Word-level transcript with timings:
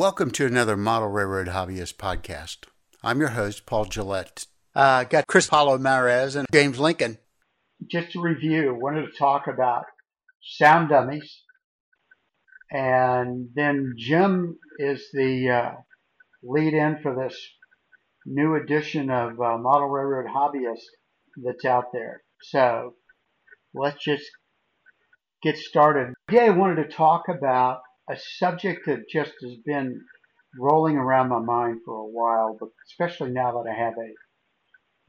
Welcome 0.00 0.30
to 0.30 0.46
another 0.46 0.78
Model 0.78 1.08
Railroad 1.08 1.48
Hobbyist 1.48 1.96
podcast. 1.96 2.60
I'm 3.02 3.20
your 3.20 3.28
host, 3.28 3.66
Paul 3.66 3.84
Gillette. 3.84 4.46
Uh, 4.74 5.04
got 5.04 5.26
Chris 5.26 5.46
Palomarez 5.46 6.36
and 6.36 6.48
James 6.50 6.78
Lincoln. 6.78 7.18
Just 7.86 8.12
to 8.12 8.22
review, 8.22 8.74
wanted 8.80 9.02
to 9.02 9.18
talk 9.18 9.46
about 9.46 9.84
sound 10.42 10.88
dummies. 10.88 11.42
And 12.70 13.50
then 13.54 13.92
Jim 13.98 14.58
is 14.78 15.06
the 15.12 15.50
uh, 15.50 15.72
lead 16.42 16.72
in 16.72 17.00
for 17.02 17.14
this 17.14 17.38
new 18.24 18.54
edition 18.54 19.10
of 19.10 19.32
uh, 19.38 19.58
Model 19.58 19.88
Railroad 19.88 20.30
Hobbyist 20.34 20.80
that's 21.44 21.66
out 21.66 21.92
there. 21.92 22.22
So 22.44 22.94
let's 23.74 24.02
just 24.02 24.24
get 25.42 25.58
started. 25.58 26.14
Today 26.30 26.46
I 26.46 26.56
wanted 26.56 26.88
to 26.88 26.88
talk 26.88 27.24
about 27.28 27.80
a 28.08 28.16
subject 28.16 28.86
that 28.86 29.08
just 29.08 29.32
has 29.42 29.56
been 29.64 30.00
rolling 30.58 30.96
around 30.96 31.28
my 31.28 31.38
mind 31.38 31.80
for 31.84 31.94
a 31.96 32.06
while, 32.06 32.56
but 32.58 32.70
especially 32.88 33.30
now 33.30 33.52
that 33.52 33.70
I 33.70 33.74
have 33.74 33.94
a 33.94 34.14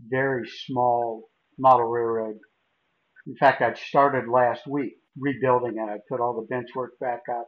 very 0.10 0.48
small 0.68 1.30
model 1.58 1.86
railroad. 1.88 2.38
In 3.28 3.36
fact, 3.36 3.62
I 3.62 3.74
started 3.74 4.30
last 4.30 4.68
week 4.68 4.94
rebuilding 5.20 5.78
it. 5.78 5.90
I 5.90 5.98
put 6.10 6.20
all 6.20 6.36
the 6.36 6.48
bench 6.48 6.70
work 6.76 6.98
back 7.00 7.22
up 7.32 7.48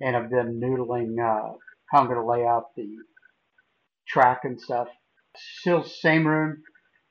and 0.00 0.16
I've 0.16 0.30
been 0.30 0.60
noodling 0.60 1.14
uh, 1.18 1.56
how 1.90 2.00
I'm 2.00 2.06
going 2.06 2.18
to 2.18 2.26
lay 2.26 2.44
out 2.44 2.74
the 2.76 2.88
track 4.08 4.40
and 4.44 4.60
stuff. 4.60 4.88
Still 5.36 5.84
same 5.84 6.26
room. 6.26 6.62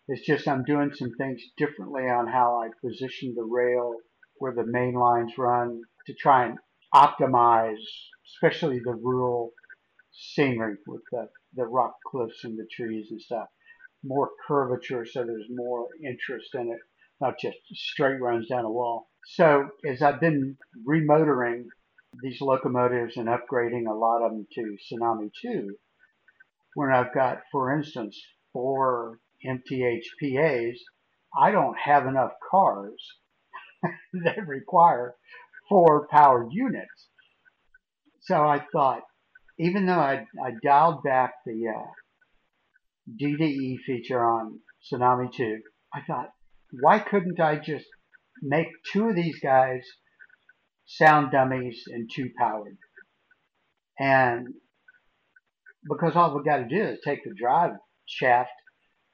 It's 0.07 0.25
just 0.25 0.47
I'm 0.47 0.63
doing 0.63 0.91
some 0.93 1.11
things 1.17 1.41
differently 1.57 2.03
on 2.03 2.27
how 2.27 2.61
I 2.61 2.69
position 2.85 3.33
the 3.35 3.43
rail 3.43 3.95
where 4.37 4.53
the 4.53 4.65
main 4.65 4.93
lines 4.93 5.37
run 5.37 5.81
to 6.07 6.13
try 6.13 6.45
and 6.47 6.57
optimize, 6.93 7.83
especially 8.27 8.79
the 8.79 8.93
rural 8.93 9.51
scenery 10.11 10.75
with 10.87 11.01
the, 11.11 11.27
the 11.55 11.65
rock 11.65 11.95
cliffs 12.05 12.43
and 12.43 12.57
the 12.57 12.67
trees 12.71 13.07
and 13.11 13.21
stuff. 13.21 13.47
More 14.03 14.29
curvature, 14.47 15.05
so 15.05 15.23
there's 15.23 15.45
more 15.49 15.87
interest 16.03 16.49
in 16.55 16.69
it, 16.69 16.79
not 17.19 17.35
just 17.39 17.57
straight 17.73 18.19
runs 18.19 18.47
down 18.47 18.65
a 18.65 18.71
wall. 18.71 19.07
So 19.25 19.69
as 19.87 20.01
I've 20.01 20.19
been 20.19 20.57
remotoring 20.87 21.65
these 22.21 22.41
locomotives 22.41 23.17
and 23.17 23.27
upgrading 23.27 23.87
a 23.89 23.93
lot 23.93 24.23
of 24.23 24.31
them 24.31 24.47
to 24.53 24.77
Tsunami 24.91 25.29
2, 25.41 25.75
when 26.73 26.91
I've 26.91 27.13
got, 27.13 27.41
for 27.51 27.75
instance, 27.75 28.19
four 28.51 29.19
MTHPAs, 29.45 30.77
I 31.39 31.51
don't 31.51 31.77
have 31.77 32.07
enough 32.07 32.31
cars 32.49 33.17
that 34.13 34.47
require 34.47 35.15
four 35.71 36.05
powered 36.11 36.49
units. 36.51 37.07
So 38.23 38.35
I 38.35 38.61
thought, 38.73 39.03
even 39.57 39.85
though 39.85 39.93
I, 39.93 40.25
I 40.43 40.51
dialed 40.61 41.01
back 41.01 41.35
the 41.45 41.69
uh, 41.69 41.87
DDE 43.19 43.77
feature 43.85 44.23
on 44.23 44.59
Tsunami 44.91 45.33
2, 45.33 45.59
I 45.95 46.01
thought, 46.05 46.29
why 46.81 46.99
couldn't 46.99 47.39
I 47.39 47.55
just 47.55 47.85
make 48.41 48.67
two 48.91 49.07
of 49.07 49.15
these 49.15 49.39
guys 49.39 49.81
sound 50.85 51.31
dummies 51.31 51.83
and 51.87 52.09
two 52.13 52.29
powered? 52.37 52.77
And 53.97 54.47
because 55.89 56.17
all 56.17 56.35
we 56.35 56.43
got 56.43 56.57
to 56.57 56.67
do 56.67 56.83
is 56.83 56.99
take 57.03 57.23
the 57.23 57.33
drive 57.33 57.71
shaft 58.05 58.51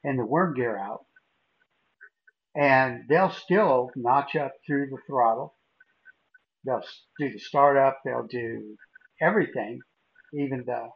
and 0.03 0.17
the 0.17 0.25
worm 0.25 0.55
gear 0.55 0.77
out, 0.77 1.05
and 2.55 3.03
they'll 3.07 3.31
still 3.31 3.91
notch 3.95 4.35
up 4.35 4.53
through 4.65 4.87
the 4.89 4.97
throttle 5.07 5.53
They'll 6.67 6.83
do 7.19 7.31
the 7.33 7.39
startup. 7.39 7.99
They'll 8.05 8.27
do 8.27 8.75
everything, 9.21 9.79
even 10.33 10.63
the 10.65 10.89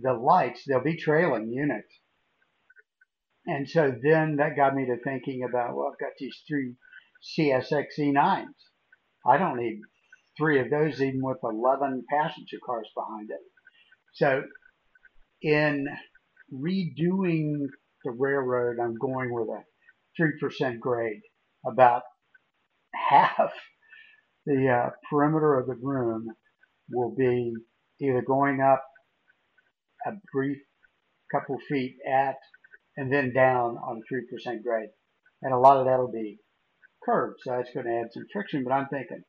the 0.00 0.12
lights. 0.12 0.62
They'll 0.66 0.82
be 0.84 0.96
trailing 0.96 1.50
units. 1.50 1.92
And 3.46 3.68
so 3.68 3.94
then 4.02 4.36
that 4.36 4.56
got 4.56 4.74
me 4.74 4.86
to 4.86 4.96
thinking 5.02 5.44
about, 5.44 5.74
well, 5.74 5.90
I've 5.92 5.98
got 5.98 6.12
these 6.18 6.36
three 6.46 6.74
CSX 7.38 7.86
E9s. 7.98 8.44
I 9.26 9.38
don't 9.38 9.56
need 9.56 9.80
three 10.36 10.60
of 10.60 10.70
those 10.70 11.00
even 11.00 11.22
with 11.22 11.38
11 11.42 12.04
passenger 12.10 12.58
cars 12.64 12.88
behind 12.94 13.30
it. 13.30 13.40
So 14.14 14.42
in 15.42 15.86
redoing 16.52 17.66
the 18.04 18.10
railroad, 18.10 18.78
I'm 18.82 18.96
going 18.96 19.32
with 19.32 19.48
a 19.48 19.62
3% 20.20 20.80
grade, 20.80 21.22
about 21.66 22.02
half 22.94 23.52
the 24.46 24.68
uh, 24.68 24.90
perimeter 25.10 25.58
of 25.58 25.66
the 25.66 25.74
room 25.74 26.28
will 26.90 27.14
be 27.14 27.52
either 28.00 28.22
going 28.22 28.60
up 28.60 28.84
a 30.06 30.12
brief 30.32 30.58
couple 31.32 31.56
feet 31.68 31.96
at 32.08 32.36
and 32.96 33.12
then 33.12 33.32
down 33.34 33.76
on 33.76 34.00
a 34.00 34.14
3% 34.14 34.62
grade. 34.62 34.88
And 35.42 35.52
a 35.52 35.58
lot 35.58 35.78
of 35.78 35.86
that 35.86 35.98
will 35.98 36.12
be 36.12 36.38
curved, 37.04 37.40
so 37.42 37.50
that's 37.50 37.72
going 37.74 37.86
to 37.86 37.92
add 37.92 38.12
some 38.12 38.24
friction. 38.32 38.64
But 38.64 38.72
I'm 38.72 38.88
thinking, 38.88 39.22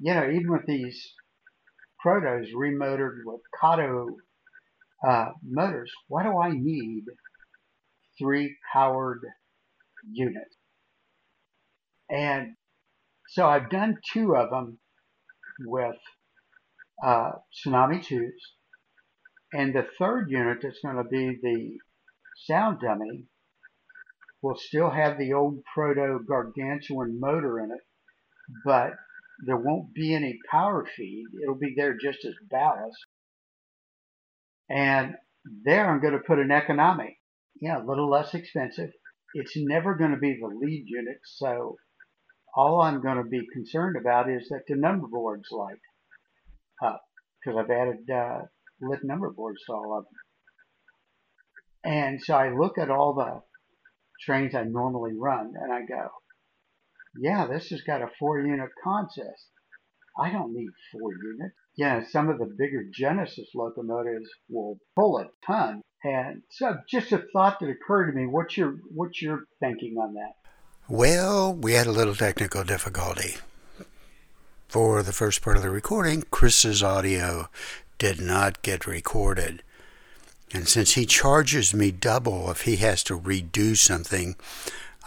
you 0.00 0.14
know, 0.14 0.28
even 0.28 0.50
with 0.50 0.66
these 0.66 1.12
protos 2.04 2.46
remotored 2.56 3.18
with 3.24 3.40
Kato 3.60 4.08
uh, 5.06 5.26
motors, 5.44 5.92
why 6.08 6.24
do 6.24 6.38
I 6.38 6.50
need 6.52 7.04
three 8.18 8.56
powered 8.72 9.20
units? 10.10 10.56
And 12.08 12.54
so 13.30 13.46
I've 13.46 13.70
done 13.70 13.96
two 14.12 14.34
of 14.34 14.50
them 14.50 14.78
with 15.60 15.96
uh, 17.04 17.30
Tsunami 17.54 18.04
2s. 18.04 18.30
And 19.52 19.72
the 19.72 19.86
third 19.98 20.30
unit 20.30 20.58
that's 20.62 20.80
going 20.84 20.96
to 20.96 21.04
be 21.04 21.38
the 21.40 21.78
sound 22.46 22.80
dummy 22.80 23.26
will 24.42 24.56
still 24.56 24.90
have 24.90 25.16
the 25.16 25.32
old 25.32 25.60
proto 25.72 26.18
gargantuan 26.26 27.20
motor 27.20 27.60
in 27.60 27.70
it, 27.70 27.80
but 28.64 28.94
there 29.46 29.56
won't 29.56 29.94
be 29.94 30.12
any 30.12 30.38
power 30.50 30.84
feed. 30.96 31.24
It'll 31.40 31.54
be 31.54 31.74
there 31.76 31.96
just 31.96 32.24
as 32.24 32.34
ballast. 32.50 32.98
And 34.68 35.14
there 35.64 35.88
I'm 35.88 36.00
going 36.00 36.14
to 36.14 36.20
put 36.20 36.40
an 36.40 36.50
economic, 36.50 37.16
yeah, 37.60 37.80
a 37.80 37.86
little 37.86 38.10
less 38.10 38.34
expensive. 38.34 38.90
It's 39.34 39.56
never 39.56 39.94
going 39.94 40.10
to 40.10 40.16
be 40.16 40.36
the 40.40 40.48
lead 40.48 40.84
unit, 40.86 41.18
so 41.24 41.76
all 42.54 42.82
I'm 42.82 43.02
going 43.02 43.16
to 43.16 43.28
be 43.28 43.46
concerned 43.52 43.96
about 43.96 44.30
is 44.30 44.48
that 44.48 44.62
the 44.66 44.76
number 44.76 45.06
boards 45.06 45.48
light 45.50 45.80
up 46.84 47.02
because 47.44 47.58
I've 47.58 47.70
added 47.70 48.10
uh, 48.10 48.40
lit 48.80 49.00
number 49.04 49.30
boards 49.30 49.60
to 49.66 49.72
all 49.72 49.98
of 49.98 50.04
them. 50.04 51.92
And 51.92 52.22
so 52.22 52.34
I 52.34 52.50
look 52.54 52.78
at 52.78 52.90
all 52.90 53.14
the 53.14 53.42
trains 54.24 54.54
I 54.54 54.64
normally 54.64 55.12
run 55.16 55.54
and 55.60 55.72
I 55.72 55.80
go, 55.86 56.10
yeah, 57.16 57.46
this 57.46 57.68
has 57.70 57.82
got 57.82 58.02
a 58.02 58.10
four 58.18 58.40
unit 58.40 58.70
consist. 58.82 59.48
I 60.18 60.30
don't 60.30 60.52
need 60.52 60.70
four 60.92 61.12
units. 61.12 61.54
Yeah, 61.76 62.04
some 62.06 62.28
of 62.28 62.38
the 62.38 62.54
bigger 62.58 62.84
Genesis 62.92 63.48
locomotives 63.54 64.28
will 64.48 64.78
pull 64.96 65.18
a 65.18 65.28
ton. 65.46 65.82
And 66.04 66.42
so 66.50 66.76
just 66.88 67.12
a 67.12 67.24
thought 67.32 67.60
that 67.60 67.70
occurred 67.70 68.10
to 68.10 68.18
me, 68.18 68.26
what's 68.26 68.56
your 68.56 68.76
what's 68.94 69.22
your 69.22 69.44
thinking 69.60 69.96
on 69.96 70.14
that? 70.14 70.39
Well, 70.90 71.54
we 71.54 71.74
had 71.74 71.86
a 71.86 71.92
little 71.92 72.16
technical 72.16 72.64
difficulty. 72.64 73.36
For 74.66 75.04
the 75.04 75.12
first 75.12 75.40
part 75.40 75.56
of 75.56 75.62
the 75.62 75.70
recording, 75.70 76.24
Chris's 76.32 76.82
audio 76.82 77.48
did 77.98 78.20
not 78.20 78.62
get 78.62 78.88
recorded. 78.88 79.62
And 80.52 80.66
since 80.66 80.94
he 80.94 81.06
charges 81.06 81.72
me 81.72 81.92
double 81.92 82.50
if 82.50 82.62
he 82.62 82.74
has 82.78 83.04
to 83.04 83.16
redo 83.16 83.76
something, 83.76 84.34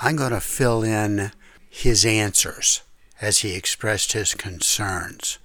I'm 0.02 0.16
going 0.16 0.32
to 0.32 0.40
fill 0.40 0.84
in 0.84 1.34
his 1.70 2.06
answers 2.06 2.82
as 3.20 3.40
he 3.40 3.54
expressed 3.54 4.14
his 4.14 4.34
concerns. 4.34 5.38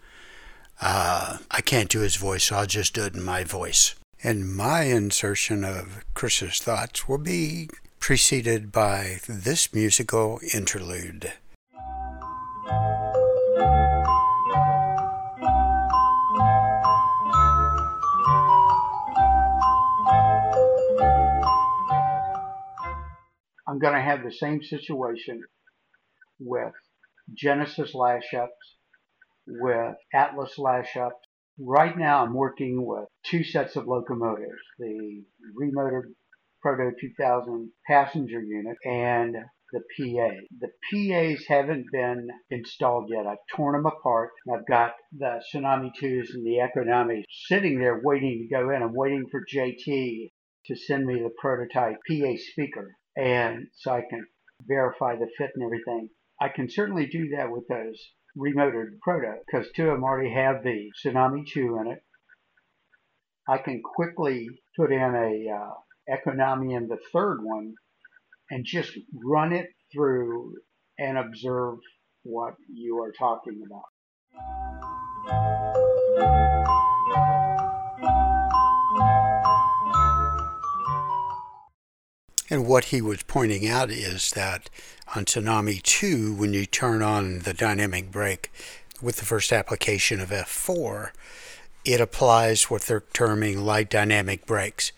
Uh, 0.80 1.38
I 1.50 1.60
can't 1.62 1.90
do 1.90 1.98
his 1.98 2.14
voice, 2.14 2.44
so 2.44 2.58
I'll 2.58 2.66
just 2.66 2.94
do 2.94 3.06
it 3.06 3.14
in 3.16 3.24
my 3.24 3.42
voice. 3.42 3.96
And 4.22 4.54
my 4.54 4.82
insertion 4.82 5.64
of 5.64 6.04
Chris's 6.14 6.60
thoughts 6.60 7.08
will 7.08 7.18
be 7.18 7.70
preceded 8.00 8.72
by 8.72 9.18
this 9.28 9.72
musical 9.74 10.40
interlude. 10.54 11.32
I'm 23.68 23.78
going 23.78 23.94
to 23.94 24.00
have 24.00 24.24
the 24.24 24.32
same 24.32 24.62
situation 24.62 25.42
with 26.40 26.72
Genesis 27.34 27.94
lash 27.94 28.32
ups, 28.34 28.76
with 29.46 29.94
Atlas 30.14 30.58
lash 30.58 30.96
ups. 30.96 31.14
Right 31.60 31.96
now, 31.96 32.24
I'm 32.24 32.34
working 32.34 32.86
with 32.86 33.08
two 33.24 33.44
sets 33.44 33.76
of 33.76 33.86
locomotives 33.86 34.62
the 34.78 35.22
remotored 35.60 36.14
Proto 36.60 36.90
2000 37.00 37.70
passenger 37.86 38.42
unit 38.42 38.76
and 38.84 39.36
the 39.72 39.80
PA. 39.80 40.30
The 40.60 40.70
PAs 40.90 41.44
haven't 41.46 41.86
been 41.92 42.28
installed 42.50 43.10
yet. 43.10 43.26
I've 43.26 43.38
torn 43.54 43.74
them 43.74 43.86
apart. 43.86 44.30
I've 44.52 44.66
got 44.66 44.94
the 45.12 45.42
Tsunami 45.52 45.90
2s 46.00 46.34
and 46.34 46.46
the 46.46 46.60
Economies 46.60 47.24
sitting 47.46 47.78
there 47.78 48.00
waiting 48.02 48.48
to 48.48 48.54
go 48.54 48.70
in. 48.70 48.82
I'm 48.82 48.94
waiting 48.94 49.26
for 49.30 49.44
JT 49.44 50.30
to 50.66 50.76
send 50.76 51.06
me 51.06 51.20
the 51.20 51.32
prototype 51.38 51.98
PA 52.08 52.32
speaker 52.52 52.94
and 53.16 53.66
so 53.74 53.92
I 53.92 54.02
can 54.08 54.26
verify 54.66 55.16
the 55.16 55.28
fit 55.36 55.50
and 55.54 55.64
everything. 55.64 56.08
I 56.40 56.48
can 56.48 56.70
certainly 56.70 57.06
do 57.06 57.30
that 57.36 57.50
with 57.50 57.66
those 57.68 57.98
remoted 58.36 58.98
proto 59.02 59.34
because 59.46 59.66
two 59.74 59.88
of 59.88 59.94
them 59.94 60.04
already 60.04 60.32
have 60.32 60.62
the 60.62 60.90
Tsunami 61.04 61.46
2 61.46 61.78
in 61.80 61.86
it. 61.88 62.02
I 63.48 63.58
can 63.58 63.82
quickly 63.82 64.48
put 64.76 64.92
in 64.92 65.14
a 65.14 65.50
uh, 65.50 65.74
Economy 66.08 66.74
in 66.74 66.88
the 66.88 66.98
third 67.12 67.42
one 67.42 67.74
and 68.50 68.64
just 68.64 68.92
run 69.24 69.52
it 69.52 69.68
through 69.92 70.54
and 70.98 71.18
observe 71.18 71.78
what 72.22 72.54
you 72.72 72.98
are 73.02 73.12
talking 73.12 73.62
about. 73.66 73.82
And 82.50 82.66
what 82.66 82.86
he 82.86 83.02
was 83.02 83.22
pointing 83.24 83.68
out 83.68 83.90
is 83.90 84.30
that 84.30 84.70
on 85.14 85.26
Tsunami 85.26 85.82
2, 85.82 86.34
when 86.34 86.54
you 86.54 86.64
turn 86.64 87.02
on 87.02 87.40
the 87.40 87.52
dynamic 87.52 88.10
brake 88.10 88.50
with 89.02 89.16
the 89.16 89.26
first 89.26 89.52
application 89.52 90.18
of 90.20 90.30
F4, 90.30 91.10
it 91.84 92.00
applies 92.00 92.64
what 92.64 92.82
they're 92.82 93.04
terming 93.12 93.64
light 93.64 93.90
dynamic 93.90 94.46
brakes. 94.46 94.92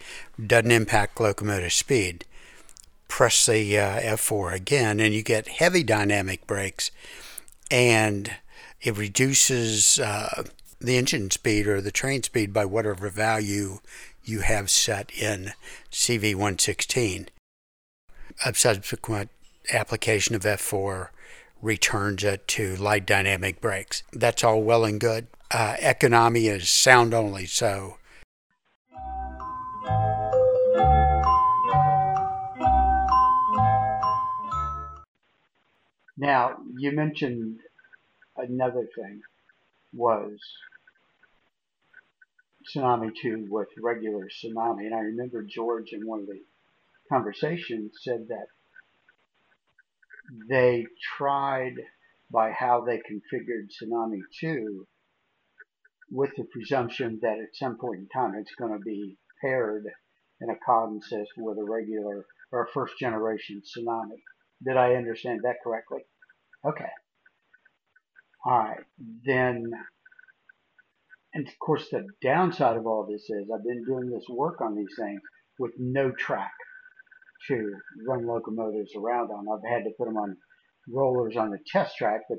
Doesn't 0.45 0.71
impact 0.71 1.21
locomotive 1.21 1.73
speed. 1.73 2.25
Press 3.09 3.47
the 3.47 3.79
uh, 3.79 4.01
F4 4.01 4.55
again, 4.55 5.01
and 5.01 5.15
you 5.15 5.23
get 5.23 5.49
heavy 5.49 5.83
dynamic 5.83 6.47
brakes, 6.47 6.91
and 7.71 8.37
it 8.81 8.97
reduces 8.97 9.99
uh, 9.99 10.45
the 10.81 10.97
engine 10.97 11.31
speed 11.31 11.67
or 11.67 11.81
the 11.81 11.91
train 11.91 12.23
speed 12.23 12.53
by 12.53 12.65
whatever 12.65 13.11
value 13.11 13.81
you 14.25 14.41
have 14.41 14.71
set 14.71 15.11
in 15.13 15.53
CV116. 15.91 17.29
A 18.45 18.55
subsequent 18.55 19.31
application 19.73 20.35
of 20.35 20.43
F4 20.43 21.09
returns 21.63 22.25
it 22.25 22.47
to 22.49 22.77
light 22.77 23.07
dynamic 23.07 23.61
brakes. 23.61 24.03
That's 24.13 24.45
all 24.45 24.63
well 24.63 24.85
and 24.85 25.01
good. 25.01 25.27
Uh, 25.51 25.77
economy 25.81 26.47
is 26.47 26.71
sound 26.71 27.13
only, 27.13 27.47
so. 27.47 27.97
Now, 36.17 36.59
you 36.77 36.93
mentioned 36.93 37.61
another 38.37 38.87
thing 38.95 39.23
was 39.95 40.39
Tsunami 42.69 43.11
2 43.23 43.47
with 43.49 43.69
regular 43.83 44.29
Tsunami. 44.29 44.87
And 44.87 44.95
I 44.95 45.01
remember 45.01 45.43
George 45.43 45.93
in 45.93 46.07
one 46.07 46.21
of 46.21 46.27
the 46.27 46.41
conversations 47.09 47.93
said 48.03 48.27
that 48.29 48.47
they 50.49 50.87
tried 51.17 51.75
by 52.31 52.53
how 52.53 52.85
they 52.85 52.99
configured 52.99 53.69
Tsunami 53.71 54.21
2 54.41 54.87
with 56.13 56.31
the 56.37 56.45
presumption 56.53 57.19
that 57.23 57.39
at 57.39 57.55
some 57.55 57.77
point 57.79 58.01
in 58.01 58.09
time 58.09 58.35
it's 58.37 58.55
going 58.59 58.73
to 58.73 58.85
be 58.85 59.17
paired 59.43 59.85
in 60.41 60.51
a 60.51 60.53
accordance 60.53 61.13
with 61.37 61.59
a 61.59 61.65
regular 61.65 62.25
or 62.53 62.65
a 62.65 62.71
first 62.73 62.95
generation 62.99 63.63
Tsunami. 63.63 64.21
Did 64.65 64.77
I 64.77 64.95
understand 64.95 65.41
that 65.43 65.57
correctly? 65.63 66.01
Okay. 66.67 66.91
All 68.45 68.59
right. 68.59 68.85
Then, 69.25 69.71
and 71.35 71.47
of 71.47 71.59
course, 71.59 71.89
the 71.91 72.07
downside 72.23 72.77
of 72.77 72.87
all 72.87 73.07
this 73.07 73.29
is 73.31 73.49
I've 73.53 73.65
been 73.65 73.85
doing 73.85 74.11
this 74.11 74.25
work 74.29 74.61
on 74.61 74.75
these 74.77 74.95
things 74.99 75.21
with 75.59 75.73
no 75.79 76.11
track 76.13 76.53
to 77.49 77.75
run 78.07 78.27
locomotives 78.27 78.93
around 78.97 79.31
on. 79.31 79.47
I've 79.49 79.71
had 79.71 79.85
to 79.85 79.91
put 79.99 80.07
them 80.07 80.17
on 80.17 80.37
rollers 80.89 81.37
on 81.37 81.51
the 81.51 81.59
test 81.73 81.97
track, 81.97 82.23
but 82.29 82.39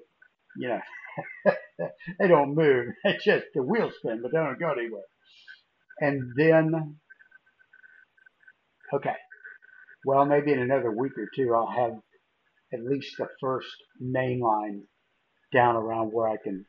you 0.57 0.67
know, 0.69 1.53
they 2.19 2.27
don't 2.27 2.55
move. 2.55 2.87
It's 3.03 3.23
just 3.23 3.45
the 3.53 3.63
wheels 3.63 3.93
spin, 3.97 4.21
but 4.21 4.31
they 4.31 4.37
don't 4.37 4.59
go 4.59 4.71
anywhere. 4.71 5.03
And 5.99 6.33
then, 6.35 6.97
okay, 8.93 9.15
well, 10.03 10.25
maybe 10.25 10.51
in 10.51 10.59
another 10.59 10.91
week 10.91 11.13
or 11.17 11.27
two, 11.35 11.53
I'll 11.53 11.67
have 11.67 11.93
at 12.73 12.83
least 12.83 13.15
the 13.17 13.27
first 13.39 13.67
main 13.99 14.39
line 14.39 14.83
down 15.53 15.75
around 15.75 16.11
where 16.11 16.27
I 16.27 16.37
can 16.43 16.65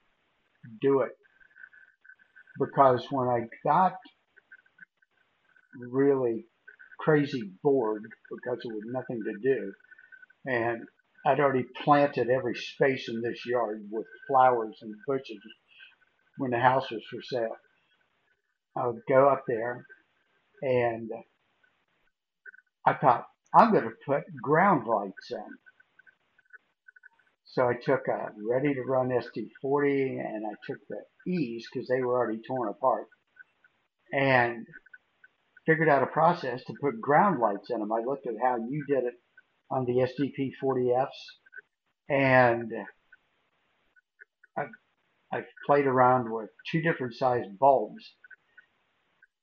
do 0.81 1.00
it. 1.00 1.12
Because 2.58 3.06
when 3.11 3.28
I 3.28 3.46
got 3.64 3.94
really 5.90 6.44
crazy 7.02 7.50
bored 7.62 8.04
because 8.31 8.58
there 8.62 8.72
was 8.72 8.84
nothing 8.87 9.22
to 9.25 9.38
do, 9.43 9.72
and 10.46 10.82
I'd 11.26 11.40
already 11.40 11.66
planted 11.84 12.28
every 12.31 12.54
space 12.54 13.08
in 13.08 13.20
this 13.20 13.44
yard 13.46 13.87
with 13.90 14.06
flowers 14.26 14.78
and 14.82 14.94
bushes 15.06 15.43
when 16.38 16.50
the 16.50 16.58
house 16.58 16.90
was 16.90 17.02
for 17.10 17.22
sale. 17.22 17.56
I 18.76 18.87
would 18.87 19.02
go 19.08 19.28
up 19.28 19.44
there 19.46 19.87
and 20.62 21.10
I 22.87 22.94
thought, 22.94 23.26
I'm 23.54 23.70
going 23.70 23.84
to 23.84 23.90
put 24.06 24.22
ground 24.40 24.87
lights 24.87 25.31
in. 25.31 25.58
So 27.44 27.69
I 27.69 27.75
took 27.75 28.08
a 28.08 28.32
ready 28.49 28.75
to 28.75 28.82
run 28.82 29.10
SD40 29.10 30.25
and 30.25 30.46
I 30.46 30.54
took 30.66 30.78
the 30.88 31.31
E's 31.31 31.66
because 31.72 31.87
they 31.87 32.00
were 32.00 32.16
already 32.16 32.40
torn 32.46 32.69
apart 32.70 33.06
and 34.12 34.66
figured 35.67 35.88
out 35.88 36.03
a 36.03 36.06
process 36.06 36.62
to 36.64 36.75
put 36.81 37.00
ground 37.00 37.41
lights 37.41 37.70
in 37.70 37.79
them. 37.79 37.93
I 37.93 38.00
looked 38.05 38.26
at 38.26 38.35
how 38.43 38.56
you 38.56 38.85
did 38.88 39.05
it 39.05 39.14
on 39.70 39.85
the 39.85 40.06
SDP 40.06 40.50
40Fs 40.62 41.09
and 42.09 42.70
I've, 44.59 44.67
I've 45.32 45.47
played 45.67 45.87
around 45.87 46.31
with 46.31 46.50
two 46.70 46.82
different 46.82 47.14
sized 47.14 47.59
bulbs 47.59 48.05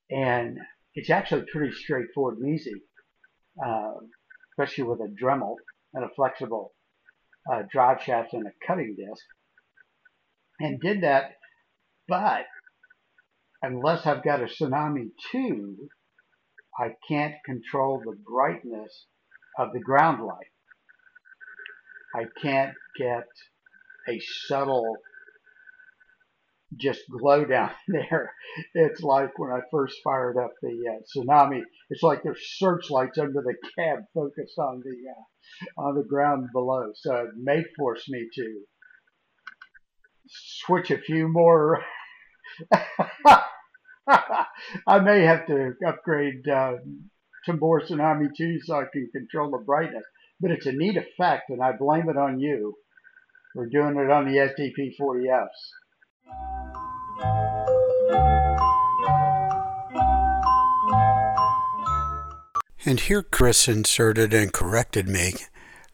and 0.10 0.58
it's 0.96 1.10
actually 1.10 1.46
pretty 1.52 1.74
straightforward 1.74 2.40
and 2.40 2.54
easy, 2.54 2.82
uh, 3.64 3.94
especially 4.52 4.84
with 4.86 5.00
a 5.00 5.14
Dremel 5.22 5.56
and 5.94 6.04
a 6.04 6.10
flexible 6.16 6.74
uh, 7.52 7.64
drive 7.72 8.02
shaft 8.04 8.34
and 8.34 8.46
a 8.46 8.52
cutting 8.68 8.96
disc 8.98 9.24
and 10.60 10.80
did 10.82 11.02
that 11.02 11.32
but 12.08 12.46
unless 13.62 14.06
I've 14.06 14.24
got 14.24 14.42
a 14.42 14.46
Tsunami 14.46 15.12
2 15.32 15.78
I 16.80 16.96
can't 17.08 17.36
control 17.46 18.00
the 18.00 18.18
brightness 18.26 19.06
of 19.58 19.74
the 19.74 19.82
ground 19.82 20.26
light. 20.26 20.48
I 22.16 22.26
can't 22.42 22.74
get 22.98 23.28
a 24.08 24.20
subtle 24.48 24.98
just 26.78 27.02
glow 27.10 27.46
down 27.46 27.72
there. 27.88 28.32
It's 28.74 29.02
like 29.02 29.38
when 29.38 29.52
I 29.52 29.60
first 29.72 29.98
fired 30.04 30.38
up 30.38 30.54
the 30.62 30.84
uh, 30.88 31.02
tsunami. 31.04 31.62
It's 31.90 32.04
like 32.04 32.24
there's 32.24 32.58
searchlights 32.58 33.18
under 33.18 33.42
the 33.42 33.56
cab 33.76 34.00
focused 34.14 34.58
on 34.58 34.82
the 34.84 34.96
uh, 35.12 35.82
on 35.82 35.96
the 35.96 36.04
ground 36.04 36.50
below. 36.54 36.92
So 36.96 37.16
it 37.16 37.32
may 37.36 37.64
force 37.78 38.08
me 38.08 38.28
to 38.36 38.62
switch 40.28 40.92
a 40.92 41.00
few 41.00 41.28
more. 41.28 41.84
I 44.88 45.00
may 45.00 45.22
have 45.22 45.46
to 45.48 45.74
upgrade 45.86 46.48
uh, 46.48 46.74
more 47.60 47.82
Tsunami 47.82 48.28
2 48.36 48.60
so 48.64 48.76
I 48.76 48.86
can 48.92 49.10
control 49.12 49.52
the 49.52 49.58
brightness. 49.58 50.04
But 50.40 50.52
it's 50.52 50.66
a 50.66 50.72
neat 50.72 50.96
effect, 50.98 51.50
and 51.50 51.62
I 51.62 51.74
blame 51.74 52.10
it 52.10 52.18
on 52.18 52.40
you 52.40 52.76
for 53.54 53.68
doing 53.68 53.98
it 53.98 54.10
on 54.10 54.26
the 54.26 54.38
SDP 54.38 54.96
40Fs. 55.00 55.48
And 62.86 63.00
here 63.02 63.24
Chris 63.24 63.68
inserted 63.68 64.34
and 64.34 64.54
corrected 64.54 65.10
me 65.10 65.34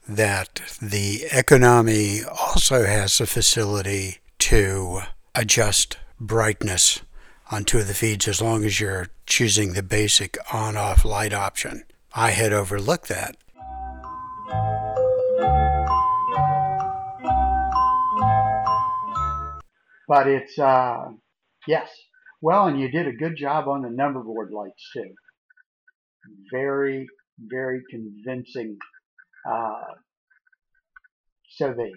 that 0.08 0.62
the 0.82 1.26
economy 1.32 2.20
also 2.24 2.86
has 2.86 3.18
the 3.18 3.26
facility 3.26 4.20
to 4.40 5.02
adjust 5.34 5.98
brightness 6.20 7.02
on 7.52 7.64
two 7.64 7.80
of 7.80 7.88
the 7.88 7.94
feeds 7.94 8.28
as 8.28 8.42
long 8.42 8.64
as 8.64 8.80
you're 8.80 9.08
choosing 9.26 9.74
the 9.74 9.84
basic 9.84 10.38
on 10.54 10.76
off 10.76 11.06
light 11.06 11.34
option. 11.34 11.84
I 12.14 12.32
had 12.32 12.54
overlooked 12.54 13.08
that. 13.10 13.38
But 20.08 20.28
it's, 20.28 20.58
uh, 20.60 21.10
yes. 21.68 21.90
Well, 22.42 22.68
and 22.68 22.80
you 22.80 22.90
did 22.90 23.08
a 23.08 23.12
good 23.12 23.36
job 23.36 23.68
on 23.68 23.82
the 23.82 23.90
number 23.90 24.22
board 24.22 24.52
lights 24.52 24.90
too. 24.94 25.14
Very, 26.52 27.08
very 27.40 27.82
convincing 27.90 28.78
uh, 29.50 29.94
so 31.50 31.74
the 31.74 31.92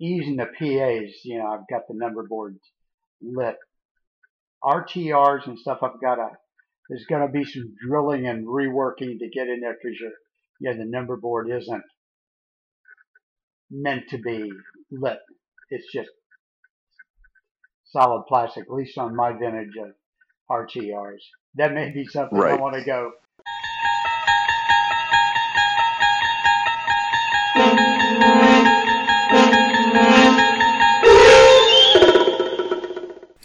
E's 0.00 0.26
and 0.26 0.38
the 0.38 0.46
PAs, 0.46 1.24
you 1.24 1.38
know, 1.38 1.46
I've 1.46 1.68
got 1.70 1.86
the 1.88 1.94
number 1.94 2.26
boards 2.26 2.60
lit. 3.22 3.56
RTRs 4.64 5.46
and 5.46 5.58
stuff, 5.58 5.78
I've 5.82 6.00
got 6.00 6.16
to, 6.16 6.30
there's 6.88 7.04
going 7.06 7.26
to 7.26 7.32
be 7.32 7.44
some 7.44 7.74
drilling 7.86 8.26
and 8.26 8.46
reworking 8.46 9.18
to 9.18 9.28
get 9.28 9.48
in 9.48 9.60
there 9.60 9.76
because 9.80 9.98
you're, 10.00 10.12
yeah, 10.60 10.72
the 10.76 10.86
number 10.86 11.16
board 11.16 11.50
isn't 11.50 11.84
meant 13.70 14.08
to 14.10 14.18
be 14.18 14.50
lit. 14.90 15.18
It's 15.70 15.90
just 15.92 16.10
solid 17.84 18.24
plastic, 18.26 18.64
at 18.64 18.72
least 18.72 18.96
on 18.96 19.14
my 19.14 19.32
vintage 19.32 19.76
of 19.76 19.92
RTRs. 20.50 21.20
That 21.56 21.74
may 21.74 21.90
be 21.90 22.06
something 22.06 22.40
I 22.40 22.54
want 22.54 22.74
to 22.76 22.84
go. 22.84 23.12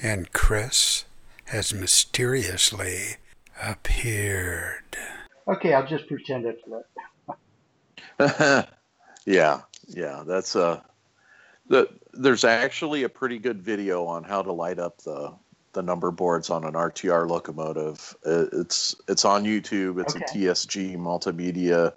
And 0.01 0.31
Chris 0.31 1.05
has 1.49 1.73
mysteriously 1.73 3.15
appeared. 3.61 4.97
Okay, 5.47 5.73
I'll 5.73 5.85
just 5.85 6.07
pretend 6.07 6.45
it's 6.45 6.61
lit. 6.67 6.85
yeah, 9.25 9.61
yeah. 9.87 10.23
That's 10.25 10.55
uh, 10.55 10.81
the 11.67 11.89
there's 12.13 12.43
actually 12.43 13.03
a 13.03 13.09
pretty 13.09 13.39
good 13.39 13.61
video 13.61 14.05
on 14.05 14.23
how 14.23 14.41
to 14.43 14.51
light 14.51 14.77
up 14.79 14.99
the 14.99 15.33
the 15.73 15.81
number 15.81 16.11
boards 16.11 16.49
on 16.49 16.65
an 16.65 16.73
RTR 16.73 17.27
locomotive. 17.27 18.15
Uh, 18.25 18.45
It's 18.53 18.95
it's 19.07 19.25
on 19.25 19.43
YouTube. 19.43 19.99
It's 20.01 20.15
Okay. 20.15 20.25
a 20.25 20.27
TSG 20.53 20.97
multimedia 20.97 21.93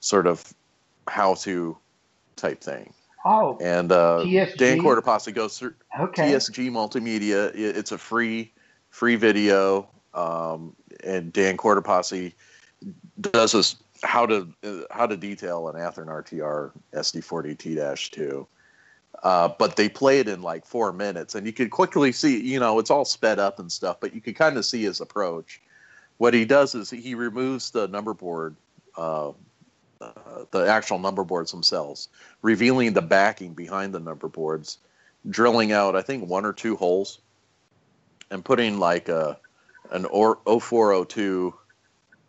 sort 0.00 0.26
of 0.26 0.52
how 1.08 1.34
to 1.34 1.76
type 2.36 2.62
thing. 2.62 2.92
Oh, 3.26 3.58
And 3.60 3.90
uh, 3.90 4.20
TSG? 4.24 4.56
Dan 4.56 4.78
Quarterpassi 4.78 5.34
goes 5.34 5.58
through 5.58 5.74
okay. 5.98 6.32
TSG 6.32 6.70
Multimedia. 6.70 7.50
It's 7.54 7.90
a 7.92 7.96
free 7.96 8.52
free 8.94 9.16
video, 9.16 9.88
um, 10.14 10.74
and 11.02 11.32
Dan 11.32 11.56
Quarterpassi 11.56 12.32
does 13.20 13.50
this 13.50 13.74
how 14.04 14.24
to 14.24 14.48
uh, 14.62 14.82
how 14.92 15.04
to 15.04 15.16
detail 15.16 15.68
an 15.68 15.74
Athearn 15.74 16.06
RTR 16.06 16.70
SD40T-2. 16.92 18.46
Uh, 19.22 19.48
but 19.58 19.76
they 19.76 19.88
play 19.88 20.20
it 20.20 20.28
in 20.28 20.42
like 20.42 20.64
four 20.64 20.92
minutes, 20.92 21.34
and 21.34 21.46
you 21.46 21.52
could 21.52 21.70
quickly 21.70 22.12
see, 22.12 22.40
you 22.40 22.60
know, 22.60 22.78
it's 22.78 22.90
all 22.90 23.04
sped 23.04 23.38
up 23.38 23.58
and 23.58 23.72
stuff, 23.72 23.96
but 23.98 24.14
you 24.14 24.20
could 24.20 24.36
kind 24.36 24.56
of 24.56 24.64
see 24.64 24.82
his 24.82 25.00
approach. 25.00 25.60
What 26.18 26.34
he 26.34 26.44
does 26.44 26.74
is 26.74 26.90
he 26.90 27.14
removes 27.14 27.70
the 27.70 27.88
number 27.88 28.14
board, 28.14 28.54
uh, 28.96 29.32
the 30.50 30.66
actual 30.68 30.98
number 30.98 31.24
boards 31.24 31.50
themselves, 31.50 32.08
revealing 32.42 32.92
the 32.92 33.02
backing 33.02 33.54
behind 33.54 33.92
the 33.94 34.00
number 34.00 34.28
boards, 34.28 34.78
drilling 35.30 35.72
out 35.72 35.96
I 35.96 36.02
think 36.02 36.28
one 36.28 36.44
or 36.44 36.52
two 36.52 36.76
holes, 36.76 37.20
and 38.30 38.44
putting 38.44 38.78
like 38.78 39.08
a 39.08 39.38
an 39.90 40.04
or 40.06 40.38
0402 40.46 41.54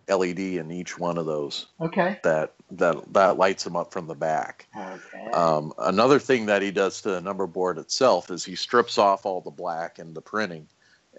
LED 0.08 0.40
in 0.40 0.72
each 0.72 1.00
one 1.00 1.18
of 1.18 1.26
those 1.26 1.68
Okay. 1.82 2.20
that 2.24 2.54
that 2.72 3.14
that 3.14 3.38
lights 3.38 3.64
them 3.64 3.76
up 3.76 3.92
from 3.92 4.08
the 4.08 4.16
back. 4.16 4.68
Okay. 4.76 5.32
Um, 5.34 5.74
another 5.78 6.20
thing 6.20 6.46
that 6.48 6.62
he 6.62 6.72
does 6.72 7.02
to 7.02 7.12
the 7.12 7.22
number 7.22 7.48
board 7.48 7.78
itself 7.78 8.30
is 8.30 8.44
he 8.44 8.56
strips 8.56 8.98
off 8.98 9.26
all 9.26 9.42
the 9.42 9.52
black 9.52 10.00
and 10.00 10.16
the 10.16 10.22
printing, 10.22 10.68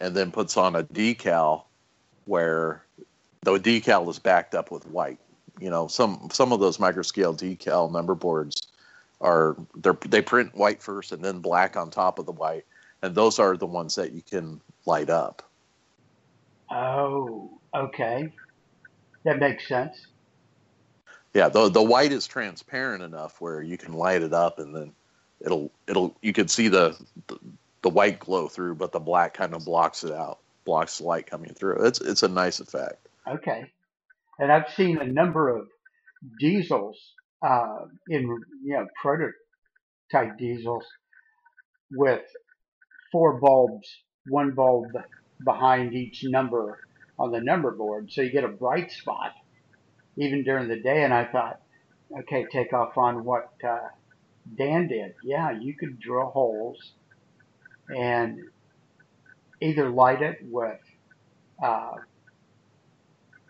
and 0.01 0.15
then 0.15 0.31
puts 0.31 0.57
on 0.57 0.77
a 0.77 0.85
decal 0.85 1.65
where 2.27 2.85
the 3.43 3.59
decal 3.59 4.09
is 4.09 4.19
backed 4.19 4.55
up 4.55 4.71
with 4.71 4.87
white. 4.87 5.19
You 5.61 5.71
know, 5.71 5.89
some 5.89 6.29
some 6.33 6.53
of 6.53 6.61
those 6.61 6.79
microscale 6.79 7.37
decal 7.37 7.91
number 7.91 8.15
boards 8.15 8.69
are 9.21 9.57
they 9.77 9.91
they 10.07 10.23
print 10.23 10.55
white 10.55 10.83
first 10.83 11.13
and 11.13 11.25
then 11.25 11.41
black 11.41 11.77
on 11.77 11.91
top 11.91 12.19
of 12.19 12.27
the 12.27 12.33
white, 12.33 12.67
and 13.03 13.15
those 13.15 13.39
are 13.39 13.57
the 13.57 13.67
ones 13.67 13.95
that 13.97 14.13
you 14.13 14.23
can 14.23 14.61
light 14.87 15.11
up. 15.11 15.43
oh, 16.71 17.59
okay. 17.75 18.33
That 19.25 19.39
makes 19.41 19.67
sense. 19.69 20.07
Yeah, 21.35 21.49
the 21.49 21.69
the 21.69 21.83
white 21.83 22.13
is 22.13 22.27
transparent 22.27 23.03
enough 23.03 23.41
where 23.41 23.61
you 23.61 23.77
can 23.77 23.93
light 23.93 24.23
it 24.23 24.33
up 24.33 24.59
and 24.59 24.75
then 24.75 24.93
it'll 25.41 25.71
it'll 25.87 26.17
you 26.23 26.33
can 26.33 26.49
see 26.49 26.69
the 26.69 26.97
the, 27.27 27.39
the 27.83 27.91
white 27.91 28.19
glow 28.19 28.49
through, 28.49 28.77
but 28.77 28.93
the 28.93 29.01
black 29.01 29.35
kind 29.35 29.55
of 29.55 29.65
blocks 29.65 30.05
it 30.05 30.13
out, 30.13 30.39
blocks 30.65 30.99
the 30.99 31.05
light 31.05 31.27
coming 31.27 31.53
through. 31.53 31.85
It's 31.87 32.01
it's 32.01 32.23
a 32.23 32.29
nice 32.29 32.61
effect. 32.61 33.07
Okay. 33.29 33.71
And 34.39 34.53
I've 34.53 34.71
seen 34.75 34.99
a 34.99 35.07
number 35.07 35.55
of 35.55 35.67
diesels 36.39 36.97
uh, 37.47 37.85
in 38.09 38.23
you 38.65 38.75
know 38.75 38.87
prototype 39.03 40.39
diesels 40.39 40.85
with 41.93 42.23
four 43.13 43.39
bulbs, 43.39 43.89
one 44.29 44.53
bulb 44.53 44.93
behind 45.45 45.95
each 45.95 46.25
number 46.25 46.81
on 47.19 47.31
the 47.33 47.41
number 47.41 47.71
board, 47.71 48.11
so 48.11 48.23
you 48.23 48.31
get 48.31 48.45
a 48.45 48.49
bright 48.49 48.91
spot 48.91 49.33
even 50.17 50.43
during 50.45 50.69
the 50.69 50.81
day. 50.81 51.05
And 51.05 51.13
I 51.13 51.25
thought, 51.25 51.61
okay, 52.21 52.47
take 52.51 52.73
off 52.73 52.97
on 52.97 53.25
what 53.25 53.53
uh, 53.67 53.89
Dan 54.59 54.89
did. 54.89 55.15
Yeah, 55.23 55.51
you 55.51 55.75
could 55.75 55.99
drill 55.99 56.27
holes 56.27 56.93
and 57.89 58.41
either 59.61 59.89
light 59.89 60.23
it 60.23 60.39
with 60.43 60.81
uh, 61.63 61.93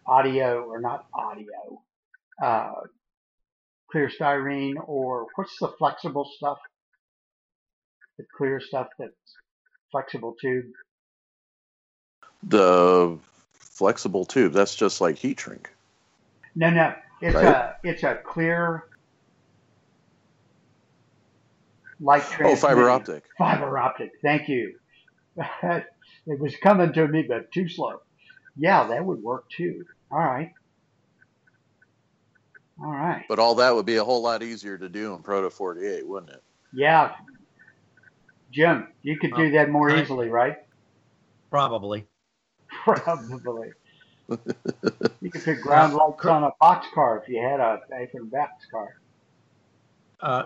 audio 0.06 0.64
or 0.64 0.80
not 0.80 1.06
audio, 1.12 1.82
uh, 2.42 2.72
clear 3.90 4.08
styrene 4.08 4.74
or 4.86 5.26
what's 5.34 5.58
the 5.58 5.68
flexible 5.78 6.28
stuff? 6.36 6.58
The 8.18 8.24
clear 8.36 8.60
stuff 8.60 8.88
that's 8.98 9.12
flexible 9.96 10.34
tube. 10.40 10.66
The 12.42 13.18
flexible 13.54 14.24
tube, 14.26 14.52
that's 14.52 14.74
just 14.74 15.00
like 15.00 15.16
heat 15.16 15.40
shrink. 15.40 15.70
No, 16.54 16.70
no, 16.70 16.94
it's 17.22 17.34
Right. 17.34 17.46
a 17.46 17.76
it's 17.82 18.02
a 18.02 18.16
clear 18.16 18.84
light 22.00 22.24
Oh, 22.42 22.56
fiber 22.56 22.90
optic. 22.90 23.24
Fiber 23.38 23.78
optic. 23.78 24.10
Thank 24.22 24.48
you. 24.48 24.78
it 25.62 26.40
was 26.40 26.54
coming 26.62 26.92
to 26.92 27.08
me, 27.08 27.24
but 27.26 27.50
too 27.52 27.68
slow. 27.68 28.00
Yeah, 28.56 28.86
that 28.88 29.04
would 29.04 29.22
work 29.22 29.44
too. 29.50 29.84
All 30.10 30.18
right. 30.18 30.52
All 32.78 32.90
right. 32.90 33.24
But 33.28 33.38
all 33.38 33.54
that 33.56 33.74
would 33.74 33.86
be 33.86 33.96
a 33.96 34.04
whole 34.04 34.22
lot 34.22 34.42
easier 34.42 34.76
to 34.76 34.88
do 34.88 35.14
in 35.14 35.22
Proto 35.22 35.48
48, 35.50 36.06
wouldn't 36.06 36.32
it? 36.32 36.42
Yeah. 36.72 37.12
Jim, 38.56 38.88
you 39.02 39.18
could 39.18 39.34
do 39.34 39.50
that 39.52 39.68
more 39.68 39.90
I- 39.90 40.00
easily, 40.00 40.30
right? 40.30 40.56
Probably. 41.50 42.06
Probably. 42.84 43.68
you 45.20 45.30
could 45.30 45.44
put 45.44 45.60
ground 45.60 45.92
lights 45.94 46.24
on 46.24 46.42
a 46.44 46.50
box 46.58 46.86
car 46.94 47.22
if 47.22 47.28
you 47.28 47.38
had 47.40 47.60
a 47.60 47.80
Nathan 47.90 48.28
box 48.30 48.64
car. 48.70 48.96
Uh, 50.20 50.44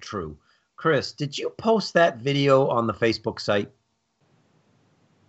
true. 0.00 0.38
Chris, 0.76 1.12
did 1.12 1.36
you 1.36 1.50
post 1.50 1.92
that 1.94 2.16
video 2.16 2.66
on 2.68 2.86
the 2.86 2.94
Facebook 2.94 3.38
site? 3.40 3.70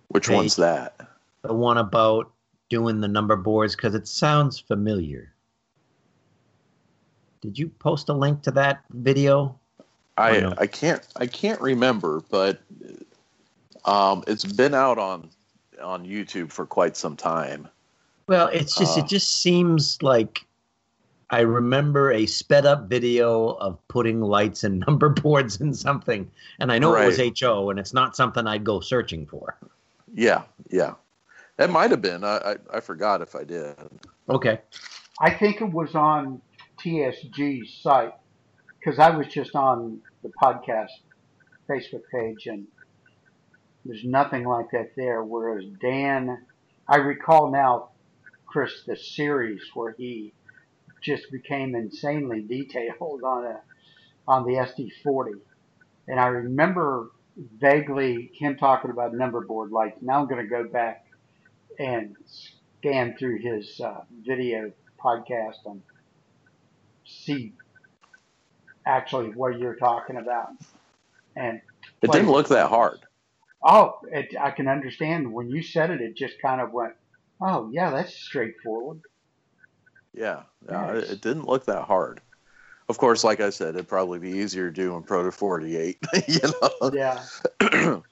Which 0.07 0.27
Hey. 0.27 0.35
one's 0.35 0.55
that? 0.55 0.95
The 1.41 1.53
one 1.53 1.77
about 1.77 2.31
doing 2.69 3.01
the 3.01 3.07
number 3.09 3.35
boards? 3.35 3.75
Because 3.75 3.93
it 3.93 4.07
sounds 4.07 4.57
familiar. 4.57 5.33
Did 7.41 7.59
you 7.59 7.67
post 7.69 8.07
a 8.09 8.13
link 8.13 8.41
to 8.43 8.51
that 8.51 8.83
video? 8.91 9.58
Why 10.19 10.39
I? 10.39 10.53
I 10.59 10.67
can't 10.67 11.05
I 11.15 11.25
can't 11.25 11.61
remember, 11.61 12.21
but 12.29 12.59
um, 13.85 14.23
it's 14.27 14.45
been 14.45 14.73
out 14.73 14.97
on 14.97 15.29
on 15.81 16.05
YouTube 16.05 16.51
for 16.51 16.65
quite 16.65 16.97
some 16.97 17.15
time. 17.15 17.67
Well, 18.27 18.47
it's 18.47 18.75
just 18.75 18.97
Uh. 18.97 19.01
it 19.01 19.07
just 19.07 19.41
seems 19.41 20.01
like 20.01 20.45
I 21.29 21.41
remember 21.41 22.11
a 22.11 22.25
sped 22.25 22.65
up 22.65 22.89
video 22.89 23.51
of 23.55 23.79
putting 23.87 24.21
lights 24.21 24.63
and 24.63 24.79
number 24.87 25.09
boards 25.09 25.61
in 25.61 25.73
something, 25.73 26.29
and 26.59 26.71
I 26.71 26.79
know 26.79 26.95
it 26.95 27.05
was 27.05 27.39
HO, 27.39 27.69
and 27.69 27.79
it's 27.79 27.93
not 27.93 28.15
something 28.15 28.45
I'd 28.45 28.63
go 28.63 28.81
searching 28.81 29.25
for. 29.25 29.57
Yeah, 30.13 30.43
yeah, 30.69 30.95
it 31.57 31.69
might 31.69 31.91
have 31.91 32.01
been. 32.01 32.23
I, 32.23 32.37
I 32.37 32.77
I 32.77 32.79
forgot 32.81 33.21
if 33.21 33.35
I 33.35 33.43
did. 33.43 33.75
Okay. 34.27 34.59
I 35.21 35.31
think 35.31 35.61
it 35.61 35.71
was 35.71 35.95
on 35.95 36.41
TSG's 36.81 37.73
site 37.81 38.13
because 38.79 38.99
I 38.99 39.09
was 39.09 39.27
just 39.27 39.53
on 39.53 40.01
the 40.23 40.29
podcast 40.41 40.89
Facebook 41.67 42.03
page 42.11 42.47
and 42.47 42.67
there's 43.85 44.03
nothing 44.03 44.45
like 44.45 44.71
that 44.71 44.95
there. 44.95 45.23
Whereas 45.23 45.63
Dan, 45.81 46.45
I 46.87 46.97
recall 46.97 47.51
now, 47.51 47.89
Chris, 48.45 48.83
the 48.85 48.97
series 48.97 49.61
where 49.73 49.93
he 49.97 50.33
just 51.01 51.31
became 51.31 51.75
insanely 51.75 52.41
detailed 52.41 53.23
on 53.23 53.45
a 53.45 53.61
on 54.27 54.43
the 54.43 54.53
SD40, 54.53 55.39
and 56.07 56.19
I 56.19 56.27
remember 56.27 57.09
vaguely 57.57 58.29
him 58.33 58.57
talking 58.57 58.91
about 58.91 59.13
number 59.13 59.41
board 59.41 59.71
lights. 59.71 59.97
Now 60.01 60.19
I'm 60.19 60.27
going 60.27 60.43
to 60.43 60.49
go 60.49 60.67
back 60.67 61.05
and 61.79 62.15
scan 62.27 63.15
through 63.17 63.39
his 63.39 63.79
uh, 63.79 64.01
video 64.23 64.71
podcast 65.03 65.65
and 65.65 65.81
see 67.05 67.53
actually 68.85 69.29
what 69.29 69.59
you're 69.59 69.75
talking 69.75 70.17
about. 70.17 70.49
And 71.35 71.61
It 72.01 72.11
didn't 72.11 72.31
look 72.31 72.47
that 72.49 72.69
hard. 72.69 72.99
Oh, 73.63 73.99
it, 74.11 74.29
I 74.39 74.51
can 74.51 74.67
understand 74.67 75.31
when 75.31 75.49
you 75.49 75.61
said 75.61 75.89
it. 75.89 76.01
It 76.01 76.15
just 76.15 76.41
kind 76.41 76.61
of 76.61 76.71
went, 76.71 76.93
"Oh 77.41 77.69
yeah, 77.73 77.89
that's 77.91 78.13
straightforward." 78.15 79.01
Yeah, 80.13 80.43
yeah, 80.67 80.93
Nice. 80.93 81.03
it, 81.03 81.11
it 81.11 81.21
didn't 81.21 81.45
look 81.47 81.65
that 81.65 81.83
hard. 81.83 82.21
Of 82.87 82.97
course, 82.97 83.23
like 83.23 83.41
I 83.41 83.49
said, 83.51 83.75
it'd 83.75 83.87
probably 83.87 84.17
be 84.17 84.31
easier 84.31 84.71
to 84.71 84.73
do 84.73 84.95
in 84.95 85.03
Proto 85.03 85.29
48. 85.31 85.97
you 86.27 86.39
know. 86.61 86.91
Yeah. 86.91 87.99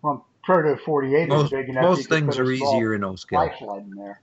Well, 0.00 0.26
Proto 0.44 0.76
48 0.84 1.22
is 1.22 1.28
Most, 1.28 1.50
big 1.50 1.68
enough. 1.68 1.82
most 1.82 2.08
things 2.08 2.38
are 2.38 2.50
easier 2.50 2.94
in 2.94 3.02
O 3.02 3.16
scale. 3.16 3.48
flashlight 3.48 3.82
in 3.82 3.96
there. 3.96 4.20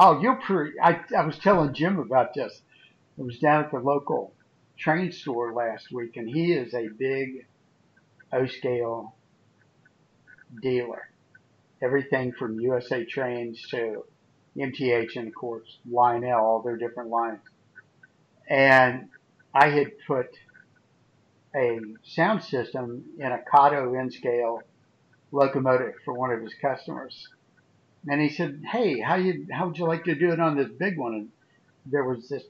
Oh, 0.00 0.20
you'll 0.20 0.36
pre. 0.36 0.72
I, 0.82 1.00
I 1.16 1.24
was 1.24 1.38
telling 1.38 1.72
Jim 1.74 1.98
about 1.98 2.34
this. 2.34 2.60
I 3.18 3.22
was 3.22 3.38
down 3.38 3.64
at 3.64 3.72
the 3.72 3.80
local 3.80 4.32
train 4.78 5.10
store 5.10 5.52
last 5.52 5.90
week, 5.90 6.16
and 6.16 6.28
he 6.28 6.52
is 6.52 6.72
a 6.72 6.86
big 6.88 7.46
O 8.32 8.46
scale 8.46 9.16
dealer. 10.60 11.02
Everything 11.82 12.32
from 12.32 12.60
USA 12.60 13.04
Trains 13.04 13.66
to 13.70 14.04
MTH, 14.56 15.16
and 15.16 15.28
of 15.28 15.34
course 15.34 15.78
Lionel, 15.90 16.40
all 16.40 16.62
their 16.62 16.76
different 16.76 17.10
lines. 17.10 17.40
And 18.48 19.08
I 19.52 19.68
had 19.70 19.92
put 20.06 20.28
a 21.56 21.80
sound 22.04 22.44
system 22.44 23.04
in 23.18 23.32
a 23.32 23.42
Kato 23.50 23.94
N 23.94 24.10
scale 24.12 24.62
locomotive 25.32 25.94
for 26.04 26.14
one 26.14 26.30
of 26.30 26.40
his 26.40 26.54
customers. 26.54 27.26
And 28.06 28.20
he 28.20 28.28
said, 28.28 28.62
"Hey, 28.70 29.00
how 29.00 29.16
you 29.16 29.48
how 29.50 29.66
would 29.66 29.78
you 29.78 29.86
like 29.86 30.04
to 30.04 30.14
do 30.14 30.32
it 30.32 30.40
on 30.40 30.56
this 30.56 30.70
big 30.70 30.96
one?" 30.96 31.14
And 31.14 31.30
there 31.84 32.04
was 32.04 32.28
this 32.28 32.44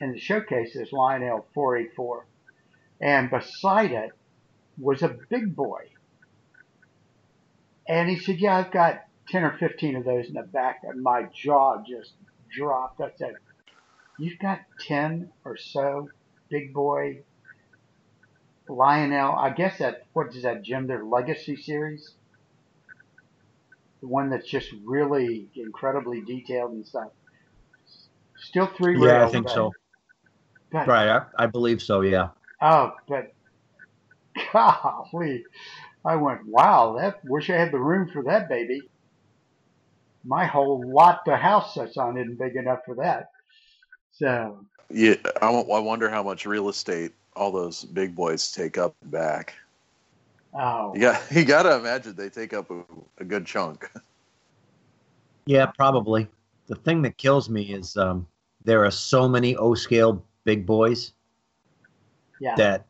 in 0.00 0.12
the 0.12 0.18
showcase 0.18 0.76
is 0.76 0.92
Lionel 0.92 1.46
484, 1.54 2.26
and 3.00 3.30
beside 3.30 3.92
it 3.92 4.16
was 4.78 5.02
a 5.02 5.08
big 5.08 5.56
boy. 5.56 5.90
And 7.88 8.08
he 8.08 8.18
said, 8.18 8.38
"Yeah, 8.38 8.56
I've 8.56 8.72
got 8.72 9.04
10 9.28 9.44
or 9.44 9.56
15 9.58 9.96
of 9.96 10.04
those 10.04 10.26
in 10.26 10.34
the 10.34 10.42
back." 10.42 10.80
And 10.82 11.02
my 11.02 11.28
jaw 11.32 11.82
just 11.82 12.12
dropped. 12.50 13.00
I 13.00 13.10
said, 13.16 13.38
"You've 14.18 14.38
got 14.38 14.60
10 14.80 15.32
or 15.44 15.56
so 15.56 16.10
big 16.48 16.74
boy 16.74 17.22
Lionel? 18.68 19.34
I 19.36 19.50
guess 19.50 19.78
that 19.78 20.06
what 20.12 20.34
is 20.34 20.42
that, 20.42 20.62
Jim? 20.62 20.86
Their 20.86 21.04
Legacy 21.04 21.56
series." 21.56 22.16
the 24.00 24.12
one 24.12 24.30
that's 24.30 24.46
just 24.46 24.70
really 24.84 25.48
incredibly 25.54 26.20
detailed 26.20 26.72
and 26.72 26.86
stuff. 26.86 27.10
Still 28.36 28.66
three 28.66 29.00
Yeah, 29.00 29.26
I 29.26 29.30
think 29.30 29.48
so. 29.48 29.72
But- 30.84 30.88
Right, 30.88 31.08
I, 31.08 31.44
I 31.44 31.46
believe 31.46 31.80
so. 31.82 32.00
Yeah. 32.02 32.28
Oh, 32.60 32.92
but 33.08 33.32
golly, 34.52 35.44
I 36.04 36.16
went, 36.16 36.46
wow, 36.46 36.96
that 36.98 37.24
wish 37.24 37.50
I 37.50 37.54
had 37.56 37.72
the 37.72 37.78
room 37.78 38.08
for 38.12 38.22
that 38.24 38.48
baby. 38.48 38.88
My 40.24 40.44
whole 40.44 40.82
lot 40.92 41.24
the 41.24 41.36
house 41.36 41.74
sits 41.74 41.96
on 41.96 42.16
isn't 42.18 42.38
big 42.38 42.56
enough 42.56 42.80
for 42.84 42.94
that. 42.96 43.30
So 44.12 44.64
Yeah, 44.90 45.14
I, 45.42 45.48
I 45.50 45.78
wonder 45.78 46.08
how 46.10 46.22
much 46.22 46.46
real 46.46 46.68
estate 46.68 47.12
all 47.34 47.52
those 47.52 47.84
big 47.84 48.14
boys 48.14 48.50
take 48.50 48.78
up 48.78 48.94
back. 49.04 49.54
oh 50.54 50.92
You 50.94 51.00
got 51.02 51.22
you 51.32 51.44
got 51.44 51.62
to 51.64 51.76
imagine 51.76 52.16
they 52.16 52.28
take 52.30 52.54
up 52.54 52.70
a, 52.70 52.82
a 53.18 53.24
good 53.24 53.46
chunk. 53.46 53.88
Yeah, 55.46 55.66
probably. 55.66 56.28
The 56.66 56.74
thing 56.74 57.02
that 57.02 57.18
kills 57.18 57.48
me 57.48 57.62
is 57.62 57.96
um, 57.96 58.26
there 58.64 58.84
are 58.84 58.90
so 58.90 59.28
many 59.28 59.54
O 59.56 59.74
scale 59.74 60.24
big 60.46 60.64
boys 60.64 61.12
yeah. 62.40 62.54
that, 62.56 62.86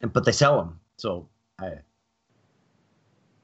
and 0.00 0.12
but 0.12 0.24
they 0.24 0.32
sell 0.32 0.56
them. 0.58 0.80
So 0.96 1.28
I, 1.60 1.74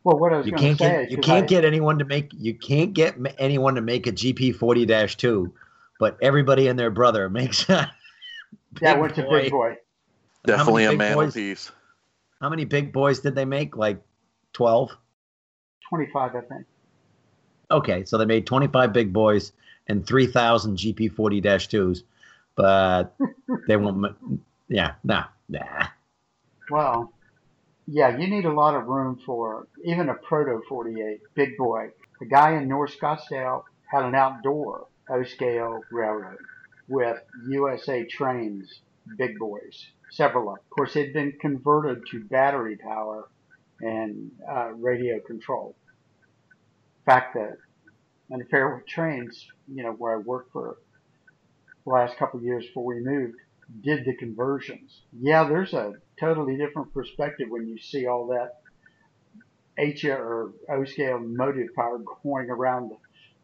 well 0.02 0.18
what 0.18 0.32
I 0.32 0.38
was 0.38 0.46
you 0.46 0.52
gonna 0.52 0.62
can't 0.62 0.78
say 0.78 0.88
get 0.88 1.04
is 1.04 1.10
you 1.12 1.16
'cause 1.18 1.24
can't 1.26 1.44
I- 1.44 1.46
get 1.46 1.64
anyone 1.64 1.98
to 2.00 2.04
make 2.04 2.30
you 2.36 2.54
can't 2.54 2.92
get 2.92 3.14
anyone 3.38 3.76
to 3.76 3.80
make 3.80 4.08
a 4.08 4.12
GP 4.12 4.56
forty 4.56 4.84
two, 5.14 5.52
but 6.00 6.18
everybody 6.20 6.66
and 6.66 6.76
their 6.78 6.90
brother 6.90 7.28
makes 7.40 7.68
a 7.68 7.92
that 8.80 8.94
big 8.94 8.98
went 8.98 9.14
to 9.14 9.22
boy. 9.22 9.42
big 9.42 9.52
boy. 9.52 9.70
How 10.48 10.56
Definitely 10.56 10.84
a 10.84 10.88
many 10.88 10.98
big 10.98 11.14
boys? 11.14 11.34
mantelpiece. 11.36 11.72
How 12.40 12.48
many 12.48 12.64
big 12.64 12.92
boys 12.92 13.20
did 13.20 13.34
they 13.34 13.44
make? 13.44 13.76
Like 13.76 14.00
twelve. 14.52 14.90
Twenty 15.88 16.06
five 16.12 16.34
I 16.34 16.40
think. 16.40 16.66
Okay, 17.68 18.04
so 18.04 18.16
they 18.16 18.26
made 18.26 18.46
25 18.46 18.92
big 18.92 19.12
boys 19.12 19.50
and 19.88 20.06
3,000 20.06 20.76
GP 20.78 21.08
40 21.12 21.40
2s, 21.42 22.04
but 22.56 23.14
they 23.68 23.76
won't. 23.76 24.16
Yeah, 24.68 24.94
nah, 25.04 25.24
nah. 25.48 25.86
Well, 26.70 27.12
yeah, 27.86 28.16
you 28.16 28.26
need 28.26 28.46
a 28.46 28.52
lot 28.52 28.74
of 28.74 28.86
room 28.86 29.20
for 29.24 29.68
even 29.84 30.08
a 30.08 30.14
proto 30.14 30.62
48 30.68 31.20
big 31.34 31.56
boy. 31.56 31.90
The 32.18 32.26
guy 32.26 32.56
in 32.56 32.68
North 32.68 32.98
Scottsdale 32.98 33.62
had 33.84 34.04
an 34.04 34.14
outdoor 34.14 34.88
O 35.08 35.22
scale 35.22 35.80
railroad 35.92 36.38
with 36.88 37.18
USA 37.48 38.04
Trains 38.04 38.80
big 39.16 39.38
boys, 39.38 39.86
several 40.10 40.48
of 40.48 40.56
them. 40.56 40.64
Of 40.64 40.70
course, 40.70 40.94
they'd 40.94 41.12
been 41.12 41.32
converted 41.40 42.02
to 42.10 42.24
battery 42.24 42.76
power 42.76 43.28
and 43.80 44.32
uh, 44.50 44.72
radio 44.72 45.20
control. 45.20 45.76
Fact, 47.04 47.34
the 47.34 47.56
and 48.30 48.48
Fairwood 48.50 48.86
Trains, 48.86 49.46
you 49.72 49.84
know, 49.84 49.92
where 49.92 50.14
I 50.14 50.18
worked 50.18 50.52
for 50.52 50.78
last 51.86 52.16
couple 52.16 52.42
years 52.42 52.66
before 52.66 52.84
we 52.84 53.00
moved, 53.00 53.36
did 53.82 54.04
the 54.04 54.14
conversions. 54.14 55.02
Yeah, 55.12 55.44
there's 55.44 55.72
a 55.72 55.94
totally 56.18 56.56
different 56.56 56.92
perspective 56.92 57.48
when 57.48 57.66
you 57.66 57.78
see 57.78 58.06
all 58.06 58.26
that 58.28 58.60
H 59.78 60.04
or 60.04 60.52
O 60.70 60.84
scale 60.84 61.18
motive 61.18 61.68
power 61.74 62.00
going 62.22 62.50
around, 62.50 62.92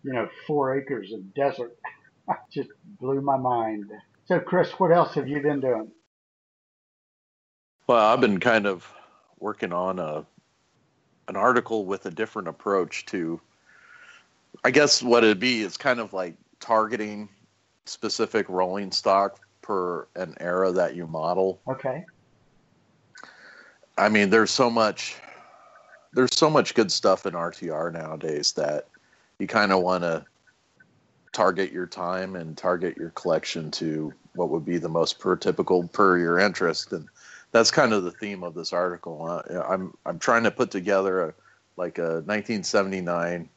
you 0.03 0.13
know, 0.13 0.29
four 0.47 0.79
acres 0.79 1.13
of 1.13 1.35
desert. 1.35 1.77
Just 2.53 2.71
blew 3.01 3.21
my 3.21 3.37
mind. 3.37 3.91
So, 4.27 4.41
Chris, 4.41 4.71
what 4.79 4.93
else 4.93 5.15
have 5.15 5.29
you 5.29 5.41
been 5.41 5.61
doing? 5.61 5.91
Well, 7.87 8.05
I've 8.07 8.21
been 8.21 8.41
kind 8.41 8.67
of 8.67 8.91
working 9.39 9.73
on 9.73 9.99
a 9.99 10.25
an 11.29 11.37
article 11.37 11.87
with 11.87 12.07
a 12.07 12.11
different 12.11 12.49
approach 12.49 13.07
to 13.07 13.41
I 14.65 14.71
guess 14.71 15.03
what 15.03 15.25
it'd 15.25 15.41
be 15.41 15.61
is 15.61 15.77
kind 15.77 16.01
of 16.01 16.13
like 16.13 16.35
targeting 16.61 17.29
specific 17.85 18.49
rolling 18.49 18.91
stock 18.91 19.41
per 19.61 20.07
an 20.17 20.35
era 20.41 20.73
that 20.73 20.95
you 20.95 21.07
model. 21.07 21.61
Okay. 21.69 22.05
I 23.99 24.09
mean, 24.09 24.31
there's 24.31 24.51
so 24.51 24.71
much 24.71 25.17
there's 26.15 26.37
so 26.37 26.51
much 26.51 26.75
good 26.75 26.93
stuff 26.93 27.25
in 27.25 27.33
RTR 27.33 27.93
nowadays 27.93 28.53
that 28.53 28.89
you 29.39 29.47
kind 29.47 29.73
of 29.73 29.83
want 29.83 30.05
to 30.05 30.25
target 31.33 31.73
your 31.73 31.87
time 31.87 32.37
and 32.37 32.57
target 32.57 32.97
your 32.99 33.11
collection 33.11 33.71
to 33.71 34.13
what 34.35 34.51
would 34.51 34.65
be 34.65 34.77
the 34.77 34.89
most 34.89 35.19
prototypical 35.19 35.91
per 35.91 36.19
your 36.19 36.39
interest 36.39 36.93
and 36.93 37.09
that's 37.53 37.71
kind 37.71 37.93
of 37.93 38.03
the 38.03 38.11
theme 38.11 38.43
of 38.43 38.55
this 38.55 38.73
article. 38.73 39.25
Uh, 39.25 39.63
I'm 39.69 39.95
I'm 40.05 40.19
trying 40.19 40.43
to 40.45 40.51
put 40.51 40.71
together 40.71 41.21
a 41.21 41.35
like 41.77 41.99
a 41.99 42.25
1979 42.25 43.49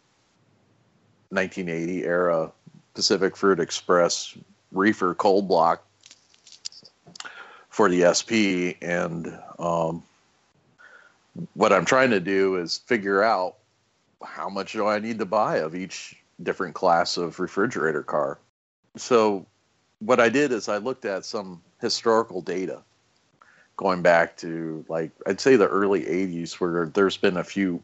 1980 1.29 2.05
era 2.05 2.51
Pacific 2.95 3.35
Fruit 3.35 3.59
Express 3.59 4.35
reefer 4.71 5.13
cold 5.13 5.47
block 5.47 5.85
for 7.69 7.89
the 7.89 8.13
SP 8.15 8.79
and 8.81 9.37
um, 9.59 10.01
what 11.53 11.73
I'm 11.73 11.85
trying 11.85 12.09
to 12.11 12.19
do 12.19 12.55
is 12.55 12.77
figure 12.79 13.21
out 13.21 13.55
how 14.23 14.49
much 14.49 14.73
do 14.73 14.87
I 14.87 14.99
need 14.99 15.19
to 15.19 15.25
buy 15.25 15.57
of 15.57 15.75
each 15.75 16.17
different 16.41 16.73
class 16.73 17.17
of 17.17 17.39
refrigerator 17.39 18.03
car. 18.03 18.39
So 18.95 19.45
what 19.99 20.19
I 20.19 20.29
did 20.29 20.51
is 20.51 20.69
I 20.69 20.77
looked 20.77 21.05
at 21.05 21.25
some 21.25 21.61
historical 21.81 22.41
data 22.41 22.81
going 23.77 24.01
back 24.01 24.37
to 24.37 24.85
like 24.87 25.11
I'd 25.27 25.41
say 25.41 25.57
the 25.57 25.67
early 25.67 26.03
80s 26.03 26.53
where 26.53 26.85
there's 26.85 27.17
been 27.17 27.37
a 27.37 27.43
few 27.43 27.83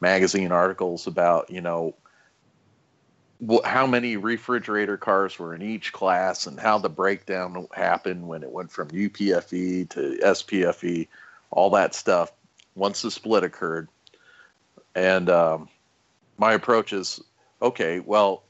magazine 0.00 0.52
articles 0.52 1.06
about, 1.06 1.50
you 1.50 1.60
know, 1.60 1.94
how 3.64 3.86
many 3.86 4.16
refrigerator 4.16 4.96
cars 4.96 5.38
were 5.38 5.54
in 5.54 5.62
each 5.62 5.92
class 5.92 6.46
and 6.46 6.58
how 6.58 6.78
the 6.78 6.88
breakdown 6.88 7.68
happened 7.72 8.26
when 8.26 8.42
it 8.42 8.50
went 8.50 8.70
from 8.70 8.88
UPFE 8.88 9.88
to 9.90 10.18
SPFE, 10.22 11.06
all 11.50 11.70
that 11.70 11.94
stuff 11.94 12.32
once 12.74 13.02
the 13.02 13.10
split 13.10 13.44
occurred. 13.44 13.88
And 14.94 15.30
um, 15.30 15.68
my 16.36 16.52
approach 16.52 16.92
is 16.92 17.20
okay, 17.62 18.00
well, 18.00 18.42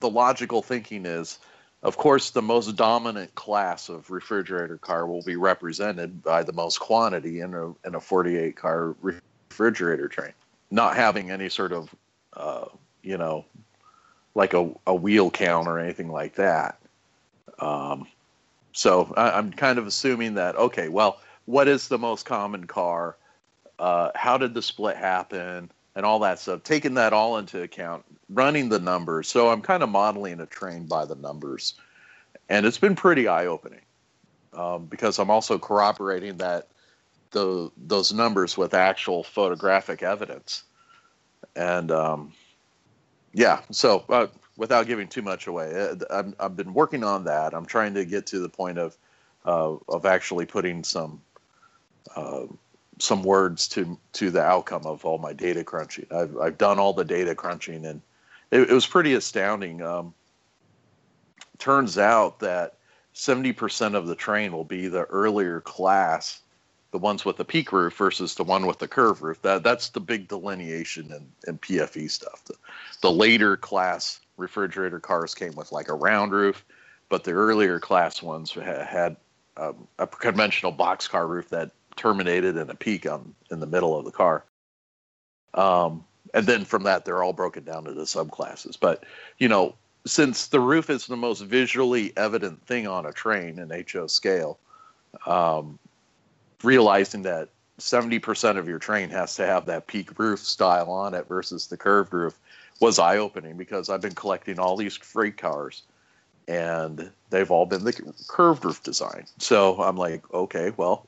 the 0.00 0.10
logical 0.10 0.62
thinking 0.62 1.04
is, 1.04 1.38
of 1.82 1.96
course, 1.96 2.30
the 2.30 2.42
most 2.42 2.76
dominant 2.76 3.34
class 3.34 3.88
of 3.88 4.10
refrigerator 4.10 4.78
car 4.78 5.06
will 5.06 5.22
be 5.22 5.36
represented 5.36 6.22
by 6.22 6.42
the 6.42 6.52
most 6.52 6.78
quantity 6.80 7.40
in 7.40 7.54
a, 7.54 7.68
in 7.86 7.94
a 7.94 8.00
48 8.00 8.56
car 8.56 8.94
refrigerator 9.02 10.08
train, 10.08 10.32
not 10.70 10.96
having 10.96 11.30
any 11.30 11.48
sort 11.48 11.72
of, 11.72 11.94
uh, 12.34 12.66
you 13.02 13.16
know, 13.16 13.44
like 14.34 14.54
a, 14.54 14.70
a 14.86 14.94
wheel 14.94 15.30
count 15.30 15.66
or 15.66 15.78
anything 15.78 16.10
like 16.10 16.34
that. 16.36 16.78
Um, 17.58 18.06
so 18.72 19.12
I, 19.16 19.32
I'm 19.32 19.52
kind 19.52 19.78
of 19.78 19.86
assuming 19.86 20.34
that 20.34 20.56
okay, 20.56 20.88
well, 20.88 21.20
what 21.46 21.68
is 21.68 21.88
the 21.88 21.98
most 21.98 22.24
common 22.26 22.66
car? 22.66 23.16
Uh, 23.78 24.10
how 24.14 24.36
did 24.36 24.54
the 24.54 24.62
split 24.62 24.96
happen? 24.96 25.70
And 25.96 26.06
all 26.06 26.20
that 26.20 26.38
stuff, 26.38 26.62
taking 26.62 26.94
that 26.94 27.12
all 27.12 27.36
into 27.38 27.62
account, 27.62 28.04
running 28.28 28.68
the 28.68 28.78
numbers. 28.78 29.26
So 29.28 29.50
I'm 29.50 29.60
kind 29.60 29.82
of 29.82 29.88
modeling 29.88 30.38
a 30.40 30.46
train 30.46 30.86
by 30.86 31.04
the 31.04 31.16
numbers, 31.16 31.74
and 32.48 32.64
it's 32.64 32.78
been 32.78 32.94
pretty 32.94 33.26
eye 33.26 33.46
opening 33.46 33.80
um, 34.52 34.86
because 34.86 35.18
I'm 35.18 35.30
also 35.30 35.58
corroborating 35.58 36.36
that 36.38 36.68
the 37.32 37.70
those 37.76 38.12
numbers 38.12 38.56
with 38.56 38.74
actual 38.74 39.22
photographic 39.22 40.02
evidence. 40.02 40.64
And 41.56 41.90
um, 41.90 42.32
yeah, 43.32 43.60
so 43.70 44.04
uh, 44.08 44.28
without 44.56 44.86
giving 44.86 45.08
too 45.08 45.22
much 45.22 45.46
away, 45.46 45.74
uh, 45.74 45.96
I'm, 46.10 46.34
I've 46.40 46.56
been 46.56 46.74
working 46.74 47.04
on 47.04 47.24
that. 47.24 47.54
I'm 47.54 47.66
trying 47.66 47.94
to 47.94 48.04
get 48.04 48.26
to 48.26 48.40
the 48.40 48.48
point 48.48 48.78
of 48.78 48.96
uh, 49.44 49.76
of 49.88 50.06
actually 50.06 50.46
putting 50.46 50.84
some 50.84 51.20
uh, 52.16 52.44
some 52.98 53.22
words 53.22 53.68
to 53.68 53.98
to 54.14 54.30
the 54.30 54.42
outcome 54.42 54.86
of 54.86 55.04
all 55.04 55.18
my 55.18 55.32
data 55.32 55.64
crunching. 55.64 56.06
I've 56.10 56.36
I've 56.38 56.58
done 56.58 56.78
all 56.78 56.92
the 56.92 57.04
data 57.04 57.34
crunching, 57.34 57.86
and 57.86 58.00
it, 58.50 58.70
it 58.70 58.72
was 58.72 58.86
pretty 58.86 59.14
astounding. 59.14 59.82
Um, 59.82 60.14
turns 61.58 61.98
out 61.98 62.40
that 62.40 62.76
70% 63.14 63.94
of 63.94 64.06
the 64.06 64.14
train 64.14 64.50
will 64.50 64.64
be 64.64 64.88
the 64.88 65.04
earlier 65.04 65.60
class 65.60 66.40
the 66.92 66.98
ones 66.98 67.24
with 67.24 67.36
the 67.36 67.44
peak 67.44 67.72
roof 67.72 67.96
versus 67.96 68.34
the 68.34 68.44
one 68.44 68.66
with 68.66 68.78
the 68.78 68.88
curve 68.88 69.22
roof. 69.22 69.40
That 69.42 69.62
that's 69.62 69.90
the 69.90 70.00
big 70.00 70.28
delineation 70.28 71.12
in, 71.12 71.26
in 71.46 71.58
PFE 71.58 72.10
stuff. 72.10 72.44
The, 72.44 72.54
the 73.02 73.12
later 73.12 73.56
class 73.56 74.20
refrigerator 74.36 75.00
cars 75.00 75.34
came 75.34 75.54
with 75.54 75.70
like 75.72 75.88
a 75.88 75.94
round 75.94 76.32
roof, 76.32 76.64
but 77.08 77.24
the 77.24 77.32
earlier 77.32 77.78
class 77.78 78.22
ones 78.22 78.52
had, 78.52 78.86
had 78.86 79.16
um, 79.56 79.86
a 79.98 80.06
conventional 80.06 80.72
boxcar 80.72 81.28
roof 81.28 81.48
that 81.50 81.70
terminated 81.96 82.56
in 82.56 82.70
a 82.70 82.74
peak 82.74 83.06
on 83.06 83.34
in 83.50 83.60
the 83.60 83.66
middle 83.66 83.96
of 83.96 84.04
the 84.04 84.10
car. 84.10 84.44
Um, 85.54 86.04
and 86.32 86.46
then 86.46 86.64
from 86.64 86.84
that, 86.84 87.04
they're 87.04 87.22
all 87.22 87.32
broken 87.32 87.64
down 87.64 87.86
into 87.86 88.00
subclasses. 88.02 88.78
But 88.78 89.04
you 89.38 89.48
know, 89.48 89.74
since 90.06 90.48
the 90.48 90.60
roof 90.60 90.90
is 90.90 91.06
the 91.06 91.16
most 91.16 91.42
visually 91.42 92.12
evident 92.16 92.66
thing 92.66 92.86
on 92.86 93.06
a 93.06 93.12
train 93.12 93.58
in 93.58 93.84
HO 93.92 94.06
scale, 94.06 94.58
um, 95.26 95.78
realizing 96.62 97.22
that 97.22 97.48
70% 97.78 98.58
of 98.58 98.68
your 98.68 98.78
train 98.78 99.10
has 99.10 99.34
to 99.36 99.46
have 99.46 99.66
that 99.66 99.86
peak 99.86 100.18
roof 100.18 100.40
style 100.40 100.90
on 100.90 101.14
it 101.14 101.26
versus 101.28 101.66
the 101.66 101.76
curved 101.76 102.12
roof 102.12 102.38
was 102.80 102.98
eye 102.98 103.18
opening 103.18 103.56
because 103.56 103.88
I've 103.88 104.00
been 104.00 104.14
collecting 104.14 104.58
all 104.58 104.76
these 104.76 104.96
freight 104.96 105.36
cars 105.36 105.82
and 106.48 107.10
they've 107.30 107.50
all 107.50 107.66
been 107.66 107.84
the 107.84 108.14
curved 108.28 108.64
roof 108.64 108.82
design. 108.82 109.26
So 109.38 109.80
I'm 109.80 109.96
like, 109.96 110.22
okay, 110.32 110.72
well, 110.76 111.06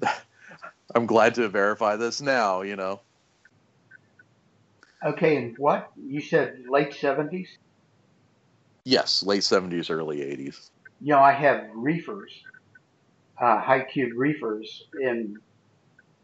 I'm 0.94 1.06
glad 1.06 1.34
to 1.36 1.48
verify 1.48 1.96
this 1.96 2.20
now, 2.20 2.62
you 2.62 2.76
know. 2.76 3.00
Okay, 5.04 5.36
and 5.36 5.58
what? 5.58 5.90
You 5.96 6.20
said 6.20 6.64
late 6.68 6.92
70s? 6.92 7.48
Yes, 8.84 9.22
late 9.22 9.42
70s, 9.42 9.90
early 9.90 10.18
80s. 10.18 10.70
You 11.00 11.14
know, 11.14 11.18
I 11.18 11.32
have 11.32 11.64
reefers 11.74 12.32
uh, 13.42 13.60
high 13.60 13.82
cube 13.82 14.12
reefers 14.16 14.84
in 15.00 15.36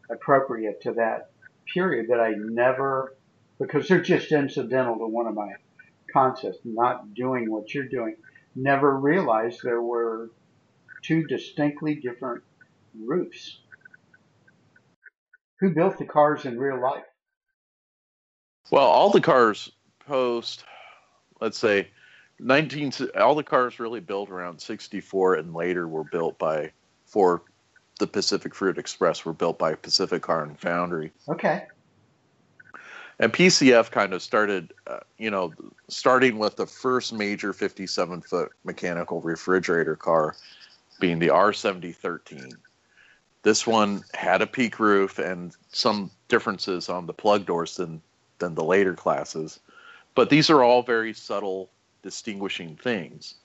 appropriate 0.09 0.81
to 0.81 0.93
that 0.93 1.31
period 1.71 2.07
that 2.09 2.19
I 2.19 2.33
never, 2.37 3.15
because 3.59 3.87
they're 3.87 4.01
just 4.01 4.31
incidental 4.31 4.97
to 4.97 5.05
one 5.05 5.27
of 5.27 5.35
my 5.35 5.51
concepts, 6.11 6.59
not 6.63 7.13
doing 7.13 7.51
what 7.51 7.73
you're 7.73 7.89
doing, 7.89 8.15
never 8.55 8.97
realized 8.97 9.59
there 9.61 9.81
were 9.81 10.31
two 11.03 11.27
distinctly 11.27 11.95
different 11.95 12.41
roofs. 12.97 13.59
Who 15.59 15.71
built 15.71 15.97
the 15.97 16.05
cars 16.05 16.45
in 16.45 16.57
real 16.57 16.81
life? 16.81 17.03
Well, 18.71 18.87
all 18.87 19.09
the 19.09 19.19
cars 19.19 19.69
post, 20.07 20.63
let's 21.41 21.57
say, 21.57 21.89
19, 22.39 22.93
all 23.19 23.35
the 23.35 23.43
cars 23.43 23.77
really 23.77 23.99
built 23.99 24.29
around 24.29 24.61
64 24.61 25.35
and 25.35 25.53
later 25.53 25.85
were 25.85 26.05
built 26.05 26.39
by 26.39 26.71
for 27.09 27.41
the 27.99 28.07
Pacific 28.07 28.55
Fruit 28.55 28.77
Express 28.77 29.25
were 29.25 29.33
built 29.33 29.59
by 29.59 29.75
Pacific 29.75 30.21
Car 30.21 30.43
and 30.43 30.57
Foundry. 30.59 31.11
Okay. 31.27 31.65
And 33.19 33.33
PCF 33.33 33.91
kind 33.91 34.13
of 34.13 34.21
started, 34.21 34.73
uh, 34.87 34.99
you 35.17 35.29
know, 35.29 35.51
starting 35.89 36.37
with 36.37 36.55
the 36.55 36.65
first 36.65 37.11
major 37.11 37.51
57 37.51 38.21
foot 38.21 38.51
mechanical 38.63 39.19
refrigerator 39.21 39.97
car 39.97 40.35
being 41.01 41.19
the 41.19 41.27
R7013. 41.27 42.53
This 43.41 43.67
one 43.67 44.03
had 44.13 44.41
a 44.41 44.47
peak 44.47 44.79
roof 44.79 45.19
and 45.19 45.53
some 45.71 46.11
differences 46.29 46.87
on 46.87 47.07
the 47.07 47.13
plug 47.13 47.45
doors 47.45 47.75
than, 47.75 48.01
than 48.37 48.55
the 48.55 48.63
later 48.63 48.93
classes. 48.93 49.59
But 50.15 50.29
these 50.29 50.49
are 50.49 50.63
all 50.63 50.83
very 50.83 51.13
subtle 51.13 51.69
distinguishing 52.01 52.77
things. 52.77 53.35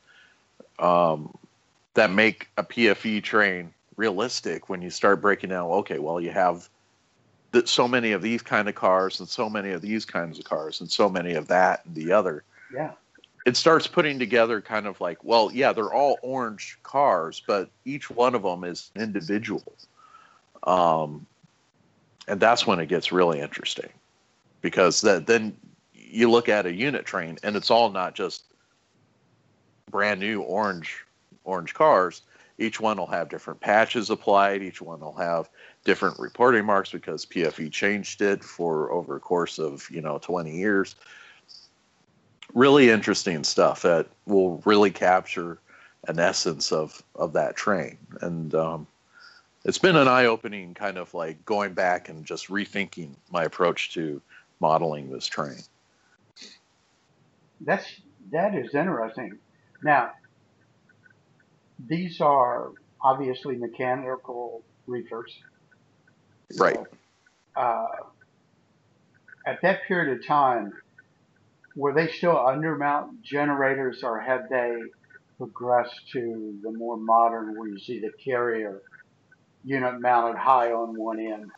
Um, 0.79 1.37
that 1.95 2.11
make 2.11 2.49
a 2.57 2.63
PFE 2.63 3.23
train 3.23 3.73
realistic 3.97 4.69
when 4.69 4.83
you 4.83 4.91
start 4.91 5.21
breaking 5.21 5.51
down. 5.51 5.71
Okay, 5.71 5.99
well, 5.99 6.21
you 6.21 6.31
have 6.31 6.69
that 7.53 7.69
so 7.69 7.87
many 7.87 8.13
of 8.13 8.21
these 8.21 8.43
kind 8.43 8.69
of 8.69 8.75
cars 8.75 9.21
and 9.21 9.29
so 9.29 9.49
many 9.49 9.71
of 9.71 9.81
these 9.81 10.05
kinds 10.05 10.39
of 10.39 10.45
cars 10.45 10.81
and 10.81 10.91
so 10.91 11.09
many 11.09 11.35
of 11.35 11.47
that 11.47 11.85
and 11.87 11.95
the 11.95 12.13
other. 12.13 12.43
Yeah. 12.73 12.93
It 13.47 13.57
starts 13.57 13.87
putting 13.87 14.19
together 14.19 14.61
kind 14.61 14.87
of 14.87 15.01
like, 15.01 15.23
well, 15.23 15.51
yeah, 15.53 15.73
they're 15.73 15.93
all 15.93 16.19
orange 16.23 16.79
cars, 16.83 17.43
but 17.47 17.71
each 17.85 18.11
one 18.11 18.35
of 18.35 18.43
them 18.43 18.65
is 18.65 18.91
an 18.97 19.03
individual. 19.03 19.77
Um, 20.65 21.27
and 22.27 22.41
that's 22.41 22.67
when 22.67 22.81
it 22.81 22.87
gets 22.87 23.13
really 23.13 23.41
interesting 23.41 23.91
because 24.61 25.03
that 25.03 25.27
then 25.27 25.57
you 25.95 26.31
look 26.31 26.49
at 26.49 26.67
a 26.67 26.73
unit 26.73 27.05
train 27.05 27.39
and 27.43 27.55
it's 27.55 27.71
all 27.71 27.91
not 27.91 28.15
just 28.15 28.45
brand 29.91 30.21
new 30.21 30.41
orange 30.41 31.05
orange 31.45 31.75
cars, 31.75 32.23
each 32.59 32.81
one 32.81 32.97
will 32.99 33.07
have 33.07 33.29
different 33.29 33.61
patches 33.61 34.11
applied. 34.11 34.63
Each 34.63 34.81
one 34.81 35.01
will 35.01 35.15
have 35.15 35.49
different 35.85 36.19
reporting 36.19 36.65
marks 36.65 36.91
because 36.91 37.27
PFE 37.27 37.71
changed 37.73 38.23
it 38.23 38.45
for 38.45 38.93
over 38.93 39.17
a 39.17 39.21
course 39.21 39.59
of 39.59 39.89
you 39.91 40.01
know 40.01 40.19
20 40.19 40.57
years. 40.57 40.95
Really 42.53 42.91
interesting 42.91 43.43
stuff 43.43 43.83
that 43.83 44.07
will 44.27 44.63
really 44.65 44.91
capture 44.91 45.59
an 46.07 46.19
essence 46.21 46.71
of 46.71 47.03
of 47.17 47.33
that 47.33 47.57
train, 47.57 47.99
and 48.21 48.55
um, 48.55 48.87
it's 49.65 49.79
been 49.79 49.97
an 49.97 50.07
eye-opening 50.07 50.75
kind 50.75 50.99
of 50.99 51.13
like 51.15 51.45
going 51.45 51.73
back 51.73 52.09
and 52.09 52.25
just 52.25 52.49
rethinking 52.49 53.15
my 53.33 53.45
approach 53.45 53.93
to 53.95 54.21
modeling 54.61 55.11
this 55.11 55.27
train. 55.27 55.59
That's 57.63 58.01
that 58.31 58.55
is 58.55 58.75
interesting. 58.75 59.39
Now, 59.83 60.13
these 61.79 62.21
are 62.21 62.71
obviously 63.03 63.57
mechanical 63.57 64.63
reefers. 64.87 65.37
Right. 66.57 66.77
So, 66.77 66.87
uh, 67.57 67.87
at 69.47 69.61
that 69.63 69.85
period 69.87 70.19
of 70.19 70.27
time, 70.27 70.73
were 71.77 71.93
they 71.93 72.09
still 72.09 72.37
undermount 72.37 73.23
generators 73.23 74.03
or 74.03 74.21
had 74.21 74.49
they 74.49 74.81
progressed 75.39 76.11
to 76.13 76.59
the 76.63 76.71
more 76.73 76.97
modern 76.97 77.59
where 77.59 77.69
you 77.69 77.79
see 77.79 78.01
the 78.01 78.13
carrier 78.25 78.83
unit 79.65 80.01
mounted 80.01 80.39
high 80.39 80.73
on 80.73 80.97
one 80.97 81.19
end? 81.19 81.51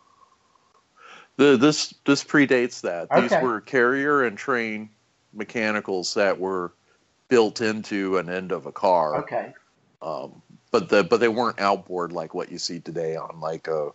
The, 1.37 1.57
this 1.57 1.93
this 2.07 2.25
predates 2.25 2.81
that. 2.81 3.09
These 3.15 3.33
were 3.43 3.61
carrier 3.61 4.25
and 4.25 4.39
Trane 4.39 4.89
mechanicals 5.35 6.15
that 6.15 6.39
were 6.39 6.73
built 7.29 7.61
into 7.61 8.17
an 8.17 8.31
end 8.31 8.53
of 8.53 8.65
a 8.67 8.73
car. 8.73 9.17
Okay. 9.17 9.53
Um, 10.03 10.43
but 10.71 10.89
the 10.89 11.05
but 11.05 11.21
they 11.21 11.29
weren't 11.29 11.61
outboard 11.61 12.13
like 12.13 12.35
what 12.35 12.51
you 12.51 12.59
see 12.59 12.81
today 12.81 13.17
on 13.17 13.41
like 13.41 13.69
a 13.69 13.91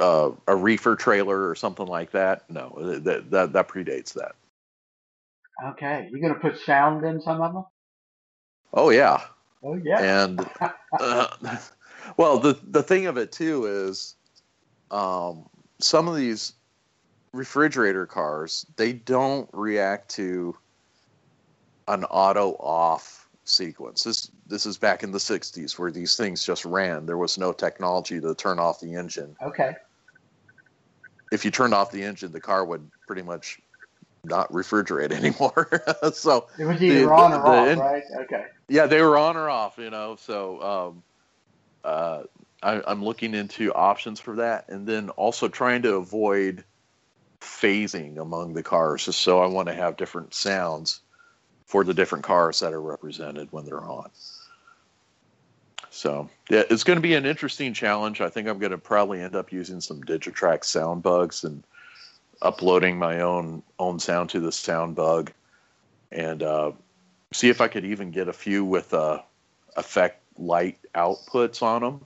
uh, 0.00 0.30
a 0.46 0.56
reefer 0.56 0.96
trailer 0.96 1.48
or 1.48 1.54
something 1.54 1.86
like 1.86 2.10
that. 2.12 2.48
No, 2.50 2.74
that 3.02 3.30
that, 3.30 3.52
that 3.52 3.68
predates 3.68 4.12
that. 4.14 4.34
Okay. 5.72 6.08
You 6.12 6.20
going 6.20 6.34
to 6.34 6.40
put 6.40 6.58
sound 6.60 7.04
in 7.04 7.20
some 7.20 7.42
of 7.42 7.52
them? 7.52 7.64
Oh 8.72 8.90
yeah, 8.90 9.22
Oh, 9.64 9.78
yeah. 9.82 10.00
and 10.00 10.40
uh, 11.00 11.28
well, 12.16 12.38
the 12.38 12.58
the 12.68 12.82
thing 12.82 13.06
of 13.06 13.16
it 13.16 13.32
too 13.32 13.66
is, 13.66 14.14
um, 14.90 15.48
some 15.80 16.08
of 16.08 16.16
these 16.16 16.54
refrigerator 17.32 18.06
cars 18.06 18.64
they 18.76 18.92
don't 18.92 19.48
react 19.52 20.10
to 20.10 20.56
an 21.88 22.04
auto 22.04 22.52
off 22.54 23.28
sequence. 23.44 24.04
This 24.04 24.30
this 24.48 24.66
is 24.66 24.78
back 24.78 25.02
in 25.02 25.12
the 25.12 25.18
'60s 25.18 25.78
where 25.78 25.90
these 25.90 26.16
things 26.16 26.44
just 26.44 26.64
ran. 26.64 27.06
There 27.06 27.18
was 27.18 27.38
no 27.38 27.52
technology 27.52 28.20
to 28.20 28.34
turn 28.34 28.58
off 28.58 28.80
the 28.80 28.94
engine. 28.94 29.36
Okay. 29.42 29.72
If 31.30 31.44
you 31.44 31.50
turned 31.50 31.74
off 31.74 31.92
the 31.92 32.02
engine, 32.02 32.32
the 32.32 32.40
car 32.40 32.64
would 32.64 32.88
pretty 33.06 33.22
much 33.22 33.60
not 34.24 34.50
refrigerate 34.50 35.12
anymore. 35.12 35.68
so 36.12 36.46
it 36.58 36.64
was 36.64 36.82
either 36.82 37.00
the- 37.06 37.12
on 37.12 37.32
or 37.32 37.36
the 37.36 37.42
off, 37.44 37.68
in- 37.68 37.78
right? 37.78 38.02
Okay. 38.22 38.44
yeah, 38.68 38.86
they 38.86 39.02
were 39.02 39.16
on 39.18 39.36
or 39.36 39.48
off, 39.50 39.78
you 39.78 39.90
know. 39.90 40.16
So 40.16 40.62
um, 40.62 41.02
uh, 41.84 42.22
I, 42.62 42.82
I'm 42.86 43.04
looking 43.04 43.34
into 43.34 43.72
options 43.74 44.18
for 44.20 44.36
that, 44.36 44.68
and 44.68 44.86
then 44.86 45.10
also 45.10 45.48
trying 45.48 45.82
to 45.82 45.94
avoid 45.96 46.64
phasing 47.40 48.18
among 48.18 48.54
the 48.54 48.62
cars. 48.62 49.04
Just 49.04 49.20
so 49.20 49.40
I 49.40 49.46
want 49.46 49.68
to 49.68 49.74
have 49.74 49.96
different 49.96 50.34
sounds 50.34 51.00
for 51.66 51.84
the 51.84 51.94
different 51.94 52.24
cars 52.24 52.60
that 52.60 52.72
are 52.72 52.80
represented 52.80 53.48
when 53.52 53.64
they're 53.66 53.84
on. 53.84 54.10
So 55.98 56.30
yeah, 56.48 56.62
it's 56.70 56.84
going 56.84 56.96
to 56.96 57.02
be 57.02 57.14
an 57.14 57.26
interesting 57.26 57.74
challenge. 57.74 58.20
I 58.20 58.28
think 58.28 58.46
I'm 58.46 58.60
going 58.60 58.70
to 58.70 58.78
probably 58.78 59.20
end 59.20 59.34
up 59.34 59.50
using 59.50 59.80
some 59.80 60.00
Digitrax 60.00 60.66
sound 60.66 61.02
bugs 61.02 61.42
and 61.42 61.64
uploading 62.40 62.96
my 62.96 63.20
own 63.20 63.64
own 63.80 63.98
sound 63.98 64.30
to 64.30 64.38
the 64.38 64.52
sound 64.52 64.94
bug, 64.94 65.32
and 66.12 66.40
uh, 66.44 66.70
see 67.32 67.48
if 67.48 67.60
I 67.60 67.66
could 67.66 67.84
even 67.84 68.12
get 68.12 68.28
a 68.28 68.32
few 68.32 68.64
with 68.64 68.94
uh, 68.94 69.22
effect 69.76 70.22
light 70.38 70.78
outputs 70.94 71.64
on 71.64 71.82
them, 71.82 72.04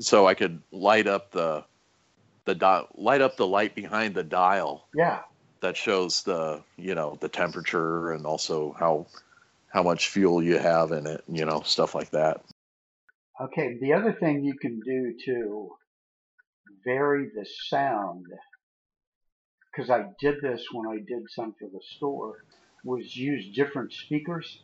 so 0.00 0.26
I 0.26 0.32
could 0.32 0.62
light 0.72 1.06
up 1.06 1.30
the 1.30 1.62
the 2.46 2.54
di- 2.54 2.86
light 2.94 3.20
up 3.20 3.36
the 3.36 3.46
light 3.46 3.74
behind 3.74 4.14
the 4.14 4.24
dial 4.24 4.88
Yeah. 4.94 5.20
that 5.60 5.76
shows 5.76 6.22
the 6.22 6.62
you 6.78 6.94
know 6.94 7.18
the 7.20 7.28
temperature 7.28 8.12
and 8.12 8.24
also 8.24 8.74
how 8.78 9.08
how 9.68 9.82
much 9.82 10.08
fuel 10.08 10.42
you 10.42 10.56
have 10.56 10.90
in 10.92 11.06
it, 11.06 11.22
you 11.28 11.44
know 11.44 11.60
stuff 11.60 11.94
like 11.94 12.12
that. 12.12 12.40
Okay. 13.40 13.78
The 13.80 13.94
other 13.94 14.12
thing 14.12 14.44
you 14.44 14.56
can 14.58 14.80
do 14.80 15.14
to 15.26 15.70
vary 16.84 17.28
the 17.34 17.46
sound, 17.68 18.26
because 19.70 19.90
I 19.90 20.06
did 20.20 20.36
this 20.42 20.66
when 20.72 20.86
I 20.86 20.98
did 20.98 21.30
some 21.30 21.54
for 21.58 21.68
the 21.68 21.80
store, 21.96 22.36
was 22.84 23.16
use 23.16 23.54
different 23.54 23.92
speakers. 23.92 24.60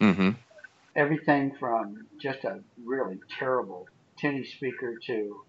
Mm-hmm. 0.00 0.30
everything 0.94 1.54
from 1.58 2.06
just 2.20 2.44
a 2.44 2.60
really 2.84 3.18
terrible 3.38 3.86
tinny 4.18 4.44
speaker 4.44 4.98
to 5.06 5.40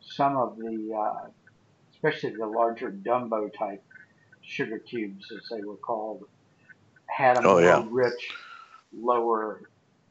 some 0.00 0.36
of 0.36 0.56
the, 0.56 0.94
uh, 0.94 1.28
especially 1.92 2.36
the 2.36 2.46
larger 2.46 2.90
Dumbo 2.92 3.52
type 3.56 3.82
sugar 4.42 4.78
cubes, 4.78 5.24
as 5.32 5.48
they 5.50 5.64
were 5.64 5.76
called, 5.76 6.24
had 7.06 7.36
a 7.38 7.42
Oh, 7.44 7.60
more 7.60 7.62
yeah. 7.62 7.84
rich, 7.90 8.30
lower 8.92 9.60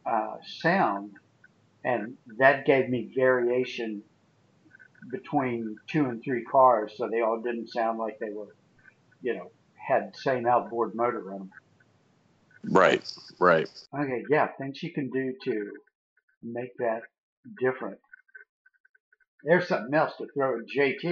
uh, 0.06 0.36
sound, 0.62 1.12
and 1.84 2.16
that 2.40 2.66
gave 2.66 2.90
me 2.90 3.12
variation 3.16 4.04
between 5.12 5.78
two 5.90 6.06
and 6.06 6.22
three 6.24 6.44
cars, 6.52 6.94
so 6.98 7.08
they 7.12 7.22
all 7.22 7.42
didn't 7.42 7.70
sound 7.70 8.00
like 8.00 8.16
they 8.20 8.30
were, 8.34 8.56
you 9.22 9.36
know, 9.36 9.52
had 9.88 10.12
same 10.16 10.48
outboard 10.48 10.94
motor 10.96 11.32
in 11.34 11.40
them. 11.40 11.52
Right, 12.66 13.12
right. 13.40 13.70
Okay, 14.00 14.26
yeah, 14.30 14.48
things 14.60 14.82
you 14.84 14.94
can 14.94 15.10
do 15.10 15.34
to 15.46 15.72
make 16.44 16.72
that 16.80 17.02
different. 17.60 17.98
There's 19.44 19.68
something 19.68 19.94
else 19.94 20.14
to 20.20 20.28
throw 20.34 20.60
at 20.60 20.66
JT. 20.68 21.04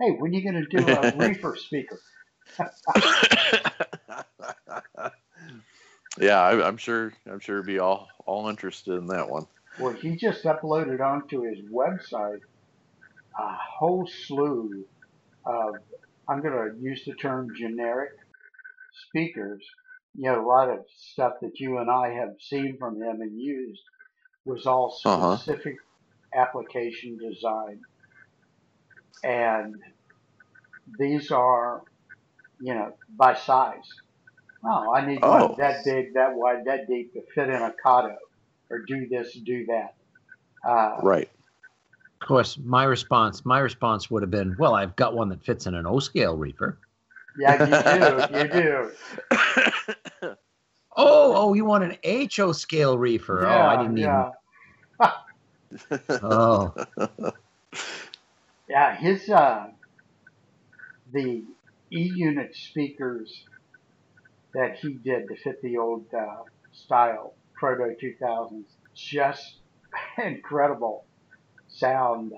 Hey, 0.00 0.10
when 0.18 0.32
are 0.32 0.34
you 0.34 0.42
going 0.42 0.64
to 0.64 0.78
do 0.78 0.92
a 0.92 1.06
reefer 1.08 1.56
speaker? 1.56 2.00
yeah, 6.20 6.40
I, 6.40 6.66
I'm 6.66 6.76
sure. 6.78 7.12
I'm 7.30 7.40
sure 7.40 7.62
be 7.62 7.78
all 7.80 8.08
all 8.26 8.48
interested 8.48 8.94
in 8.94 9.08
that 9.08 9.28
one. 9.30 9.46
Well, 9.78 9.94
he 9.94 10.16
just 10.16 10.44
uploaded 10.44 11.00
onto 11.00 11.42
his 11.42 11.58
website 11.72 12.40
a 13.38 13.56
whole 13.78 14.08
slew 14.26 14.84
of, 15.46 15.80
I'm 16.28 16.42
going 16.42 16.54
to 16.54 16.76
use 16.80 17.04
the 17.06 17.14
term 17.14 17.52
generic 17.56 18.10
speakers. 18.92 19.64
You 20.16 20.32
know, 20.32 20.44
a 20.44 20.48
lot 20.48 20.70
of 20.70 20.80
stuff 20.96 21.34
that 21.42 21.60
you 21.60 21.78
and 21.78 21.90
I 21.90 22.10
have 22.14 22.34
seen 22.40 22.76
from 22.78 22.96
him 23.02 23.20
and 23.22 23.40
used 23.40 23.82
was 24.46 24.66
all 24.66 24.90
Uh-huh. 25.04 25.38
specific 25.38 25.76
application 26.36 27.18
design. 27.18 27.80
And 29.24 29.80
these 30.98 31.30
are, 31.32 31.82
you 32.60 32.74
know, 32.74 32.92
by 33.16 33.34
size. 33.34 34.02
Oh, 34.64 34.92
I 34.94 35.06
need 35.06 35.20
Oh. 35.22 35.48
one 35.48 35.54
that 35.58 35.84
big, 35.84 36.14
that 36.14 36.34
wide, 36.34 36.64
that 36.66 36.86
deep 36.88 37.12
to 37.12 37.22
fit 37.34 37.48
in 37.48 37.54
a 37.62 37.72
Kato, 37.82 38.16
or 38.70 38.80
do 38.80 39.06
this, 39.08 39.32
do 39.44 39.66
that. 39.66 39.94
Uh, 40.68 41.00
Right. 41.02 41.30
Of 42.22 42.28
course, 42.28 42.58
my 42.58 42.84
response, 42.84 43.44
my 43.44 43.58
response 43.58 44.10
would 44.10 44.22
have 44.22 44.30
been, 44.30 44.56
"Well, 44.58 44.74
I've 44.74 44.96
got 44.96 45.14
one 45.14 45.28
that 45.28 45.44
fits 45.44 45.66
in 45.66 45.74
an 45.74 45.86
O 45.86 45.98
scale 46.00 46.36
reefer." 46.36 46.78
Yeah, 47.38 47.62
you 47.66 48.30
do, 48.32 48.38
you 48.38 48.48
do. 48.48 50.36
Oh, 50.98 51.34
oh, 51.36 51.52
you 51.54 51.66
want 51.66 51.84
an 51.84 52.28
HO 52.34 52.52
scale 52.52 52.96
reefer? 52.96 53.46
oh, 53.46 53.50
I 53.50 53.76
didn't 53.76 53.98
yeah. 53.98 54.30
even. 54.98 56.00
Oh, 56.22 56.74
Yeah, 58.66 58.96
his 58.96 59.28
uh, 59.28 59.66
the 61.12 61.44
E 61.92 62.00
unit 62.14 62.56
speakers 62.56 63.30
that 64.56 64.76
he 64.76 64.94
did 64.94 65.28
to 65.28 65.36
fit 65.36 65.60
the 65.60 65.76
old 65.76 66.06
uh, 66.14 66.42
style 66.72 67.34
proto 67.54 67.94
2000s, 68.02 68.64
just 68.94 69.56
incredible 70.24 71.04
sound 71.68 72.32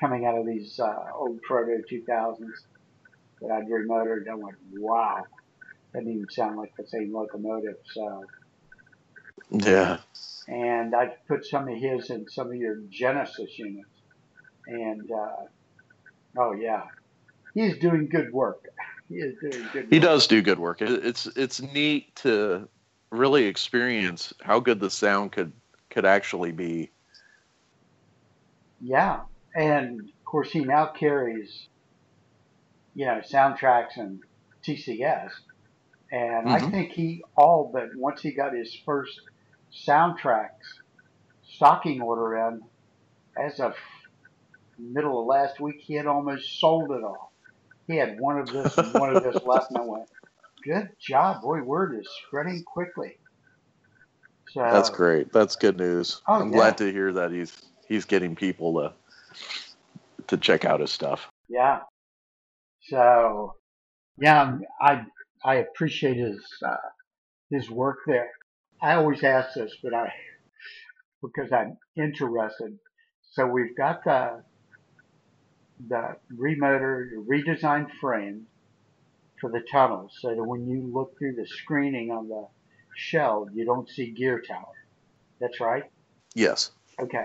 coming 0.00 0.26
out 0.26 0.36
of 0.36 0.44
these 0.44 0.80
uh, 0.80 1.04
old 1.14 1.40
proto 1.42 1.80
2000s 1.88 2.40
that 3.40 3.50
I'd 3.52 3.68
remoted. 3.68 4.28
I 4.28 4.34
went, 4.34 4.56
wow, 4.72 5.24
doesn't 5.94 6.10
even 6.10 6.28
sound 6.30 6.56
like 6.56 6.74
the 6.76 6.84
same 6.84 7.14
locomotive. 7.14 7.76
So, 7.92 8.24
yeah. 9.50 9.98
and 10.48 10.96
I 10.96 11.14
put 11.28 11.46
some 11.46 11.68
of 11.68 11.78
his 11.78 12.10
in 12.10 12.28
some 12.28 12.48
of 12.48 12.56
your 12.56 12.78
Genesis 12.90 13.56
units, 13.56 13.88
and 14.66 15.08
uh, 15.12 15.46
oh 16.38 16.54
yeah, 16.54 16.82
he's 17.54 17.78
doing 17.78 18.08
good 18.08 18.32
work. 18.32 18.64
He 19.12 19.18
is 19.18 19.34
doing 19.42 19.68
good. 19.74 19.86
He 19.90 19.98
does 19.98 20.26
do 20.26 20.40
good 20.40 20.58
work. 20.58 20.80
It, 20.80 21.04
it's 21.04 21.26
it's 21.26 21.60
neat 21.60 22.16
to 22.16 22.68
really 23.10 23.44
experience 23.44 24.32
how 24.40 24.58
good 24.60 24.80
the 24.80 24.90
sound 24.90 25.32
could 25.32 25.52
could 25.90 26.06
actually 26.06 26.52
be. 26.52 26.90
Yeah, 28.80 29.20
and 29.54 30.00
of 30.00 30.24
course 30.24 30.50
he 30.50 30.64
now 30.64 30.86
carries, 30.98 31.68
you 32.94 33.04
know, 33.04 33.20
SoundTraxx 33.20 33.88
and 33.96 34.20
TCS, 34.66 35.30
and 36.10 36.48
I 36.48 36.58
Mhm. 36.58 36.70
think 36.70 36.92
he 36.92 37.22
all 37.36 37.70
but 37.72 37.88
once 37.94 38.22
he 38.22 38.32
got 38.32 38.54
his 38.54 38.74
first 38.86 39.12
SoundTraxx 39.86 40.48
stocking 41.42 42.00
order 42.00 42.36
in, 42.48 42.62
as 43.38 43.60
of 43.60 43.74
middle 44.78 45.20
of 45.20 45.26
last 45.26 45.60
week, 45.60 45.76
he 45.80 45.94
had 45.94 46.06
almost 46.06 46.58
sold 46.58 46.92
it 46.92 47.04
all. 47.04 47.31
He 47.92 47.98
had 47.98 48.18
one 48.18 48.38
of 48.38 48.46
this 48.50 48.78
and 48.78 48.94
one 48.94 49.14
of 49.14 49.22
this 49.22 49.42
left, 49.44 49.70
and 49.70 49.78
I 49.78 49.82
went, 49.82 50.08
"Good 50.64 50.88
job, 50.98 51.42
boy! 51.42 51.60
Word 51.62 52.00
is 52.00 52.08
spreading 52.26 52.64
quickly." 52.64 53.18
So 54.48 54.62
That's 54.62 54.88
great. 54.88 55.30
That's 55.30 55.56
good 55.56 55.76
news. 55.76 56.22
Oh, 56.26 56.40
I'm 56.40 56.50
yeah. 56.50 56.56
glad 56.56 56.78
to 56.78 56.90
hear 56.90 57.12
that 57.12 57.32
he's 57.32 57.54
he's 57.86 58.06
getting 58.06 58.34
people 58.34 58.72
to 58.80 58.94
to 60.28 60.36
check 60.38 60.64
out 60.64 60.80
his 60.80 60.90
stuff. 60.90 61.28
Yeah. 61.50 61.80
So, 62.88 63.56
yeah, 64.16 64.56
I 64.80 65.04
I 65.44 65.56
appreciate 65.56 66.16
his 66.16 66.42
uh, 66.66 66.76
his 67.50 67.68
work 67.70 67.98
there. 68.06 68.30
I 68.80 68.94
always 68.94 69.22
ask 69.22 69.52
this, 69.52 69.76
but 69.82 69.92
I 69.92 70.10
because 71.20 71.52
I'm 71.52 71.76
interested. 71.94 72.78
So 73.32 73.46
we've 73.46 73.76
got 73.76 74.02
the 74.04 74.44
the 75.88 76.16
remotor 76.36 77.10
redesigned 77.26 77.88
frame 78.00 78.46
for 79.40 79.50
the 79.50 79.60
tunnel 79.70 80.10
so 80.20 80.34
that 80.34 80.44
when 80.44 80.68
you 80.68 80.82
look 80.92 81.18
through 81.18 81.34
the 81.34 81.46
screening 81.46 82.10
on 82.10 82.28
the 82.28 82.46
shell, 82.96 83.48
you 83.52 83.64
don't 83.64 83.88
see 83.88 84.10
gear 84.10 84.42
tower. 84.46 84.74
That's 85.40 85.60
right. 85.60 85.84
Yes. 86.34 86.70
Okay. 87.00 87.24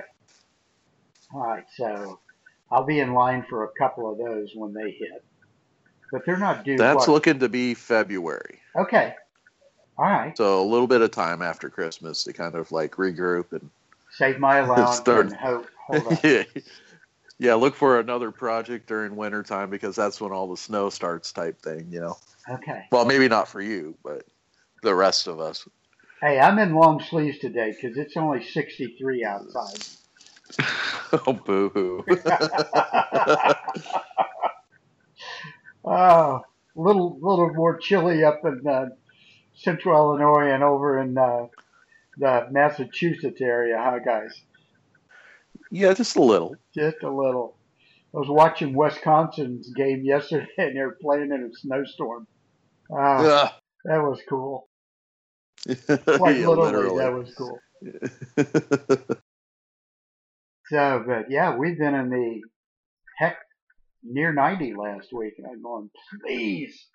All 1.33 1.41
right, 1.41 1.65
so 1.75 2.19
I'll 2.71 2.85
be 2.85 2.99
in 2.99 3.13
line 3.13 3.45
for 3.49 3.65
a 3.65 3.69
couple 3.77 4.11
of 4.11 4.17
those 4.17 4.51
when 4.55 4.73
they 4.73 4.91
hit. 4.91 5.23
But 6.11 6.25
they're 6.25 6.37
not 6.37 6.63
due. 6.63 6.77
That's 6.77 7.07
what? 7.07 7.09
looking 7.09 7.39
to 7.39 7.49
be 7.49 7.73
February. 7.73 8.59
Okay. 8.77 9.13
All 9.97 10.05
right. 10.05 10.37
So 10.37 10.61
a 10.61 10.63
little 10.63 10.87
bit 10.87 11.01
of 11.01 11.11
time 11.11 11.41
after 11.41 11.69
Christmas 11.69 12.23
to 12.23 12.33
kind 12.33 12.55
of 12.55 12.71
like 12.71 12.95
regroup 12.95 13.51
and 13.51 13.69
Save 14.11 14.39
my 14.39 14.57
allowance 14.59 14.97
Start- 14.97 15.27
and 15.27 15.35
hope. 15.35 15.67
Hold 15.87 16.07
on. 16.07 16.17
yeah. 16.23 16.43
Yeah, 17.39 17.53
look 17.53 17.75
for 17.75 17.99
another 17.99 18.31
project 18.31 18.87
during 18.87 19.15
winter 19.15 19.43
time 19.43 19.69
because 19.69 19.95
that's 19.95 20.19
when 20.19 20.31
all 20.31 20.49
the 20.49 20.57
snow 20.57 20.89
starts 20.89 21.31
type 21.31 21.61
thing, 21.61 21.87
you 21.91 22.01
know. 22.01 22.17
Okay. 22.49 22.85
Well, 22.91 23.05
maybe 23.05 23.27
not 23.27 23.47
for 23.47 23.61
you, 23.61 23.95
but 24.03 24.23
the 24.81 24.95
rest 24.95 25.27
of 25.27 25.39
us. 25.39 25.67
Hey, 26.21 26.39
I'm 26.39 26.57
in 26.57 26.73
long 26.73 26.99
sleeves 26.99 27.37
today 27.37 27.75
because 27.79 27.95
it's 27.95 28.17
only 28.17 28.43
63 28.43 29.23
outside. 29.23 29.85
oh, 31.27 31.33
boo 31.33 31.69
hoo. 31.69 32.05
oh, 35.85 36.41
little 36.75 37.19
little 37.21 37.53
more 37.53 37.77
chilly 37.77 38.23
up 38.23 38.41
in 38.45 38.65
uh, 38.67 38.87
central 39.53 39.95
Illinois 39.95 40.51
and 40.51 40.63
over 40.63 40.99
in 40.99 41.15
uh, 41.17 41.47
the 42.17 42.47
Massachusetts 42.49 43.41
area, 43.41 43.77
huh, 43.79 43.99
guys? 43.99 44.41
Yeah, 45.71 45.93
just 45.93 46.15
a 46.15 46.21
little. 46.21 46.55
Just 46.73 47.03
a 47.03 47.09
little. 47.09 47.55
I 48.13 48.19
was 48.19 48.29
watching 48.29 48.73
Wisconsin's 48.73 49.69
game 49.75 50.03
yesterday, 50.03 50.47
and 50.57 50.75
they 50.75 50.81
were 50.81 50.97
playing 51.01 51.31
in 51.31 51.51
a 51.51 51.57
snowstorm. 51.57 52.27
Uh, 52.89 53.49
that 53.85 53.97
was 53.97 54.21
cool. 54.27 54.67
Yeah, 55.67 56.47
literally, 56.47 56.47
literally. 56.47 56.97
that 56.99 57.13
was 57.13 57.33
cool. 57.35 57.59
So, 60.69 61.03
but 61.05 61.31
yeah, 61.31 61.55
we've 61.55 61.77
been 61.77 61.95
in 61.95 62.09
the 62.09 62.41
heck 63.17 63.37
near 64.03 64.33
90 64.33 64.75
last 64.75 65.13
week, 65.13 65.35
and 65.37 65.47
I'm 65.47 65.61
going, 65.61 65.89
please, 66.21 66.87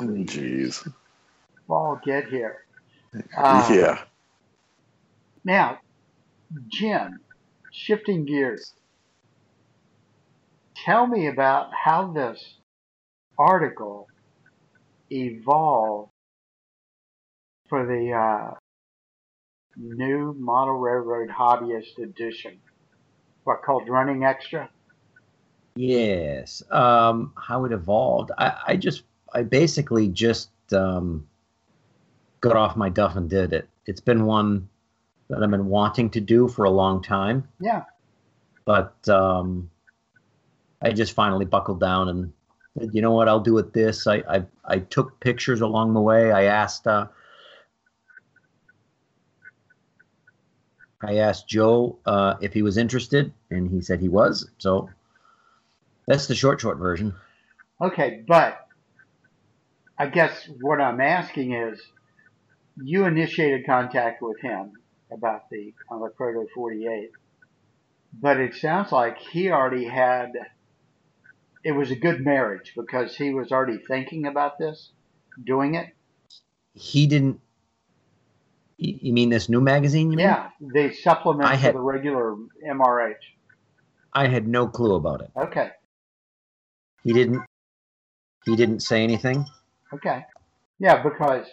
Jeez. 0.00 0.92
fall, 1.66 2.00
get 2.04 2.28
here. 2.28 2.64
Uh, 3.36 3.68
yeah. 3.72 3.98
Now, 5.44 5.78
Jim, 6.68 7.20
shifting 7.70 8.24
gears, 8.24 8.72
tell 10.84 11.06
me 11.06 11.28
about 11.28 11.70
how 11.72 12.12
this 12.12 12.54
article 13.38 14.08
evolved 15.10 16.10
for 17.68 17.86
the 17.86 18.12
uh, 18.12 18.54
new 19.76 20.34
Model 20.38 20.74
Railroad 20.74 21.28
Hobbyist 21.28 21.98
Edition. 21.98 22.58
What 23.44 23.62
called 23.62 23.88
Running 23.88 24.24
Extra? 24.24 24.68
Yes. 25.76 26.62
Um, 26.70 27.32
how 27.36 27.64
it 27.64 27.72
evolved. 27.72 28.32
I, 28.36 28.54
I 28.68 28.76
just, 28.76 29.04
I 29.32 29.42
basically 29.42 30.08
just 30.08 30.50
um, 30.72 31.26
got 32.40 32.56
off 32.56 32.76
my 32.76 32.88
duff 32.88 33.16
and 33.16 33.30
did 33.30 33.52
it. 33.52 33.68
It's 33.86 34.00
been 34.00 34.26
one 34.26 34.68
that 35.30 35.42
I've 35.42 35.50
been 35.50 35.66
wanting 35.66 36.10
to 36.10 36.20
do 36.20 36.48
for 36.48 36.64
a 36.64 36.70
long 36.70 37.02
time, 37.02 37.48
Yeah, 37.60 37.84
but 38.64 39.08
um, 39.08 39.70
I 40.82 40.90
just 40.92 41.12
finally 41.14 41.44
buckled 41.44 41.80
down 41.80 42.08
and 42.08 42.32
said, 42.78 42.90
you 42.92 43.00
know 43.00 43.12
what, 43.12 43.28
I'll 43.28 43.40
do 43.40 43.58
it 43.58 43.72
this. 43.72 44.06
I, 44.06 44.16
I, 44.28 44.42
I 44.64 44.78
took 44.80 45.20
pictures 45.20 45.60
along 45.60 45.94
the 45.94 46.00
way. 46.00 46.32
I 46.32 46.44
asked, 46.44 46.86
uh, 46.86 47.06
I 51.00 51.18
asked 51.18 51.48
Joe 51.48 51.98
uh, 52.04 52.34
if 52.40 52.52
he 52.52 52.62
was 52.62 52.76
interested, 52.76 53.32
and 53.50 53.70
he 53.70 53.80
said 53.80 54.00
he 54.00 54.08
was. 54.08 54.50
So 54.58 54.90
that's 56.06 56.26
the 56.26 56.34
short, 56.34 56.60
short 56.60 56.78
version. 56.78 57.14
Okay, 57.80 58.24
but 58.26 58.66
I 59.96 60.06
guess 60.06 60.48
what 60.60 60.80
I'm 60.80 61.00
asking 61.00 61.54
is, 61.54 61.80
you 62.82 63.04
initiated 63.04 63.66
contact 63.66 64.22
with 64.22 64.40
him 64.40 64.72
about 65.12 65.48
the 65.50 65.72
on 65.88 66.00
the 66.00 66.08
Proto 66.08 66.46
48, 66.54 67.10
but 68.20 68.38
it 68.38 68.54
sounds 68.54 68.92
like 68.92 69.18
he 69.18 69.50
already 69.50 69.84
had. 69.84 70.32
It 71.62 71.72
was 71.72 71.90
a 71.90 71.96
good 71.96 72.24
marriage 72.24 72.72
because 72.74 73.14
he 73.16 73.34
was 73.34 73.52
already 73.52 73.78
thinking 73.86 74.26
about 74.26 74.58
this, 74.58 74.90
doing 75.44 75.74
it. 75.74 75.88
He 76.74 77.06
didn't. 77.06 77.40
You 78.78 79.12
mean 79.12 79.28
this 79.28 79.50
new 79.50 79.60
magazine? 79.60 80.10
You 80.10 80.16
mean? 80.16 80.26
Yeah, 80.26 80.48
the 80.58 80.90
supplement 80.94 81.50
had- 81.56 81.74
the 81.74 81.80
regular 81.80 82.34
MRH. 82.66 83.14
I 84.14 84.26
had 84.26 84.48
no 84.48 84.66
clue 84.68 84.94
about 84.94 85.20
it. 85.20 85.30
Okay, 85.36 85.70
He 87.04 87.12
didn't. 87.12 87.42
He 88.46 88.56
didn't 88.56 88.80
say 88.80 89.04
anything. 89.04 89.44
okay, 89.92 90.24
yeah, 90.78 91.02
because 91.02 91.46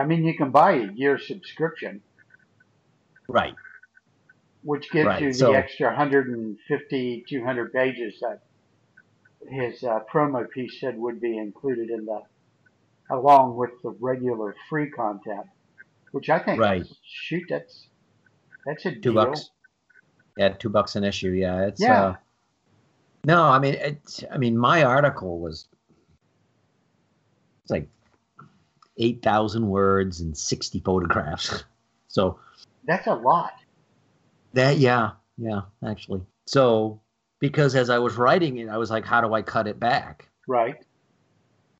I 0.00 0.04
mean 0.06 0.24
you 0.24 0.36
can 0.36 0.52
buy 0.52 0.72
a 0.72 0.92
year 0.92 1.18
subscription. 1.18 2.00
Right. 3.28 3.54
which 4.62 4.90
gives 4.90 5.06
Right, 5.06 5.22
you 5.22 5.28
the 5.28 5.34
so- 5.34 5.52
extra 5.52 5.88
150, 5.88 7.24
200 7.28 7.72
pages 7.72 8.18
that 8.20 8.42
his 9.48 9.82
uh, 9.84 10.00
promo 10.12 10.48
piece 10.50 10.80
said 10.80 10.98
would 10.98 11.20
be 11.20 11.36
included 11.38 11.90
in 11.90 12.04
the, 12.04 12.20
along 13.10 13.56
with 13.56 13.70
the 13.84 13.90
regular 14.00 14.54
free 14.68 14.90
content, 14.90 15.46
which 16.12 16.28
I 16.30 16.38
think, 16.40 16.60
Right. 16.60 16.84
shoot, 17.04 17.44
that's 17.48 17.86
that's 18.64 18.84
a 18.86 18.90
Two 18.92 19.00
deal. 19.00 19.14
bucks. 19.14 19.50
Yeah, 20.36 20.48
two 20.50 20.68
bucks 20.68 20.96
an 20.96 21.04
issue. 21.04 21.30
Yeah, 21.30 21.66
it's. 21.66 21.80
Yeah. 21.80 22.02
Uh, 22.04 22.14
no, 23.24 23.44
I 23.44 23.58
mean, 23.60 23.74
it, 23.74 24.24
I 24.30 24.38
mean, 24.38 24.58
my 24.58 24.82
article 24.82 25.38
was. 25.38 25.66
It's 27.62 27.70
like 27.70 27.88
eight 28.98 29.22
thousand 29.22 29.68
words 29.68 30.20
and 30.20 30.36
sixty 30.36 30.80
photographs. 30.80 31.64
So 32.08 32.38
That's 32.86 33.06
a 33.06 33.14
lot. 33.14 33.52
that, 34.54 34.78
yeah, 34.78 35.10
yeah, 35.36 35.62
actually. 35.84 36.22
So 36.46 37.00
because 37.40 37.74
as 37.74 37.90
I 37.90 37.98
was 37.98 38.16
writing 38.16 38.56
it, 38.58 38.68
I 38.68 38.78
was 38.78 38.90
like, 38.90 39.04
how 39.04 39.20
do 39.20 39.34
I 39.34 39.42
cut 39.42 39.66
it 39.66 39.78
back? 39.80 40.28
Right. 40.48 40.76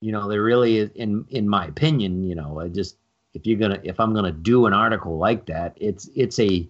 you 0.01 0.13
know 0.13 0.29
there 0.29 0.43
really 0.43 0.81
in 0.95 1.25
in 1.31 1.49
my 1.49 1.65
opinion 1.67 2.23
you 2.25 2.35
know 2.35 2.61
i 2.61 2.69
just 2.69 2.97
if 3.33 3.47
you're 3.47 3.59
gonna 3.59 3.81
if 3.85 3.99
i'm 4.01 4.13
gonna 4.13 4.33
do 4.33 4.67
an 4.67 4.73
article 4.75 5.17
like 5.19 5.47
that 5.47 5.73
it's 5.81 6.11
it's 6.15 6.39
a 6.41 6.69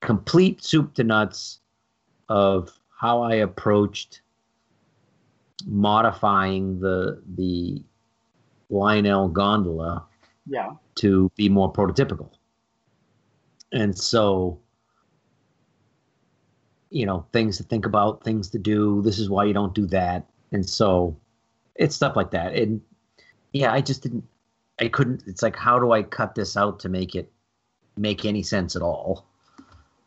complete 0.00 0.62
soup 0.62 0.92
to 0.94 1.04
nuts 1.04 1.60
of 2.28 2.78
how 3.00 3.22
i 3.22 3.34
approached 3.36 4.20
modifying 5.66 6.80
the 6.80 7.22
the 7.36 7.82
lionel 8.70 9.28
gondola 9.28 10.04
Yeah. 10.46 10.72
to 10.96 11.30
be 11.36 11.48
more 11.48 11.72
prototypical 11.72 12.30
and 13.76 13.96
so 13.96 14.58
you 16.90 17.04
know 17.04 17.26
things 17.32 17.58
to 17.58 17.62
think 17.62 17.84
about 17.84 18.24
things 18.24 18.48
to 18.50 18.58
do 18.58 19.02
this 19.02 19.18
is 19.18 19.28
why 19.28 19.44
you 19.44 19.52
don't 19.52 19.74
do 19.74 19.86
that. 19.86 20.24
And 20.52 20.68
so 20.68 21.16
it's 21.74 21.94
stuff 21.94 22.16
like 22.16 22.30
that. 22.30 22.54
And 22.54 22.80
yeah 23.52 23.72
i 23.72 23.80
just 23.80 24.02
didn't 24.02 24.24
i 24.80 24.88
couldn't 24.88 25.22
it's 25.26 25.42
like 25.42 25.56
how 25.56 25.78
do 25.78 25.92
i 25.92 26.02
cut 26.02 26.34
this 26.34 26.56
out 26.56 26.78
to 26.80 26.88
make 26.88 27.14
it 27.14 27.30
make 27.96 28.24
any 28.24 28.42
sense 28.42 28.76
at 28.76 28.82
all? 28.82 29.26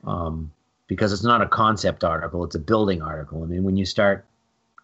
Um, 0.03 0.51
because 0.87 1.13
it's 1.13 1.23
not 1.23 1.41
a 1.41 1.47
concept 1.47 2.03
article 2.03 2.43
it's 2.43 2.55
a 2.55 2.59
building 2.59 3.01
article. 3.01 3.43
I 3.43 3.45
mean 3.45 3.63
when 3.63 3.77
you 3.77 3.85
start 3.85 4.25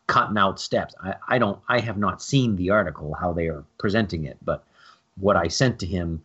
cutting 0.08 0.38
out 0.38 0.60
steps 0.60 0.94
I, 1.04 1.16
I 1.28 1.38
don't 1.40 1.60
i 1.68 1.80
have 1.80 1.98
not 1.98 2.22
seen 2.22 2.56
the 2.56 2.70
article 2.70 3.16
how 3.16 3.34
they 3.34 3.48
are 3.48 3.64
presenting 3.80 4.26
it. 4.26 4.38
But 4.44 4.64
what 5.18 5.38
i 5.38 5.48
sent 5.48 5.80
to 5.80 5.88
him 5.88 6.22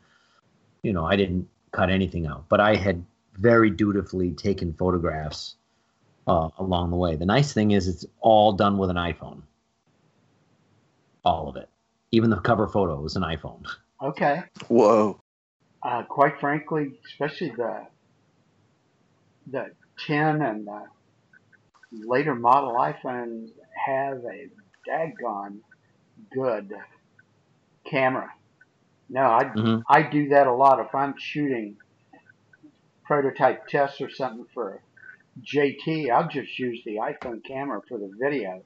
you 0.83 0.93
know 0.93 1.07
i 1.07 1.17
didn't 1.17 1.49
cut 1.73 1.91
anything 1.91 2.27
out 2.27 2.45
but 2.49 2.61
i 2.61 2.75
had 2.75 3.05
very 3.35 3.71
dutifully 3.71 4.33
taken 4.33 4.73
photographs 4.75 5.57
uh, 6.27 6.49
along 6.59 6.91
the 6.91 6.97
way 6.97 7.17
the 7.17 7.27
nice 7.27 7.53
thing 7.53 7.71
is 7.71 7.89
it's 7.89 8.05
all 8.21 8.53
done 8.53 8.77
with 8.79 8.91
an 8.91 8.97
iphone 8.97 9.43
all 11.25 11.49
of 11.49 11.57
it. 11.57 11.69
Even 12.13 12.31
the 12.31 12.41
cover 12.41 12.67
photo 12.67 13.05
is 13.05 13.17
an 13.17 13.23
iPhone. 13.23 13.67
Okay. 14.03 14.45
Whoa. 14.69 15.21
Uh, 15.83 16.05
quite 16.05 16.41
frankly, 16.41 16.93
especially 17.05 17.51
the 17.51 17.87
the 19.49 19.73
10 20.07 20.41
and 20.41 20.67
the 20.67 20.85
later 21.93 22.35
model 22.35 22.77
iPhones 22.77 23.51
have 23.87 24.25
a 24.25 24.49
daggone 24.89 25.59
good 26.33 26.73
camera. 27.85 28.33
No, 29.11 29.23
I 29.23 29.45
Mhm. 29.57 29.83
I 29.89 30.03
do 30.09 30.29
that 30.29 30.47
a 30.47 30.55
lot 30.55 30.79
if 30.79 30.95
I'm 30.95 31.15
shooting 31.19 31.77
prototype 33.05 33.67
tests 33.67 34.01
or 34.01 34.09
something 34.11 34.47
for 34.55 34.83
JT. 35.41 36.11
I'll 36.11 36.29
just 36.29 36.59
use 36.59 36.83
the 36.85 36.97
iPhone 36.97 37.45
camera 37.45 37.83
for 37.89 37.99
the 37.99 38.15
video 38.21 38.65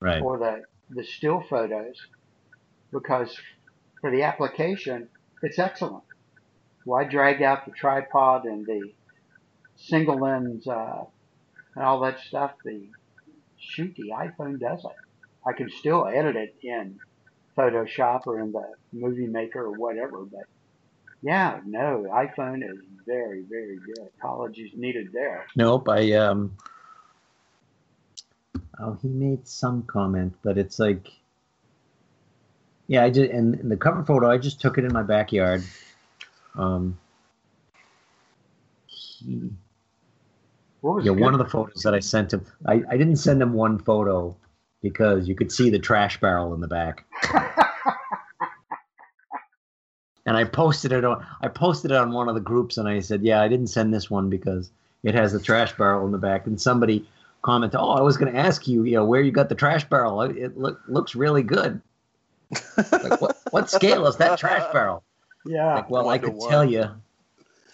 Right. 0.00 0.22
or 0.22 0.38
the 0.38 0.64
the 0.90 1.04
still 1.04 1.40
photos 1.42 1.96
because 2.92 3.38
for 4.00 4.10
the 4.10 4.22
application 4.24 5.08
it's 5.42 5.58
excellent. 5.58 6.04
Why 6.84 7.04
drag 7.04 7.40
out 7.42 7.66
the 7.66 7.72
tripod 7.72 8.46
and 8.46 8.66
the 8.66 8.96
single 9.76 10.18
lens 10.18 10.66
uh, 10.66 11.04
and 11.76 11.84
all 11.84 12.00
that 12.00 12.18
stuff? 12.20 12.52
The 12.64 12.90
shoot, 13.58 13.94
the 13.96 14.10
iPhone 14.10 14.58
does 14.58 14.84
it. 14.84 14.96
I 15.46 15.52
can 15.52 15.70
still 15.70 16.06
edit 16.06 16.36
it 16.36 16.56
in 16.62 17.00
Photoshop 17.60 18.26
or 18.26 18.40
in 18.40 18.52
the 18.52 18.64
Movie 18.92 19.26
Maker 19.26 19.64
or 19.64 19.72
whatever, 19.72 20.24
but 20.24 20.44
yeah, 21.22 21.60
no, 21.66 22.06
iPhone 22.10 22.64
is 22.64 22.78
very, 23.06 23.42
very 23.42 23.76
good. 23.76 24.08
Apologies 24.18 24.70
needed 24.74 25.12
there. 25.12 25.46
Nope. 25.54 25.88
I 25.88 26.12
um. 26.12 26.56
Oh, 28.78 28.98
he 29.02 29.08
made 29.08 29.46
some 29.46 29.82
comment, 29.82 30.34
but 30.42 30.56
it's 30.56 30.78
like. 30.78 31.08
Yeah, 32.86 33.04
I 33.04 33.10
did, 33.10 33.30
and, 33.30 33.54
and 33.56 33.70
the 33.70 33.76
cover 33.76 34.02
photo, 34.04 34.30
I 34.30 34.38
just 34.38 34.60
took 34.60 34.78
it 34.78 34.84
in 34.84 34.92
my 34.92 35.02
backyard. 35.02 35.62
Um. 36.56 36.98
He, 38.86 39.50
What 40.80 40.96
was 40.96 41.04
yeah, 41.04 41.12
one 41.12 41.34
of 41.34 41.38
the 41.38 41.44
photos 41.44 41.82
that 41.82 41.94
I 41.94 42.00
sent 42.00 42.32
him, 42.32 42.44
I, 42.64 42.82
I 42.90 42.96
didn't 42.96 43.16
send 43.16 43.42
him 43.42 43.52
one 43.52 43.78
photo 43.78 44.34
because 44.82 45.28
you 45.28 45.34
could 45.34 45.52
see 45.52 45.70
the 45.70 45.78
trash 45.78 46.20
barrel 46.20 46.54
in 46.54 46.60
the 46.60 46.68
back. 46.68 47.04
and 50.26 50.36
I 50.36 50.44
posted 50.44 50.92
it 50.92 51.04
on 51.04 51.24
I 51.40 51.48
posted 51.48 51.90
it 51.90 51.96
on 51.96 52.12
one 52.12 52.28
of 52.28 52.34
the 52.34 52.40
groups 52.40 52.78
and 52.78 52.88
I 52.88 53.00
said, 53.00 53.22
"Yeah, 53.22 53.42
I 53.42 53.48
didn't 53.48 53.68
send 53.68 53.92
this 53.92 54.10
one 54.10 54.30
because 54.30 54.70
it 55.02 55.14
has 55.14 55.32
the 55.32 55.40
trash 55.40 55.76
barrel 55.76 56.06
in 56.06 56.12
the 56.12 56.18
back." 56.18 56.46
And 56.46 56.60
somebody 56.60 57.08
commented, 57.42 57.78
"Oh, 57.80 57.90
I 57.90 58.00
was 58.00 58.16
going 58.16 58.32
to 58.32 58.38
ask 58.38 58.68
you, 58.68 58.84
you 58.84 58.94
know, 58.96 59.04
where 59.04 59.20
you 59.20 59.32
got 59.32 59.48
the 59.48 59.54
trash 59.54 59.84
barrel. 59.88 60.22
It 60.22 60.56
look, 60.56 60.80
looks 60.88 61.14
really 61.14 61.42
good." 61.42 61.80
like, 62.92 63.20
what 63.20 63.36
what 63.50 63.70
scale 63.70 64.06
is 64.06 64.16
that 64.16 64.38
trash 64.38 64.72
barrel? 64.72 65.02
Yeah. 65.46 65.74
Like, 65.76 65.90
well, 65.90 66.04
One 66.04 66.14
I 66.14 66.18
could 66.18 66.34
one. 66.34 66.50
tell 66.50 66.64
you 66.64 66.90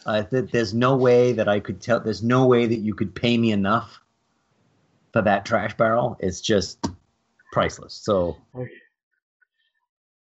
uh, 0.04 0.22
that 0.30 0.52
there's 0.52 0.72
no 0.74 0.96
way 0.96 1.32
that 1.32 1.48
I 1.48 1.60
could 1.60 1.80
tell. 1.80 2.00
There's 2.00 2.22
no 2.22 2.46
way 2.46 2.66
that 2.66 2.78
you 2.78 2.94
could 2.94 3.14
pay 3.14 3.36
me 3.36 3.52
enough 3.52 4.00
for 5.12 5.22
that 5.22 5.44
trash 5.44 5.76
barrel. 5.76 6.16
It's 6.20 6.40
just 6.40 6.86
priceless. 7.56 7.94
So 8.04 8.36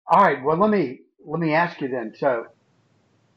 All 0.06 0.22
right. 0.22 0.42
Well, 0.44 0.58
let 0.58 0.70
me 0.70 1.00
let 1.24 1.40
me 1.40 1.54
ask 1.54 1.80
you 1.80 1.88
then. 1.88 2.12
So, 2.18 2.44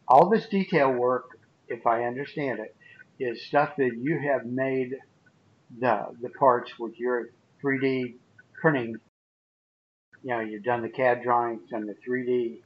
all 0.10 0.30
this 0.30 0.48
detail 0.48 0.92
work, 0.92 1.40
if 1.70 1.88
I 1.88 2.04
understand 2.04 2.60
it, 2.60 2.76
is 3.24 3.46
stuff 3.46 3.78
that 3.78 3.92
you 3.98 4.20
have 4.20 4.46
made 4.46 4.96
the 5.80 6.08
the 6.22 6.30
parts 6.30 6.78
with 6.78 7.00
your 7.00 7.30
3D 7.64 8.16
printing. 8.60 8.98
You 10.22 10.32
know, 10.32 10.40
you've 10.42 10.64
done 10.64 10.82
the 10.82 10.90
CAD 10.90 11.24
drawings 11.24 11.72
and 11.72 11.88
the 11.88 11.96
3D 12.06 12.60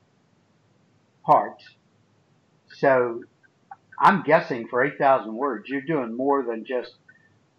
parts. 1.24 1.64
So, 2.78 3.22
I'm 4.00 4.24
guessing 4.24 4.68
for 4.70 4.84
8,000 4.84 5.36
words, 5.36 5.70
you're 5.70 5.82
doing 5.82 6.18
more 6.18 6.44
than 6.44 6.66
just 6.66 6.94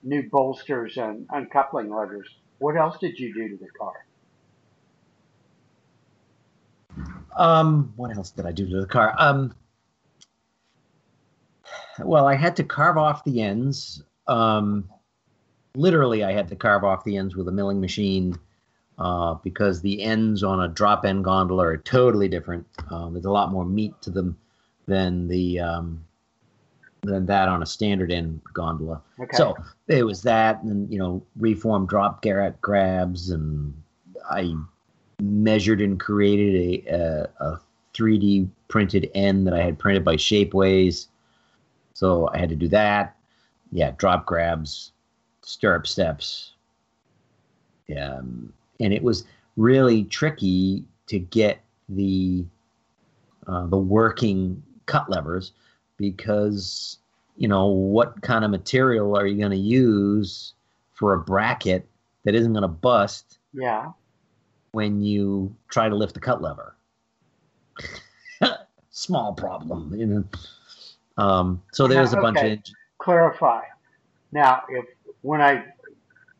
new 0.02 0.28
bolsters 0.28 0.96
and 0.96 1.28
uncoupling 1.30 1.94
levers. 1.94 2.28
What 2.62 2.76
else 2.76 2.96
did 2.98 3.18
you 3.18 3.34
do 3.34 3.48
to 3.48 3.56
the 3.56 3.70
car? 3.76 4.06
Um, 7.36 7.92
what 7.96 8.16
else 8.16 8.30
did 8.30 8.46
I 8.46 8.52
do 8.52 8.68
to 8.70 8.80
the 8.82 8.86
car? 8.86 9.16
Um, 9.18 9.52
well, 11.98 12.28
I 12.28 12.36
had 12.36 12.54
to 12.56 12.62
carve 12.62 12.96
off 12.96 13.24
the 13.24 13.42
ends. 13.42 14.04
Um, 14.28 14.88
literally, 15.74 16.22
I 16.22 16.30
had 16.30 16.46
to 16.50 16.56
carve 16.56 16.84
off 16.84 17.02
the 17.02 17.16
ends 17.16 17.34
with 17.34 17.48
a 17.48 17.52
milling 17.52 17.80
machine 17.80 18.38
uh, 18.96 19.34
because 19.34 19.82
the 19.82 20.00
ends 20.00 20.44
on 20.44 20.60
a 20.60 20.68
drop 20.68 21.04
end 21.04 21.24
gondola 21.24 21.66
are 21.66 21.78
totally 21.78 22.28
different. 22.28 22.64
Um, 22.92 23.12
there's 23.12 23.24
a 23.24 23.30
lot 23.30 23.50
more 23.50 23.64
meat 23.64 24.00
to 24.02 24.10
them 24.10 24.38
than 24.86 25.26
the 25.26 25.58
um, 25.58 26.04
than 27.02 27.26
that 27.26 27.48
on 27.48 27.62
a 27.62 27.66
standard 27.66 28.12
end 28.12 28.40
gondola. 28.54 29.02
Okay. 29.18 29.36
So 29.36 29.56
it 29.88 30.04
was 30.04 30.22
that, 30.22 30.62
and 30.62 30.90
you 30.90 30.98
know, 30.98 31.22
reform 31.36 31.86
drop 31.86 32.22
garret 32.22 32.60
grabs, 32.60 33.30
and 33.30 33.74
I 34.30 34.54
measured 35.20 35.80
and 35.80 35.98
created 35.98 36.86
a, 36.86 36.94
a, 36.94 37.44
a 37.44 37.60
3D 37.94 38.48
printed 38.68 39.10
end 39.14 39.46
that 39.46 39.54
I 39.54 39.62
had 39.62 39.78
printed 39.78 40.04
by 40.04 40.14
Shapeways. 40.14 41.08
So 41.94 42.28
I 42.32 42.38
had 42.38 42.48
to 42.50 42.56
do 42.56 42.68
that. 42.68 43.16
Yeah, 43.72 43.92
drop 43.96 44.24
grabs, 44.24 44.92
stirrup 45.42 45.86
steps. 45.86 46.52
Um, 47.96 48.52
and 48.80 48.92
it 48.92 49.02
was 49.02 49.24
really 49.56 50.04
tricky 50.04 50.84
to 51.08 51.18
get 51.18 51.60
the 51.88 52.44
uh, 53.48 53.66
the 53.66 53.76
working 53.76 54.62
cut 54.86 55.10
levers 55.10 55.52
because 56.10 56.98
you 57.36 57.48
know 57.48 57.66
what 57.66 58.20
kind 58.22 58.44
of 58.44 58.50
material 58.50 59.16
are 59.16 59.26
you 59.26 59.38
going 59.38 59.50
to 59.50 59.56
use 59.56 60.54
for 60.92 61.14
a 61.14 61.18
bracket 61.18 61.86
that 62.24 62.34
isn't 62.34 62.52
going 62.52 62.62
to 62.62 62.68
bust 62.68 63.38
yeah. 63.52 63.90
when 64.72 65.02
you 65.02 65.54
try 65.68 65.88
to 65.88 65.94
lift 65.94 66.14
the 66.14 66.20
cut 66.20 66.40
lever. 66.40 66.76
Small 68.90 69.32
problem, 69.32 69.94
you 69.96 70.06
know. 70.06 70.24
Um, 71.16 71.62
so 71.72 71.86
there's 71.86 72.12
a 72.12 72.16
bunch 72.16 72.38
Okay. 72.38 72.52
of 72.52 72.58
clarify. 72.98 73.62
Now, 74.32 74.62
if 74.68 74.84
when 75.22 75.40
I 75.40 75.64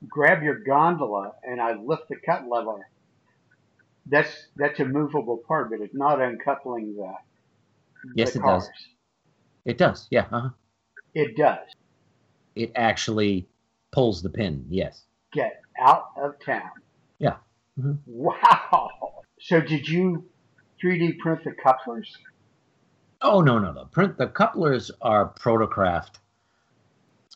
grab 0.08 0.42
your 0.42 0.60
gondola 0.60 1.32
and 1.42 1.60
I 1.60 1.74
lift 1.74 2.08
the 2.08 2.16
cut 2.16 2.46
lever, 2.48 2.86
that's 4.06 4.48
that's 4.56 4.80
a 4.80 4.84
movable 4.84 5.38
part, 5.46 5.70
but 5.70 5.80
it's 5.80 5.94
not 5.94 6.20
uncoupling 6.20 6.94
the. 6.96 7.12
Yes, 8.14 8.32
the 8.32 8.40
it 8.40 8.42
does. 8.42 8.68
It 9.64 9.78
does, 9.78 10.08
yeah. 10.10 10.26
Uh-huh. 10.32 10.50
It 11.14 11.36
does. 11.36 11.68
It 12.54 12.72
actually 12.74 13.46
pulls 13.90 14.22
the 14.22 14.30
pin. 14.30 14.64
Yes. 14.68 15.04
Get 15.32 15.62
out 15.80 16.06
of 16.20 16.38
town. 16.44 16.70
Yeah. 17.18 17.36
Mhm. 17.78 17.98
Wow. 18.06 19.22
So 19.40 19.60
did 19.60 19.88
you 19.88 20.24
3D 20.80 21.18
print 21.18 21.44
the 21.44 21.52
couplers? 21.52 22.16
Oh 23.22 23.40
no, 23.40 23.58
no, 23.58 23.72
no. 23.72 23.84
Print 23.86 24.18
the 24.18 24.26
couplers 24.26 24.90
are 25.00 25.32
Protocraft, 25.34 26.16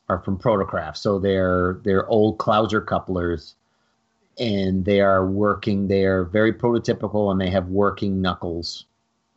are 0.09 0.19
from 0.19 0.39
Protocraft. 0.39 0.97
So 0.97 1.19
they're 1.19 1.81
they're 1.85 2.07
old 2.09 2.39
Clouser 2.39 2.85
couplers, 2.85 3.55
and 4.39 4.85
they 4.85 5.01
are 5.01 5.27
working. 5.27 5.89
They 5.89 6.05
are 6.05 6.25
very 6.25 6.53
prototypical, 6.53 7.31
and 7.31 7.41
they 7.41 7.51
have 7.51 7.69
working 7.69 8.21
knuckles. 8.21 8.87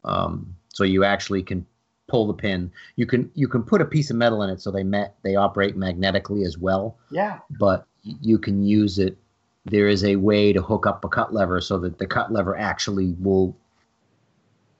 Um, 0.03 0.55
so 0.69 0.83
you 0.83 1.03
actually 1.03 1.43
can 1.43 1.65
pull 2.09 2.27
the 2.27 2.33
pin. 2.33 2.71
You 2.95 3.05
can 3.05 3.31
you 3.35 3.47
can 3.47 3.63
put 3.63 3.81
a 3.81 3.85
piece 3.85 4.09
of 4.09 4.15
metal 4.17 4.41
in 4.43 4.49
it, 4.49 4.59
so 4.61 4.71
they 4.71 4.83
met 4.83 5.15
they 5.23 5.35
operate 5.35 5.77
magnetically 5.77 6.43
as 6.43 6.57
well. 6.57 6.97
Yeah. 7.11 7.39
But 7.59 7.85
you 8.03 8.37
can 8.37 8.63
use 8.63 8.99
it. 8.99 9.17
There 9.65 9.87
is 9.87 10.03
a 10.03 10.15
way 10.15 10.51
to 10.53 10.61
hook 10.61 10.85
up 10.87 11.05
a 11.05 11.09
cut 11.09 11.33
lever 11.33 11.61
so 11.61 11.77
that 11.79 11.97
the 11.99 12.07
cut 12.07 12.31
lever 12.31 12.57
actually 12.57 13.15
will 13.19 13.55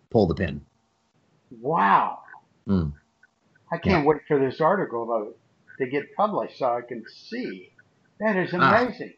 pull 0.10 0.26
the 0.28 0.36
pin. 0.36 0.62
Wow. 1.62 2.20
Mm. 2.68 2.94
I 3.72 3.78
can't 3.78 4.06
wait 4.06 4.22
for 4.28 4.40
this 4.40 4.60
article 4.62 5.06
though 5.06 5.34
to 5.78 5.90
get 5.90 6.16
published 6.16 6.58
so 6.58 6.66
I 6.66 6.82
can 6.82 7.04
see. 7.08 7.72
That 8.20 8.36
is 8.36 8.54
Ah. 8.54 8.82
amazing. 8.82 9.14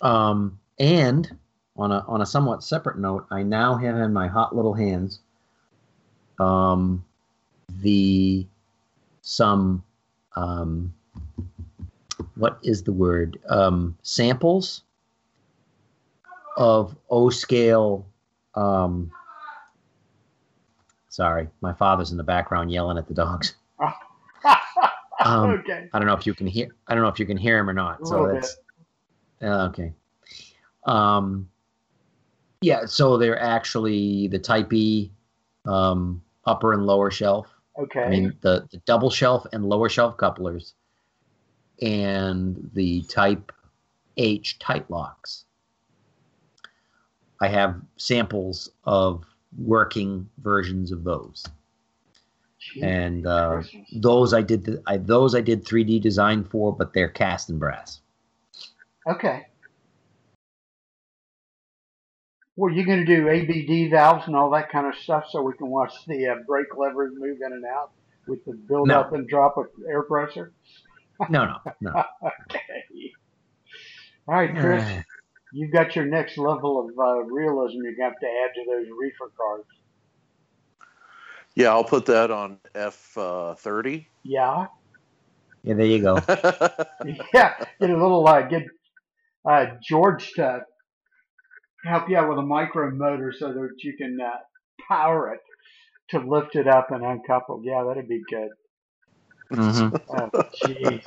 Um, 0.00 0.58
and 0.78 1.36
on 1.76 1.92
a 1.92 2.04
on 2.06 2.20
a 2.22 2.26
somewhat 2.26 2.62
separate 2.62 2.98
note, 2.98 3.26
I 3.30 3.42
now 3.42 3.76
have 3.76 3.96
in 3.96 4.12
my 4.12 4.28
hot 4.28 4.54
little 4.54 4.74
hands 4.74 5.20
um, 6.40 7.04
the 7.82 8.46
some 9.22 9.84
um, 10.36 10.92
what 12.34 12.58
is 12.62 12.82
the 12.82 12.92
word 12.92 13.38
um, 13.48 13.96
samples 14.02 14.82
of 16.56 16.96
O 17.10 17.30
scale. 17.30 18.06
Um, 18.54 19.10
sorry, 21.08 21.48
my 21.60 21.72
father's 21.72 22.10
in 22.10 22.16
the 22.16 22.24
background 22.24 22.72
yelling 22.72 22.98
at 22.98 23.06
the 23.06 23.14
dogs. 23.14 23.54
Um, 25.22 25.50
okay. 25.50 25.86
I 25.92 25.98
don't 25.98 26.08
know 26.08 26.14
if 26.14 26.26
you 26.26 26.32
can 26.32 26.46
hear. 26.46 26.68
I 26.86 26.94
don't 26.94 27.02
know 27.02 27.10
if 27.10 27.18
you 27.18 27.26
can 27.26 27.36
hear 27.36 27.58
him 27.58 27.68
or 27.68 27.74
not. 27.74 28.06
So 28.08 28.26
that's 28.26 28.56
uh, 29.42 29.66
okay. 29.66 29.92
Um, 30.86 31.46
yeah. 32.62 32.86
So 32.86 33.18
they're 33.18 33.38
actually 33.38 34.28
the 34.28 34.38
Type 34.38 34.72
E 34.72 35.10
um, 35.66 36.22
upper 36.44 36.72
and 36.72 36.86
lower 36.86 37.10
shelf. 37.10 37.46
Okay. 37.78 38.02
I 38.02 38.08
mean 38.08 38.36
the, 38.40 38.66
the 38.70 38.78
double 38.78 39.10
shelf 39.10 39.46
and 39.52 39.64
lower 39.64 39.88
shelf 39.88 40.16
couplers, 40.16 40.74
and 41.80 42.70
the 42.74 43.02
Type 43.02 43.52
H 44.16 44.58
tight 44.58 44.90
locks. 44.90 45.44
I 47.40 47.48
have 47.48 47.80
samples 47.96 48.70
of 48.84 49.24
working 49.56 50.28
versions 50.42 50.92
of 50.92 51.04
those 51.04 51.46
Gee, 52.60 52.82
and 52.82 53.26
uh, 53.26 53.62
those 53.92 54.34
I 54.34 54.42
did 54.42 54.64
the, 54.64 54.82
I, 54.86 54.98
those 54.98 55.34
I 55.34 55.40
did 55.40 55.64
3D 55.64 56.02
design 56.02 56.44
for, 56.44 56.76
but 56.76 56.92
they're 56.92 57.08
cast 57.08 57.48
in 57.48 57.58
brass. 57.58 58.00
Okay. 59.08 59.46
Well, 62.60 62.74
you're 62.74 62.84
going 62.84 63.06
to 63.06 63.06
do 63.06 63.26
ABD 63.26 63.90
valves 63.90 64.24
and 64.26 64.36
all 64.36 64.50
that 64.50 64.70
kind 64.70 64.86
of 64.86 64.94
stuff 64.94 65.24
so 65.30 65.40
we 65.40 65.54
can 65.54 65.68
watch 65.68 65.94
the 66.06 66.26
uh, 66.28 66.34
brake 66.46 66.76
levers 66.76 67.10
move 67.16 67.38
in 67.42 67.54
and 67.54 67.64
out 67.64 67.90
with 68.26 68.44
the 68.44 68.52
build 68.52 68.88
No. 68.88 69.00
up 69.00 69.14
and 69.14 69.26
drop 69.26 69.56
of 69.56 69.64
air 69.88 70.02
pressure? 70.02 70.52
No, 71.30 71.46
no, 71.46 71.56
no. 71.80 71.90
Okay. 72.22 73.12
All 74.28 74.34
right, 74.34 74.54
Chris, 74.54 74.84
Uh, 74.84 75.02
you've 75.54 75.72
got 75.72 75.96
your 75.96 76.04
next 76.04 76.36
level 76.36 76.86
of 76.86 76.98
uh, 76.98 77.22
realism 77.22 77.78
you're 77.82 77.94
going 77.94 77.96
to 77.96 78.02
have 78.10 78.20
to 78.20 78.26
add 78.26 78.50
to 78.54 78.64
those 78.66 78.86
reefer 79.00 79.32
cars. 79.38 79.64
Yeah, 81.54 81.70
I'll 81.70 81.82
put 81.82 82.04
that 82.06 82.30
on 82.30 82.58
F 82.74 83.16
uh, 83.16 83.54
thirty. 83.54 84.06
Yeah. 84.22 84.66
yeah, 85.62 85.72
there 85.74 85.86
you 85.86 86.02
go. 86.02 86.16
yeah, 87.32 87.54
get 87.80 87.88
a 87.88 87.96
little 87.96 88.28
uh, 88.28 88.42
get 88.42 88.64
uh, 89.46 89.66
George 89.82 90.32
to 90.34 90.66
help 91.84 92.08
you 92.08 92.16
out 92.16 92.28
with 92.28 92.38
a 92.38 92.42
micro 92.42 92.90
motor 92.90 93.32
so 93.36 93.52
that 93.52 93.70
you 93.82 93.96
can 93.96 94.18
uh, 94.20 94.30
power 94.88 95.32
it 95.34 95.40
to 96.10 96.18
lift 96.18 96.56
it 96.56 96.66
up 96.66 96.90
and 96.90 97.04
uncouple. 97.04 97.60
Yeah, 97.64 97.84
that'd 97.84 98.08
be 98.08 98.22
good. 98.28 98.50
Mhm. 99.52 100.00
Oh, 100.08 100.42
jeez. 100.64 101.06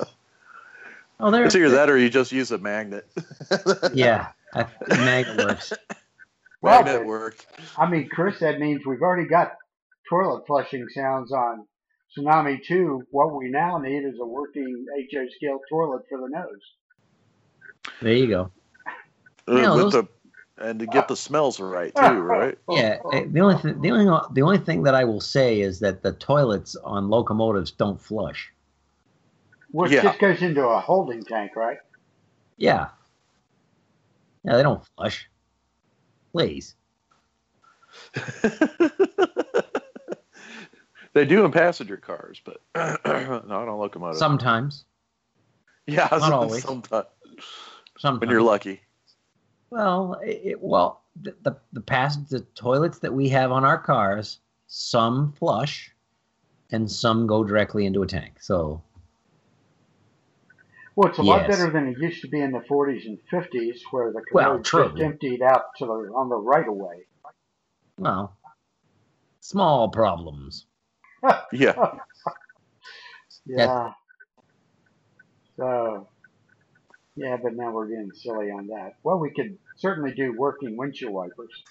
Oh, 1.20 1.30
there. 1.30 1.44
It's 1.44 1.54
either 1.54 1.70
that 1.70 1.88
or 1.88 1.96
you 1.96 2.10
just 2.10 2.32
use 2.32 2.50
a 2.50 2.58
magnet. 2.58 3.06
Yeah, 3.94 4.28
I, 4.52 4.66
magnet 4.88 5.38
works. 5.46 5.72
Well, 6.60 6.82
magnet 6.82 7.00
but- 7.02 7.06
work. 7.06 7.46
I 7.78 7.88
mean, 7.88 8.08
Chris, 8.08 8.38
that 8.40 8.58
means 8.58 8.84
we've 8.86 9.02
already 9.02 9.28
got 9.28 9.52
toilet 10.08 10.46
flushing 10.46 10.86
sounds 10.94 11.30
on 11.32 11.66
Tsunami 12.16 12.62
2. 12.64 13.06
What 13.10 13.34
we 13.34 13.48
now 13.48 13.78
need 13.78 14.04
is 14.04 14.18
a 14.20 14.26
working 14.26 14.84
HO 15.12 15.26
scale 15.36 15.60
toilet 15.70 16.02
for 16.08 16.20
the 16.20 16.28
nose. 16.28 16.60
There 18.02 18.12
you 18.12 18.26
go. 18.28 18.50
Uh, 19.48 19.56
Yeah, 19.56 19.70
with 19.74 19.82
those- 19.84 19.92
the 19.92 20.08
and 20.58 20.78
to 20.80 20.88
uh, 20.88 20.92
get 20.92 21.08
the 21.08 21.16
smells 21.16 21.58
right 21.60 21.92
uh, 21.96 22.12
too, 22.12 22.20
right? 22.20 22.58
Uh, 22.68 22.74
yeah, 22.74 22.98
eh, 23.12 23.24
the 23.28 23.40
only 23.40 23.56
th- 23.60 23.76
the 23.80 23.90
only 23.90 24.20
the 24.32 24.42
only 24.42 24.58
thing 24.58 24.82
that 24.84 24.94
I 24.94 25.04
will 25.04 25.20
say 25.20 25.60
is 25.60 25.80
that 25.80 26.02
the 26.02 26.12
toilets 26.12 26.76
on 26.76 27.08
locomotives 27.08 27.70
don't 27.70 28.00
flush. 28.00 28.52
Which 29.70 29.90
Yeah. 29.92 30.02
just 30.02 30.18
goes 30.20 30.40
into 30.42 30.64
a 30.66 30.80
holding 30.80 31.24
tank, 31.24 31.56
right? 31.56 31.78
Yeah. 32.56 32.88
Yeah, 34.44 34.56
they 34.56 34.62
don't 34.62 34.84
flush. 34.96 35.28
Please. 36.32 36.74
they 41.12 41.24
do 41.24 41.44
in 41.44 41.50
passenger 41.50 41.96
cars, 41.96 42.40
but 42.44 42.60
not 43.04 43.68
on 43.68 43.78
locomotives. 43.78 44.18
Sometimes. 44.20 44.84
yeah, 45.86 46.08
not 46.12 46.32
always. 46.32 46.62
sometimes 46.62 47.06
Sometimes. 47.98 48.20
when 48.20 48.30
you're 48.30 48.42
lucky. 48.42 48.80
Well, 49.70 50.20
it, 50.22 50.60
well, 50.60 51.02
the, 51.20 51.34
the 51.42 51.56
the 51.72 51.80
past 51.80 52.28
the 52.30 52.40
toilets 52.54 52.98
that 53.00 53.12
we 53.12 53.28
have 53.30 53.52
on 53.52 53.64
our 53.64 53.78
cars, 53.78 54.40
some 54.66 55.32
flush, 55.32 55.90
and 56.70 56.90
some 56.90 57.26
go 57.26 57.44
directly 57.44 57.86
into 57.86 58.02
a 58.02 58.06
tank. 58.06 58.40
So 58.42 58.82
Well, 60.96 61.08
it's 61.10 61.18
a 61.18 61.22
lot 61.22 61.40
Yes. 61.40 61.48
better 61.48 61.70
than 61.72 61.88
it 61.88 61.98
used 61.98 62.22
to 62.22 62.28
be 62.28 62.40
in 62.40 62.52
the 62.52 62.60
40s 62.60 63.06
and 63.06 63.18
50s, 63.32 63.78
where 63.90 64.12
the 64.12 64.22
Well, 64.32 64.58
commode 64.58 64.64
just 64.64 65.00
emptied 65.00 65.42
out 65.42 65.62
to 65.78 65.86
the 65.86 65.92
on 65.92 66.28
the 66.28 66.36
right 66.36 66.68
of 66.68 66.74
way. 66.76 67.06
well, 67.98 68.36
small 69.40 69.88
problems. 69.88 70.66
Yeah, 71.52 71.74
Yeah. 73.46 73.92
So, 75.56 76.08
yeah, 77.16 77.36
but 77.42 77.54
now 77.54 77.70
we're 77.70 77.88
getting 77.88 78.12
silly 78.12 78.50
on 78.50 78.66
that. 78.68 78.94
Well, 79.02 79.18
we 79.18 79.30
could 79.30 79.56
certainly 79.76 80.12
do 80.12 80.34
working 80.36 80.76
windshield 80.76 81.12
wipers. 81.12 81.62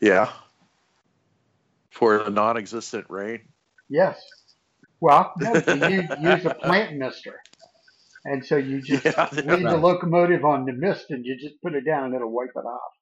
yeah. 0.00 0.30
For 1.90 2.18
a 2.18 2.30
non-existent 2.30 3.06
rain. 3.08 3.40
Yes. 3.88 4.20
Well, 5.00 5.32
no, 5.38 5.54
you 5.54 5.88
use, 5.88 6.10
use 6.20 6.44
a 6.44 6.54
plant 6.54 6.96
mister. 6.96 7.40
And 8.24 8.44
so 8.44 8.56
you 8.56 8.82
just 8.82 9.04
Yeah, 9.04 9.28
leave 9.32 9.62
the 9.62 9.76
locomotive 9.76 10.44
on 10.44 10.64
the 10.64 10.72
mist 10.72 11.06
and 11.10 11.24
you 11.24 11.36
just 11.36 11.60
put 11.62 11.74
it 11.74 11.84
down 11.84 12.04
and 12.04 12.14
it'll 12.14 12.30
wipe 12.30 12.50
it 12.54 12.66
off. 12.66 12.92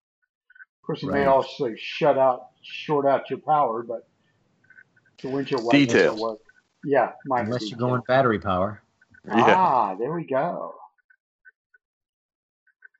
Of 0.82 0.86
course, 0.86 1.02
it 1.02 1.10
may 1.10 1.24
also 1.24 1.74
shut 1.76 2.16
out, 2.16 2.46
short 2.62 3.06
out 3.06 3.28
your 3.28 3.40
power, 3.40 3.82
but 3.82 4.06
the 5.20 5.28
windshield 5.28 5.64
wipers 5.64 5.92
will 5.92 6.22
work. 6.22 6.38
Yeah, 6.84 7.12
minor 7.26 7.46
Unless 7.46 7.70
you're 7.70 7.78
going 7.78 8.02
battery 8.06 8.38
power. 8.38 8.82
Yeah. 9.26 9.54
Ah, 9.56 9.94
there 9.96 10.12
we 10.12 10.24
go. 10.24 10.74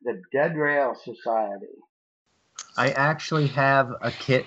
The 0.02 0.22
Dead 0.32 0.56
Rail 0.56 0.94
Society. 0.94 1.66
I 2.76 2.90
actually 2.90 3.46
have 3.48 3.94
a 4.02 4.10
kit 4.10 4.44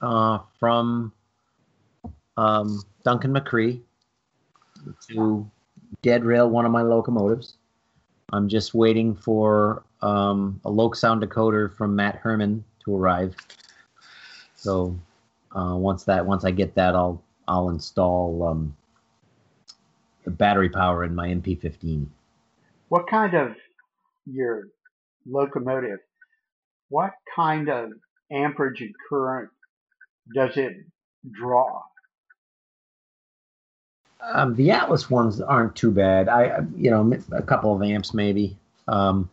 uh, 0.00 0.38
from 0.58 1.12
um, 2.36 2.82
Duncan 3.04 3.32
McRee 3.34 3.80
to 5.08 5.50
dead 6.02 6.24
rail 6.24 6.48
one 6.48 6.64
of 6.64 6.72
my 6.72 6.82
locomotives. 6.82 7.56
I'm 8.32 8.48
just 8.48 8.74
waiting 8.74 9.14
for 9.14 9.82
um, 10.00 10.60
a 10.64 10.70
LokSound 10.70 11.22
decoder 11.22 11.74
from 11.76 11.94
Matt 11.94 12.16
Herman 12.16 12.64
to 12.84 12.96
arrive. 12.96 13.34
So 14.54 14.96
uh, 15.54 15.76
once 15.76 16.04
that 16.04 16.24
once 16.24 16.44
I 16.44 16.50
get 16.50 16.74
that, 16.76 16.94
I'll 16.94 17.22
I'll 17.46 17.68
install 17.68 18.44
um, 18.44 18.76
the 20.24 20.30
battery 20.30 20.68
power 20.68 21.04
in 21.04 21.14
my 21.14 21.28
MP15. 21.28 22.06
What 22.88 23.08
kind 23.08 23.34
of 23.34 23.56
your 24.26 24.68
locomotive? 25.26 25.98
What 26.88 27.12
kind 27.34 27.68
of 27.68 27.90
amperage 28.30 28.80
and 28.80 28.94
current 29.08 29.50
does 30.34 30.56
it 30.56 30.74
draw? 31.30 31.82
Um, 34.34 34.54
the 34.54 34.70
Atlas 34.70 35.10
ones 35.10 35.40
aren't 35.40 35.74
too 35.74 35.90
bad. 35.90 36.28
I, 36.28 36.60
you 36.76 36.90
know, 36.90 37.12
a 37.32 37.42
couple 37.42 37.74
of 37.74 37.82
amps 37.82 38.14
maybe. 38.14 38.56
Um, 38.86 39.28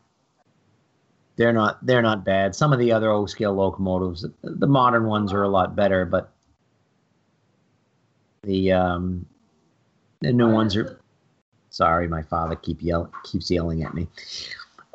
they're 1.36 1.54
not 1.54 1.86
they're 1.86 2.02
not 2.02 2.26
bad. 2.26 2.56
Some 2.56 2.74
of 2.74 2.80
the 2.80 2.92
other 2.92 3.10
old 3.10 3.30
scale 3.30 3.54
locomotives, 3.54 4.26
the 4.42 4.68
modern 4.68 5.06
ones 5.06 5.32
are 5.32 5.44
a 5.44 5.48
lot 5.48 5.76
better, 5.76 6.06
but 6.06 6.32
the 8.44 8.72
um, 8.74 9.26
the 10.22 10.34
new 10.34 10.52
ones 10.52 10.76
are. 10.76 11.00
Sorry, 11.70 12.08
my 12.08 12.24
father 12.24 12.56
keep 12.56 12.82
yell 12.82 13.12
keeps 13.24 13.50
yelling 13.52 13.84
at 13.84 13.94
me. 13.94 14.08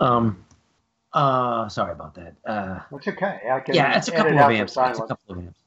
Um, 0.01 0.45
uh, 1.13 1.69
sorry 1.69 1.93
about 1.93 2.15
that. 2.17 2.35
Uh, 2.45 2.81
That's 2.91 3.09
okay. 3.09 3.41
I 3.51 3.61
can 3.61 3.75
yeah, 3.75 3.97
it's 3.97 4.09
a 4.09 4.13
couple 4.13 4.37
out 4.39 4.51
of 4.51 4.59
amps. 4.59 4.77
It's 4.77 4.99
a 4.99 5.07
couple 5.07 5.37
of 5.37 5.39
amps. 5.39 5.61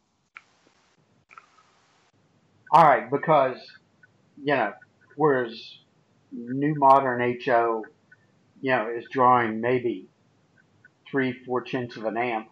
All 2.71 2.83
right, 2.83 3.09
because 3.09 3.57
you 4.43 4.53
know, 4.55 4.73
whereas 5.15 5.77
new 6.33 6.75
modern 6.75 7.37
HO, 7.45 7.83
you 8.61 8.71
know, 8.71 8.89
is 8.89 9.05
drawing 9.11 9.61
maybe 9.61 10.07
three, 11.09 11.31
four 11.45 11.61
tenths 11.61 11.95
of 11.95 12.03
an 12.03 12.17
amp. 12.17 12.49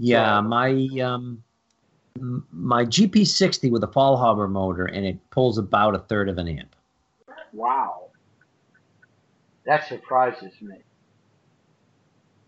Yeah, 0.00 0.38
So- 0.38 0.42
my 0.42 0.88
um, 1.00 1.44
my 2.52 2.84
GP60 2.84 3.70
with 3.70 3.82
a 3.84 3.88
Faulhaber 3.88 4.50
motor, 4.50 4.86
and 4.86 5.04
it 5.04 5.18
pulls 5.30 5.58
about 5.58 5.94
a 5.94 5.98
third 5.98 6.28
of 6.28 6.38
an 6.38 6.48
amp. 6.48 6.74
Wow, 7.52 8.10
that 9.64 9.88
surprises 9.88 10.52
me. 10.60 10.76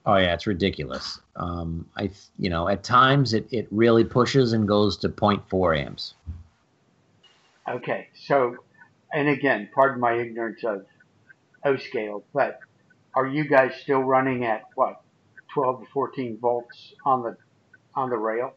Oh 0.07 0.17
yeah, 0.17 0.35
it's 0.35 0.47
ridiculous. 0.47 1.21
Um, 1.37 1.87
I 1.97 2.11
you 2.39 2.51
know 2.51 2.69
at 2.69 2.83
times 2.83 3.35
it 3.35 3.47
it 3.51 3.69
really 3.71 4.05
pushes 4.05 4.53
and 4.53 4.67
goes 4.67 4.97
to 4.99 5.09
0.4 5.09 5.79
amps. 5.79 6.15
Okay, 7.69 8.09
so, 8.27 8.57
and 9.13 9.29
again, 9.29 9.69
pardon 9.73 10.01
my 10.01 10.15
ignorance 10.15 10.65
of 10.65 10.87
O 11.65 11.77
scale, 11.77 12.25
but 12.33 12.59
are 13.15 13.27
you 13.27 13.45
guys 13.45 13.73
still 13.81 14.01
running 14.01 14.45
at 14.45 14.63
what, 14.75 15.03
12 15.53 15.81
to 15.81 15.87
14 15.93 16.39
volts 16.41 16.95
on 17.05 17.23
the 17.23 17.37
on 17.95 18.09
the 18.11 18.17
rail? 18.17 18.55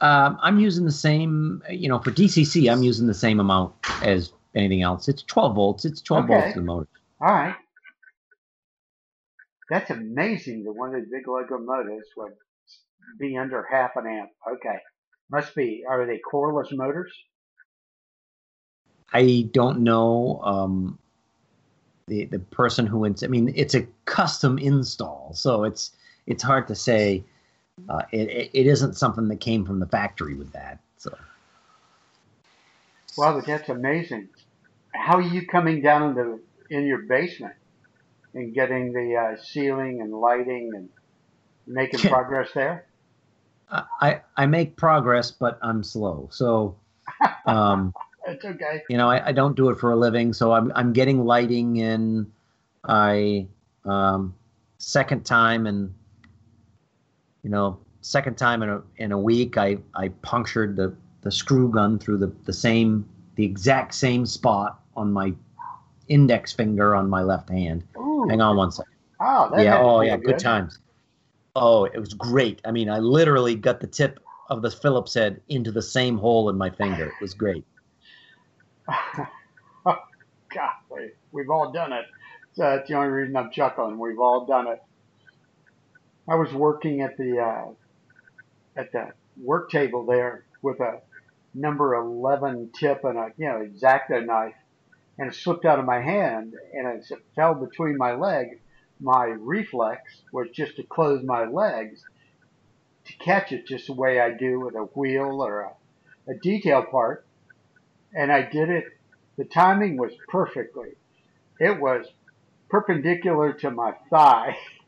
Um, 0.00 0.38
I'm 0.42 0.58
using 0.58 0.84
the 0.86 0.92
same, 0.92 1.62
you 1.70 1.88
know, 1.88 1.98
for 1.98 2.10
DCC, 2.10 2.72
I'm 2.72 2.82
using 2.82 3.06
the 3.06 3.14
same 3.14 3.38
amount 3.40 3.74
as 4.02 4.32
anything 4.54 4.82
else. 4.82 5.08
It's 5.08 5.22
12 5.22 5.54
volts. 5.54 5.84
It's 5.84 6.00
12 6.00 6.24
Okay. 6.24 6.34
volts 6.34 6.52
to 6.54 6.60
the 6.60 6.64
motor. 6.64 6.88
All 7.20 7.28
right, 7.34 7.56
that's 9.68 9.90
amazing 9.90 10.64
that 10.64 10.72
one 10.72 10.94
of 10.94 11.02
these 11.02 11.10
big 11.10 11.28
locomotives 11.28 12.06
would 12.16 12.32
be 13.18 13.36
under 13.36 13.66
half 13.70 13.90
an 13.96 14.06
amp. 14.06 14.30
Okay, 14.54 14.78
must 15.30 15.54
be. 15.54 15.84
Are 15.88 16.06
they 16.06 16.18
coreless 16.18 16.72
motors? 16.72 17.12
I 19.12 19.48
don't 19.52 19.80
know 19.80 20.40
um, 20.44 20.98
the 22.06 22.24
the 22.26 22.38
person 22.38 22.86
who 22.86 23.04
ins- 23.04 23.22
I 23.22 23.26
mean, 23.26 23.52
it's 23.54 23.74
a 23.74 23.86
custom 24.06 24.58
install, 24.58 25.32
so 25.34 25.64
it's 25.64 25.92
it's 26.26 26.42
hard 26.42 26.68
to 26.68 26.74
say. 26.74 27.22
Uh, 27.88 28.02
it, 28.12 28.50
it 28.52 28.66
isn't 28.66 28.96
something 28.96 29.28
that 29.28 29.40
came 29.40 29.64
from 29.64 29.80
the 29.80 29.86
factory 29.86 30.34
with 30.34 30.52
that. 30.52 30.80
So 30.96 31.16
Wow, 33.16 33.34
but 33.34 33.46
that's 33.46 33.68
amazing. 33.68 34.28
How 34.94 35.16
are 35.16 35.22
you 35.22 35.46
coming 35.46 35.82
down 35.82 36.10
into 36.10 36.40
in 36.68 36.86
your 36.86 37.02
basement 37.02 37.54
and 38.34 38.54
getting 38.54 38.92
the 38.92 39.16
uh, 39.16 39.42
ceiling 39.42 40.00
and 40.00 40.12
lighting 40.12 40.72
and 40.74 40.88
making 41.66 42.00
progress 42.10 42.50
there? 42.54 42.86
I 43.70 43.84
I 44.00 44.20
I 44.36 44.46
make 44.46 44.76
progress, 44.76 45.30
but 45.30 45.58
I'm 45.62 45.82
slow. 45.82 46.28
So. 46.32 46.76
Um, 47.46 47.92
It's 48.26 48.44
okay. 48.44 48.82
you 48.88 48.98
know, 48.98 49.08
I, 49.08 49.28
I 49.28 49.32
don't 49.32 49.56
do 49.56 49.70
it 49.70 49.78
for 49.78 49.92
a 49.92 49.96
living, 49.96 50.34
so 50.34 50.52
I'm 50.52 50.70
I'm 50.74 50.92
getting 50.92 51.24
lighting 51.24 51.76
in. 51.76 52.30
I 52.84 53.46
um, 53.86 54.34
second 54.78 55.24
time 55.24 55.66
and 55.66 55.94
you 57.42 57.50
know 57.50 57.78
second 58.02 58.36
time 58.36 58.62
in 58.62 58.70
a 58.70 58.82
in 58.96 59.12
a 59.12 59.18
week 59.18 59.56
I 59.56 59.78
I 59.94 60.08
punctured 60.22 60.76
the 60.76 60.94
the 61.22 61.30
screw 61.30 61.70
gun 61.70 61.98
through 61.98 62.18
the 62.18 62.32
the 62.44 62.52
same 62.52 63.06
the 63.36 63.44
exact 63.44 63.94
same 63.94 64.26
spot 64.26 64.80
on 64.96 65.12
my 65.12 65.32
index 66.08 66.52
finger 66.52 66.94
on 66.94 67.08
my 67.08 67.22
left 67.22 67.48
hand. 67.48 67.84
Ooh. 67.96 68.26
Hang 68.28 68.40
on 68.40 68.56
one 68.56 68.72
second. 68.72 68.92
Oh, 69.20 69.50
that 69.54 69.62
yeah. 69.62 69.78
Oh 69.78 70.00
yeah. 70.00 70.16
Good 70.16 70.38
times. 70.38 70.78
Oh, 71.56 71.84
it 71.84 71.98
was 71.98 72.14
great. 72.14 72.60
I 72.64 72.70
mean, 72.70 72.88
I 72.88 72.98
literally 72.98 73.54
got 73.54 73.80
the 73.80 73.86
tip 73.86 74.20
of 74.50 74.62
the 74.62 74.70
Phillips 74.70 75.14
head 75.14 75.40
into 75.48 75.70
the 75.72 75.82
same 75.82 76.16
hole 76.16 76.48
in 76.48 76.56
my 76.56 76.70
finger. 76.70 77.06
It 77.06 77.20
was 77.20 77.34
great. 77.34 77.64
God, 79.84 80.70
we've 81.32 81.50
all 81.50 81.70
done 81.70 81.92
it. 81.92 82.04
So 82.52 82.62
that's 82.62 82.88
the 82.88 82.94
only 82.94 83.08
reason 83.08 83.36
I'm 83.36 83.50
chuckling. 83.50 83.98
We've 83.98 84.18
all 84.18 84.46
done 84.46 84.66
it. 84.66 84.82
I 86.30 86.36
was 86.36 86.52
working 86.54 87.00
at 87.00 87.16
the 87.16 87.40
uh, 87.40 87.64
at 88.76 88.92
the 88.92 89.08
work 89.36 89.68
table 89.68 90.06
there 90.06 90.44
with 90.62 90.78
a 90.78 91.00
number 91.54 91.96
11 91.96 92.70
tip 92.78 93.02
and 93.02 93.18
a 93.18 93.32
you 93.36 93.46
know 93.46 93.66
exacto 93.66 94.24
knife, 94.24 94.54
and 95.18 95.32
it 95.32 95.34
slipped 95.34 95.64
out 95.64 95.80
of 95.80 95.84
my 95.84 96.00
hand, 96.00 96.54
and 96.72 96.86
it 96.86 97.04
fell 97.34 97.54
between 97.54 97.96
my 97.96 98.14
legs, 98.14 98.58
my 99.00 99.24
reflex 99.24 100.02
was 100.32 100.46
just 100.54 100.76
to 100.76 100.84
close 100.84 101.24
my 101.24 101.46
legs 101.46 102.04
to 103.06 103.12
catch 103.14 103.50
it 103.50 103.66
just 103.66 103.88
the 103.88 103.92
way 103.92 104.20
I 104.20 104.30
do 104.30 104.60
with 104.60 104.76
a 104.76 104.84
wheel 104.94 105.42
or 105.42 105.62
a, 105.62 106.30
a 106.30 106.34
detail 106.34 106.84
part, 106.84 107.26
and 108.14 108.30
I 108.30 108.42
did 108.42 108.68
it. 108.68 108.84
The 109.36 109.46
timing 109.46 109.96
was 109.96 110.12
perfectly. 110.28 110.90
It 111.58 111.80
was 111.80 112.06
perpendicular 112.68 113.52
to 113.54 113.70
my 113.72 113.94
thigh. 114.10 114.56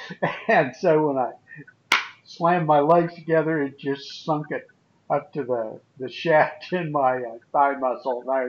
and 0.48 0.74
so 0.76 1.08
when 1.08 1.18
I 1.18 1.32
slammed 2.24 2.66
my 2.66 2.80
legs 2.80 3.14
together, 3.14 3.62
it 3.62 3.78
just 3.78 4.24
sunk 4.24 4.46
it 4.50 4.66
up 5.10 5.32
to 5.34 5.44
the, 5.44 5.80
the 5.98 6.10
shaft 6.10 6.66
in 6.72 6.90
my 6.92 7.16
uh, 7.18 7.38
thigh 7.52 7.76
muscle. 7.78 8.22
And 8.22 8.30
I 8.30 8.46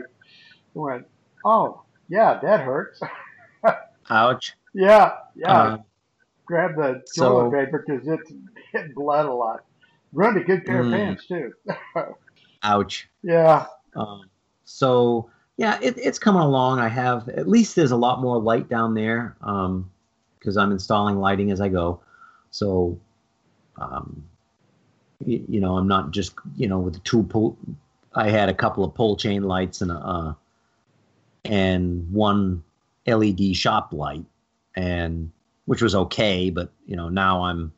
went, 0.74 1.06
oh, 1.46 1.82
yeah, 2.10 2.40
that 2.42 2.62
hurts. 2.62 3.00
Ouch. 4.10 4.54
Yeah, 4.74 5.14
yeah. 5.36 5.52
Uh, 5.52 5.78
Grab 6.46 6.76
the 6.76 7.02
so- 7.06 7.50
toilet 7.50 7.66
paper 7.66 7.84
because 7.86 8.08
it's 8.08 8.32
it 8.74 8.96
bled 8.96 9.26
a 9.26 9.34
lot. 9.34 9.66
Run 10.14 10.38
a 10.38 10.44
good 10.44 10.66
pair 10.66 10.82
Mm. 10.84 10.88
of 10.88 10.94
pants, 10.94 11.28
too. 11.28 11.52
ouch. 12.64 13.10
yeah. 13.22 13.66
Um, 13.96 14.30
so 14.64 15.30
yeah, 15.58 15.78
it, 15.82 15.98
it's 15.98 16.20
coming 16.20 16.42
along. 16.42 16.80
I 16.80 16.88
have 16.88 17.28
at 17.30 17.48
least 17.50 17.76
there's 17.76 17.92
a 17.92 17.98
lot 17.98 18.22
more 18.22 18.40
light 18.42 18.70
down 18.70 18.94
there 18.94 19.36
because 20.48 20.56
I'm 20.56 20.72
installing 20.72 21.18
lighting 21.18 21.52
as 21.52 21.60
I 21.60 21.68
go. 21.68 22.00
So, 22.52 22.98
um, 23.76 24.24
you, 25.26 25.44
you 25.50 25.60
know, 25.60 25.76
I'm 25.76 25.90
not 25.90 26.12
just 26.12 26.36
you 26.56 26.70
know 26.70 26.80
with 26.80 26.94
the 26.94 27.02
two 27.02 27.24
pull. 27.24 27.58
I 28.16 28.30
had 28.30 28.48
a 28.48 28.54
couple 28.54 28.86
of 28.86 28.96
pull 28.96 29.18
chain 29.18 29.44
lights 29.44 29.82
and 29.82 29.92
a 29.92 29.96
uh, 29.96 30.34
and 31.44 32.10
one 32.14 32.64
LED 33.08 33.58
shop 33.58 33.92
light, 33.92 34.24
and 34.78 35.30
which 35.66 35.82
was 35.82 35.94
okay. 35.94 36.50
But 36.50 36.72
you 36.86 36.96
know 36.96 37.10
now 37.10 37.44
I'm 37.44 37.74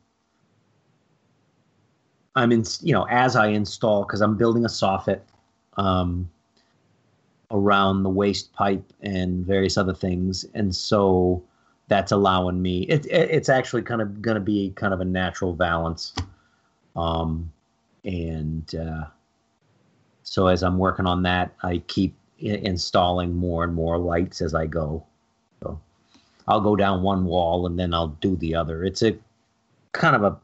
I'm 2.36 2.52
in 2.52 2.62
you 2.82 2.94
know 2.94 3.08
as 3.10 3.34
I 3.34 3.48
install 3.48 4.04
because 4.04 4.20
I'm 4.20 4.36
building 4.36 4.64
a 4.64 4.68
soffit 4.68 5.22
um, 5.76 6.30
around 7.50 8.04
the 8.04 8.10
waste 8.10 8.52
pipe 8.52 8.92
and 9.00 9.44
various 9.44 9.76
other 9.76 9.94
things, 9.94 10.46
and 10.54 10.72
so 10.72 11.42
that's 11.90 12.12
allowing 12.12 12.62
me. 12.62 12.82
It, 12.82 13.04
it 13.06 13.30
it's 13.30 13.48
actually 13.48 13.82
kind 13.82 14.00
of 14.00 14.22
going 14.22 14.36
to 14.36 14.40
be 14.40 14.72
kind 14.76 14.94
of 14.94 15.00
a 15.00 15.04
natural 15.04 15.52
balance, 15.52 16.14
um, 16.94 17.52
and 18.04 18.72
uh, 18.76 19.06
so 20.22 20.46
as 20.46 20.62
I'm 20.62 20.78
working 20.78 21.06
on 21.06 21.24
that, 21.24 21.52
I 21.64 21.78
keep 21.88 22.14
I- 22.40 22.62
installing 22.62 23.34
more 23.34 23.64
and 23.64 23.74
more 23.74 23.98
lights 23.98 24.40
as 24.40 24.54
I 24.54 24.66
go. 24.66 25.04
So 25.60 25.80
I'll 26.46 26.60
go 26.60 26.76
down 26.76 27.02
one 27.02 27.24
wall 27.24 27.66
and 27.66 27.76
then 27.76 27.92
I'll 27.92 28.16
do 28.20 28.36
the 28.36 28.54
other. 28.54 28.84
It's 28.84 29.02
a 29.02 29.18
kind 29.90 30.14
of 30.14 30.22
a 30.22 30.38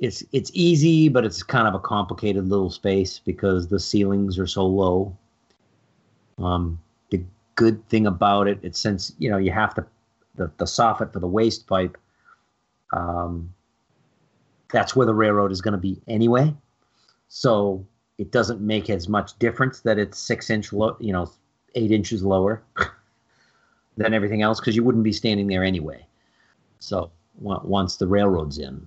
it's 0.00 0.24
it's 0.32 0.50
easy, 0.52 1.08
but 1.08 1.24
it's 1.24 1.44
kind 1.44 1.68
of 1.68 1.74
a 1.74 1.78
complicated 1.78 2.48
little 2.48 2.70
space 2.70 3.20
because 3.20 3.68
the 3.68 3.78
ceilings 3.78 4.36
are 4.36 4.48
so 4.48 4.66
low. 4.66 5.16
Um, 6.38 6.80
the 7.10 7.22
good 7.54 7.88
thing 7.88 8.08
about 8.08 8.48
it, 8.48 8.58
it's 8.62 8.80
since 8.80 9.12
you 9.20 9.30
know 9.30 9.38
you 9.38 9.52
have 9.52 9.72
to 9.76 9.86
the 10.36 10.50
the 10.58 10.64
soffit 10.64 11.12
for 11.12 11.20
the 11.20 11.26
waste 11.26 11.66
pipe. 11.66 11.96
Um, 12.92 13.52
that's 14.72 14.94
where 14.96 15.06
the 15.06 15.14
railroad 15.14 15.52
is 15.52 15.60
going 15.60 15.72
to 15.72 15.78
be 15.78 16.00
anyway, 16.08 16.54
so 17.28 17.86
it 18.18 18.30
doesn't 18.30 18.60
make 18.60 18.88
as 18.90 19.08
much 19.08 19.38
difference 19.38 19.80
that 19.80 19.98
it's 19.98 20.18
six 20.18 20.50
inch 20.50 20.72
low, 20.72 20.96
you 21.00 21.12
know, 21.12 21.30
eight 21.74 21.90
inches 21.92 22.22
lower 22.22 22.62
than 23.96 24.14
everything 24.14 24.42
else 24.42 24.60
because 24.60 24.74
you 24.74 24.82
wouldn't 24.82 25.04
be 25.04 25.12
standing 25.12 25.46
there 25.46 25.64
anyway. 25.64 26.04
So 26.78 27.10
on- 27.44 27.68
once 27.68 27.96
the 27.96 28.06
railroad's 28.06 28.58
in, 28.58 28.86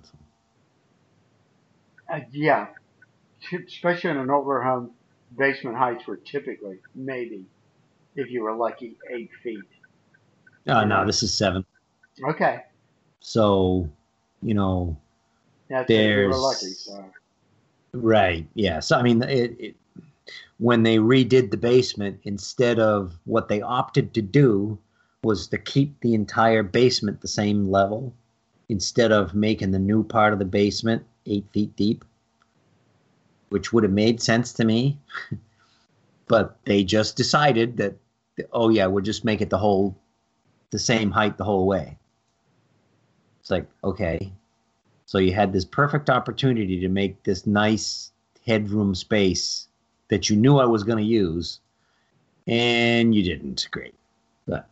Uh, 2.12 2.20
yeah, 2.32 2.66
especially 3.68 4.10
in 4.10 4.16
an 4.16 4.28
home, 4.28 4.90
basement 5.38 5.76
heights 5.76 6.06
were 6.06 6.16
typically 6.16 6.78
maybe, 6.94 7.44
if 8.16 8.30
you 8.30 8.42
were 8.42 8.54
lucky, 8.54 8.96
eight 9.10 9.30
feet. 9.42 9.64
Oh 10.68 10.84
no, 10.84 11.06
this 11.06 11.22
is 11.22 11.32
seven. 11.32 11.64
Okay, 12.28 12.60
So, 13.20 13.88
you 14.42 14.54
know, 14.54 14.96
that's 15.68 15.90
if 15.90 15.98
you 15.98 16.06
were 16.06 16.14
There's- 16.22 16.38
lucky. 16.38 16.72
So 16.74 17.04
right? 17.92 18.46
Yeah. 18.54 18.80
So 18.80 18.96
I 18.96 19.02
mean, 19.02 19.22
it, 19.22 19.56
it 19.58 19.76
when 20.58 20.82
they 20.82 20.98
redid 20.98 21.50
the 21.50 21.56
basement, 21.56 22.20
instead 22.24 22.78
of 22.78 23.18
what 23.24 23.48
they 23.48 23.62
opted 23.62 24.12
to 24.14 24.22
do 24.22 24.78
was 25.22 25.46
to 25.48 25.58
keep 25.58 25.98
the 26.00 26.14
entire 26.14 26.62
basement 26.62 27.20
the 27.20 27.28
same 27.28 27.70
level, 27.70 28.12
instead 28.68 29.10
of 29.12 29.34
making 29.34 29.70
the 29.70 29.78
new 29.78 30.04
part 30.04 30.32
of 30.32 30.38
the 30.38 30.44
basement 30.44 31.02
eight 31.26 31.46
feet 31.52 31.74
deep, 31.76 32.04
which 33.48 33.72
would 33.72 33.82
have 33.84 33.92
made 33.92 34.20
sense 34.22 34.52
to 34.52 34.64
me. 34.64 34.98
but 36.28 36.58
they 36.64 36.84
just 36.84 37.16
decided 37.16 37.76
that, 37.78 37.94
oh 38.52 38.68
yeah, 38.68 38.86
we'll 38.86 39.02
just 39.04 39.24
make 39.24 39.40
it 39.40 39.50
the 39.50 39.58
whole, 39.58 39.96
the 40.70 40.78
same 40.78 41.10
height 41.10 41.36
the 41.36 41.44
whole 41.44 41.66
way. 41.66 41.98
It's 43.40 43.50
like 43.50 43.66
okay, 43.84 44.32
so 45.06 45.18
you 45.18 45.32
had 45.32 45.52
this 45.52 45.64
perfect 45.64 46.10
opportunity 46.10 46.80
to 46.80 46.88
make 46.88 47.22
this 47.22 47.46
nice 47.46 48.12
headroom 48.46 48.94
space 48.94 49.68
that 50.08 50.28
you 50.30 50.36
knew 50.36 50.58
I 50.58 50.64
was 50.66 50.82
going 50.82 50.98
to 50.98 51.04
use, 51.04 51.60
and 52.46 53.14
you 53.14 53.22
didn't. 53.22 53.68
Great, 53.70 53.94
but 54.46 54.68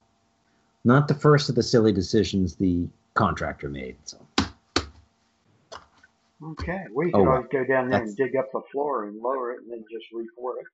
not 0.85 1.09
the 1.09 1.15
first 1.15 1.49
of 1.49 1.55
the 1.55 1.63
silly 1.63 1.93
decisions 1.93 2.55
the 2.57 2.89
contractor 3.15 3.69
made. 3.69 3.97
So 4.05 4.19
okay, 6.45 6.85
we 6.95 7.11
Oh, 7.15 7.19
could 7.19 7.29
always 7.29 7.47
go 7.51 7.65
down 7.65 7.89
there 7.91 8.03
and 8.03 8.17
dig 8.17 8.37
up 8.37 8.47
the 8.53 8.63
floor 8.71 9.07
and 9.07 9.21
lower 9.21 9.53
it 9.53 9.63
and 9.63 9.73
then 9.73 9.85
just 9.91 10.07
re-pour 10.13 10.59
it. 10.61 10.67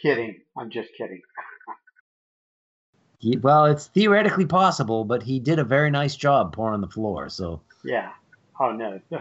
Kidding, 0.00 0.40
I'm 0.56 0.70
just 0.70 0.90
kidding. 0.96 1.20
he, 3.22 3.36
well, 3.36 3.66
it's 3.66 3.86
theoretically 3.86 4.46
possible, 4.46 5.04
but 5.04 5.22
he 5.22 5.38
did 5.38 5.60
a 5.60 5.64
very 5.64 5.90
nice 5.90 6.16
job 6.16 6.52
pouring 6.52 6.80
the 6.80 6.88
floor. 6.88 7.28
So 7.28 7.60
Yeah. 7.84 8.10
Oh 8.60 8.72
no, 8.72 9.00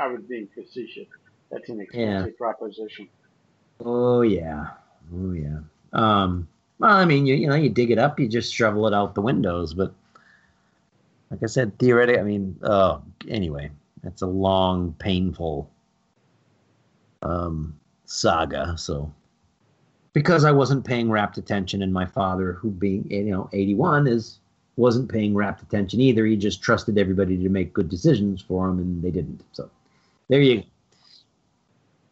I 0.00 0.06
was 0.06 0.20
being 0.28 0.48
facetious. 0.54 1.08
That's 1.50 1.68
an 1.68 1.80
expensive 1.80 2.36
proposition. 2.36 3.08
oh 3.84 4.20
yeah, 4.22 4.68
oh 5.14 5.32
yeah. 5.32 5.58
Um, 5.92 6.46
well, 6.78 6.96
I 6.96 7.04
mean, 7.06 7.26
you 7.26 7.34
you 7.34 7.46
know, 7.46 7.54
you 7.54 7.70
dig 7.70 7.90
it 7.90 7.98
up, 7.98 8.20
you 8.20 8.28
just 8.28 8.54
shovel 8.54 8.86
it 8.86 8.94
out 8.94 9.14
the 9.14 9.22
windows, 9.22 9.74
but 9.74 9.94
like 11.30 11.42
I 11.42 11.46
said, 11.46 11.78
theoretically, 11.78 12.20
I 12.20 12.24
mean, 12.24 12.56
uh, 12.62 12.98
anyway, 13.28 13.70
that's 14.02 14.22
a 14.22 14.26
long, 14.26 14.94
painful 14.98 15.70
um, 17.22 17.78
saga. 18.04 18.76
So, 18.78 19.12
because 20.16 20.46
I 20.46 20.50
wasn't 20.50 20.86
paying 20.86 21.10
rapt 21.10 21.36
attention, 21.36 21.82
and 21.82 21.92
my 21.92 22.06
father, 22.06 22.54
who 22.54 22.70
being 22.70 23.06
you 23.10 23.24
know 23.24 23.50
81, 23.52 24.06
is 24.06 24.38
wasn't 24.76 25.10
paying 25.10 25.34
rapt 25.34 25.60
attention 25.60 26.00
either. 26.00 26.24
He 26.24 26.36
just 26.38 26.62
trusted 26.62 26.96
everybody 26.96 27.36
to 27.36 27.50
make 27.50 27.74
good 27.74 27.90
decisions 27.90 28.40
for 28.40 28.66
him, 28.66 28.78
and 28.78 29.02
they 29.02 29.10
didn't. 29.10 29.44
So, 29.52 29.68
there 30.30 30.40
you, 30.40 30.62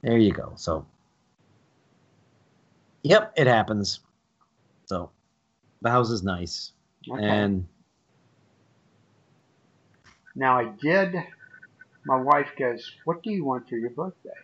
there 0.02 0.18
you 0.18 0.32
go. 0.32 0.52
So, 0.56 0.84
yep, 3.02 3.32
it 3.38 3.46
happens. 3.46 4.00
So, 4.84 5.10
the 5.80 5.88
house 5.90 6.10
is 6.10 6.22
nice, 6.22 6.72
Okay. 7.10 7.22
and 7.22 7.66
Now 10.34 10.58
I 10.58 10.66
did. 10.82 11.14
My 12.04 12.20
wife 12.20 12.50
goes, 12.58 12.84
"What 13.06 13.22
do 13.22 13.30
you 13.30 13.46
want 13.46 13.66
for 13.70 13.76
your 13.76 13.90
birthday?" 13.92 14.40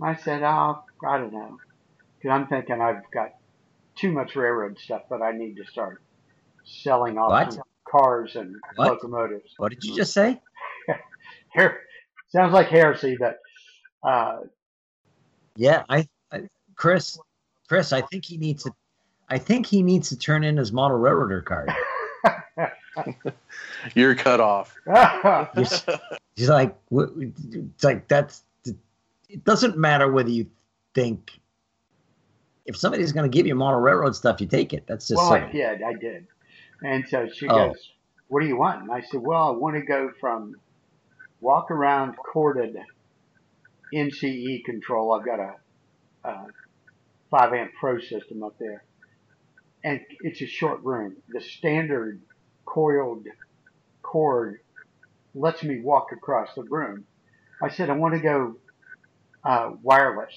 I 0.00 0.14
said, 0.14 0.44
"Oh, 0.44 0.84
I 1.04 1.18
don't 1.18 1.32
know," 1.32 1.58
because 2.24 2.40
I'm 2.40 2.46
thinking 2.46 2.80
I've 2.80 3.02
got 3.12 3.34
too 3.96 4.10
much 4.10 4.34
railroad 4.34 4.78
stuff 4.78 5.02
that 5.10 5.20
I 5.20 5.32
need 5.32 5.56
to 5.56 5.66
start 5.66 6.00
selling 6.64 7.18
off 7.18 7.30
What? 7.30 7.58
cars 7.86 8.34
and 8.36 8.56
What? 8.76 8.88
locomotives. 8.92 9.52
what 9.58 9.70
did 9.70 9.84
you 9.84 9.94
just 9.94 10.14
say? 10.14 10.40
Here, 11.54 11.80
sounds 12.28 12.54
like 12.54 12.68
heresy, 12.68 13.18
but 13.20 13.40
uh, 14.02 14.38
Yeah, 15.56 15.84
I, 15.90 16.08
I 16.32 16.48
Chris, 16.76 17.18
Chris, 17.68 17.92
I 17.92 18.00
think 18.00 18.24
he 18.24 18.38
needs 18.38 18.64
to, 18.64 18.72
I 19.28 19.36
think 19.36 19.66
he 19.66 19.82
needs 19.82 20.08
to 20.08 20.16
turn 20.18 20.44
in 20.44 20.56
his 20.56 20.72
model 20.72 20.96
railroader 20.96 21.42
card. 21.42 21.70
You're 23.94 24.14
cut 24.14 24.40
off. 24.40 24.74
He's, 25.56 25.84
he's 26.36 26.48
like, 26.48 26.74
it's 26.90 27.84
like 27.84 28.08
that's, 28.08 28.44
it 29.28 29.44
doesn't 29.44 29.76
matter 29.76 30.10
whether 30.10 30.30
you 30.30 30.46
think 30.94 31.38
if 32.66 32.76
somebody's 32.76 33.12
going 33.12 33.30
to 33.30 33.34
give 33.34 33.46
you 33.46 33.54
model 33.54 33.80
railroad 33.80 34.16
stuff, 34.16 34.40
you 34.40 34.46
take 34.46 34.72
it. 34.72 34.86
That's 34.86 35.08
just 35.08 35.22
well, 35.22 35.28
so. 35.28 35.34
I 35.34 35.50
did, 35.52 35.82
I 35.82 35.92
did. 35.94 36.26
And 36.82 37.06
so 37.08 37.28
she 37.28 37.48
Oh. 37.48 37.56
goes, 37.68 37.90
"What 38.28 38.40
do 38.40 38.46
you 38.46 38.56
want?" 38.56 38.82
And 38.82 38.92
I 38.92 39.00
said, 39.02 39.20
"Well, 39.22 39.48
I 39.48 39.50
want 39.52 39.76
to 39.76 39.82
go 39.82 40.10
from 40.20 40.56
walk 41.40 41.70
around 41.70 42.16
corded 42.16 42.76
NCE 43.92 44.64
control. 44.64 45.12
I've 45.12 45.26
got 45.26 45.40
a, 45.40 45.54
a 46.24 46.46
five 47.30 47.52
amp 47.52 47.72
pro 47.78 48.00
system 48.00 48.42
up 48.42 48.58
there, 48.58 48.84
and 49.84 50.00
it's 50.20 50.42
a 50.42 50.46
short 50.46 50.82
room. 50.84 51.16
The 51.32 51.40
standard 51.40 52.20
coiled 52.66 53.26
cord 54.02 54.58
lets 55.34 55.62
me 55.62 55.80
walk 55.80 56.12
across 56.12 56.54
the 56.54 56.62
room. 56.62 57.04
I 57.62 57.70
said, 57.70 57.90
I 57.90 57.94
want 57.94 58.14
to 58.14 58.20
go 58.20 58.56
uh, 59.44 59.72
wireless. 59.82 60.32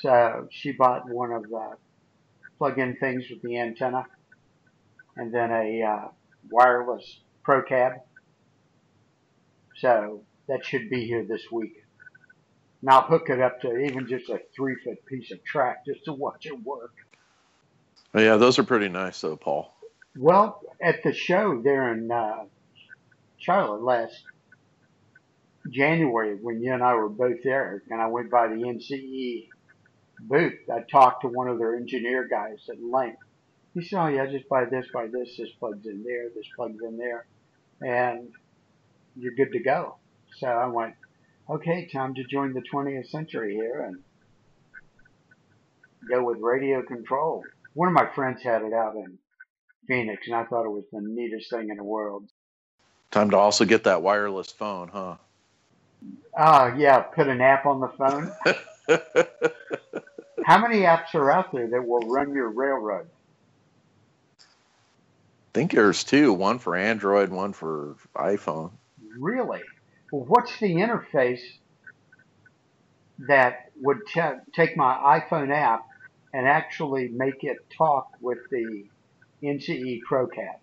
So 0.00 0.48
she 0.50 0.72
bought 0.72 1.08
one 1.08 1.32
of 1.32 1.42
the 1.42 1.76
plug-in 2.58 2.96
things 2.96 3.24
with 3.30 3.42
the 3.42 3.58
antenna, 3.58 4.06
and 5.16 5.34
then 5.34 5.50
a 5.50 5.82
uh, 5.82 6.08
wireless 6.50 7.20
Pro 7.42 7.62
Cab. 7.62 7.92
So 9.76 10.22
that 10.48 10.64
should 10.64 10.90
be 10.90 11.06
here 11.06 11.24
this 11.24 11.42
week. 11.50 11.84
And 12.80 12.90
I'll 12.90 13.02
hook 13.02 13.28
it 13.28 13.40
up 13.40 13.60
to 13.62 13.76
even 13.76 14.06
just 14.08 14.28
a 14.28 14.40
three-foot 14.54 15.04
piece 15.06 15.32
of 15.32 15.42
track 15.44 15.84
just 15.84 16.04
to 16.04 16.12
watch 16.12 16.46
it 16.46 16.62
work. 16.62 16.92
Oh, 18.14 18.20
yeah, 18.20 18.36
those 18.36 18.58
are 18.58 18.64
pretty 18.64 18.88
nice, 18.88 19.20
though, 19.20 19.36
Paul. 19.36 19.74
Well, 20.16 20.60
at 20.80 21.02
the 21.02 21.12
show 21.12 21.60
there 21.62 21.92
in 21.92 22.10
uh, 22.10 22.44
Charlotte 23.38 23.82
last 23.82 24.22
January, 25.70 26.36
when 26.40 26.62
you 26.62 26.72
and 26.72 26.82
I 26.82 26.94
were 26.94 27.08
both 27.08 27.42
there, 27.42 27.82
and 27.90 28.00
I 28.00 28.06
went 28.06 28.30
by 28.30 28.48
the 28.48 28.54
NCE 28.54 29.48
booth, 30.20 30.58
I 30.72 30.80
talked 30.90 31.22
to 31.22 31.28
one 31.28 31.48
of 31.48 31.58
their 31.58 31.74
engineer 31.76 32.26
guys 32.28 32.66
at 32.68 32.82
length. 32.82 33.22
He 33.74 33.84
said, 33.84 34.00
"Oh 34.00 34.08
yeah, 34.08 34.26
just 34.26 34.48
buy 34.48 34.64
this, 34.64 34.86
buy 34.92 35.06
this. 35.06 35.36
This 35.36 35.50
plugs 35.58 35.86
in 35.86 36.02
there. 36.02 36.28
This 36.34 36.46
plugs 36.56 36.82
in 36.82 36.96
there, 36.96 37.26
and 37.80 38.32
you're 39.16 39.34
good 39.34 39.52
to 39.52 39.60
go." 39.60 39.96
So 40.38 40.46
I 40.46 40.66
went, 40.66 40.94
"Okay, 41.48 41.88
time 41.92 42.14
to 42.14 42.24
join 42.24 42.54
the 42.54 42.62
20th 42.62 43.08
century 43.08 43.54
here 43.54 43.82
and 43.82 44.02
go 46.08 46.24
with 46.24 46.38
radio 46.38 46.82
control." 46.82 47.44
One 47.74 47.88
of 47.88 47.94
my 47.94 48.06
friends 48.14 48.42
had 48.42 48.62
it 48.62 48.72
out 48.72 48.96
in 48.96 49.18
Phoenix, 49.86 50.26
and 50.26 50.36
I 50.36 50.44
thought 50.44 50.64
it 50.64 50.70
was 50.70 50.84
the 50.90 51.00
neatest 51.00 51.50
thing 51.50 51.70
in 51.70 51.76
the 51.76 51.84
world. 51.84 52.28
Time 53.10 53.30
to 53.30 53.36
also 53.38 53.64
get 53.64 53.84
that 53.84 54.02
wireless 54.02 54.50
phone, 54.50 54.88
huh? 54.88 55.16
Ah, 56.36 56.74
yeah, 56.76 57.00
put 57.00 57.28
an 57.28 57.40
app 57.40 57.66
on 57.66 57.80
the 57.80 57.88
phone. 57.88 58.32
How 60.48 60.56
many 60.56 60.80
apps 60.80 61.14
are 61.14 61.30
out 61.30 61.52
there 61.52 61.68
that 61.68 61.86
will 61.86 62.08
run 62.08 62.32
your 62.32 62.48
railroad? 62.48 63.06
I 64.40 64.42
think 65.52 65.72
there's 65.72 66.02
two 66.04 66.32
one 66.32 66.58
for 66.58 66.74
Android, 66.74 67.28
one 67.28 67.52
for 67.52 67.96
iPhone. 68.16 68.70
Really? 69.18 69.60
Well, 70.10 70.24
what's 70.26 70.58
the 70.58 70.76
interface 70.76 71.42
that 73.28 73.72
would 73.82 73.98
ta 74.14 74.36
take 74.54 74.74
my 74.74 75.20
iPhone 75.20 75.54
app 75.54 75.86
and 76.32 76.48
actually 76.48 77.08
make 77.08 77.44
it 77.44 77.58
talk 77.76 78.08
with 78.22 78.38
the 78.50 78.86
NCE 79.42 80.00
ProCab? 80.10 80.56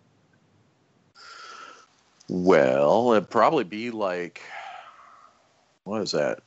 Well, 2.27 3.11
it'd 3.11 3.29
probably 3.29 3.65
be 3.65 3.91
like, 3.91 4.41
what 5.83 6.01
is 6.01 6.13
that? 6.13 6.39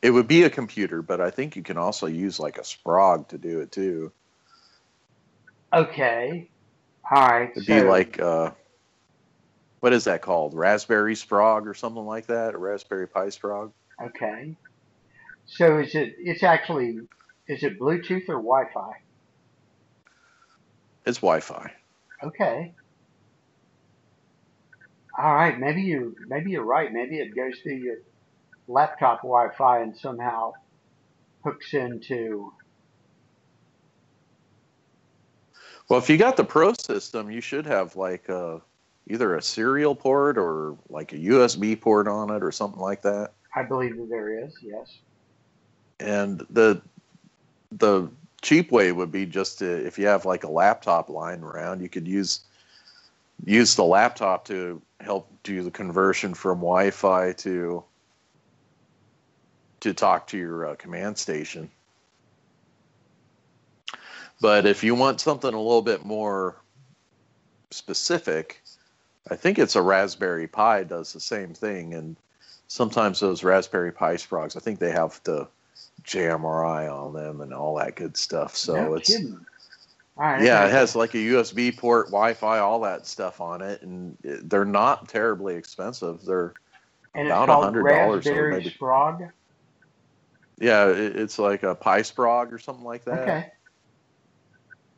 It 0.00 0.10
would 0.10 0.28
be 0.28 0.44
a 0.44 0.50
computer, 0.50 1.02
but 1.02 1.20
I 1.20 1.30
think 1.30 1.56
you 1.56 1.62
can 1.62 1.76
also 1.76 2.06
use 2.06 2.38
like 2.38 2.58
a 2.58 2.62
Sprog 2.62 3.28
to 3.28 3.38
do 3.38 3.60
it 3.60 3.72
too. 3.72 4.12
Okay. 5.72 6.48
All 7.10 7.26
right. 7.26 7.50
It'd 7.50 7.64
so, 7.64 7.74
be 7.74 7.82
like, 7.82 8.20
uh, 8.20 8.52
what 9.80 9.92
is 9.92 10.04
that 10.04 10.22
called? 10.22 10.54
Raspberry 10.54 11.14
Sprog 11.14 11.66
or 11.66 11.74
something 11.74 12.04
like 12.04 12.26
that? 12.26 12.54
A 12.54 12.58
Raspberry 12.58 13.08
Pi 13.08 13.26
Sprog? 13.26 13.72
Okay. 14.02 14.56
So 15.46 15.78
is 15.78 15.94
it? 15.94 16.14
It's 16.18 16.42
actually. 16.42 17.00
Is 17.48 17.62
it 17.62 17.80
Bluetooth 17.80 18.28
or 18.28 18.36
Wi-Fi? 18.36 18.92
It's 21.06 21.18
Wi-Fi. 21.18 21.72
Okay. 22.22 22.74
All 25.16 25.34
right. 25.34 25.58
Maybe 25.58 25.82
you. 25.82 26.14
Maybe 26.28 26.52
you're 26.52 26.64
right. 26.64 26.92
Maybe 26.92 27.18
it 27.18 27.34
goes 27.34 27.58
through 27.62 27.76
your 27.76 27.96
laptop 28.68 29.22
Wi-Fi 29.22 29.80
and 29.80 29.96
somehow 29.96 30.52
hooks 31.42 31.74
into. 31.74 32.52
Well, 35.88 35.98
if 35.98 36.10
you 36.10 36.18
got 36.18 36.36
the 36.36 36.44
Pro 36.44 36.74
system, 36.74 37.30
you 37.30 37.40
should 37.40 37.66
have 37.66 37.96
like 37.96 38.28
uh 38.28 38.58
either 39.08 39.36
a 39.36 39.42
serial 39.42 39.94
port 39.94 40.36
or 40.36 40.76
like 40.90 41.12
a 41.12 41.16
USB 41.16 41.80
port 41.80 42.06
on 42.06 42.30
it 42.30 42.42
or 42.42 42.52
something 42.52 42.80
like 42.80 43.02
that. 43.02 43.32
I 43.54 43.62
believe 43.62 43.96
that 43.96 44.08
there 44.10 44.44
is. 44.44 44.54
Yes. 44.62 44.98
And 45.98 46.46
the 46.50 46.80
the 47.72 48.08
cheap 48.42 48.70
way 48.70 48.92
would 48.92 49.10
be 49.10 49.26
just 49.26 49.58
to 49.58 49.86
if 49.86 49.98
you 49.98 50.06
have 50.06 50.24
like 50.26 50.44
a 50.44 50.50
laptop 50.50 51.08
lying 51.08 51.42
around, 51.42 51.80
you 51.80 51.88
could 51.88 52.06
use 52.06 52.40
use 53.44 53.74
the 53.74 53.84
laptop 53.84 54.44
to 54.46 54.82
help 55.00 55.30
do 55.42 55.62
the 55.62 55.70
conversion 55.70 56.34
from 56.34 56.58
Wi-Fi 56.58 57.32
to 57.32 57.82
to 59.80 59.94
talk 59.94 60.26
to 60.28 60.38
your 60.38 60.66
uh, 60.66 60.74
command 60.76 61.18
station. 61.18 61.70
But 64.40 64.66
if 64.66 64.84
you 64.84 64.94
want 64.94 65.20
something 65.20 65.52
a 65.52 65.60
little 65.60 65.82
bit 65.82 66.04
more 66.04 66.56
specific, 67.70 68.62
I 69.30 69.36
think 69.36 69.58
it's 69.58 69.76
a 69.76 69.82
Raspberry 69.82 70.46
Pi 70.46 70.84
does 70.84 71.12
the 71.12 71.20
same 71.20 71.54
thing, 71.54 71.94
and 71.94 72.16
sometimes 72.68 73.20
those 73.20 73.42
Raspberry 73.42 73.92
Pi 73.92 74.14
Sprogs, 74.14 74.56
I 74.56 74.60
think 74.60 74.78
they 74.78 74.92
have 74.92 75.20
the 75.24 75.48
JMRI 76.04 76.92
on 76.92 77.12
them 77.12 77.40
and 77.40 77.52
all 77.52 77.76
that 77.76 77.96
good 77.96 78.16
stuff. 78.16 78.56
So 78.56 78.74
no 78.74 78.94
it's 78.94 79.10
kidding. 79.10 79.44
Right. 80.16 80.42
yeah, 80.42 80.66
it 80.66 80.72
has 80.72 80.96
like 80.96 81.14
a 81.14 81.18
USB 81.18 81.76
port, 81.76 82.06
Wi-Fi, 82.06 82.58
all 82.58 82.80
that 82.80 83.06
stuff 83.06 83.40
on 83.40 83.62
it, 83.62 83.82
and 83.82 84.16
they're 84.22 84.64
not 84.64 85.08
terribly 85.08 85.54
expensive. 85.54 86.24
They're 86.24 86.54
and 87.14 87.28
about 87.28 87.48
a 87.48 87.52
$100 87.52 87.76
or 87.76 87.82
Raspberry 87.82 88.50
maybe. 88.52 88.70
Sprog. 88.70 89.30
Yeah, 90.60 90.88
it, 90.88 91.16
it's 91.16 91.38
like 91.38 91.62
a 91.62 91.74
Pi 91.74 92.00
Sprog 92.00 92.52
or 92.52 92.58
something 92.58 92.84
like 92.84 93.04
that. 93.04 93.28
Okay. 93.28 93.46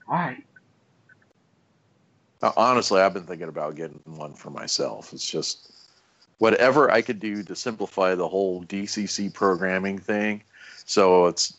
All 0.09 0.15
right. 0.15 0.43
Uh, 2.43 2.53
Honestly, 2.57 3.01
I've 3.01 3.13
been 3.15 3.27
thinking 3.27 3.49
about 3.49 3.77
getting 3.77 4.01
one 4.05 4.35
for 4.35 4.51
myself. 4.51 5.13
It's 5.13 5.29
just 5.29 5.73
whatever 6.39 6.91
I 6.91 7.03
could 7.03 7.21
do 7.21 7.43
to 7.43 7.55
simplify 7.55 8.15
the 8.15 8.29
whole 8.29 8.65
DCC 8.65 9.33
programming 9.33 9.99
thing, 9.99 10.43
so 10.87 11.27
it's 11.27 11.59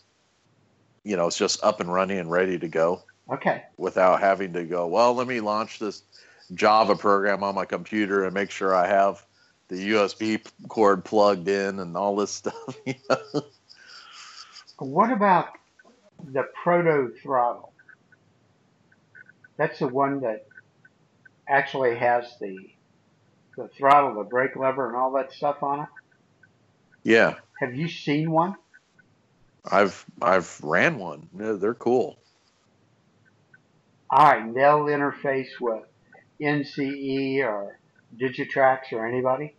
you 1.03 1.15
know 1.15 1.27
it's 1.27 1.37
just 1.37 1.63
up 1.63 1.79
and 1.79 1.93
running 1.93 2.17
and 2.17 2.31
ready 2.31 2.57
to 2.57 2.67
go 2.67 3.03
Okay. 3.31 3.63
without 3.77 4.19
having 4.19 4.53
to 4.53 4.63
go. 4.63 4.87
Well, 4.87 5.13
let 5.13 5.27
me 5.27 5.39
launch 5.39 5.77
this 5.79 6.03
Java 6.53 6.95
program 6.95 7.43
on 7.43 7.55
my 7.55 7.65
computer 7.65 8.25
and 8.25 8.33
make 8.33 8.51
sure 8.51 8.75
I 8.75 8.87
have 8.87 9.23
the 9.69 9.91
USB 9.91 10.43
cord 10.67 11.05
plugged 11.05 11.47
in 11.47 11.79
and 11.79 11.95
all 11.95 12.15
this 12.15 12.31
stuff. 12.31 12.75
you 12.85 12.95
know? 13.09 13.43
What 14.81 15.11
about 15.11 15.49
the 16.33 16.43
proto 16.63 17.13
throttle? 17.21 17.71
That's 19.57 19.77
the 19.77 19.87
one 19.87 20.21
that 20.21 20.47
actually 21.47 21.97
has 21.97 22.25
the 22.41 22.71
the 23.57 23.69
throttle, 23.77 24.15
the 24.15 24.23
brake 24.27 24.55
lever, 24.55 24.87
and 24.87 24.95
all 24.97 25.11
that 25.13 25.33
stuff 25.33 25.61
on 25.61 25.81
it. 25.81 25.89
yeah, 27.03 27.35
Have 27.59 27.75
you 27.75 27.87
seen 27.89 28.31
one? 28.31 28.55
I've 29.69 30.03
I've 30.19 30.59
ran 30.63 30.97
one. 30.97 31.29
Yeah, 31.37 31.51
they're 31.53 31.75
cool. 31.75 32.17
All 34.09 34.25
right, 34.25 34.41
and 34.41 34.55
they'll 34.55 34.85
interface 34.85 35.59
with 35.59 35.83
NCE 36.41 37.43
or 37.45 37.77
Digitrax 38.19 38.93
or 38.93 39.05
anybody. 39.05 39.55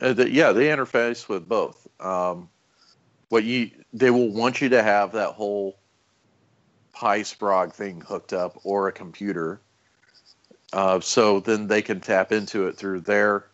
Uh, 0.00 0.12
the, 0.12 0.30
yeah, 0.30 0.52
they 0.52 0.66
interface 0.66 1.28
with 1.28 1.48
both. 1.48 1.88
Um, 1.98 2.50
what 3.32 3.44
you 3.44 3.70
they 3.94 4.10
will 4.10 4.28
want 4.28 4.60
you 4.60 4.68
to 4.68 4.82
have 4.82 5.12
that 5.12 5.30
whole 5.30 5.78
Pi 6.92 7.20
Sprog 7.20 7.72
thing 7.72 8.02
hooked 8.02 8.34
up 8.34 8.60
or 8.62 8.88
a 8.88 8.92
computer, 8.92 9.58
uh, 10.74 11.00
so 11.00 11.40
then 11.40 11.66
they 11.66 11.80
can 11.80 11.98
tap 11.98 12.30
into 12.30 12.66
it 12.66 12.76
through 12.76 13.00
their 13.00 13.46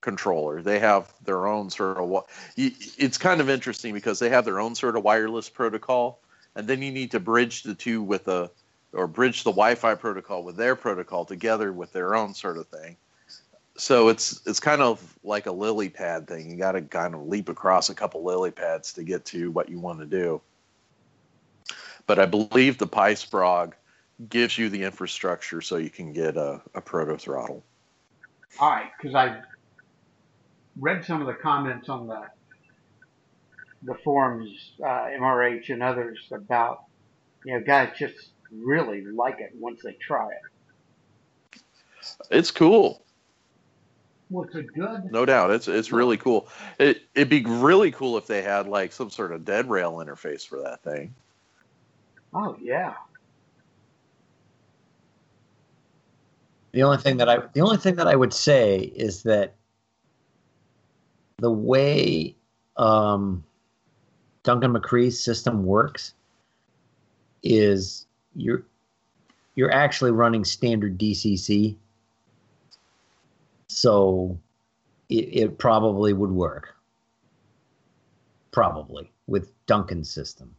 controller. 0.00 0.62
They 0.62 0.80
have 0.80 1.12
their 1.24 1.46
own 1.46 1.70
sort 1.70 1.96
of. 1.96 2.24
It's 2.56 3.18
kind 3.18 3.40
of 3.40 3.48
interesting 3.48 3.94
because 3.94 4.18
they 4.18 4.30
have 4.30 4.44
their 4.44 4.58
own 4.58 4.74
sort 4.74 4.96
of 4.96 5.04
wireless 5.04 5.48
protocol, 5.48 6.18
and 6.56 6.66
then 6.66 6.82
you 6.82 6.90
need 6.90 7.12
to 7.12 7.20
bridge 7.20 7.62
the 7.62 7.76
two 7.76 8.02
with 8.02 8.26
a 8.26 8.50
or 8.92 9.06
bridge 9.06 9.44
the 9.44 9.52
Wi-Fi 9.52 9.94
protocol 9.94 10.42
with 10.42 10.56
their 10.56 10.74
protocol 10.74 11.24
together 11.24 11.72
with 11.72 11.92
their 11.92 12.16
own 12.16 12.34
sort 12.34 12.58
of 12.58 12.66
thing 12.66 12.96
so 13.76 14.08
it's 14.08 14.40
it's 14.46 14.60
kind 14.60 14.82
of 14.82 15.18
like 15.24 15.46
a 15.46 15.52
lily 15.52 15.88
pad 15.88 16.28
thing. 16.28 16.50
You 16.50 16.56
got 16.56 16.72
to 16.72 16.82
kind 16.82 17.14
of 17.14 17.26
leap 17.26 17.48
across 17.48 17.88
a 17.88 17.94
couple 17.94 18.22
lily 18.22 18.50
pads 18.50 18.92
to 18.94 19.02
get 19.02 19.24
to 19.26 19.50
what 19.50 19.68
you 19.68 19.78
want 19.78 20.00
to 20.00 20.06
do. 20.06 20.40
But 22.06 22.18
I 22.18 22.26
believe 22.26 22.78
the 22.78 22.86
PiSprog 22.86 23.72
gives 24.28 24.58
you 24.58 24.68
the 24.68 24.82
infrastructure 24.82 25.60
so 25.60 25.76
you 25.76 25.90
can 25.90 26.12
get 26.12 26.36
a, 26.36 26.60
a 26.74 26.80
proto 26.80 27.16
throttle. 27.16 27.64
All 28.58 28.70
right, 28.70 28.90
because 28.96 29.14
I 29.14 29.40
read 30.78 31.04
some 31.04 31.20
of 31.20 31.26
the 31.26 31.34
comments 31.34 31.88
on 31.88 32.06
the 32.06 32.22
the 33.84 33.94
forums, 34.04 34.74
uh, 34.80 35.08
MRH 35.18 35.70
and 35.70 35.82
others 35.82 36.18
about 36.30 36.84
you 37.44 37.54
know 37.54 37.64
guys 37.64 37.90
just 37.98 38.30
really 38.50 39.04
like 39.04 39.40
it 39.40 39.52
once 39.58 39.80
they 39.82 39.94
try 39.94 40.28
it. 40.28 41.60
It's 42.30 42.50
cool. 42.50 43.01
What's 44.32 44.54
it 44.54 44.72
good? 44.72 45.12
No 45.12 45.26
doubt, 45.26 45.50
it's 45.50 45.68
it's 45.68 45.92
really 45.92 46.16
cool. 46.16 46.48
It 46.78 47.02
it'd 47.14 47.28
be 47.28 47.44
really 47.44 47.92
cool 47.92 48.16
if 48.16 48.26
they 48.26 48.40
had 48.40 48.66
like 48.66 48.90
some 48.90 49.10
sort 49.10 49.30
of 49.30 49.44
dead 49.44 49.68
rail 49.68 49.96
interface 49.96 50.46
for 50.46 50.62
that 50.62 50.82
thing. 50.82 51.14
Oh 52.32 52.56
yeah. 52.60 52.94
The 56.72 56.82
only 56.82 56.96
thing 56.96 57.18
that 57.18 57.28
I 57.28 57.40
the 57.52 57.60
only 57.60 57.76
thing 57.76 57.96
that 57.96 58.08
I 58.08 58.16
would 58.16 58.32
say 58.32 58.78
is 58.78 59.22
that 59.24 59.52
the 61.36 61.50
way 61.50 62.34
um, 62.78 63.44
Duncan 64.44 64.72
McRee's 64.72 65.22
system 65.22 65.66
works 65.66 66.14
is 67.42 68.06
you're 68.34 68.64
you're 69.56 69.72
actually 69.72 70.12
running 70.12 70.44
standard 70.46 70.98
DCC, 70.98 71.76
so 73.72 74.38
it, 75.08 75.14
it 75.14 75.58
probably 75.58 76.12
would 76.12 76.30
work. 76.30 76.74
Probably 78.50 79.10
with 79.26 79.50
Duncan's 79.66 80.10
system, 80.10 80.54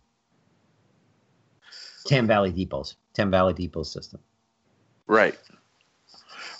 Tam 2.07 2.26
Valley 2.26 2.51
Depots, 2.51 2.95
Tam 3.14 3.30
Valley 3.30 3.53
Depot 3.53 3.84
system. 3.84 4.20
Right. 5.05 5.38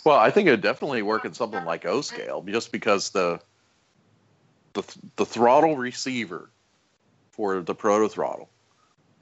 Well, 0.04 0.18
I 0.18 0.30
think 0.30 0.46
it 0.46 0.52
would 0.52 0.60
definitely 0.60 1.02
work 1.02 1.24
in 1.24 1.34
something 1.34 1.64
like 1.64 1.86
O 1.86 2.02
scale, 2.02 2.42
just 2.42 2.70
because 2.70 3.10
the 3.10 3.40
the 4.74 4.82
the 5.16 5.26
throttle 5.26 5.76
receiver 5.76 6.50
for 7.30 7.60
the 7.62 7.74
proto 7.74 8.08
throttle 8.08 8.48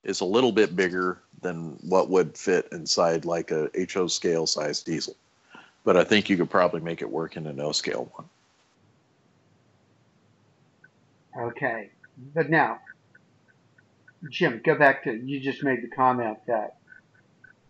is 0.04 0.20
a 0.20 0.24
little 0.24 0.52
bit 0.52 0.76
bigger 0.76 1.22
than 1.40 1.78
what 1.82 2.10
would 2.10 2.36
fit 2.36 2.68
inside 2.72 3.24
like 3.24 3.50
a 3.50 3.70
HO 3.92 4.06
scale 4.06 4.46
size 4.46 4.82
diesel. 4.82 5.16
But 5.84 5.96
I 5.96 6.04
think 6.04 6.30
you 6.30 6.36
could 6.36 6.50
probably 6.50 6.80
make 6.80 7.02
it 7.02 7.10
work 7.10 7.36
in 7.36 7.46
an 7.46 7.60
O 7.60 7.72
scale 7.72 8.10
one. 8.14 8.28
Okay, 11.48 11.90
but 12.34 12.50
now, 12.50 12.78
Jim, 14.30 14.60
go 14.64 14.76
back 14.76 15.04
to 15.04 15.12
you 15.12 15.40
just 15.40 15.64
made 15.64 15.82
the 15.82 15.88
comment 15.88 16.38
that 16.46 16.76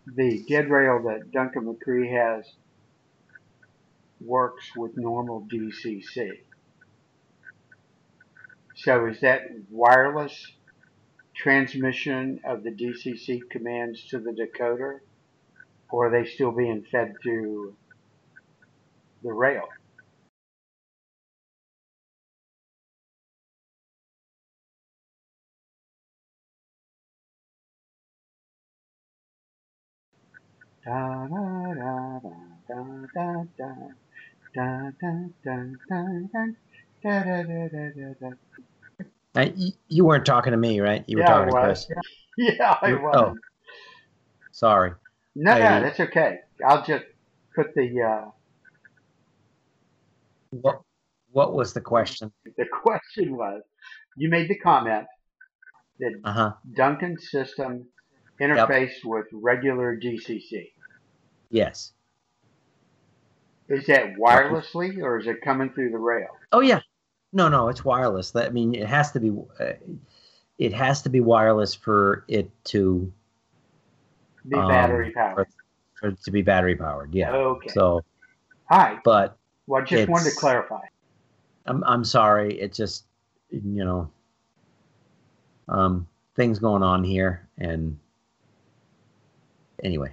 the 0.07 0.45
dead 0.49 0.69
rail 0.69 1.03
that 1.05 1.31
Duncan 1.31 1.73
McRee 1.73 2.11
has 2.11 2.45
works 4.21 4.75
with 4.77 4.97
normal 4.97 5.47
DCC. 5.53 6.41
So 8.75 9.07
is 9.07 9.21
that 9.21 9.43
wireless 9.71 10.47
transmission 11.35 12.41
of 12.45 12.63
the 12.63 12.71
DCC 12.71 13.49
commands 13.49 14.05
to 14.09 14.19
the 14.19 14.33
decoder, 14.33 15.01
or 15.91 16.07
are 16.07 16.11
they 16.11 16.29
still 16.29 16.53
being 16.53 16.85
fed 16.91 17.15
through 17.23 17.75
the 19.23 19.33
rail? 19.33 19.69
Da, 30.85 31.27
da, 31.27 31.75
da, 31.75 32.19
da, 32.23 32.35
da, 32.69 32.83
da, 33.15 33.45
da, 33.65 33.83
da, 34.55 34.91
da, 34.95 35.13
da, 35.45 35.57
da, 35.89 36.05
da, 37.03 37.23
da, 37.23 37.43
da, 37.43 37.69
da, 37.69 37.91
da, 37.95 38.15
da. 38.21 38.31
Uh, 39.35 39.51
y- 39.57 39.73
you 39.89 40.05
weren't 40.05 40.27
talking 40.27 40.51
to 40.51 40.57
me, 40.57 40.81
right? 40.81 41.05
You 41.07 41.19
were 41.19 41.23
Yeah, 41.23 41.35
I 41.37 41.39
talking 41.39 41.55
to. 41.55 41.61
Chris. 41.61 41.87
Yeah, 42.37 42.79
I 42.83 42.89
You- 42.89 43.01
was. 43.01 43.15
oh. 43.17 43.35
Sorry. 44.53 44.93
No, 45.35 45.53
no, 45.59 45.81
that's 45.83 46.01
okay. 46.01 46.41
I'll 46.67 46.85
just 46.85 47.05
put 47.55 47.75
the 47.75 48.03
uh, 48.03 48.31
What 50.53 50.81
What 51.33 51.55
was 51.55 51.73
the 51.73 51.81
question? 51.81 52.31
the 52.57 52.67
question 52.67 53.37
was. 53.37 53.63
You 54.17 54.29
made 54.29 54.49
the 54.49 54.59
comment 54.59 55.07
that 55.99 56.13
Uh 56.25 56.33
huh. 56.33 56.53
Duncan's 56.75 57.31
system 57.31 57.87
interfaced 58.41 59.05
with 59.05 59.27
regular 59.33 59.97
DCC. 59.97 60.73
Yes. 61.51 61.93
Is 63.69 63.87
that 63.87 64.15
wirelessly 64.17 64.99
or 65.03 65.19
is 65.19 65.27
it 65.27 65.41
coming 65.43 65.71
through 65.71 65.91
the 65.91 65.99
rail? 65.99 66.29
Oh 66.53 66.61
yeah. 66.61 66.81
No, 67.33 67.49
no, 67.49 67.69
it's 67.69 67.85
wireless. 67.85 68.33
That 68.33 68.47
I 68.47 68.51
mean, 68.51 68.75
it 68.75 68.87
has 68.87 69.13
to 69.13 69.21
be. 69.21 69.31
Uh, 69.59 69.73
it 70.59 70.73
has 70.75 71.01
to 71.03 71.09
be 71.09 71.21
wireless 71.21 71.75
for 71.75 72.25
it 72.29 72.51
to 72.65 73.11
Be 74.47 74.57
Um, 74.57 74.69
battery 74.69 75.13
powered. 75.13 75.47
for 75.99 76.09
it 76.09 76.23
to 76.25 76.31
be 76.31 76.43
battery 76.43 76.77
powered. 76.77 77.15
Yeah. 77.15 77.33
Okay. 77.33 77.69
So, 77.69 78.03
right. 78.71 78.99
but 79.05 79.39
Well, 79.67 79.83
I 79.83 79.85
just 79.85 80.09
wanted 80.09 80.31
to 80.31 80.37
clarify. 80.37 80.81
I'm 81.67 81.85
I'm 81.85 82.05
sorry. 82.05 82.59
It 82.61 82.73
just 82.75 83.05
you 83.51 83.85
know 83.85 84.11
um 85.69 86.09
things 86.35 86.59
going 86.59 86.83
on 86.83 87.05
here 87.05 87.49
and 87.59 87.99
anyway. 89.83 90.13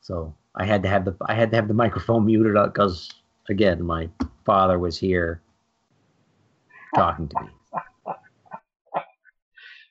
So 0.00 0.34
I 0.54 0.64
had 0.64 0.82
to 0.84 0.88
have 0.88 1.04
the 1.04 1.14
I 1.26 1.34
had 1.34 1.50
to 1.50 1.56
have 1.56 1.68
the 1.68 1.74
microphone 1.84 2.24
muted 2.26 2.56
up 2.56 2.72
because 2.72 3.10
again 3.48 3.82
my 3.84 4.08
father 4.46 4.78
was 4.78 4.98
here 4.98 5.42
talking 6.94 7.28
to 7.28 7.40
me. 7.42 7.48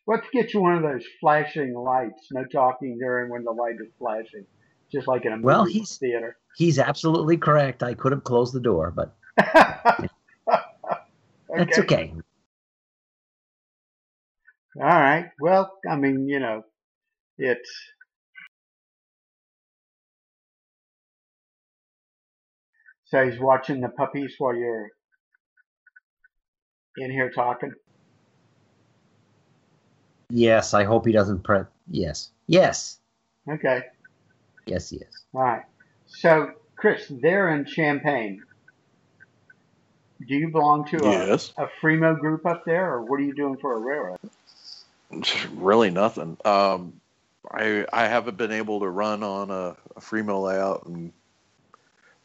Let's 0.07 0.27
get 0.33 0.53
you 0.53 0.61
one 0.61 0.75
of 0.75 0.81
those 0.81 1.05
flashing 1.19 1.73
lights. 1.75 2.27
No 2.31 2.43
talking 2.45 2.97
during 2.97 3.29
when 3.29 3.43
the 3.43 3.51
light 3.51 3.75
is 3.75 3.91
flashing, 3.99 4.45
just 4.91 5.07
like 5.07 5.25
in 5.25 5.31
a 5.33 5.35
movie 5.35 5.45
Well, 5.45 5.65
he's- 5.65 5.97
theater. 5.97 6.37
He's 6.55 6.79
absolutely 6.79 7.37
correct. 7.37 7.83
I 7.83 7.93
could 7.93 8.11
have 8.11 8.23
closed 8.23 8.53
the 8.53 8.59
door, 8.59 8.91
but 8.91 9.15
that's 10.47 11.79
okay. 11.79 12.13
All 14.77 14.83
right. 14.83 15.29
Well, 15.39 15.77
I 15.89 15.95
mean, 15.95 16.27
you 16.27 16.39
know, 16.39 16.63
it's 17.37 17.69
so 23.05 23.25
he's 23.29 23.39
watching 23.39 23.81
the 23.81 23.89
puppies 23.89 24.35
while 24.37 24.55
you're 24.55 24.89
in 26.97 27.11
here 27.11 27.29
talking. 27.29 27.73
Yes, 30.29 30.73
I 30.73 30.85
hope 30.85 31.05
he 31.05 31.11
doesn't 31.11 31.43
pre 31.43 31.61
yes. 31.89 32.31
Yes. 32.47 32.99
Okay. 33.49 33.83
Yes, 34.65 34.93
yes. 34.93 35.25
All 35.33 35.41
right. 35.41 35.63
So, 36.21 36.51
Chris, 36.75 37.07
they're 37.09 37.49
in 37.55 37.65
Champaign. 37.65 38.43
Do 40.27 40.35
you 40.35 40.49
belong 40.49 40.87
to 40.89 40.97
a, 41.07 41.25
Yes. 41.27 41.51
a 41.57 41.67
Free-mo 41.81 42.13
group 42.13 42.45
up 42.45 42.63
there, 42.63 42.93
or 42.93 43.01
what 43.01 43.19
are 43.19 43.23
you 43.23 43.33
doing 43.33 43.57
for 43.57 43.73
a 43.73 43.79
railroad? 43.79 44.19
Really 45.55 45.89
nothing. 45.89 46.37
Um, 46.45 47.01
I 47.51 47.87
I 47.91 48.07
haven't 48.07 48.37
been 48.37 48.51
able 48.51 48.81
to 48.81 48.87
run 48.87 49.23
on 49.23 49.49
a, 49.49 49.75
a 49.95 50.01
Free-mo 50.01 50.41
layout, 50.41 50.85
and 50.85 51.11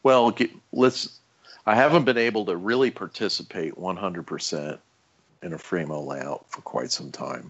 well, 0.03 0.29
get, 0.29 0.51
let's. 0.71 1.19
I 1.65 1.73
haven't 1.73 2.05
been 2.05 2.19
able 2.19 2.45
to 2.45 2.55
really 2.55 2.91
participate 2.91 3.75
100% 3.75 4.77
in 5.41 5.53
a 5.53 5.57
Fremo 5.57 6.05
layout 6.05 6.45
for 6.49 6.61
quite 6.61 6.91
some 6.91 7.11
time. 7.11 7.49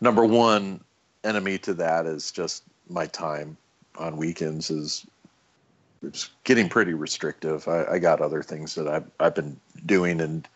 Number 0.00 0.24
one 0.24 0.80
enemy 1.24 1.58
to 1.58 1.74
that 1.74 2.06
is 2.06 2.32
just 2.32 2.64
my 2.88 3.06
time 3.06 3.56
on 3.98 4.16
weekends 4.16 4.70
is 4.70 5.06
it's 6.02 6.30
getting 6.44 6.68
pretty 6.68 6.94
restrictive. 6.94 7.66
I, 7.68 7.84
I 7.92 7.98
got 7.98 8.20
other 8.20 8.42
things 8.42 8.74
that 8.74 8.86
I've, 8.86 9.10
I've 9.18 9.34
been 9.34 9.58
doing, 9.86 10.20
and 10.20 10.46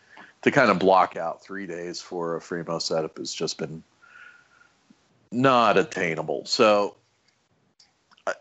to 0.43 0.51
kind 0.51 0.71
of 0.71 0.79
block 0.79 1.17
out 1.17 1.43
three 1.43 1.67
days 1.67 2.01
for 2.01 2.35
a 2.35 2.41
Free-mo 2.41 2.79
setup 2.79 3.17
has 3.17 3.33
just 3.33 3.57
been 3.57 3.83
not 5.31 5.77
attainable. 5.77 6.45
So 6.45 6.95
I, 8.27 8.33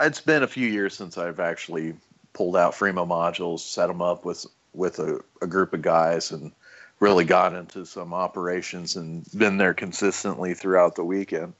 it's 0.00 0.20
been 0.20 0.42
a 0.42 0.48
few 0.48 0.68
years 0.68 0.94
since 0.94 1.18
I've 1.18 1.40
actually 1.40 1.94
pulled 2.32 2.56
out 2.56 2.74
Free-mo 2.74 3.06
modules, 3.06 3.60
set 3.60 3.86
them 3.86 4.02
up 4.02 4.24
with 4.24 4.46
with 4.74 4.98
a, 4.98 5.20
a 5.40 5.46
group 5.46 5.72
of 5.72 5.82
guys, 5.82 6.32
and 6.32 6.52
really 7.00 7.24
got 7.24 7.54
into 7.54 7.84
some 7.84 8.14
operations 8.14 8.96
and 8.96 9.24
been 9.36 9.56
there 9.56 9.74
consistently 9.74 10.54
throughout 10.54 10.94
the 10.94 11.04
weekend. 11.04 11.52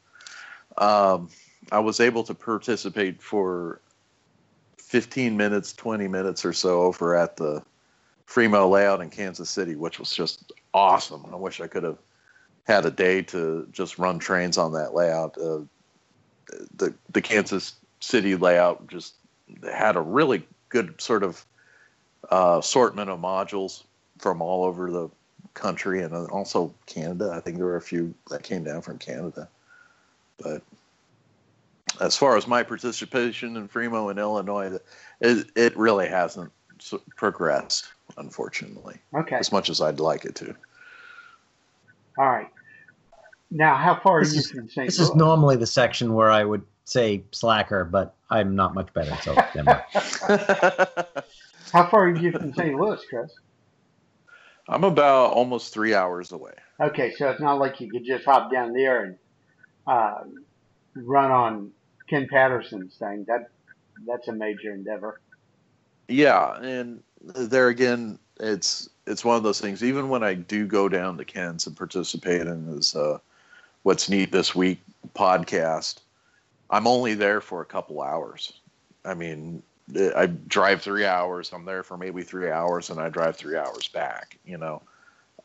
Um, 0.79 1.29
I 1.73 1.79
was 1.79 2.01
able 2.01 2.25
to 2.25 2.35
participate 2.35 3.23
for 3.23 3.81
15 4.79 5.37
minutes, 5.37 5.73
20 5.73 6.09
minutes 6.09 6.45
or 6.45 6.53
so 6.53 6.83
over 6.83 7.15
at 7.15 7.37
the 7.37 7.63
Free-mo 8.27 8.69
layout 8.69 9.01
in 9.01 9.11
Kansas 9.11 9.51
City, 9.51 9.75
which 9.75 9.99
was 9.99 10.11
just 10.11 10.53
awesome. 10.73 11.27
I 11.31 11.37
wish 11.37 11.61
I 11.61 11.67
could 11.67 11.83
have 11.83 11.99
had 12.65 12.87
a 12.87 12.91
day 12.91 13.23
to 13.23 13.69
just 13.71 13.99
run 13.99 14.19
trains 14.19 14.57
on 14.57 14.73
that 14.73 14.95
layout. 14.95 15.37
Uh, 15.37 15.61
the 16.77 16.95
the 17.13 17.21
Kansas 17.21 17.75
City 18.01 18.37
layout 18.37 18.87
just 18.87 19.15
had 19.71 19.97
a 19.97 20.01
really 20.01 20.47
good 20.69 21.01
sort 21.01 21.23
of 21.23 21.45
uh, 22.31 22.59
assortment 22.61 23.11
of 23.11 23.21
modules 23.21 23.83
from 24.19 24.41
all 24.41 24.65
over 24.65 24.91
the 24.91 25.11
country 25.55 26.03
and 26.03 26.15
also 26.15 26.73
Canada. 26.87 27.33
I 27.35 27.41
think 27.41 27.57
there 27.57 27.67
were 27.67 27.77
a 27.77 27.83
few 27.83 28.15
that 28.31 28.43
came 28.43 28.65
down 28.65 28.83
from 28.83 28.99
Canada. 28.99 29.49
But 30.39 30.63
as 32.01 32.17
far 32.17 32.37
as 32.37 32.47
my 32.47 32.63
participation 32.63 33.57
in 33.57 33.69
Free-mo 33.69 34.09
in 34.09 34.19
Illinois, 34.19 34.79
it, 35.21 35.51
it 35.57 35.77
really 35.77 36.09
hasn't 36.09 36.53
progressed, 37.17 37.93
unfortunately. 38.17 38.99
Okay. 39.15 39.37
As 39.37 39.53
much 39.53 39.71
as 39.71 39.81
I'd 39.81 40.01
like 40.01 40.25
it 40.25 40.35
to. 40.37 40.55
All 42.19 42.27
right. 42.27 42.49
Now, 43.51 43.77
how 43.77 44.01
far 44.01 44.21
this 44.21 44.33
are 44.33 44.35
you 44.35 44.41
is, 44.41 44.51
from 44.51 44.69
St. 44.69 44.87
This 44.89 44.99
Louis? 44.99 45.11
is 45.11 45.15
normally 45.15 45.57
the 45.57 45.67
section 45.67 46.15
where 46.15 46.31
I 46.31 46.45
would 46.45 46.63
say 46.85 47.23
slacker, 47.31 47.85
but 47.85 48.15
I'm 48.31 48.55
not 48.55 48.75
much 48.75 48.93
better. 48.93 49.17
So. 49.23 49.35
How 51.73 51.89
far 51.89 52.07
are 52.07 52.17
you 52.17 52.33
from 52.33 52.53
St. 52.55 52.79
Louis, 52.79 53.01
Chris? 53.09 53.33
I'm 54.69 54.85
about 54.85 55.33
almost 55.33 55.73
three 55.75 55.95
hours 55.95 56.33
away. 56.33 56.55
Okay, 56.81 57.13
so 57.17 57.31
it's 57.31 57.41
not 57.41 57.59
like 57.59 57.81
you 57.81 57.91
could 57.91 58.05
just 58.05 58.25
hop 58.25 58.51
down 58.51 58.73
there 58.73 59.05
and 59.05 59.17
uh, 59.87 60.25
run 60.95 61.31
on 61.31 61.71
Ken 62.09 62.27
Patterson's 62.31 62.97
thing. 62.97 63.25
That 63.29 63.51
that's 64.07 64.29
a 64.29 64.33
major 64.33 64.73
endeavor. 64.73 65.21
Yeah, 66.09 66.57
and 66.61 67.03
there 67.23 67.69
again, 67.69 68.19
it's 68.41 68.89
it's 69.07 69.25
one 69.25 69.37
of 69.37 69.43
those 69.43 69.61
things. 69.61 69.83
Even 69.83 70.09
when 70.09 70.23
I 70.23 70.35
do 70.35 70.67
go 70.67 70.89
down 70.89 71.17
to 71.19 71.25
Ken's 71.25 71.67
and 71.67 71.77
participate 71.77 72.43
in 72.43 72.67
his 72.67 72.95
uh, 72.95 73.19
"What's 73.83 74.09
Neat 74.09 74.33
This 74.33 74.55
Week" 74.55 74.81
podcast, 75.15 75.97
I'm 76.71 76.87
only 76.87 77.15
there 77.15 77.41
for 77.41 77.63
a 77.63 77.67
couple 77.67 78.03
hours. 78.03 78.53
I 79.05 79.15
mean, 79.15 79.63
I 80.17 80.27
drive 80.27 80.83
three 80.83 81.05
hours. 81.05 81.53
I'm 81.53 81.65
there 81.65 81.83
for 81.83 81.97
maybe 81.97 82.23
three 82.23 82.51
hours, 82.51 82.91
and 82.91 83.01
I 83.01 83.09
drive 83.09 83.37
three 83.37 83.57
hours 83.57 83.89
back. 83.89 84.39
You 84.45 84.59
know, 84.59 84.83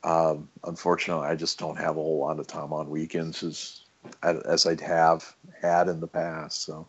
um, 0.03 0.49
unfortunately, 0.63 1.27
I 1.27 1.35
just 1.35 1.59
don't 1.59 1.77
have 1.77 1.97
a 1.97 2.01
whole 2.01 2.19
lot 2.19 2.39
of 2.39 2.47
time 2.47 2.73
on 2.73 2.89
weekends 2.89 3.43
as 3.43 3.81
as 4.23 4.65
I'd 4.65 4.81
have 4.81 5.35
had 5.61 5.87
in 5.87 5.99
the 5.99 6.07
past. 6.07 6.63
So 6.63 6.87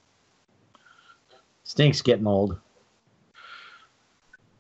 Stinks 1.65 2.03
getting 2.03 2.27
old. 2.27 2.59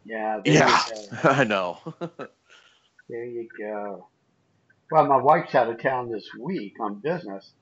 Yeah. 0.05 0.41
There 0.45 0.55
yeah, 0.55 0.83
You 0.87 1.19
go. 1.23 1.29
I 1.31 1.45
know. 1.45 1.79
There 3.09 3.25
you 3.25 3.49
go. 3.59 4.07
Well, 4.89 5.07
my 5.07 5.17
wife's 5.17 5.57
out 5.57 5.69
of 5.69 5.83
town 5.83 6.13
this 6.13 6.29
week 6.39 6.75
on 6.81 7.01
business, 7.01 7.53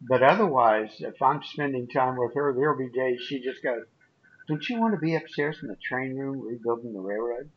but 0.00 0.22
otherwise, 0.22 0.90
if 1.00 1.20
I'm 1.20 1.40
spending 1.42 1.88
time 1.88 2.16
with 2.16 2.34
her, 2.36 2.54
there'll 2.54 2.78
be 2.78 2.90
days 2.96 3.20
she 3.26 3.42
just 3.42 3.64
goes, 3.64 3.82
"Don't 4.46 4.68
you 4.68 4.78
want 4.78 4.94
to 4.94 5.00
be 5.00 5.16
upstairs 5.16 5.58
in 5.60 5.66
the 5.66 5.76
train 5.88 6.16
room 6.16 6.40
rebuilding 6.40 6.92
the 6.92 7.00
railroad?" 7.00 7.50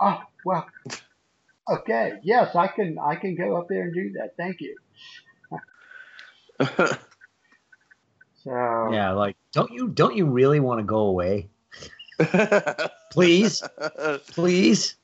Oh 0.00 0.22
well. 0.46 0.66
Okay. 1.70 2.14
Yes, 2.22 2.56
I 2.56 2.68
can. 2.68 2.96
I 2.98 3.16
can 3.16 3.36
go 3.36 3.56
up 3.56 3.66
there 3.68 3.82
and 3.82 3.94
do 3.94 4.12
that. 4.18 4.30
Thank 4.38 4.60
you. 4.60 4.74
So 8.44 8.50
Yeah, 8.92 9.12
like 9.12 9.36
don't 9.52 9.70
you 9.70 9.88
don't 9.88 10.16
you 10.16 10.26
really 10.26 10.58
want 10.58 10.80
to 10.80 10.84
go 10.84 10.98
away? 10.98 11.48
Please, 13.12 13.62
please. 14.28 14.96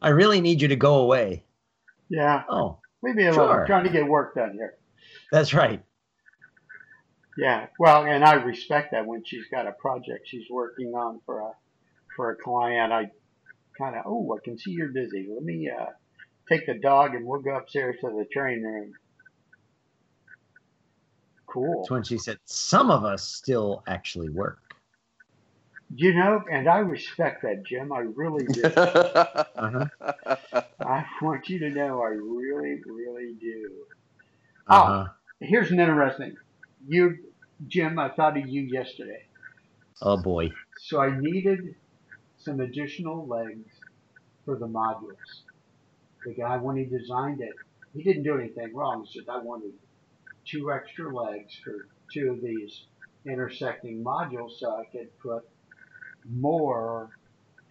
I 0.00 0.10
really 0.10 0.40
need 0.40 0.62
you 0.62 0.68
to 0.68 0.76
go 0.76 0.96
away. 0.98 1.44
yeah, 2.08 2.44
Oh, 2.48 2.78
leave 3.02 3.16
me 3.16 3.24
alone. 3.26 3.50
I'm 3.50 3.56
Sure. 3.56 3.66
trying 3.66 3.84
to 3.84 3.90
get 3.90 4.06
work 4.06 4.34
done 4.36 4.52
here. 4.52 4.74
that's 5.32 5.52
right. 5.52 5.82
Yeah, 7.38 7.66
well, 7.78 8.04
and 8.04 8.24
I 8.24 8.34
respect 8.34 8.92
that 8.92 9.04
when 9.06 9.24
she's 9.24 9.46
got 9.50 9.66
a 9.66 9.72
project 9.72 10.26
she's 10.26 10.46
working 10.50 10.92
on 10.94 11.20
for 11.26 11.40
a 11.40 11.50
for 12.14 12.30
a 12.30 12.36
client. 12.36 12.92
I 12.92 13.10
kind 13.78 13.96
of, 13.96 14.02
oh, 14.06 14.34
I 14.36 14.38
can 14.44 14.58
see 14.58 14.70
you're 14.70 14.88
busy. 14.92 15.28
Let 15.34 15.42
me 15.42 15.68
uh, 15.68 15.86
take 16.48 16.66
the 16.66 16.78
dog 16.78 17.14
and 17.14 17.26
we'll 17.26 17.42
go 17.42 17.56
upstairs 17.56 17.96
to 18.00 18.08
the 18.10 18.26
train 18.32 18.62
room. 18.62 18.92
Cool. 21.46 21.80
That's 21.80 21.90
when 21.90 22.02
she 22.02 22.18
said, 22.18 22.38
"Some 22.44 22.90
of 22.90 23.04
us 23.04 23.22
still 23.22 23.82
actually 23.86 24.30
work." 24.30 24.58
You 25.94 26.14
know, 26.14 26.42
and 26.50 26.68
I 26.68 26.78
respect 26.78 27.42
that, 27.42 27.64
Jim. 27.64 27.92
I 27.92 28.00
really 28.00 28.46
do. 28.46 28.62
Uh-huh. 29.58 29.86
I 30.80 31.04
want 31.22 31.48
you 31.48 31.58
to 31.60 31.70
know 31.70 32.02
I 32.02 32.08
really, 32.08 32.82
really 32.86 33.34
do. 33.40 33.70
Uh-huh. 34.68 35.06
Here's 35.40 35.70
an 35.70 35.80
interesting. 35.80 36.36
You, 36.86 37.16
Jim, 37.68 37.98
I 37.98 38.10
thought 38.10 38.36
of 38.36 38.46
you 38.46 38.62
yesterday. 38.62 39.22
Oh 40.02 40.16
boy. 40.16 40.52
So 40.78 41.00
I 41.00 41.18
needed 41.18 41.74
some 42.38 42.60
additional 42.60 43.26
legs 43.26 43.66
for 44.44 44.56
the 44.56 44.68
modules. 44.68 45.42
The 46.24 46.34
guy, 46.34 46.56
when 46.58 46.76
he 46.76 46.84
designed 46.84 47.40
it, 47.40 47.58
he 47.94 48.02
didn't 48.02 48.24
do 48.24 48.38
anything 48.38 48.74
wrong. 48.74 49.06
He 49.08 49.18
said, 49.18 49.28
I 49.28 49.38
wanted 49.38 49.72
two 50.46 50.72
extra 50.72 51.14
legs 51.14 51.54
for 51.62 51.88
two 52.12 52.30
of 52.30 52.40
these 52.40 52.84
intersecting 53.26 54.02
modules 54.02 54.58
so 54.58 54.76
I 54.76 54.84
could 54.84 55.16
put 55.18 55.48
more 56.30 57.10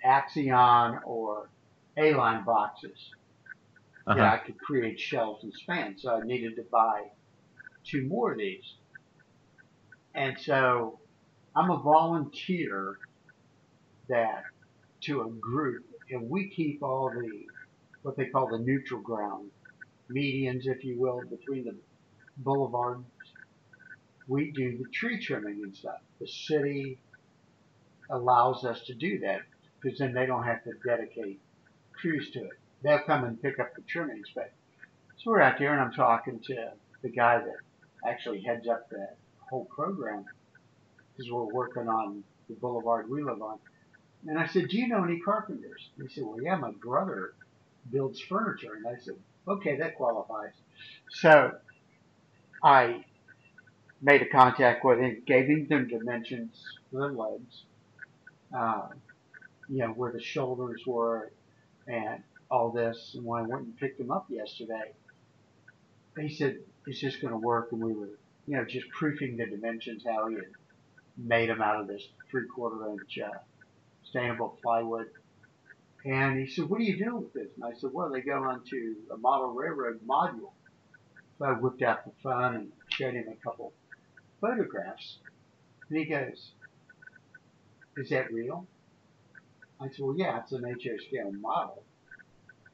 Axion 0.06 1.00
or 1.06 1.50
A-line 1.98 2.44
boxes. 2.44 3.12
Uh-huh. 4.08 4.20
Yeah, 4.20 4.34
I 4.34 4.38
could 4.38 4.60
create 4.60 5.00
shelves 5.00 5.44
and 5.44 5.54
spans. 5.54 6.04
So 6.04 6.16
I 6.16 6.26
needed 6.26 6.56
to 6.58 6.64
buy 6.72 7.04
two 7.84 8.06
more 8.08 8.34
of 8.34 8.38
these. 8.38 8.76
And 10.14 10.38
so 10.40 11.00
I'm 11.56 11.72
a 11.72 11.78
volunteer 11.78 12.98
that 14.08 14.44
to 15.02 15.22
a 15.22 15.30
group 15.30 15.86
and 16.12 16.30
we 16.30 16.50
keep 16.50 16.84
all 16.84 17.10
the 17.10 17.46
what 18.04 18.16
they 18.16 18.26
call 18.26 18.48
the 18.48 18.60
neutral 18.60 19.02
ground 19.02 19.50
medians, 20.12 20.68
if 20.68 20.84
you 20.84 21.00
will, 21.00 21.22
between 21.28 21.66
the 21.66 21.76
boulevards. 22.38 23.04
We 24.28 24.52
do 24.52 24.78
the 24.78 24.90
tree 24.92 25.20
trimming 25.20 25.62
and 25.64 25.76
stuff. 25.76 26.00
The 26.20 26.28
city 26.28 26.98
allows 28.10 28.66
us 28.66 28.82
to 28.88 28.94
do 28.94 29.20
that 29.20 29.42
because 29.82 30.00
then 30.00 30.14
they 30.14 30.26
don't 30.26 30.44
have 30.44 30.64
to 30.64 30.72
dedicate 30.86 31.40
crews 31.94 32.32
to 32.32 32.40
it. 32.40 32.60
They'll 32.84 33.00
come 33.00 33.24
and 33.24 33.42
pick 33.42 33.60
up 33.60 33.76
the 33.76 33.82
trimmings, 33.84 34.28
but 34.34 34.52
so 35.18 35.32
we're 35.32 35.42
out 35.42 35.58
there 35.60 35.74
and 35.74 35.82
I'm 35.82 35.94
talking 35.94 36.40
to 36.48 36.72
the 37.02 37.10
guy 37.10 37.40
that 37.40 38.10
actually 38.10 38.42
heads 38.42 38.68
up 38.68 38.90
that 38.90 39.18
whole 39.40 39.66
program 39.66 40.26
because 41.16 41.32
we're 41.32 41.46
working 41.46 41.88
on 41.88 42.24
the 42.50 42.56
boulevard 42.56 43.10
we 43.10 43.24
live 43.24 43.42
on. 43.42 43.58
And 44.28 44.40
I 44.40 44.48
said, 44.48 44.70
Do 44.70 44.78
you 44.78 44.88
know 44.88 45.04
any 45.04 45.20
carpenters? 45.20 45.90
And 45.98 46.08
he 46.08 46.14
said, 46.14 46.26
Well, 46.26 46.42
yeah, 46.42 46.56
my 46.56 46.72
brother 46.72 47.34
builds 47.92 48.20
furniture. 48.22 48.74
And 48.76 48.88
I 48.88 49.00
said, 49.00 49.16
Okay, 49.48 49.78
that 49.78 49.96
qualifies. 49.96 50.54
So 51.10 51.52
I 52.66 53.06
made 54.02 54.24
a 54.24 54.30
contact 54.30 54.86
with 54.86 55.00
him, 55.00 55.24
gave 55.28 55.48
him 55.48 55.68
the 55.70 55.80
dimensions 55.86 56.80
for 56.92 57.10
the 57.10 57.16
legs, 57.16 57.64
uh, 58.58 58.90
you 59.70 59.80
know, 59.80 59.90
where 59.90 60.14
the 60.14 60.22
shoulders 60.22 60.84
were 60.88 61.32
and 61.88 62.24
all 62.52 62.72
this. 62.72 63.14
And 63.16 63.26
when 63.26 63.44
I 63.44 63.48
went 63.48 63.66
and 63.66 63.78
picked 63.78 64.00
him 64.00 64.12
up 64.12 64.28
yesterday, 64.30 64.94
he 66.20 66.30
said, 66.36 66.60
It's 66.88 67.00
just 67.00 67.22
going 67.22 67.34
to 67.34 67.40
work. 67.40 67.70
And 67.72 67.82
we 67.82 67.94
were, 67.94 68.10
you 68.48 68.58
know, 68.58 68.66
just 68.66 68.90
proofing 68.92 69.38
the 69.38 69.48
dimensions, 69.48 70.04
how 70.08 70.30
he 70.30 70.36
had 70.36 70.46
made 71.18 71.50
them 71.50 71.62
out 71.62 71.82
of 71.82 71.88
this 71.88 72.04
three 72.32 72.48
quarter 72.48 72.90
inch 72.92 73.20
uh, 73.24 73.38
sustainable 74.04 74.60
plywood. 74.64 75.08
And 76.06 76.40
he 76.40 76.48
said, 76.48 76.66
What 76.70 76.80
do 76.80 76.86
you 76.86 77.04
do 77.04 77.18
with 77.18 77.34
this? 77.34 77.50
And 77.56 77.66
I 77.66 77.78
said, 77.80 77.92
Well, 77.94 78.12
they 78.12 78.22
go 78.22 78.44
onto 78.44 78.96
a 79.14 79.18
model 79.18 79.54
railroad 79.54 80.02
module. 80.08 80.54
I 81.42 81.52
whipped 81.52 81.82
out 81.82 82.06
the 82.06 82.12
phone 82.24 82.56
and 82.56 82.72
showed 82.88 83.14
him 83.14 83.28
a 83.28 83.44
couple 83.44 83.74
photographs. 84.40 85.20
And 85.90 86.00
he 86.00 86.06
goes, 86.06 86.52
Is 87.98 88.10
that 88.10 88.32
real? 88.32 88.66
I 89.82 89.88
said, 89.88 90.00
Well, 90.00 90.16
yeah, 90.18 90.40
it's 90.40 90.54
an 90.54 90.64
HO 90.64 90.98
scale 91.08 91.32
model. 91.32 91.84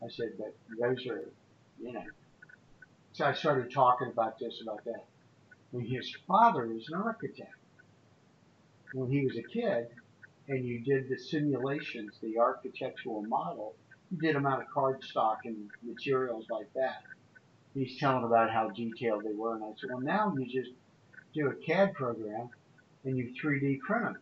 I 0.03 0.09
said, 0.09 0.33
But 0.37 0.55
those 0.79 1.05
are, 1.07 1.23
you 1.81 1.93
know. 1.93 2.05
So 3.13 3.25
I 3.25 3.33
started 3.33 3.71
talking 3.71 4.07
about 4.07 4.39
this, 4.39 4.61
about 4.61 4.85
that. 4.85 5.05
And 5.73 5.87
his 5.87 6.15
father 6.27 6.67
was 6.67 6.89
an 6.89 7.01
architect. 7.01 7.55
When 8.91 9.09
he 9.09 9.25
was 9.25 9.37
a 9.37 9.43
kid, 9.43 9.87
and 10.47 10.65
you 10.65 10.79
did 10.79 11.09
the 11.09 11.17
simulations, 11.17 12.17
the 12.21 12.37
architectural 12.37 13.21
model, 13.23 13.75
you 14.09 14.17
did 14.17 14.35
them 14.35 14.45
out 14.45 14.61
of 14.61 14.67
cardstock 14.75 15.37
and 15.45 15.69
materials 15.81 16.45
like 16.49 16.71
that. 16.75 17.03
He's 17.73 17.97
telling 17.99 18.25
about 18.25 18.51
how 18.51 18.69
detailed 18.69 19.23
they 19.23 19.33
were, 19.33 19.55
and 19.55 19.63
I 19.63 19.69
said, 19.79 19.89
well, 19.89 20.01
now 20.01 20.33
you 20.37 20.45
just 20.45 20.71
do 21.33 21.47
a 21.47 21.55
CAD 21.55 21.93
program 21.93 22.49
and 23.05 23.17
you 23.17 23.33
3D 23.41 23.79
print 23.79 24.03
them. 24.03 24.17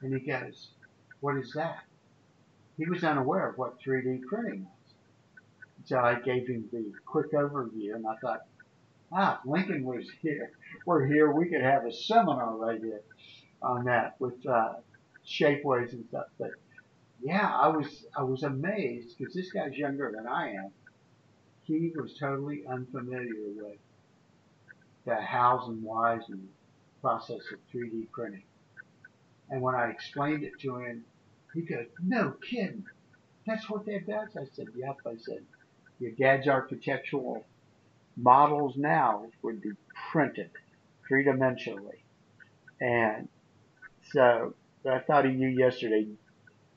And 0.00 0.14
he 0.14 0.20
goes, 0.20 0.68
What 1.20 1.36
is 1.36 1.52
that? 1.54 1.84
He 2.78 2.88
was 2.88 3.04
unaware 3.04 3.50
of 3.50 3.58
what 3.58 3.80
3D 3.80 4.22
printing 4.22 4.62
was. 4.62 4.94
So 5.84 5.98
I 5.98 6.14
gave 6.14 6.48
him 6.48 6.68
the 6.72 6.92
quick 7.06 7.32
overview, 7.32 7.94
and 7.94 8.06
I 8.06 8.14
thought, 8.16 8.42
ah, 9.12 9.40
Lincoln 9.44 9.84
was 9.84 10.06
here. 10.20 10.52
We're 10.86 11.06
here. 11.06 11.30
We 11.32 11.46
could 11.46 11.60
have 11.60 11.84
a 11.84 11.92
seminar 11.92 12.56
right 12.56 12.80
here 12.80 13.02
on 13.60 13.84
that 13.84 14.14
with 14.20 14.44
uh, 14.46 14.74
shapeways 15.26 15.92
and 15.92 16.04
stuff. 16.08 16.26
But 16.38 16.50
yeah, 17.20 17.48
I 17.48 17.68
was 17.68 18.04
I 18.16 18.22
was 18.22 18.42
amazed 18.42 19.18
because 19.18 19.34
this 19.34 19.52
guy's 19.52 19.76
younger 19.76 20.12
than 20.14 20.26
I 20.26 20.54
am. 20.54 20.70
He 21.72 21.90
was 21.96 22.14
totally 22.18 22.66
unfamiliar 22.66 23.48
with 23.56 23.78
the 25.06 25.16
hows 25.16 25.68
and 25.68 25.82
whys 25.82 26.20
and 26.28 26.48
process 27.00 27.50
of 27.50 27.58
3D 27.72 28.10
printing. 28.12 28.44
And 29.48 29.62
when 29.62 29.74
I 29.74 29.90
explained 29.90 30.44
it 30.44 30.58
to 30.60 30.76
him, 30.76 31.06
he 31.54 31.62
goes, 31.62 31.86
"No 31.98 32.32
kidding, 32.32 32.84
that's 33.46 33.70
what 33.70 33.86
that 33.86 34.06
does." 34.06 34.36
I 34.36 34.44
said, 34.44 34.68
"Yep." 34.74 34.96
I 35.06 35.16
said, 35.16 35.46
"Your 35.98 36.12
dad's 36.12 36.46
architectural 36.46 37.46
models 38.16 38.76
now 38.76 39.30
would 39.40 39.62
be 39.62 39.72
printed 40.12 40.50
three 41.08 41.24
dimensionally," 41.24 42.02
and 42.80 43.28
so 44.10 44.54
I 44.84 44.98
thought 44.98 45.24
of 45.24 45.34
you 45.34 45.48
yesterday 45.48 46.06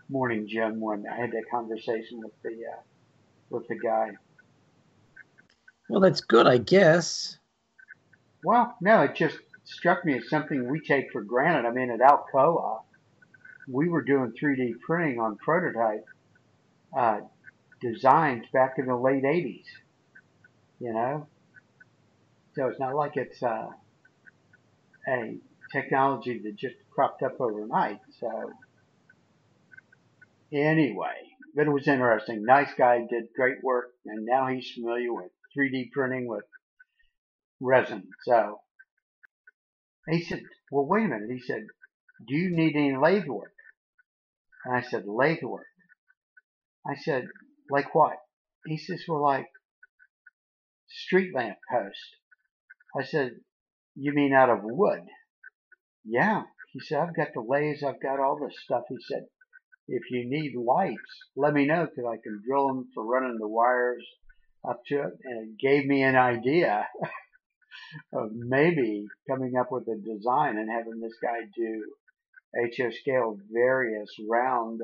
morning, 0.08 0.48
Jim, 0.48 0.80
when 0.80 1.06
I 1.06 1.18
had 1.18 1.32
that 1.32 1.50
conversation 1.52 2.22
with 2.22 2.41
the 2.43 2.66
uh, 2.66 2.82
with 3.50 3.68
the 3.68 3.78
guy. 3.78 4.18
Well, 5.88 6.02
that's 6.02 6.22
good, 6.22 6.48
I 6.48 6.58
guess. 6.58 7.38
Well, 8.44 8.76
no, 8.82 9.02
it 9.04 9.16
just 9.16 9.38
struck 9.66 10.06
me 10.06 10.18
as 10.18 10.30
something 10.30 10.68
we 10.68 10.82
take 10.82 11.12
for 11.12 11.22
granted. 11.24 11.68
I 11.68 11.72
mean, 11.72 11.92
at 11.92 12.00
Alcoa, 12.00 12.82
we 13.68 13.90
were 13.90 14.04
doing 14.04 14.34
3D 14.34 14.80
printing 14.86 15.20
on 15.20 15.38
prototype 15.38 16.08
uh, 16.98 17.22
designs 17.82 18.46
back 18.54 18.76
in 18.78 18.88
the 18.88 18.96
late 18.96 19.24
80s. 19.24 19.66
You 20.80 20.94
know, 20.94 21.28
so 22.56 22.68
it's 22.68 22.80
not 22.80 22.96
like 22.96 23.18
it's 23.18 23.42
uh, 23.44 23.70
a 25.08 25.38
technology 25.72 26.40
that 26.44 26.56
just 26.58 26.76
cropped 26.94 27.24
up 27.24 27.40
overnight. 27.40 28.00
So 28.20 28.54
anyway, 30.52 31.16
but 31.56 31.68
it 31.68 31.72
was 31.72 31.88
interesting. 31.88 32.46
Nice 32.46 32.74
guy, 32.78 33.00
did 33.10 33.26
great 33.36 33.64
work, 33.64 33.92
and 34.06 34.26
now 34.26 34.48
he's 34.48 34.70
familiar 34.72 35.14
with 35.14 35.32
3D 35.58 35.91
printing 35.91 36.28
with 36.28 36.43
resin. 37.62 38.03
So 38.26 38.60
he 40.10 40.24
said, 40.24 40.41
well, 40.72 40.86
wait 40.88 41.06
a 41.06 41.08
minute. 41.08 41.30
He 41.32 41.41
said, 41.41 41.66
do 42.28 42.36
you 42.36 42.56
need 42.56 42.76
any 42.76 42.95
lathe 42.95 43.28
work? 43.28 43.53
And 44.66 44.76
I 44.76 44.82
said, 44.82 45.03
lathe 45.08 45.43
work. 45.43 45.68
I 46.88 46.95
said, 46.95 47.28
like 47.70 47.93
what? 47.95 48.18
He 48.66 48.78
says, 48.78 49.03
well, 49.08 49.24
like 49.24 49.47
street 50.88 51.34
lamp 51.36 51.58
post. 51.72 51.97
I 52.97 53.03
said, 53.03 53.32
you 53.95 54.14
mean 54.14 54.34
out 54.34 54.49
of 54.49 54.60
wood? 54.62 55.01
Yeah. 56.03 56.43
He 56.72 56.80
said, 56.80 56.99
I've 56.99 57.16
got 57.16 57.30
the 57.34 57.41
lathes. 57.41 57.84
I've 57.84 58.01
got 58.01 58.20
all 58.20 58.38
this 58.39 58.56
stuff. 58.64 58.84
He 58.89 58.97
said, 59.10 59.26
if 59.88 60.03
you 60.12 60.30
need 60.30 60.56
lights, 60.56 60.99
let 61.36 61.53
me 61.53 61.66
know 61.66 61.86
because 61.86 62.10
I 62.10 62.18
can 62.22 62.41
drill 62.45 62.68
them 62.68 62.89
for 62.93 63.06
running 63.06 63.38
the 63.39 63.47
wires 63.47 64.06
up 64.68 64.82
to 64.88 64.95
it. 65.01 65.13
And 65.24 65.49
it 65.51 65.59
gave 65.59 65.86
me 65.86 66.03
an 66.03 66.16
idea 66.16 66.88
of 68.13 68.32
maybe 68.34 69.09
coming 69.30 69.55
up 69.57 69.72
with 69.72 69.88
a 69.88 69.95
design 69.97 70.57
and 70.57 70.70
having 70.70 70.99
this 70.99 71.16
guy 71.22 71.41
do 71.55 71.84
HO 72.78 72.89
scale 72.91 73.38
various 73.51 74.09
round 74.30 74.82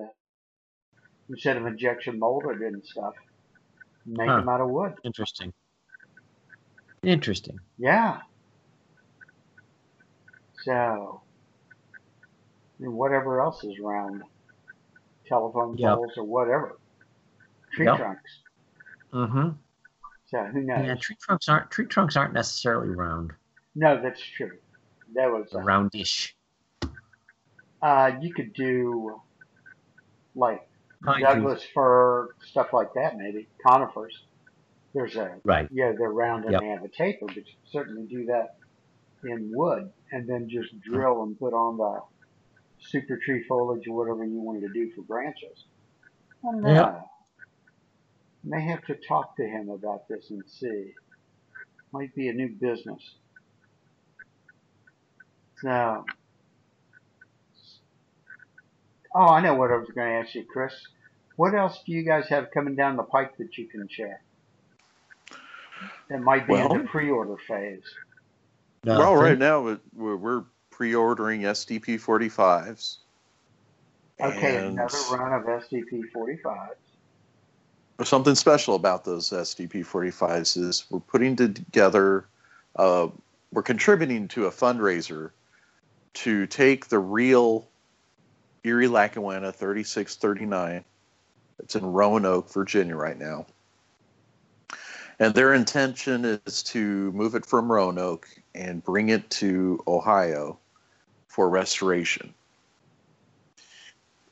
instead 1.29 1.57
of 1.57 1.65
injection 1.65 2.19
molded 2.19 2.57
and 2.61 2.83
stuff. 2.85 3.13
Make 4.05 4.29
Huh. 4.29 4.37
them 4.39 4.49
out 4.49 4.61
of 4.61 4.69
wood. 4.69 4.93
Interesting. 5.03 5.53
Interesting. 7.03 7.59
Yeah. 7.77 8.19
So, 10.63 11.23
whatever 12.79 13.41
else 13.41 13.63
is 13.63 13.75
round, 13.83 14.21
telephone 15.27 15.77
Yep. 15.77 15.93
poles 15.95 16.13
or 16.17 16.25
whatever, 16.25 16.77
tree 17.73 17.85
Yep. 17.87 17.97
trunks. 17.97 18.31
Mm-hmm. 19.13 19.49
So 20.31 20.43
who 20.45 20.61
knows? 20.61 20.85
Yeah, 20.85 20.95
tree 20.95 21.17
trunks 21.21 21.49
aren't 21.49 21.69
tree 21.71 21.85
trunks 21.85 22.15
aren't 22.15 22.33
necessarily 22.33 22.89
round. 22.89 23.31
No, 23.75 24.01
that's 24.01 24.21
true. 24.21 24.57
That 25.13 25.29
was 25.29 25.53
uh, 25.53 25.59
roundish. 25.59 26.33
uh, 27.81 28.11
you 28.21 28.33
could 28.33 28.53
do 28.53 29.19
like 30.35 30.67
Pine 31.03 31.15
trees. 31.15 31.25
Douglas 31.35 31.63
fir, 31.73 32.29
stuff 32.49 32.67
like 32.73 32.93
that, 32.93 33.17
maybe 33.17 33.47
conifers. 33.65 34.17
There's 34.93 35.15
a 35.15 35.37
Right. 35.43 35.67
yeah, 35.71 35.91
they're 35.97 36.11
round 36.11 36.43
and 36.45 36.53
Yep. 36.53 36.61
they 36.61 36.67
have 36.67 36.83
a 36.83 36.89
taper, 36.89 37.25
but 37.25 37.35
you 37.37 37.43
certainly 37.71 38.03
do 38.07 38.25
that 38.27 38.55
in 39.23 39.51
wood, 39.53 39.91
and 40.11 40.27
then 40.27 40.47
just 40.49 40.79
drill 40.81 41.23
and 41.23 41.37
put 41.39 41.53
on 41.53 41.77
the 41.77 42.01
super 42.79 43.17
tree 43.17 43.43
foliage 43.47 43.87
or 43.87 43.95
whatever 43.97 44.23
you 44.25 44.39
wanted 44.39 44.61
to 44.61 44.69
do 44.73 44.91
for 44.95 45.01
branches. 45.03 45.65
Don't. 46.43 46.63
Yep. 46.65 47.07
May 48.43 48.61
have 48.63 48.83
to 48.85 48.95
talk 48.95 49.35
to 49.37 49.43
him 49.43 49.69
about 49.69 50.07
this 50.07 50.29
and 50.29 50.43
see. 50.47 50.93
Might 51.91 52.15
be 52.15 52.29
a 52.29 52.33
new 52.33 52.49
business. 52.49 53.01
So, 55.61 56.05
oh, 59.13 59.27
I 59.27 59.41
know 59.41 59.53
what 59.53 59.71
I 59.71 59.75
was 59.75 59.89
going 59.93 60.07
to 60.07 60.27
ask 60.27 60.33
you, 60.33 60.43
Chris. 60.43 60.73
What 61.35 61.53
else 61.53 61.79
do 61.85 61.91
you 61.91 62.03
guys 62.03 62.27
have 62.29 62.49
coming 62.51 62.75
down 62.75 62.97
the 62.97 63.03
pike 63.03 63.37
that 63.37 63.57
you 63.57 63.67
can 63.67 63.87
share? 63.87 64.21
That 66.09 66.21
might 66.21 66.47
be 66.47 66.55
in 66.55 66.67
the 66.67 66.83
pre-order 66.89 67.37
phase. 67.47 67.83
No, 68.83 68.97
well, 68.97 69.15
right 69.15 69.37
now 69.37 69.61
we're, 69.95 70.15
we're 70.15 70.43
pre-ordering 70.71 71.41
SDP 71.41 72.01
45s. 72.01 72.97
Okay, 74.19 74.57
another 74.57 74.97
run 75.11 75.33
of 75.33 75.43
SDP 75.43 76.03
45s. 76.15 76.69
Something 78.05 78.35
special 78.35 78.75
about 78.75 79.03
those 79.03 79.29
SDP 79.29 79.85
45s 79.85 80.57
is 80.57 80.85
we're 80.89 80.99
putting 80.99 81.35
together, 81.35 82.25
uh, 82.75 83.07
we're 83.51 83.63
contributing 83.63 84.27
to 84.29 84.45
a 84.45 84.51
fundraiser 84.51 85.31
to 86.13 86.47
take 86.47 86.87
the 86.87 86.99
real 86.99 87.67
Erie 88.63 88.87
Lackawanna 88.87 89.51
3639. 89.51 90.83
It's 91.59 91.75
in 91.75 91.85
Roanoke, 91.85 92.51
Virginia 92.51 92.95
right 92.95 93.17
now. 93.17 93.45
And 95.19 95.33
their 95.33 95.53
intention 95.53 96.25
is 96.25 96.63
to 96.63 97.11
move 97.11 97.35
it 97.35 97.45
from 97.45 97.71
Roanoke 97.71 98.27
and 98.55 98.83
bring 98.83 99.09
it 99.09 99.29
to 99.31 99.83
Ohio 99.87 100.57
for 101.27 101.49
restoration. 101.49 102.33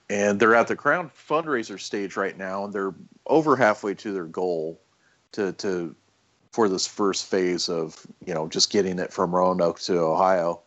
And 0.09 0.39
they're 0.39 0.55
at 0.55 0.67
the 0.67 0.75
Crown 0.75 1.09
fundraiser 1.09 1.79
stage 1.79 2.17
right 2.17 2.37
now, 2.37 2.65
and 2.65 2.73
they're 2.73 2.95
over 3.27 3.55
halfway 3.55 3.93
to 3.95 4.11
their 4.11 4.25
goal 4.25 4.81
to, 5.33 5.53
to 5.53 5.95
for 6.51 6.67
this 6.67 6.87
first 6.87 7.27
phase 7.27 7.69
of 7.69 8.07
you 8.25 8.33
know 8.33 8.47
just 8.47 8.71
getting 8.71 8.97
it 8.97 9.13
from 9.13 9.33
Roanoke 9.33 9.79
to 9.81 9.99
Ohio. 9.99 10.61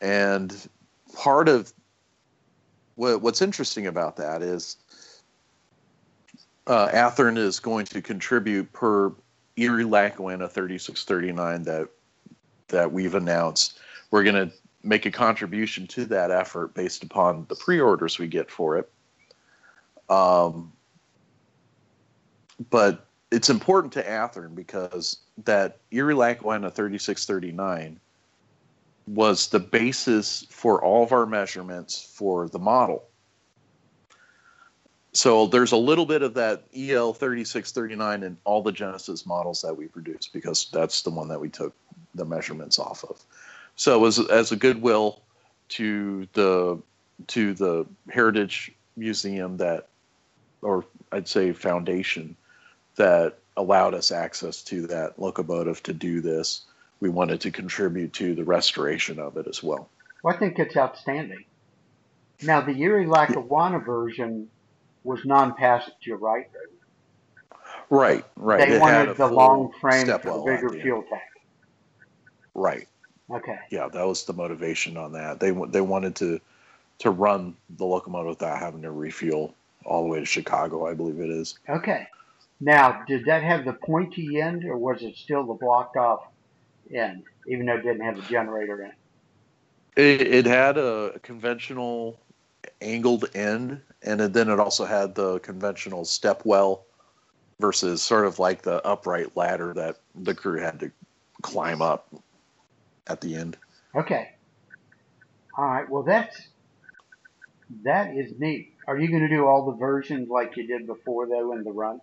And 0.00 0.68
part 1.14 1.48
of 1.48 1.72
what, 2.96 3.22
what's 3.22 3.42
interesting 3.42 3.86
about 3.86 4.16
that 4.16 4.42
is 4.42 4.76
uh, 6.66 6.88
Athearn 6.88 7.38
is 7.38 7.58
going 7.60 7.86
to 7.86 8.02
contribute 8.02 8.72
per 8.72 9.12
Erie 9.56 9.84
Lackawanna 9.84 10.48
3639 10.48 11.62
that 11.64 11.88
that 12.68 12.92
we've 12.92 13.14
announced. 13.14 13.78
We're 14.10 14.22
going 14.22 14.48
to 14.48 14.54
make 14.82 15.06
a 15.06 15.10
contribution 15.10 15.86
to 15.88 16.04
that 16.06 16.30
effort 16.30 16.74
based 16.74 17.02
upon 17.02 17.46
the 17.48 17.54
pre-orders 17.54 18.18
we 18.18 18.26
get 18.26 18.50
for 18.50 18.78
it. 18.78 18.90
Um, 20.08 20.72
but 22.70 23.06
it's 23.30 23.50
important 23.50 23.92
to 23.94 24.02
Athearn 24.02 24.54
because 24.54 25.18
that 25.44 25.78
Erie 25.90 26.14
Lackawanna 26.14 26.70
3639 26.70 28.00
was 29.06 29.48
the 29.48 29.60
basis 29.60 30.46
for 30.50 30.82
all 30.82 31.04
of 31.04 31.12
our 31.12 31.26
measurements 31.26 32.00
for 32.14 32.48
the 32.48 32.58
model. 32.58 33.04
So 35.12 35.46
there's 35.46 35.72
a 35.72 35.76
little 35.76 36.06
bit 36.06 36.22
of 36.22 36.34
that 36.34 36.64
EL 36.74 37.12
3639 37.12 38.22
in 38.22 38.36
all 38.44 38.62
the 38.62 38.70
Genesis 38.70 39.26
models 39.26 39.62
that 39.62 39.74
we 39.74 39.86
produce 39.86 40.28
because 40.28 40.68
that's 40.72 41.02
the 41.02 41.10
one 41.10 41.28
that 41.28 41.40
we 41.40 41.48
took 41.48 41.74
the 42.14 42.24
measurements 42.24 42.78
off 42.78 43.04
of. 43.04 43.24
So 43.80 44.04
as 44.04 44.18
as 44.18 44.52
a 44.52 44.56
goodwill 44.56 45.22
to 45.70 46.28
the 46.34 46.78
to 47.28 47.54
the 47.54 47.86
Heritage 48.10 48.72
Museum 48.94 49.56
that, 49.56 49.88
or 50.60 50.84
I'd 51.12 51.26
say 51.26 51.52
foundation, 51.52 52.36
that 52.96 53.38
allowed 53.56 53.94
us 53.94 54.12
access 54.12 54.60
to 54.64 54.86
that 54.88 55.18
locomotive 55.18 55.82
to 55.84 55.94
do 55.94 56.20
this. 56.20 56.66
We 57.00 57.08
wanted 57.08 57.40
to 57.40 57.50
contribute 57.50 58.12
to 58.12 58.34
the 58.34 58.44
restoration 58.44 59.18
of 59.18 59.38
it 59.38 59.46
as 59.46 59.62
well. 59.62 59.88
Well, 60.22 60.34
I 60.34 60.38
think 60.38 60.58
it's 60.58 60.76
outstanding. 60.76 61.46
Now, 62.42 62.60
the 62.60 62.78
Erie 62.82 63.06
Lackawanna 63.06 63.78
version 63.78 64.50
was 65.04 65.24
non-passenger, 65.24 66.18
right? 66.18 66.50
Right, 67.88 68.26
right. 68.36 68.58
They 68.58 68.76
It 68.76 68.80
wanted 68.80 69.16
the 69.16 69.26
long 69.26 69.72
frame 69.80 70.06
for 70.06 70.18
the 70.18 70.42
bigger 70.44 70.68
fuel 70.68 71.02
tank. 71.08 71.22
Right. 72.54 72.86
Okay. 73.30 73.58
Yeah, 73.70 73.88
that 73.88 74.06
was 74.06 74.24
the 74.24 74.32
motivation 74.32 74.96
on 74.96 75.12
that. 75.12 75.40
They 75.40 75.52
they 75.68 75.80
wanted 75.80 76.16
to 76.16 76.40
to 77.00 77.10
run 77.10 77.56
the 77.76 77.86
locomotive 77.86 78.30
without 78.30 78.58
having 78.58 78.82
to 78.82 78.90
refuel 78.90 79.54
all 79.84 80.02
the 80.02 80.08
way 80.08 80.20
to 80.20 80.26
Chicago, 80.26 80.86
I 80.86 80.94
believe 80.94 81.20
it 81.20 81.30
is. 81.30 81.58
Okay. 81.68 82.06
Now, 82.60 83.02
did 83.06 83.24
that 83.24 83.42
have 83.42 83.64
the 83.64 83.72
pointy 83.72 84.40
end, 84.40 84.64
or 84.64 84.76
was 84.76 85.02
it 85.02 85.16
still 85.16 85.46
the 85.46 85.54
blocked 85.54 85.96
off 85.96 86.20
end, 86.92 87.22
even 87.46 87.66
though 87.66 87.76
it 87.76 87.82
didn't 87.82 88.02
have 88.02 88.16
the 88.16 88.22
generator 88.22 88.82
in? 88.82 88.90
it? 88.90 90.20
It, 90.20 90.26
it 90.34 90.46
had 90.46 90.76
a 90.76 91.18
conventional 91.22 92.20
angled 92.82 93.34
end, 93.34 93.80
and 94.02 94.20
then 94.20 94.50
it 94.50 94.60
also 94.60 94.84
had 94.84 95.14
the 95.14 95.38
conventional 95.38 96.04
step 96.04 96.42
well 96.44 96.84
versus 97.60 98.02
sort 98.02 98.26
of 98.26 98.38
like 98.38 98.62
the 98.62 98.84
upright 98.86 99.36
ladder 99.36 99.72
that 99.74 100.00
the 100.14 100.34
crew 100.34 100.60
had 100.60 100.80
to 100.80 100.90
climb 101.42 101.80
up 101.80 102.08
at 103.10 103.20
the 103.20 103.34
end. 103.34 103.56
Okay. 103.94 104.28
All 105.56 105.64
right. 105.64 105.88
Well, 105.90 106.04
that's 106.04 106.40
that 107.84 108.16
is 108.16 108.32
neat. 108.38 108.74
Are 108.86 108.98
you 108.98 109.08
going 109.08 109.22
to 109.22 109.28
do 109.28 109.46
all 109.46 109.70
the 109.70 109.76
versions 109.78 110.28
like 110.28 110.56
you 110.56 110.66
did 110.66 110.86
before, 110.86 111.26
though, 111.28 111.52
in 111.52 111.64
the 111.64 111.72
run? 111.72 112.00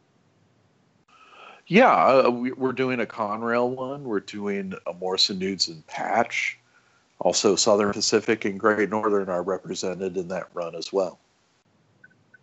Yeah, 1.67 1.93
uh, 1.93 2.29
we, 2.29 2.53
we're 2.53 2.71
doing 2.71 3.01
a 3.01 3.05
Conrail 3.05 3.69
one. 3.69 4.03
We're 4.05 4.21
doing 4.21 4.73
a 4.85 4.93
Morrison 4.93 5.39
Knudsen 5.39 5.83
patch. 5.87 6.57
Also, 7.19 7.55
Southern 7.55 7.91
Pacific 7.91 8.45
and 8.45 8.59
Great 8.59 8.89
Northern 8.89 9.27
are 9.27 9.43
represented 9.43 10.15
in 10.15 10.29
that 10.29 10.47
run 10.53 10.75
as 10.75 10.93
well. 10.93 11.19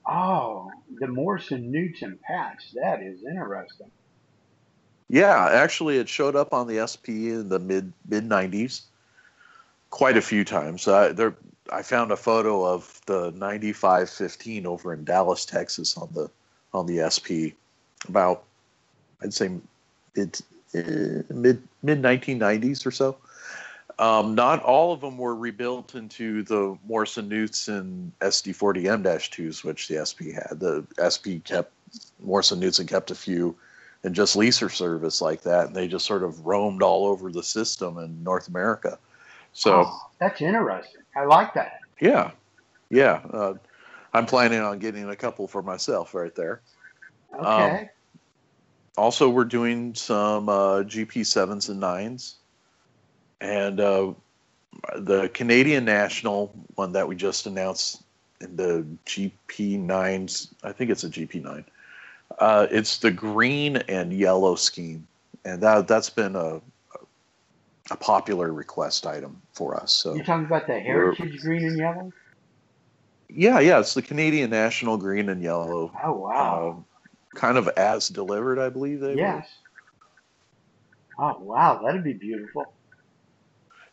Oh, 0.07 0.71
the 0.99 1.07
Morrison 1.07 1.73
Knudsen 1.73 2.19
patch. 2.27 2.63
That 2.75 3.03
is 3.03 3.25
interesting. 3.25 3.91
Yeah, 5.09 5.49
actually, 5.51 5.99
it 5.99 6.09
showed 6.09 6.37
up 6.37 6.53
on 6.53 6.67
the 6.67 6.87
SP 6.87 7.31
in 7.31 7.49
the 7.49 7.59
mid 7.59 7.93
mid 8.09 8.29
'90s 8.29 8.83
quite 9.91 10.17
a 10.17 10.23
few 10.23 10.45
times. 10.45 10.89
Uh, 10.89 11.13
there, 11.13 11.35
I 11.73 11.83
found 11.83 12.11
a 12.11 12.17
photo 12.17 12.65
of 12.67 13.01
the 13.07 13.33
9515 13.37 14.67
over 14.67 14.93
in 14.93 15.05
Dallas, 15.05 15.45
Texas, 15.45 15.97
on 15.97 16.09
the 16.13 16.31
on 16.73 16.87
the 16.87 17.09
SP 17.09 17.55
about 18.09 18.45
I'd 19.23 19.33
say 19.33 19.51
mid 20.17 20.41
eh, 20.75 21.23
mid 21.31 21.63
mid 21.83 22.03
1990s 22.03 22.87
or 22.87 22.91
so. 22.91 23.17
Um, 23.99 24.35
not 24.35 24.61
all 24.65 24.93
of 24.93 25.01
them 25.01 25.17
were 25.17 25.37
rebuilt 25.37 25.95
into 25.95 26.43
the 26.43 26.77
Morrison 26.85 27.29
Knudsen 27.29 28.11
SD40M-2s, 28.21 29.63
which 29.63 29.87
the 29.87 30.05
SP 30.05 30.35
had. 30.35 30.59
The 30.59 30.85
SP 30.99 31.39
kept 31.45 31.71
Morrison 32.19 32.59
Knudsen 32.59 32.89
kept 32.89 33.13
a 33.13 33.15
few 33.15 33.55
and 34.05 34.15
just 34.15 34.37
leaser 34.37 34.71
service 34.71 35.21
like 35.21 35.43
that, 35.43 35.67
and 35.67 35.75
they 35.75 35.89
just 35.89 36.07
sort 36.07 36.23
of 36.23 36.47
roamed 36.47 36.83
all 36.83 37.07
over 37.07 37.33
the 37.33 37.43
system 37.43 37.99
in 37.99 38.23
North 38.23 38.49
America. 38.49 38.99
So 39.55 39.85
Oh, 39.87 40.11
that's 40.21 40.41
interesting. 40.41 41.03
I 41.17 41.25
like 41.25 41.55
that. 41.55 41.81
yeah, 42.01 42.31
yeah, 42.91 43.23
uh, 43.33 43.55
I'm 44.13 44.27
planning 44.27 44.61
on 44.61 44.79
getting 44.79 45.09
a 45.09 45.17
couple 45.17 45.49
for 45.49 45.63
myself 45.63 46.15
right 46.15 46.35
there. 46.35 46.61
Okay. 47.41 47.91
Also, 48.97 49.29
we're 49.29 49.45
doing 49.45 49.95
some 49.95 50.49
uh, 50.49 50.83
GP 50.83 51.27
sevens 51.27 51.69
and 51.69 51.81
nines, 51.81 52.37
and 53.41 53.81
uh, 53.81 54.13
the 54.97 55.29
Canadian 55.31 55.85
National 55.85 56.55
one 56.77 56.93
that 56.93 57.09
we 57.09 57.17
just 57.17 57.47
announced 57.47 58.03
in 58.41 58.55
the 58.55 58.87
GP 59.07 59.81
nines. 59.81 60.55
I 60.63 60.73
think 60.73 60.91
it's 60.91 61.05
a 61.05 61.09
GP 61.09 61.43
nine. 61.43 61.65
Uh, 62.39 62.67
it's 62.71 62.99
the 62.99 63.11
green 63.11 63.77
and 63.77 64.13
yellow 64.13 64.55
scheme, 64.55 65.07
and 65.45 65.63
that 65.63 65.87
that's 65.89 66.11
been 66.11 66.37
a 66.37 66.61
a 67.91 67.97
popular 67.97 68.53
request 68.53 69.07
item 69.07 69.43
for 69.53 69.77
us. 69.77 69.93
So 69.93 70.15
You're 70.15 70.25
talking 70.25 70.47
about 70.47 70.67
the 70.67 70.79
heritage 70.81 71.41
green 71.41 71.65
and 71.67 71.79
yellow? 71.79 72.13
yeah, 73.29 73.61
yeah, 73.61 73.81
it's 73.81 73.95
the 73.95 74.03
Canadian 74.03 74.51
National 74.51 74.97
green 74.97 75.29
and 75.29 75.43
yellow. 75.43 75.93
Oh 76.03 76.13
wow. 76.13 76.71
Um, 76.71 76.87
kind 77.35 77.59
of 77.59 77.69
as 77.77 78.09
delivered, 78.09 78.59
I 78.59 78.69
believe 78.71 79.01
they 79.01 79.17
were. 79.17 79.45
yes. 79.45 79.49
Oh 81.19 81.39
wow, 81.41 81.81
that'd 81.83 82.05
be 82.05 82.15
beautiful. 82.15 82.75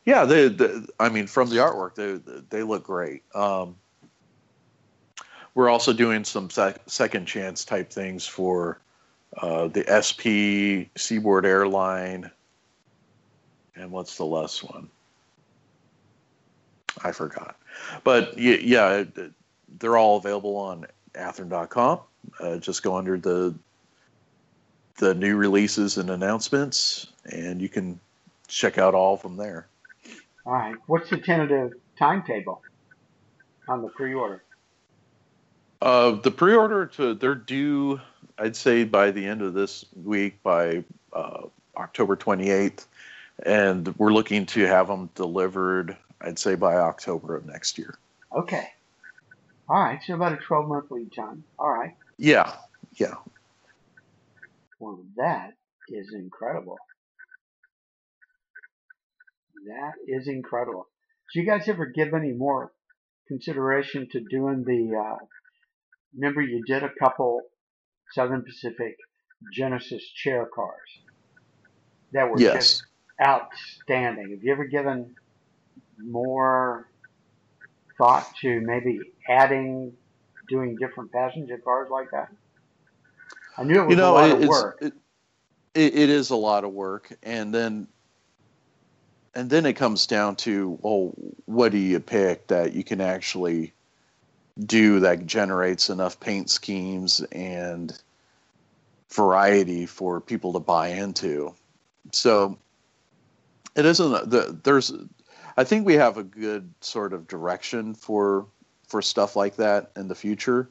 Yeah, 0.06 0.26
they, 0.26 0.48
they, 0.50 0.82
I 1.00 1.10
mean, 1.10 1.28
from 1.28 1.50
the 1.50 1.58
artwork, 1.58 1.96
they 1.96 2.42
they 2.50 2.64
look 2.64 2.84
great. 2.86 3.24
Um, 3.36 3.81
we're 5.56 5.70
also 5.70 5.94
doing 5.94 6.24
some 6.24 6.50
sec- 6.50 6.82
second 6.88 7.26
chance 7.26 7.66
type 7.66 7.90
things 7.92 8.26
for 8.26 8.80
uh, 9.38 9.68
the 9.68 9.84
SP 9.88 10.92
Seaboard 10.98 11.46
Airline, 11.46 12.30
and 13.76 13.92
what's 13.92 14.18
the 14.18 14.26
last 14.26 14.64
one? 14.64 14.90
I 17.04 17.12
forgot, 17.12 17.56
but 18.04 18.38
yeah, 18.38 19.06
they're 19.80 19.98
all 19.98 20.18
available 20.18 20.58
on 20.58 20.86
Athearn.com. 21.14 22.00
Uh, 22.40 22.58
just 22.58 22.84
go 22.84 22.96
under 22.96 23.18
the 23.18 23.56
the 24.98 25.16
new 25.16 25.36
releases 25.36 25.98
and 25.98 26.10
announcements, 26.10 27.08
and 27.32 27.62
you 27.62 27.70
can 27.70 28.00
check 28.48 28.78
out 28.78 28.94
all 28.94 29.16
of 29.16 29.22
them 29.22 29.38
there. 29.38 29.68
All 30.46 30.54
right. 30.54 30.76
What's 30.88 31.10
the 31.10 31.18
tentative 31.18 31.74
timetable 31.98 32.62
on 33.68 33.82
the 33.82 33.90
pre-order? 33.90 34.44
Uh, 35.82 36.12
the 36.12 36.30
pre-order 36.30 36.86
to 36.86 37.16
they're 37.16 37.34
due, 37.34 38.00
I'd 38.38 38.56
say 38.56 38.84
by 38.84 39.12
the 39.12 39.26
end 39.26 39.42
of 39.42 39.54
this 39.54 39.84
week, 39.96 40.44
by 40.44 40.84
uh, 41.12 41.48
October 41.76 42.16
28th, 42.16 42.86
and 43.44 43.88
we're 43.98 44.14
looking 44.14 44.46
to 44.48 44.68
have 44.68 44.88
them 44.88 45.10
delivered. 45.16 45.98
I'd 46.22 46.38
say 46.38 46.54
by 46.54 46.76
October 46.76 47.36
of 47.36 47.48
next 47.48 47.80
year. 47.80 47.96
Okay. 48.36 48.68
All 49.68 49.82
right. 49.82 50.00
So 50.06 50.14
about 50.14 50.34
a 50.34 50.38
12 50.38 50.68
month 50.70 50.92
lead 50.92 51.12
time. 51.16 51.44
All 51.58 51.72
right. 51.72 51.96
Yeah, 52.18 52.54
yeah. 52.94 53.16
Well, 54.80 55.00
that 55.18 55.54
is 55.88 56.14
incredible. 56.14 56.78
That 59.66 59.94
is 60.08 60.28
incredible. 60.28 60.88
Do 61.34 61.40
you 61.40 61.46
guys 61.48 61.68
ever 61.68 61.88
give 61.88 62.14
any 62.14 62.34
more 62.34 62.72
consideration 63.28 64.08
to 64.12 64.20
doing 64.20 64.64
the? 64.64 64.96
Uh, 64.96 65.26
remember, 66.16 66.42
you 66.42 66.64
did 66.64 66.84
a 66.84 66.92
couple 67.00 67.44
Southern 68.14 68.44
Pacific 68.44 68.98
Genesis 69.50 70.04
chair 70.04 70.48
cars 70.54 70.78
that 72.14 72.30
were 72.30 72.40
Yes. 72.40 72.54
just 72.54 72.84
outstanding. 73.22 74.32
Have 74.32 74.44
you 74.44 74.52
ever 74.52 74.66
given 74.66 75.16
more 76.04 76.88
thought 77.98 78.28
to 78.42 78.62
maybe 78.62 79.14
adding, 79.30 79.94
doing 80.50 80.78
different 80.78 81.12
passenger 81.12 81.58
cars 81.64 81.90
like 81.92 82.12
that? 82.12 82.30
I 83.58 83.64
knew 83.64 83.82
it 83.82 83.86
was 83.86 83.96
you 83.96 84.02
know, 84.02 84.12
a 84.12 84.14
lot 84.14 84.30
it, 84.32 84.44
of 84.44 84.50
work. 84.50 84.78
it, 84.82 84.94
it, 85.74 85.96
it 85.96 86.10
is 86.10 86.30
a 86.30 86.36
lot 86.36 86.64
of 86.64 86.72
work, 86.72 87.16
and 87.24 87.54
then 87.54 87.88
and 89.34 89.50
then 89.50 89.66
it 89.66 89.74
comes 89.74 90.08
down 90.08 90.36
to 90.38 90.78
well, 90.82 91.14
what 91.46 91.72
do 91.72 91.78
you 91.78 92.00
pick 92.00 92.48
that 92.48 92.74
you 92.74 92.84
can 92.84 93.02
actually 93.02 93.74
do 94.60 95.00
that 95.00 95.26
generates 95.26 95.90
enough 95.90 96.20
paint 96.20 96.50
schemes 96.50 97.22
and 97.32 98.00
variety 99.10 99.86
for 99.86 100.22
people 100.22 100.54
to 100.54 100.60
buy 100.60 100.90
into. 100.90 101.54
So 102.12 102.58
it 103.76 103.86
isn't 103.86 104.30
the 104.30 104.58
there's 104.64 104.94
I 105.58 105.64
think 105.64 105.86
we 105.86 105.96
have 105.96 106.18
a 106.18 106.24
good 106.24 106.74
sort 106.82 107.14
of 107.14 107.28
direction 107.28 107.94
for 107.94 108.46
for 108.88 109.02
stuff 109.02 109.36
like 109.36 109.56
that 109.58 109.92
in 109.96 110.08
the 110.08 110.16
future. 110.16 110.70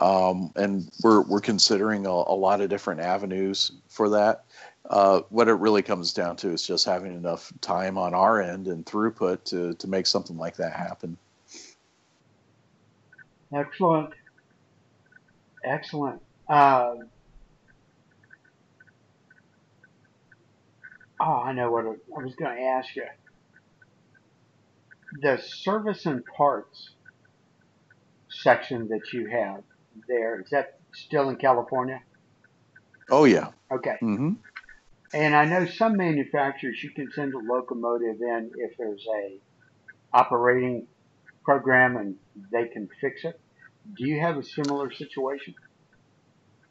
Um, 0.00 0.52
and 0.54 0.90
we're 1.02 1.22
we're 1.22 1.40
considering 1.40 2.06
a, 2.06 2.10
a 2.10 2.36
lot 2.36 2.60
of 2.60 2.68
different 2.68 3.00
avenues 3.00 3.72
for 3.88 4.08
that. 4.10 4.44
Uh, 4.90 5.20
what 5.28 5.48
it 5.48 5.54
really 5.54 5.82
comes 5.82 6.12
down 6.12 6.36
to 6.36 6.50
is 6.50 6.66
just 6.66 6.86
having 6.86 7.14
enough 7.14 7.52
time 7.60 7.98
on 7.98 8.14
our 8.14 8.40
end 8.40 8.68
and 8.68 8.86
throughput 8.86 9.44
to 9.44 9.74
to 9.74 9.88
make 9.88 10.06
something 10.06 10.36
like 10.36 10.56
that 10.56 10.72
happen. 10.72 11.16
Excellent. 13.54 14.14
Excellent. 15.64 16.22
Uh, 16.48 16.94
oh, 21.20 21.24
I 21.44 21.52
know 21.52 21.70
what 21.70 21.84
I 21.84 22.22
was 22.22 22.34
going 22.36 22.56
to 22.56 22.62
ask 22.62 22.94
you. 22.96 23.04
The 25.22 25.38
service 25.38 26.06
and 26.06 26.22
parts 26.26 26.94
section 28.28 28.88
that 28.88 29.12
you 29.12 29.28
have 29.28 29.62
there, 30.08 30.40
is 30.40 30.50
that 30.50 30.80
still 30.92 31.28
in 31.30 31.36
California? 31.36 32.00
Oh 33.10 33.24
yeah. 33.24 33.48
Okay. 33.72 33.96
hmm 34.00 34.32
And 35.12 35.34
I 35.34 35.46
know 35.46 35.66
some 35.66 35.96
manufacturers 35.96 36.82
you 36.82 36.90
can 36.94 37.10
send 37.10 37.34
a 37.34 37.38
locomotive 37.38 38.20
in 38.20 38.50
if 38.56 38.76
there's 38.78 39.04
a 39.24 39.40
operating 40.12 40.86
program 41.44 41.96
and 41.96 42.16
they 42.50 42.68
can 42.68 42.88
fix 43.00 43.24
it. 43.24 43.40
Do 43.96 44.04
you 44.06 44.20
have 44.20 44.36
a 44.36 44.42
similar 44.42 44.90
situation? 44.92 45.54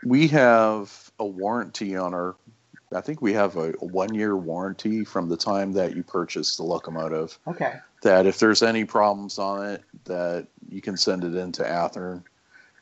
We 0.03 0.27
have 0.27 1.11
a 1.19 1.25
warranty 1.25 1.95
on 1.95 2.13
our. 2.13 2.35
I 2.93 3.01
think 3.01 3.21
we 3.21 3.33
have 3.33 3.57
a, 3.57 3.71
one-year 3.71 4.37
warranty 4.37 5.03
from 5.03 5.27
the 5.27 5.35
time 5.35 5.73
that 5.73 5.95
you 5.95 6.03
purchase 6.03 6.55
the 6.55 6.63
locomotive. 6.63 7.37
Okay. 7.45 7.73
That 8.03 8.25
if 8.25 8.39
there's 8.39 8.63
any 8.63 8.85
problems 8.85 9.39
on 9.39 9.65
it, 9.65 9.83
that 10.05 10.47
you 10.69 10.79
can 10.79 10.95
send 10.95 11.25
it 11.25 11.35
into 11.35 11.63
Athearn, 11.63 12.23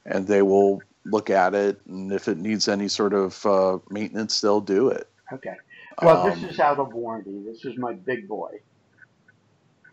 and 0.06 0.28
they 0.28 0.44
will 0.44 0.84
look 1.06 1.32
at 1.32 1.56
it, 1.56 1.82
and 1.88 2.12
if 2.12 2.28
it 2.28 2.38
needs 2.38 2.68
any 2.68 2.88
sort 2.88 3.14
of 3.14 3.44
uh, 3.46 3.80
maintenance, 3.90 4.42
they'll 4.42 4.62
do 4.62 4.90
it. 4.90 5.10
Okay. 5.34 5.56
Well, 6.04 6.28
Um, 6.28 6.42
this 6.42 6.52
is 6.52 6.60
out 6.60 6.78
of 6.78 6.94
warranty. 6.94 7.42
This 7.44 7.66
is 7.66 7.78
my 7.78 7.94
big 7.94 8.28
boy, 8.28 8.60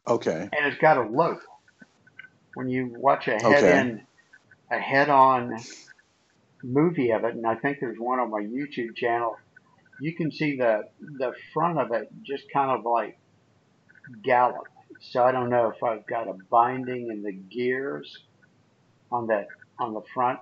Okay. 0.09 0.49
and 0.53 0.67
it's 0.67 0.79
got 0.79 0.99
a 0.99 1.03
lope. 1.09 1.41
When 2.55 2.69
you 2.69 2.87
watch 2.87 3.29
a 3.29 3.39
head-in, 3.39 4.07
a 4.71 4.79
head-on 4.79 5.57
movie 6.63 7.11
of 7.11 7.25
it, 7.25 7.35
and 7.35 7.47
I 7.47 7.55
think 7.57 7.79
there's 7.81 7.99
one 7.99 8.21
on 8.21 8.31
my 8.31 8.41
YouTube 8.41 8.95
channel, 8.97 9.39
you 9.99 10.15
can 10.15 10.31
see 10.31 10.57
the 10.57 10.83
the 11.19 11.33
front 11.53 11.79
of 11.79 11.93
it 11.93 12.09
just 12.23 12.45
kind 12.53 12.71
of 12.71 12.85
like 12.85 13.19
gallop. 14.23 14.69
So 15.01 15.23
I 15.23 15.33
don't 15.33 15.51
know 15.51 15.73
if 15.75 15.83
I've 15.83 16.07
got 16.07 16.29
a 16.29 16.35
binding 16.35 17.09
in 17.09 17.23
the 17.23 17.33
gears 17.33 18.19
on 19.11 19.29
that 19.29 19.49
on 19.79 19.95
the 19.95 20.03
front 20.15 20.39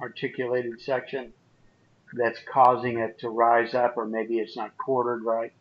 articulated 0.00 0.80
section 0.80 1.32
that's 2.12 2.38
causing 2.52 2.98
it 2.98 3.18
to 3.20 3.28
rise 3.28 3.74
up, 3.74 3.94
or 3.96 4.06
maybe 4.06 4.38
it's 4.38 4.56
not 4.56 4.76
quartered 4.76 5.22
right. 5.24 5.52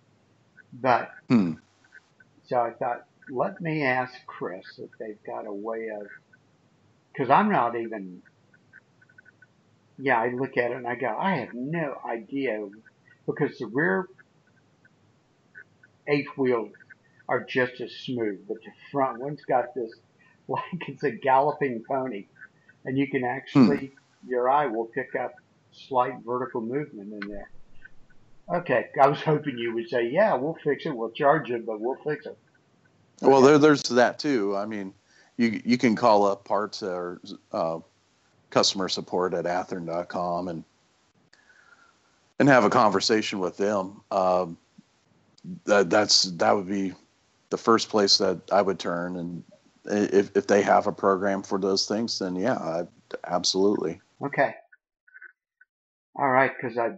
But 0.74 1.12
Hmm. 1.28 1.54
so 2.48 2.58
I 2.58 2.72
thought, 2.72 3.06
let 3.30 3.62
me 3.62 3.84
ask 3.84 4.14
Chris 4.26 4.66
if 4.78 4.90
they've 5.00 5.24
got 5.26 5.46
a 5.46 5.54
way 5.54 5.90
of, 5.90 6.08
because 7.12 7.30
I'm 7.30 7.52
not 7.52 7.76
even. 7.76 8.22
Yeah, 10.02 10.20
I 10.20 10.30
look 10.30 10.56
at 10.56 10.72
it 10.72 10.78
and 10.78 10.88
I 10.88 10.96
go, 10.96 11.08
I 11.08 11.36
have 11.38 11.54
no 11.54 11.98
idea, 12.10 12.66
because 13.26 13.58
the 13.58 13.66
rear 13.66 14.08
eighth 16.08 16.30
wheels 16.38 16.72
are 17.28 17.44
just 17.44 17.82
as 17.82 17.92
smooth, 17.92 18.40
but 18.48 18.58
the 18.64 18.72
front 18.92 19.20
one's 19.20 19.42
got 19.44 19.76
this 19.76 19.92
like 20.48 20.88
it's 20.88 21.04
a 21.04 21.12
galloping 21.12 21.84
pony, 21.88 22.26
and 22.86 22.98
you 22.98 23.08
can 23.08 23.24
actually 23.24 23.78
hmm. 23.88 24.30
your 24.30 24.50
eye 24.50 24.66
will 24.66 24.86
pick 24.86 25.16
up 25.16 25.36
slight 25.72 26.14
vertical 26.26 26.62
movement 26.62 27.14
in 27.14 27.30
there. 27.30 27.52
Okay, 28.52 28.88
I 29.00 29.08
was 29.08 29.22
hoping 29.22 29.60
you 29.60 29.76
would 29.76 29.90
say, 29.90 30.10
yeah, 30.10 30.34
we'll 30.34 30.58
fix 30.64 30.86
it, 30.88 30.96
we'll 30.96 31.12
charge 31.12 31.52
it, 31.52 31.68
but 31.68 31.80
we'll 31.80 32.00
fix 32.04 32.26
it. 32.26 32.38
Well, 33.22 33.42
there, 33.42 33.58
there's 33.58 33.84
that 33.84 34.20
too. 34.20 34.56
I 34.56 34.66
mean, 34.66 34.94
you 35.38 35.62
you 35.66 35.78
can 35.78 35.96
call 35.96 36.26
up 36.26 36.46
parts 36.46 36.84
or 36.84 37.22
uh, 37.52 37.80
customer 38.50 38.90
support 38.90 39.34
at 39.34 39.46
athearn.com 39.46 40.48
and 40.48 40.64
and 42.40 42.48
have 42.48 42.64
a 42.64 42.70
conversation 42.70 43.40
with 43.40 43.58
them. 43.58 44.02
Um, 44.12 44.58
that 45.66 45.90
that's 45.90 46.24
that 46.24 46.56
would 46.56 46.68
be 46.68 46.94
the 47.50 47.58
first 47.58 47.90
place 47.90 48.18
that 48.18 48.40
I 48.52 48.62
would 48.62 48.80
turn, 48.80 49.18
and 49.18 49.44
if 49.86 50.36
if 50.36 50.48
they 50.48 50.62
have 50.62 50.88
a 50.88 50.92
program 50.92 51.44
for 51.44 51.60
those 51.60 51.88
things, 51.88 52.20
then 52.20 52.36
yeah, 52.36 52.56
I, 52.56 52.88
absolutely. 53.26 54.00
Okay. 54.24 54.54
All 56.16 56.30
right, 56.30 56.52
because 56.60 56.78
I, 56.78 56.90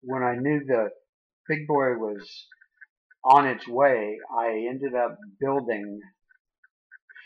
when 0.00 0.22
I 0.22 0.36
knew 0.36 0.64
the 0.64 0.88
big 1.48 1.66
boy 1.66 1.94
was 1.94 2.46
on 3.24 3.46
its 3.46 3.66
way, 3.66 4.18
I 4.36 4.66
ended 4.68 4.94
up 4.94 5.18
building 5.40 6.00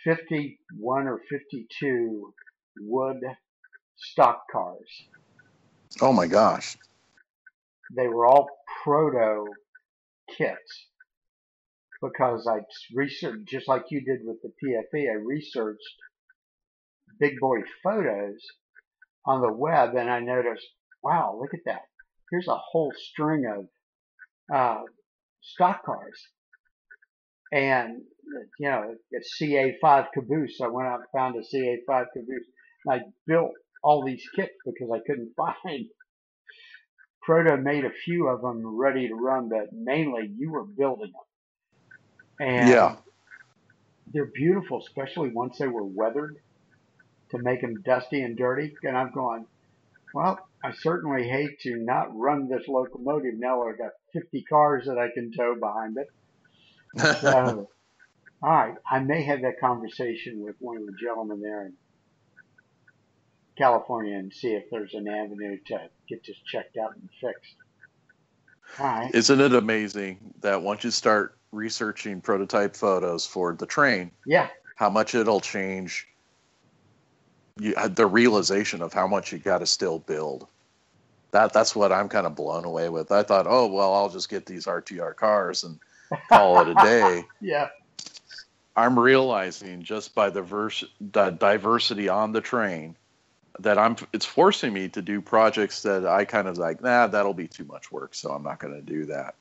51 0.04 1.06
or 1.06 1.20
52 1.28 2.34
wood 2.80 3.20
stock 3.96 4.42
cars. 4.50 4.88
Oh 6.00 6.12
my 6.12 6.26
gosh. 6.26 6.76
They 7.94 8.08
were 8.08 8.26
all 8.26 8.48
proto 8.82 9.52
kits 10.36 10.86
because 12.00 12.48
I 12.48 12.60
researched, 12.94 13.46
just 13.46 13.68
like 13.68 13.84
you 13.90 14.00
did 14.00 14.20
with 14.24 14.38
the 14.42 14.52
PFE, 14.62 15.10
I 15.10 15.14
researched 15.14 15.84
big 17.20 17.38
boy 17.38 17.58
photos 17.84 18.40
on 19.24 19.40
the 19.40 19.52
web 19.52 19.94
and 19.94 20.10
I 20.10 20.20
noticed, 20.20 20.66
wow, 21.02 21.38
look 21.40 21.54
at 21.54 21.60
that. 21.66 21.82
Here's 22.30 22.48
a 22.48 22.56
whole 22.56 22.94
string 22.96 23.44
of 23.46 23.68
uh, 24.54 24.82
stock 25.42 25.84
cars. 25.84 26.20
And, 27.52 28.02
you 28.58 28.70
know, 28.70 28.96
it's 29.10 29.36
CA5 29.40 30.08
caboose. 30.14 30.60
I 30.62 30.68
went 30.68 30.88
out 30.88 31.00
and 31.00 31.08
found 31.14 31.36
a 31.36 31.40
CA5 31.40 32.06
caboose. 32.14 32.46
And 32.86 32.94
I 32.94 33.00
built 33.26 33.52
all 33.82 34.04
these 34.04 34.24
kits 34.34 34.54
because 34.64 34.90
I 34.92 35.00
couldn't 35.06 35.34
find. 35.36 35.86
Proto 37.22 37.56
made 37.56 37.84
a 37.84 37.90
few 38.04 38.28
of 38.28 38.42
them 38.42 38.66
ready 38.76 39.08
to 39.08 39.14
run, 39.14 39.48
but 39.48 39.72
mainly 39.72 40.30
you 40.36 40.50
were 40.50 40.64
building 40.64 41.12
them. 41.12 42.48
And 42.48 42.68
Yeah. 42.68 42.96
they're 44.12 44.30
beautiful, 44.34 44.80
especially 44.80 45.30
once 45.30 45.58
they 45.58 45.68
were 45.68 45.84
weathered 45.84 46.36
to 47.30 47.38
make 47.38 47.62
them 47.62 47.82
dusty 47.84 48.22
and 48.22 48.36
dirty. 48.36 48.76
And 48.82 48.96
I'm 48.96 49.12
going, 49.12 49.46
well, 50.12 50.38
I 50.64 50.72
certainly 50.72 51.28
hate 51.28 51.60
to 51.60 51.76
not 51.78 52.16
run 52.16 52.48
this 52.48 52.68
locomotive 52.68 53.34
now. 53.38 53.62
That 53.64 53.70
I've 53.72 53.78
got 53.78 53.92
50 54.12 54.42
cars 54.42 54.86
that 54.86 54.98
I 54.98 55.08
can 55.12 55.32
tow 55.32 55.54
behind 55.58 55.96
it. 55.98 56.08
So, 57.20 57.68
all 58.42 58.50
right, 58.50 58.74
I 58.90 58.98
may 58.98 59.22
have 59.22 59.40
that 59.42 59.58
conversation 59.60 60.40
with 60.44 60.56
one 60.58 60.76
of 60.76 60.84
the 60.84 60.92
gentlemen 61.00 61.40
there 61.40 61.66
in 61.66 61.72
California 63.56 64.16
and 64.16 64.32
see 64.32 64.48
if 64.48 64.64
there's 64.70 64.92
an 64.94 65.08
avenue 65.08 65.56
to 65.68 65.88
get 66.08 66.26
this 66.26 66.36
checked 66.44 66.76
out 66.76 66.94
and 66.94 67.08
fixed. 67.20 67.54
All 68.78 68.86
right. 68.86 69.14
Isn't 69.14 69.40
it 69.40 69.54
amazing 69.54 70.18
that 70.40 70.60
once 70.60 70.84
you 70.84 70.90
start 70.90 71.38
researching 71.52 72.20
prototype 72.20 72.74
photos 72.76 73.24
for 73.24 73.54
the 73.54 73.66
train, 73.66 74.10
Yeah. 74.26 74.48
how 74.76 74.90
much 74.90 75.14
it'll 75.14 75.40
change 75.40 76.08
you, 77.58 77.74
uh, 77.76 77.88
the 77.88 78.06
realization 78.06 78.82
of 78.82 78.92
how 78.92 79.06
much 79.06 79.32
you 79.32 79.38
got 79.38 79.58
to 79.58 79.66
still 79.66 79.98
build. 79.98 80.46
That 81.32 81.52
that's 81.52 81.74
what 81.74 81.92
I'm 81.92 82.08
kind 82.08 82.26
of 82.26 82.34
blown 82.34 82.64
away 82.64 82.88
with. 82.88 83.10
I 83.10 83.22
thought, 83.22 83.46
oh 83.48 83.66
well, 83.66 83.94
I'll 83.94 84.10
just 84.10 84.28
get 84.28 84.46
these 84.46 84.66
RTR 84.66 85.16
cars 85.16 85.64
and 85.64 85.78
call 86.28 86.60
it 86.60 86.68
a 86.68 86.74
day. 86.74 87.24
Yeah. 87.40 87.68
I'm 88.74 88.98
realizing 88.98 89.82
just 89.82 90.14
by 90.14 90.30
the, 90.30 90.40
vers- 90.40 90.84
the 90.98 91.30
diversity 91.30 92.08
on 92.08 92.32
the 92.32 92.40
train 92.40 92.96
that 93.58 93.78
I'm 93.78 93.96
it's 94.12 94.24
forcing 94.24 94.72
me 94.72 94.88
to 94.90 95.02
do 95.02 95.20
projects 95.20 95.82
that 95.82 96.06
I 96.06 96.24
kind 96.24 96.48
of 96.48 96.56
like, 96.56 96.82
nah, 96.82 97.06
that'll 97.06 97.34
be 97.34 97.48
too 97.48 97.64
much 97.64 97.92
work, 97.92 98.14
so 98.14 98.30
I'm 98.30 98.42
not 98.42 98.58
going 98.58 98.74
to 98.74 98.80
do 98.80 99.06
that. 99.06 99.34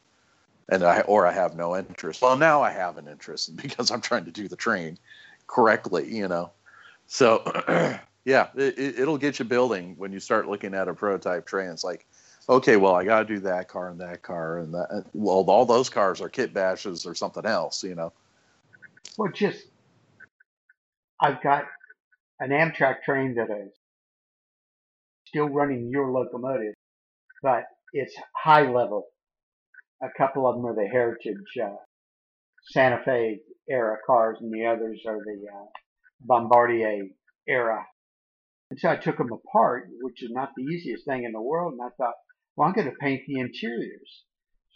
And 0.70 0.84
I 0.84 1.02
or 1.02 1.26
I 1.26 1.32
have 1.32 1.56
no 1.56 1.78
interest. 1.78 2.22
Well, 2.22 2.38
now 2.38 2.62
I 2.62 2.72
have 2.72 2.98
an 2.98 3.08
interest 3.08 3.56
because 3.62 3.92
I'm 3.92 4.02
trying 4.02 4.26
to 4.26 4.32
do 4.32 4.48
the 4.48 4.56
train 4.56 4.98
correctly, 5.48 6.14
you 6.14 6.28
know. 6.28 6.52
So 7.08 7.44
yeah, 8.26 8.48
it, 8.56 9.00
it'll 9.00 9.18
get 9.18 9.40
you 9.40 9.46
building 9.46 9.96
when 9.98 10.12
you 10.12 10.20
start 10.20 10.48
looking 10.48 10.74
at 10.74 10.88
a 10.88 10.94
prototype 10.94 11.46
train. 11.46 11.70
It's 11.70 11.84
like, 11.84 12.06
okay, 12.48 12.78
well, 12.78 12.96
I 12.96 13.04
got 13.04 13.20
to 13.20 13.26
do 13.26 13.40
that 13.42 13.68
car 13.68 13.90
and 13.90 14.00
that 14.02 14.22
car 14.22 14.60
and 14.60 14.74
that. 14.74 15.06
Well, 15.14 15.44
all 15.48 15.66
those 15.66 15.90
cars 15.90 16.22
are 16.22 16.30
kit 16.30 16.54
bashes 16.54 17.06
or 17.06 17.16
something 17.16 17.46
else, 17.46 17.84
you 17.84 17.96
know. 17.96 18.14
Well, 19.18 19.32
just 19.32 19.66
I've 21.20 21.42
got 21.42 21.66
an 22.40 22.50
Amtrak 22.50 23.04
train 23.04 23.36
that 23.36 23.50
is 23.52 23.72
still 25.28 25.50
running 25.50 25.90
your 25.90 26.12
locomotive, 26.12 26.74
but 27.42 27.66
it's 27.94 28.16
high 28.36 28.70
level. 28.70 29.06
A 30.04 30.10
couple 30.18 30.48
of 30.48 30.56
them 30.56 30.66
are 30.66 30.76
the 30.76 30.88
Heritage 30.88 31.38
uh, 31.64 31.76
Santa 32.72 33.02
Fe 33.04 33.40
era 33.70 33.98
cars, 34.06 34.38
and 34.42 34.52
the 34.52 34.66
others 34.66 35.02
are 35.08 35.20
the 35.20 35.46
uh, 35.54 35.66
Bombardier 36.22 37.08
era. 37.48 37.86
And 38.72 38.80
so 38.80 38.90
I 38.90 38.96
took 38.96 39.18
them 39.18 39.34
apart, 39.34 39.90
which 40.02 40.24
is 40.24 40.32
not 40.32 40.54
the 40.56 40.64
easiest 40.64 41.06
thing 41.06 41.26
in 41.26 41.34
the 41.34 41.42
world, 41.42 41.74
and 41.74 41.82
I 41.82 41.90
thought, 41.98 42.16
well, 42.56 42.68
I'm 42.68 42.74
going 42.74 42.90
to 42.90 42.96
paint 42.96 43.22
the 43.28 43.40
interiors. 43.40 44.24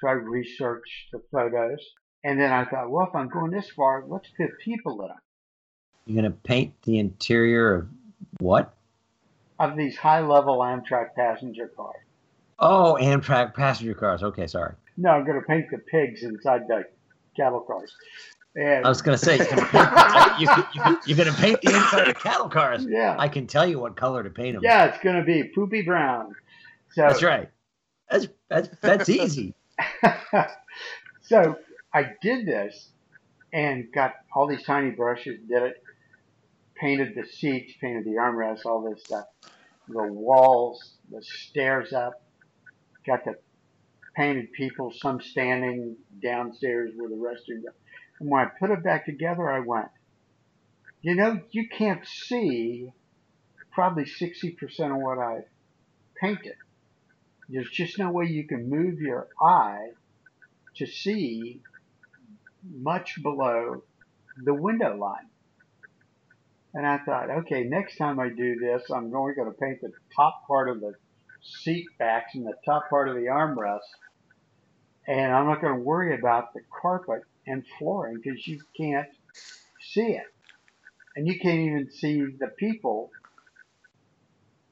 So 0.01 0.09
I 0.09 0.11
researched 0.11 1.11
the 1.13 1.21
photos, 1.31 1.79
and 2.25 2.37
then 2.37 2.51
I 2.51 2.65
thought, 2.65 2.91
well, 2.91 3.07
if 3.07 3.15
I'm 3.15 3.29
going 3.29 3.51
this 3.51 3.69
far, 3.69 4.03
let's 4.05 4.27
put 4.35 4.49
people 4.63 5.01
in 5.01 5.07
them. 5.07 5.17
You're 6.05 6.21
gonna 6.21 6.35
paint 6.35 6.73
the 6.83 6.99
interior 6.99 7.75
of 7.75 7.87
what? 8.39 8.73
Of 9.59 9.77
these 9.77 9.95
high-level 9.95 10.57
Amtrak 10.57 11.15
passenger 11.15 11.71
cars. 11.73 11.95
Oh, 12.59 12.97
Amtrak 12.99 13.53
passenger 13.53 13.93
cars. 13.93 14.21
Okay, 14.21 14.47
sorry. 14.47 14.75
No, 14.97 15.11
I'm 15.11 15.25
going 15.25 15.39
to 15.39 15.45
paint 15.45 15.65
the 15.71 15.77
pigs 15.77 16.23
inside 16.23 16.67
the 16.67 16.83
cattle 17.35 17.61
cars. 17.61 17.93
And 18.55 18.85
I 18.85 18.89
was 18.89 19.01
gonna 19.01 19.17
say 19.17 19.37
you're 19.37 19.47
gonna 19.47 19.67
paint, 19.67 20.39
you, 20.39 20.47
you, 20.85 20.99
you're 21.05 21.17
gonna 21.17 21.37
paint 21.37 21.61
the 21.61 21.73
inside 21.75 22.07
of 22.07 22.17
cattle 22.17 22.47
cars. 22.47 22.85
yeah, 22.87 23.15
I 23.19 23.27
can 23.27 23.47
tell 23.47 23.67
you 23.67 23.79
what 23.79 23.97
color 23.97 24.23
to 24.23 24.29
paint 24.29 24.55
them. 24.55 24.63
yeah, 24.63 24.85
it's 24.85 25.03
going 25.03 25.17
to 25.17 25.23
be 25.23 25.43
poopy 25.53 25.81
brown. 25.81 26.33
So 26.93 27.01
that's 27.01 27.21
right. 27.21 27.49
That's 28.09 28.27
that's 28.49 28.69
that's 28.81 29.09
easy. 29.09 29.53
so 31.21 31.57
I 31.93 32.11
did 32.21 32.45
this, 32.45 32.91
and 33.51 33.91
got 33.93 34.13
all 34.33 34.47
these 34.47 34.63
tiny 34.63 34.91
brushes, 34.91 35.39
did 35.49 35.63
it, 35.63 35.83
painted 36.75 37.13
the 37.15 37.25
seats, 37.27 37.73
painted 37.81 38.05
the 38.05 38.11
armrests, 38.11 38.65
all 38.65 38.89
this 38.89 39.03
stuff, 39.03 39.25
the 39.89 40.03
walls, 40.03 40.93
the 41.11 41.21
stairs 41.21 41.91
up, 41.91 42.21
got 43.05 43.25
the 43.25 43.35
painted 44.15 44.51
people, 44.53 44.93
some 44.95 45.19
standing 45.19 45.97
downstairs 46.23 46.91
where 46.95 47.09
the 47.09 47.15
restroom. 47.15 47.63
And 48.19 48.29
when 48.29 48.41
I 48.41 48.45
put 48.45 48.71
it 48.71 48.83
back 48.83 49.05
together, 49.05 49.49
I 49.49 49.59
went, 49.59 49.89
you 51.01 51.15
know, 51.15 51.41
you 51.51 51.67
can't 51.67 52.05
see 52.07 52.91
probably 53.71 54.05
60% 54.05 54.91
of 54.91 54.97
what 54.97 55.19
I 55.19 55.43
painted. 56.19 56.55
There's 57.49 57.69
just 57.69 57.99
no 57.99 58.09
way 58.09 58.25
you 58.25 58.45
can 58.45 58.69
move 58.69 58.99
your 58.99 59.27
eye 59.39 59.91
to 60.77 60.85
see 60.85 61.61
much 62.63 63.21
below 63.21 63.83
the 64.43 64.53
window 64.53 64.95
line. 64.95 65.27
And 66.73 66.85
I 66.85 66.97
thought, 66.97 67.29
okay, 67.29 67.63
next 67.63 67.97
time 67.97 68.19
I 68.19 68.29
do 68.29 68.55
this, 68.59 68.89
I'm 68.89 69.15
only 69.15 69.33
going 69.33 69.51
to 69.51 69.57
paint 69.57 69.81
the 69.81 69.93
top 70.15 70.45
part 70.47 70.69
of 70.69 70.81
the 70.81 70.93
seat 71.41 71.85
backs 71.97 72.35
and 72.35 72.45
the 72.45 72.55
top 72.65 72.89
part 72.89 73.07
of 73.07 73.15
the 73.15 73.27
armrest. 73.27 73.79
And 75.07 75.31
I'm 75.31 75.45
not 75.45 75.61
going 75.61 75.75
to 75.75 75.79
worry 75.79 76.17
about 76.17 76.53
the 76.53 76.61
carpet 76.81 77.21
and 77.47 77.63
flooring 77.77 78.21
because 78.23 78.45
you 78.47 78.59
can't 78.77 79.09
see 79.93 80.13
it. 80.13 80.33
And 81.15 81.27
you 81.27 81.39
can't 81.39 81.59
even 81.59 81.89
see 81.91 82.25
the 82.39 82.47
people 82.47 83.11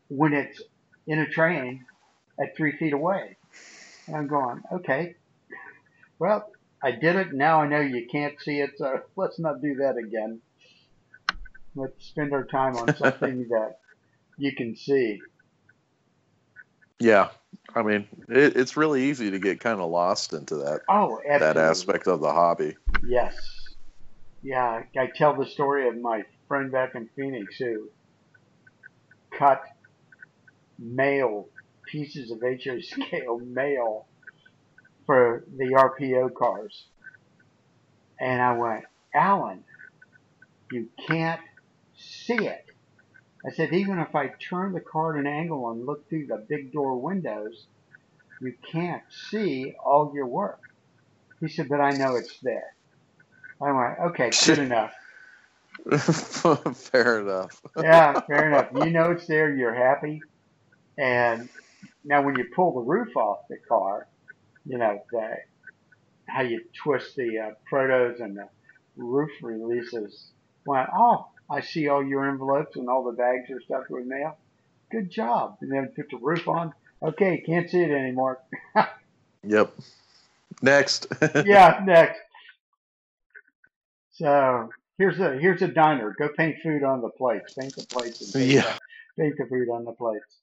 when 0.10 0.34
it's 0.34 0.62
in 1.08 1.20
a 1.20 1.30
train 1.30 1.86
at 2.40 2.56
three 2.56 2.78
feet 2.78 2.94
away. 2.94 3.38
And 4.08 4.16
I'm 4.16 4.28
going, 4.28 4.62
okay, 4.72 5.16
well, 6.20 6.50
I 6.84 6.92
did 6.92 7.16
it. 7.16 7.34
Now 7.34 7.62
I 7.62 7.68
know 7.68 7.80
you 7.80 8.08
can't 8.12 8.40
see 8.42 8.60
it, 8.60 8.72
so 8.78 9.02
let's 9.16 9.40
not 9.40 9.62
do 9.62 9.76
that 9.76 9.98
again. 9.98 10.42
Let's 11.76 12.06
spend 12.06 12.34
our 12.34 12.46
time 12.46 12.76
on 12.76 12.96
something 12.98 13.48
that 13.50 13.78
you 14.38 14.56
can 14.56 14.76
see. 14.76 15.22
Yeah, 17.04 17.32
I 17.76 17.84
mean, 17.84 18.08
it, 18.30 18.56
it's 18.56 18.78
really 18.78 19.04
easy 19.04 19.30
to 19.32 19.40
get 19.40 19.60
kind 19.60 19.82
of 19.82 19.90
lost 19.90 20.32
into 20.32 20.56
that 20.56 20.82
Oh, 20.90 21.20
absolutely. 21.30 21.40
that 21.40 21.58
aspect 21.58 22.08
of 22.08 22.22
the 22.22 22.32
hobby. 22.32 22.78
Yes. 23.06 23.36
Yeah, 24.42 24.84
I 24.98 25.08
tell 25.16 25.36
the 25.38 25.46
story 25.46 25.90
of 25.90 25.98
my 26.00 26.24
friend 26.48 26.72
back 26.72 26.92
in 26.96 27.10
Phoenix 27.16 27.56
who 27.60 27.90
cut 29.38 29.62
mail, 30.80 31.48
pieces 31.88 32.32
of 32.32 32.40
HO 32.42 32.80
scale 32.82 33.40
mail 33.46 34.08
for 35.06 35.44
the 35.58 35.74
RPO 35.74 36.34
cars. 36.40 36.88
And 38.22 38.42
I 38.42 38.58
went, 38.58 38.86
Alan, 39.14 39.66
you 40.70 40.88
can't 41.08 41.42
see 41.96 42.48
it. 42.48 42.62
I 43.46 43.52
said, 43.52 43.74
even 43.74 44.00
if 44.00 44.16
I 44.16 44.28
turn 44.50 44.74
the 44.74 44.80
car 44.80 45.16
at 45.16 45.20
an 45.20 45.28
angle 45.28 45.70
and 45.72 45.86
look 45.86 46.08
through 46.10 46.28
the 46.28 46.38
big 46.38 46.72
door 46.72 46.98
windows, 46.98 47.66
you 48.42 48.54
can't 48.72 49.04
see 49.30 49.76
all 49.84 50.12
your 50.14 50.28
work. 50.28 50.62
He 51.42 51.50
said, 51.50 51.68
but 51.68 51.82
I 51.82 51.92
know 51.92 52.16
it's 52.16 52.40
there. 52.42 52.74
I 53.62 53.72
went, 53.72 54.00
okay, 54.12 54.32
good 54.46 54.60
enough. 54.68 54.94
Fair 56.76 57.22
enough. 57.22 57.62
Yeah, 57.82 58.20
fair 58.22 58.48
enough. 58.48 58.70
You 58.86 58.92
know 58.92 59.12
it's 59.12 59.28
there, 59.28 59.54
you're 59.54 59.74
happy. 59.74 60.22
And 60.98 61.50
now 62.06 62.22
when 62.22 62.38
you 62.38 62.46
pull 62.56 62.74
the 62.74 62.82
roof 62.82 63.18
off 63.18 63.40
the 63.50 63.58
car, 63.68 64.08
you 64.66 64.78
know, 64.78 65.02
the, 65.12 65.38
how 66.28 66.42
you 66.42 66.62
twist 66.84 67.16
the 67.16 67.40
uh, 67.40 67.52
protos 67.70 68.22
and 68.22 68.38
the 68.38 68.48
roof 68.96 69.32
releases. 69.42 70.28
Went, 70.66 70.90
oh, 70.96 71.28
I 71.54 71.62
see 71.62 71.88
all 71.88 72.04
your 72.04 72.28
envelopes 72.28 72.76
and 72.78 72.90
all 72.90 73.04
the 73.04 73.12
bags 73.12 73.50
are 73.52 73.62
stuffed 73.62 73.92
with 73.92 74.06
mail. 74.08 74.38
Good 74.92 75.12
job. 75.12 75.58
And 75.62 75.72
then 75.72 75.94
put 75.96 76.10
the 76.10 76.18
roof 76.18 76.48
on. 76.48 76.74
Okay, 77.02 77.44
can't 77.46 77.70
see 77.70 77.82
it 77.82 77.92
anymore. 77.92 78.40
Yep. 79.46 79.74
Next. 80.62 81.06
yeah, 81.46 81.82
next. 81.84 82.22
So 84.14 84.70
here's 84.98 85.20
a 85.20 85.38
here's 85.38 85.62
a 85.62 85.68
diner. 85.68 86.16
Go 86.18 86.30
paint 86.30 86.56
food 86.64 86.82
on 86.82 87.02
the 87.02 87.10
plates. 87.10 87.54
Paint 87.54 87.76
the 87.76 87.86
plates 87.86 88.34
and 88.34 88.46
Yeah. 88.46 88.78
paint 89.20 89.36
the 89.38 89.46
food 89.48 89.68
on 89.70 89.84
the 89.84 89.92
plates. 89.92 90.38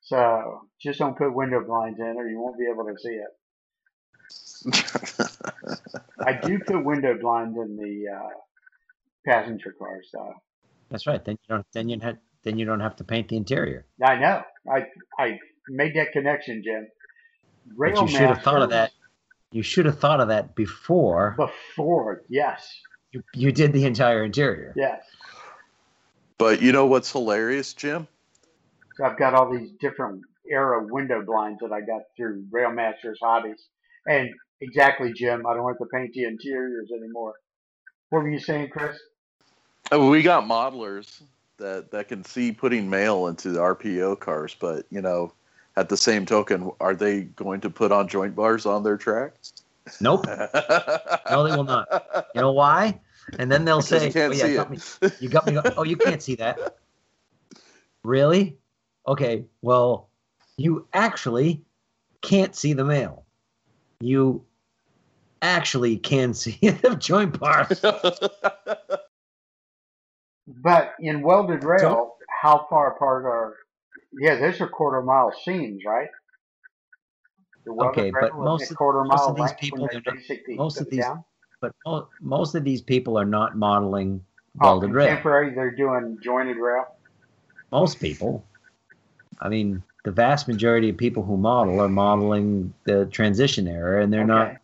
So 0.00 0.62
just 0.80 0.98
don't 0.98 1.18
put 1.18 1.34
window 1.34 1.62
blinds 1.62 1.98
in, 2.00 2.16
or 2.16 2.26
you 2.26 2.40
won't 2.40 2.58
be 2.58 2.70
able 2.72 2.86
to 2.86 2.96
see 2.98 3.20
it. 3.20 3.36
I 6.18 6.32
do 6.40 6.58
put 6.60 6.82
window 6.82 7.18
blinds 7.20 7.58
in 7.58 7.76
the 7.76 8.16
uh, 8.16 8.30
passenger 9.26 9.74
cars, 9.78 10.08
though. 10.12 10.34
That's 10.90 11.06
right. 11.06 11.24
Then 11.24 11.38
you 11.42 11.56
don't. 11.56 11.66
Then 11.72 11.88
you 11.88 12.00
have. 12.00 12.18
Then 12.42 12.58
you 12.58 12.64
don't 12.64 12.80
have 12.80 12.96
to 12.96 13.04
paint 13.04 13.28
the 13.28 13.36
interior. 13.36 13.86
I 14.02 14.16
know. 14.16 14.42
I 14.70 14.86
I 15.18 15.38
made 15.68 15.94
that 15.94 16.12
connection, 16.12 16.62
Jim. 16.64 16.88
But 17.76 18.00
you 18.00 18.08
should 18.08 18.20
have 18.22 18.42
thought 18.42 18.62
of 18.62 18.70
that. 18.70 18.92
You 19.52 19.62
should 19.62 19.86
have 19.86 19.98
thought 19.98 20.20
of 20.20 20.28
that 20.28 20.54
before 20.54 21.34
before. 21.36 22.22
Yes, 22.28 22.68
you, 23.12 23.22
you 23.34 23.52
did 23.52 23.72
the 23.72 23.84
entire 23.84 24.24
interior. 24.24 24.72
yes. 24.76 25.02
but 26.38 26.62
you 26.62 26.72
know 26.72 26.86
what's 26.86 27.10
hilarious, 27.12 27.74
Jim? 27.74 28.06
So 28.96 29.04
I've 29.04 29.18
got 29.18 29.34
all 29.34 29.50
these 29.50 29.70
different 29.80 30.22
era 30.50 30.84
window 30.88 31.22
blinds 31.24 31.60
that 31.60 31.72
I 31.72 31.80
got 31.80 32.02
through 32.16 32.44
Railmaster's 32.50 33.18
hobbies. 33.22 33.62
And 34.06 34.30
exactly, 34.60 35.12
Jim, 35.12 35.46
I 35.46 35.54
don't 35.54 35.66
have 35.66 35.78
to 35.78 35.86
paint 35.92 36.12
the 36.12 36.24
interiors 36.24 36.90
anymore. 36.96 37.34
What 38.10 38.22
were 38.22 38.28
you 38.28 38.40
saying, 38.40 38.70
Chris? 38.70 38.98
Oh, 39.92 40.10
we 40.10 40.22
got 40.22 40.44
modelers 40.44 41.22
that 41.56 41.90
that 41.90 42.08
can 42.08 42.24
see 42.24 42.52
putting 42.52 42.90
mail 42.90 43.28
into 43.28 43.50
the 43.50 43.60
RPO 43.60 44.20
cars, 44.20 44.56
but 44.58 44.86
you 44.90 45.00
know, 45.00 45.32
at 45.76 45.88
the 45.88 45.96
same 45.96 46.26
token, 46.26 46.70
are 46.80 46.94
they 46.94 47.22
going 47.22 47.60
to 47.62 47.70
put 47.70 47.92
on 47.92 48.08
joint 48.08 48.34
bars 48.34 48.66
on 48.66 48.82
their 48.82 48.96
tracks? 48.96 49.52
Nope. 50.00 50.26
No, 51.30 51.44
they 51.44 51.56
will 51.56 51.64
not. 51.64 51.86
You 52.34 52.40
know 52.40 52.52
why? 52.52 53.00
And 53.38 53.50
then 53.50 53.64
they'll 53.64 53.82
say, 53.82 54.06
you 54.06 54.12
can't 54.12 54.32
oh, 54.32 54.36
yeah, 54.36 54.44
see 54.44 54.54
got 54.54 54.72
it. 54.72 54.98
Me, 55.02 55.10
you 55.20 55.28
got 55.28 55.46
me. 55.46 55.58
Oh, 55.76 55.84
you 55.84 55.96
can't 55.96 56.20
see 56.20 56.34
that. 56.36 56.76
Really? 58.02 58.58
Okay. 59.06 59.44
Well, 59.62 60.08
you 60.56 60.88
actually 60.92 61.62
can't 62.22 62.56
see 62.56 62.72
the 62.72 62.84
mail. 62.84 63.24
You 64.00 64.44
actually 65.42 65.96
can 65.96 66.34
see 66.34 66.58
the 66.82 66.96
joint 66.96 67.38
bars. 67.38 67.82
But 70.62 70.94
in 71.00 71.22
welded 71.22 71.62
rail, 71.64 72.16
how 72.42 72.66
far 72.68 72.92
apart 72.94 73.24
are? 73.24 73.54
Yeah, 74.12 74.34
those 74.36 74.60
are 74.60 74.66
quarter 74.68 75.00
mile 75.02 75.32
seams, 75.44 75.82
right? 75.86 76.08
The 77.64 77.70
Okay, 77.72 78.10
but 78.10 78.34
most 78.36 78.68
a 78.68 78.72
of- 78.72 78.76
quarter 78.76 79.04
most 79.04 79.28
of 79.28 79.36
these 79.36 79.52
people, 79.60 79.82
when 79.82 79.90
they're 79.92 80.00
they 80.14 80.48
not- 80.56 80.56
most 80.58 80.80
of 80.80 80.90
these 80.90 81.00
down. 81.04 81.24
But 81.60 81.72
mo- 81.86 82.08
most 82.20 82.54
of 82.54 82.64
these 82.64 82.80
people 82.82 83.18
are 83.18 83.24
not 83.26 83.56
modeling 83.56 84.24
Oh, 84.60 84.66
welded 84.72 84.92
rail. 84.92 85.06
contemporary, 85.06 85.54
they're 85.54 85.70
doing 85.70 86.18
jointed 86.22 86.56
rail. 86.56 86.86
Most 87.70 88.00
people. 88.00 88.42
I 89.40 89.48
mean, 89.48 89.82
the 90.04 90.10
vast 90.10 90.48
majority 90.48 90.88
of 90.88 90.96
people 90.96 91.22
who 91.22 91.36
model 91.36 91.80
are 91.80 91.88
modeling 91.88 92.74
the 92.84 93.06
transition 93.06 93.68
era, 93.68 94.02
and 94.02 94.12
they're 94.12 94.24
not. 94.26 94.56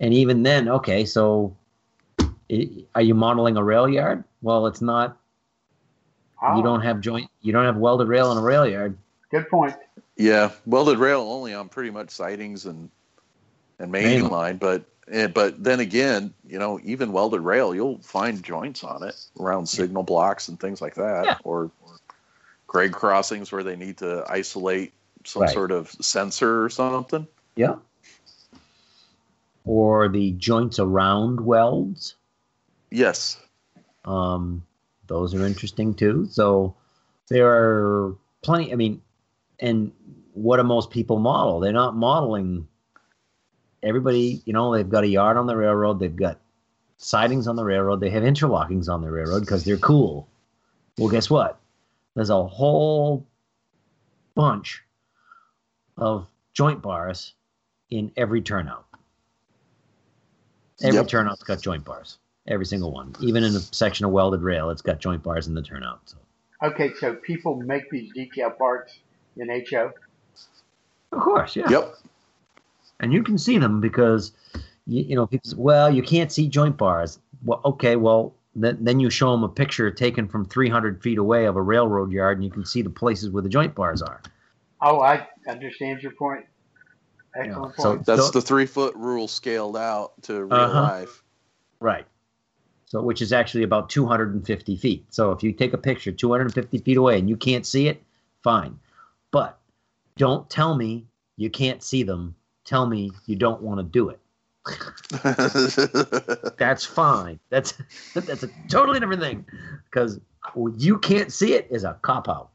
Okay. 0.00 0.06
And 0.06 0.14
even 0.14 0.42
then, 0.42 0.68
okay, 0.68 1.04
so 1.04 1.56
i- 2.50 2.84
are 2.94 3.02
you 3.02 3.14
modeling 3.14 3.56
a 3.56 3.64
rail 3.64 3.88
yard? 3.88 4.24
Well, 4.42 4.66
it's 4.66 4.80
not. 4.80 5.16
Oh, 6.42 6.56
You 6.56 6.62
don't 6.62 6.82
have 6.82 7.00
joint. 7.00 7.30
You 7.40 7.52
don't 7.52 7.64
have 7.64 7.76
welded 7.76 8.08
rail 8.08 8.30
in 8.32 8.38
a 8.38 8.42
rail 8.42 8.66
yard. 8.66 8.98
Good 9.30 9.48
point. 9.48 9.74
yeah, 10.16 10.50
welded 10.66 10.98
rail 10.98 11.20
only 11.22 11.54
on 11.54 11.68
pretty 11.68 11.90
much 11.90 12.10
sidings 12.10 12.66
and 12.66 12.90
and 13.80 13.90
main 13.90 14.22
Main. 14.22 14.28
line, 14.30 14.56
but 14.58 14.84
eh, 15.10 15.26
but 15.26 15.62
then 15.62 15.80
again, 15.80 16.32
you 16.46 16.58
know, 16.60 16.78
even 16.84 17.10
welded 17.12 17.40
rail, 17.40 17.74
you'll 17.74 17.98
find 17.98 18.40
joints 18.42 18.84
on 18.84 19.02
it 19.02 19.16
around 19.40 19.66
signal 19.66 20.04
blocks 20.04 20.46
and 20.48 20.60
things 20.60 20.80
like 20.80 20.94
that, 20.94 21.24
Yeah. 21.24 21.36
or, 21.42 21.72
or 21.84 21.96
grade 22.68 22.92
crossings 22.92 23.50
where 23.50 23.64
they 23.64 23.74
need 23.74 23.98
to 23.98 24.24
isolate 24.28 24.92
some 25.24 25.42
Right. 25.42 25.50
sort 25.52 25.72
of 25.72 25.88
sensor 26.00 26.62
or 26.64 26.68
something. 26.68 27.26
Yeah. 27.56 27.76
Or 29.64 30.08
the 30.08 30.32
joints 30.32 30.78
around 30.78 31.40
welds. 31.40 32.16
Yes, 32.90 33.38
Um, 34.04 34.64
those 35.06 35.34
are 35.34 35.46
interesting 35.46 35.94
too. 35.94 36.26
So 36.30 36.74
there 37.28 37.48
are 37.48 38.14
plenty. 38.42 38.72
I 38.72 38.76
mean, 38.76 39.00
and 39.60 39.92
what 40.34 40.58
do 40.58 40.62
most 40.62 40.90
people 40.90 41.18
model? 41.18 41.60
They're 41.60 41.72
not 41.72 41.96
modeling. 41.96 42.68
Everybody, 43.82 44.42
you 44.44 44.52
know, 44.52 44.74
they've 44.74 44.88
got 44.88 45.04
a 45.04 45.08
yard 45.08 45.36
on 45.36 45.46
the 45.46 45.56
railroad. 45.56 45.98
They've 45.98 46.14
got 46.14 46.38
sidings 46.98 47.46
on 47.46 47.56
the 47.56 47.64
railroad. 47.64 48.00
They 48.00 48.10
have 48.10 48.22
interlockings 48.22 48.88
on 48.88 49.02
the 49.02 49.10
railroad 49.10 49.40
because 49.40 49.64
they're 49.64 49.76
cool. 49.76 50.28
Well, 50.98 51.08
guess 51.08 51.28
what? 51.28 51.60
There's 52.14 52.30
a 52.30 52.46
whole 52.46 53.26
bunch 54.34 54.82
of 55.96 56.26
joint 56.52 56.80
bars 56.82 57.34
in 57.90 58.12
every 58.16 58.40
turnout. 58.42 58.86
Every 60.82 60.96
Yep. 61.00 61.08
turnout's 61.08 61.42
got 61.42 61.60
joint 61.60 61.84
bars. 61.84 62.18
Every 62.46 62.66
single 62.66 62.92
one. 62.92 63.14
Even 63.20 63.42
in 63.42 63.54
a 63.54 63.60
section 63.60 64.04
of 64.04 64.12
welded 64.12 64.42
rail, 64.42 64.70
it's 64.70 64.82
got 64.82 64.98
joint 64.98 65.22
bars 65.22 65.46
in 65.46 65.54
the 65.54 65.62
turnout. 65.62 66.00
So 66.06 66.18
Okay, 66.62 66.92
so 66.98 67.14
people 67.16 67.56
make 67.56 67.90
these 67.90 68.12
detail 68.12 68.50
parts 68.50 68.98
in 69.36 69.48
HO. 69.70 69.92
of 71.12 71.20
course, 71.20 71.56
yeah. 71.56 71.68
Yep. 71.68 71.94
and 73.00 73.12
you 73.12 73.22
can 73.22 73.38
see 73.38 73.58
them 73.58 73.80
because 73.80 74.32
you, 74.86 75.02
you 75.04 75.14
know 75.16 75.26
people 75.26 75.50
say, 75.50 75.56
well 75.58 75.90
you 75.92 76.02
can't 76.02 76.30
see 76.30 76.46
joint 76.48 76.76
bars 76.76 77.18
well 77.44 77.60
okay 77.64 77.96
well 77.96 78.34
then, 78.54 78.78
then 78.80 79.00
you 79.00 79.10
show 79.10 79.32
them 79.32 79.42
a 79.42 79.48
picture 79.48 79.90
taken 79.90 80.28
from 80.28 80.44
300 80.44 81.02
feet 81.02 81.18
away 81.18 81.46
of 81.46 81.56
a 81.56 81.62
railroad 81.62 82.12
yard 82.12 82.36
and 82.38 82.44
you 82.44 82.50
can 82.50 82.64
see 82.64 82.82
the 82.82 82.90
places 82.90 83.30
where 83.30 83.42
the 83.42 83.48
joint 83.48 83.74
bars 83.74 84.00
are 84.02 84.20
Oh, 84.80 85.00
I 85.00 85.26
understand 85.48 86.02
your 86.02 86.12
point. 86.12 86.44
Excellent 87.36 87.74
Yeah, 87.76 87.82
so- 87.82 87.90
point. 87.94 88.06
That's 88.06 88.26
So- 88.26 88.30
the 88.32 88.40
three 88.40 88.66
foot 88.66 88.94
rule 88.96 89.28
scaled 89.28 89.76
out 89.76 90.12
to 90.22 90.44
real 90.44 90.52
Uh-huh. 90.54 90.82
life. 90.82 91.22
right 91.80 92.06
so 92.86 93.02
which 93.02 93.20
is 93.20 93.32
actually 93.32 93.62
about 93.64 93.90
250 93.90 94.76
feet 94.76 95.04
so 95.12 95.32
if 95.32 95.42
you 95.42 95.52
take 95.52 95.72
a 95.72 95.78
picture 95.78 96.12
250 96.12 96.78
feet 96.78 96.96
away 96.96 97.18
and 97.18 97.28
you 97.28 97.36
can't 97.36 97.66
see 97.66 97.88
it 97.88 98.02
fine 98.42 98.78
but 99.32 99.58
don't 100.16 100.48
tell 100.48 100.74
me 100.76 101.04
you 101.36 101.50
can't 101.50 101.82
see 101.82 102.02
them 102.04 102.34
tell 102.64 102.86
me 102.86 103.10
you 103.26 103.34
don't 103.36 103.60
want 103.60 103.78
to 103.78 103.84
do 103.84 104.08
it 104.08 104.20
that's 106.56 106.84
fine. 106.86 107.38
That's 107.50 107.74
that's 108.14 108.42
a 108.44 108.48
totally 108.68 108.98
different 109.00 109.20
thing 109.20 109.44
because 109.90 110.18
you 110.78 110.98
can't 110.98 111.30
see 111.32 111.52
it 111.52 111.66
is 111.70 111.84
a 111.84 111.98
cop 112.00 112.28
out 112.30 112.48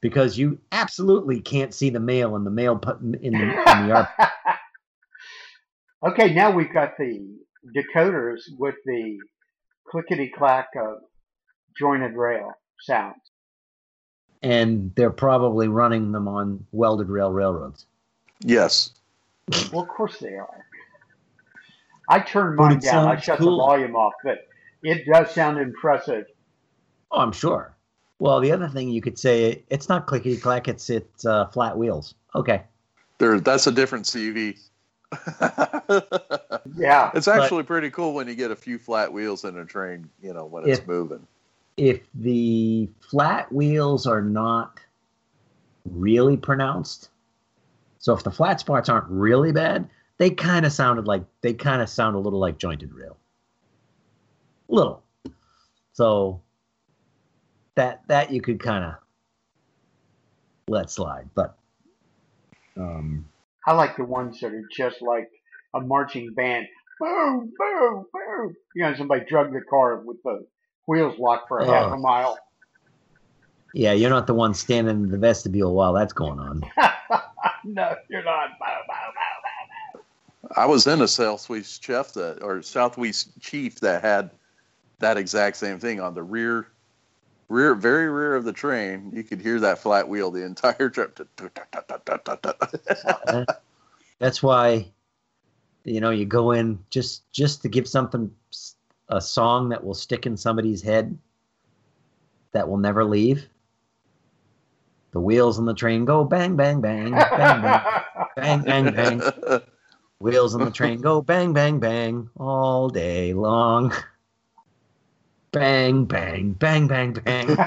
because 0.00 0.38
you 0.38 0.58
absolutely 0.72 1.40
can't 1.40 1.74
see 1.74 1.90
the 1.90 2.00
mail 2.00 2.36
in 2.36 2.44
the 2.44 2.50
mail 2.50 2.76
put 2.76 3.00
in 3.00 3.12
the, 3.12 3.18
in 3.18 3.32
the 3.32 3.86
yard. 3.88 4.08
okay, 6.06 6.34
now 6.34 6.50
we've 6.50 6.72
got 6.72 6.96
the 6.98 7.38
decoders 7.74 8.40
with 8.58 8.76
the 8.84 9.18
clickety 9.88 10.32
clack 10.36 10.68
of 10.76 10.98
jointed 11.78 12.14
rail 12.14 12.52
sounds. 12.80 13.20
and 14.42 14.92
they're 14.96 15.10
probably 15.10 15.68
running 15.68 16.12
them 16.12 16.28
on 16.28 16.66
welded 16.72 17.08
rail 17.08 17.32
railroads. 17.32 17.86
yes. 18.40 18.90
Well, 19.72 19.82
of 19.82 19.88
course 19.88 20.18
they 20.18 20.34
are. 20.34 20.66
I 22.08 22.18
turned 22.18 22.56
mine 22.56 22.80
down. 22.80 23.06
I 23.08 23.20
shut 23.20 23.38
cool. 23.38 23.58
the 23.58 23.62
volume 23.64 23.94
off, 23.94 24.14
but 24.24 24.48
it 24.82 25.06
does 25.06 25.30
sound 25.32 25.58
impressive. 25.58 26.24
Oh, 27.12 27.20
I'm 27.20 27.32
sure. 27.32 27.75
Well, 28.18 28.40
the 28.40 28.50
other 28.52 28.68
thing 28.68 28.88
you 28.88 29.02
could 29.02 29.18
say 29.18 29.62
it's 29.68 29.88
not 29.88 30.06
clickety 30.06 30.36
clack. 30.38 30.68
It's 30.68 30.88
it's 30.90 31.26
uh, 31.26 31.46
flat 31.48 31.76
wheels. 31.76 32.14
Okay. 32.34 32.62
There, 33.18 33.40
that's 33.40 33.66
a 33.66 33.72
different 33.72 34.06
CV. 34.06 34.58
Yeah. 36.76 37.10
it's 37.14 37.28
actually 37.28 37.62
pretty 37.62 37.90
cool 37.90 38.12
when 38.12 38.26
you 38.28 38.34
get 38.34 38.50
a 38.50 38.56
few 38.56 38.78
flat 38.78 39.12
wheels 39.12 39.44
in 39.44 39.56
a 39.56 39.64
train, 39.64 40.10
you 40.20 40.34
know, 40.34 40.44
when 40.44 40.68
it's 40.68 40.80
If- 40.80 40.86
moving. 40.88 41.26
if 41.76 42.00
the 42.14 42.88
flat 43.10 43.50
wheels 43.52 44.06
are 44.06 44.20
not 44.20 44.80
really 45.88 46.36
pronounced, 46.36 47.08
so 47.98 48.12
if 48.14 48.24
the 48.24 48.30
flat 48.32 48.60
spots 48.60 48.88
aren't 48.88 49.08
really 49.08 49.52
bad, 49.52 49.88
they 50.18 50.28
kind 50.30 50.66
of 50.66 50.72
sounded 50.72 51.06
like 51.06 51.22
they 51.40 51.54
kind 51.54 51.80
of 51.80 51.88
sound 51.88 52.16
a 52.16 52.18
little 52.18 52.40
like 52.40 52.58
jointed 52.58 52.92
rail, 52.92 53.16
little. 54.68 55.02
So 55.92 56.42
that 57.76 58.02
that 58.08 58.30
you 58.32 58.40
could 58.42 58.58
kind 58.60 58.84
of 58.84 58.94
let 60.68 60.90
slide, 60.90 61.28
but 61.34 61.56
um, 62.76 63.24
I 63.66 63.72
like 63.72 63.96
the 63.96 64.04
ones 64.04 64.40
that 64.40 64.52
are 64.52 64.64
just 64.76 65.00
like 65.00 65.30
a 65.74 65.80
marching 65.80 66.34
band. 66.34 66.66
Boom, 66.98 67.52
boom, 67.58 68.06
boom. 68.12 68.56
You 68.74 68.82
know, 68.82 68.94
somebody 68.96 69.24
drug 69.28 69.52
the 69.52 69.60
car 69.68 70.02
with 70.04 70.16
the 70.24 70.44
wheels 70.86 71.18
locked 71.18 71.48
for 71.48 71.60
a 71.60 71.66
half 71.66 71.92
Oh. 71.92 71.94
a 71.94 71.98
mile. 71.98 72.38
yeah, 73.74 73.92
you're 73.92 74.10
not 74.10 74.26
the 74.26 74.34
one 74.34 74.54
standing 74.54 75.04
in 75.04 75.10
the 75.10 75.18
vestibule 75.18 75.74
while 75.74 75.92
that's 75.92 76.12
going 76.12 76.38
on. 76.40 76.62
no, 77.64 77.94
you're 78.08 78.24
not. 78.24 78.58
Bow, 78.58 78.80
bow, 78.88 79.12
bow, 79.14 80.00
bow. 80.42 80.50
I 80.56 80.64
was 80.66 80.86
in 80.86 81.02
a 81.02 81.08
Southwest 81.08 81.84
chef 81.84 82.12
that, 82.14 82.42
or 82.42 82.62
Southwest 82.62 83.38
chief 83.40 83.80
that 83.80 84.02
had 84.02 84.30
that 85.00 85.16
exact 85.18 85.56
same 85.58 85.78
thing 85.78 86.00
on 86.00 86.14
the 86.14 86.22
rear, 86.22 86.68
rear, 87.48 87.74
very 87.74 88.08
rear 88.08 88.34
of 88.34 88.44
the 88.44 88.52
train, 88.52 89.12
you 89.14 89.22
could 89.22 89.40
hear 89.40 89.60
that 89.60 89.78
flat 89.78 90.08
wheel 90.08 90.30
the 90.30 90.44
entire 90.44 90.90
trip. 90.90 91.18
That's 94.18 94.42
why, 94.42 94.90
you 95.84 96.00
know, 96.00 96.10
you 96.10 96.24
go 96.24 96.52
in 96.52 96.78
just 96.90 97.30
just 97.32 97.62
to 97.62 97.68
give 97.68 97.88
something 97.88 98.30
a 99.08 99.20
song 99.20 99.68
that 99.68 99.84
will 99.84 99.94
stick 99.94 100.26
in 100.26 100.36
somebody's 100.36 100.82
head 100.82 101.16
that 102.52 102.68
will 102.68 102.78
never 102.78 103.04
leave. 103.04 103.46
The 105.12 105.20
wheels 105.20 105.58
on 105.58 105.64
the 105.64 105.74
train 105.74 106.04
go 106.04 106.24
bang, 106.24 106.56
bang, 106.56 106.80
bang, 106.80 107.12
bang, 107.12 107.80
bang, 108.36 108.62
bang, 108.62 108.62
bang. 108.62 109.20
bang. 109.20 109.32
Wheels 110.18 110.54
on 110.54 110.64
the 110.64 110.70
train 110.70 111.02
go 111.02 111.20
bang, 111.20 111.52
bang, 111.52 111.78
bang 111.78 112.30
all 112.38 112.88
day 112.88 113.34
long. 113.34 113.92
Bang 115.60 116.04
bang 116.04 116.52
bang 116.52 116.86
bang 116.86 117.12
bang. 117.14 117.56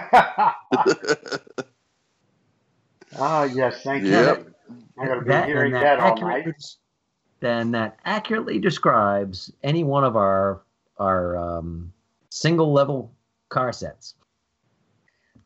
Ah, 3.17 3.43
yes, 3.45 3.81
thank 3.81 4.03
Yep. 4.03 4.37
you. 4.37 4.53
I'm 4.99 5.07
going 5.07 5.17
to 5.19 5.25
be 5.25 5.29
That- 5.29 5.47
hearing 5.47 5.73
and 5.73 5.83
that 5.83 5.99
all 5.99 6.15
night. 6.21 6.45
des- 6.45 6.77
Then 7.39 7.71
that 7.71 7.97
accurately 8.05 8.59
describes 8.59 9.51
any 9.63 9.83
one 9.83 10.03
of 10.03 10.15
our 10.15 10.61
our 10.99 11.35
um, 11.35 11.91
single 12.29 12.71
level 12.71 13.11
car 13.49 13.73
sets. 13.73 14.13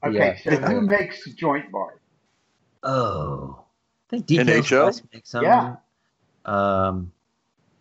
Okay, 0.04 0.38
Yeah. 0.46 0.58
so 0.58 0.58
who 0.68 0.82
makes 0.98 1.24
joint 1.36 1.72
bars? 1.72 2.00
Oh, 2.84 3.64
I 4.08 4.18
think 4.18 4.30
In 4.32 4.46
Details 4.48 4.70
HO? 4.70 4.86
West 4.88 5.04
makes 5.14 5.32
them. 5.32 5.44
Yeah. 5.44 5.76
Um, 6.44 7.14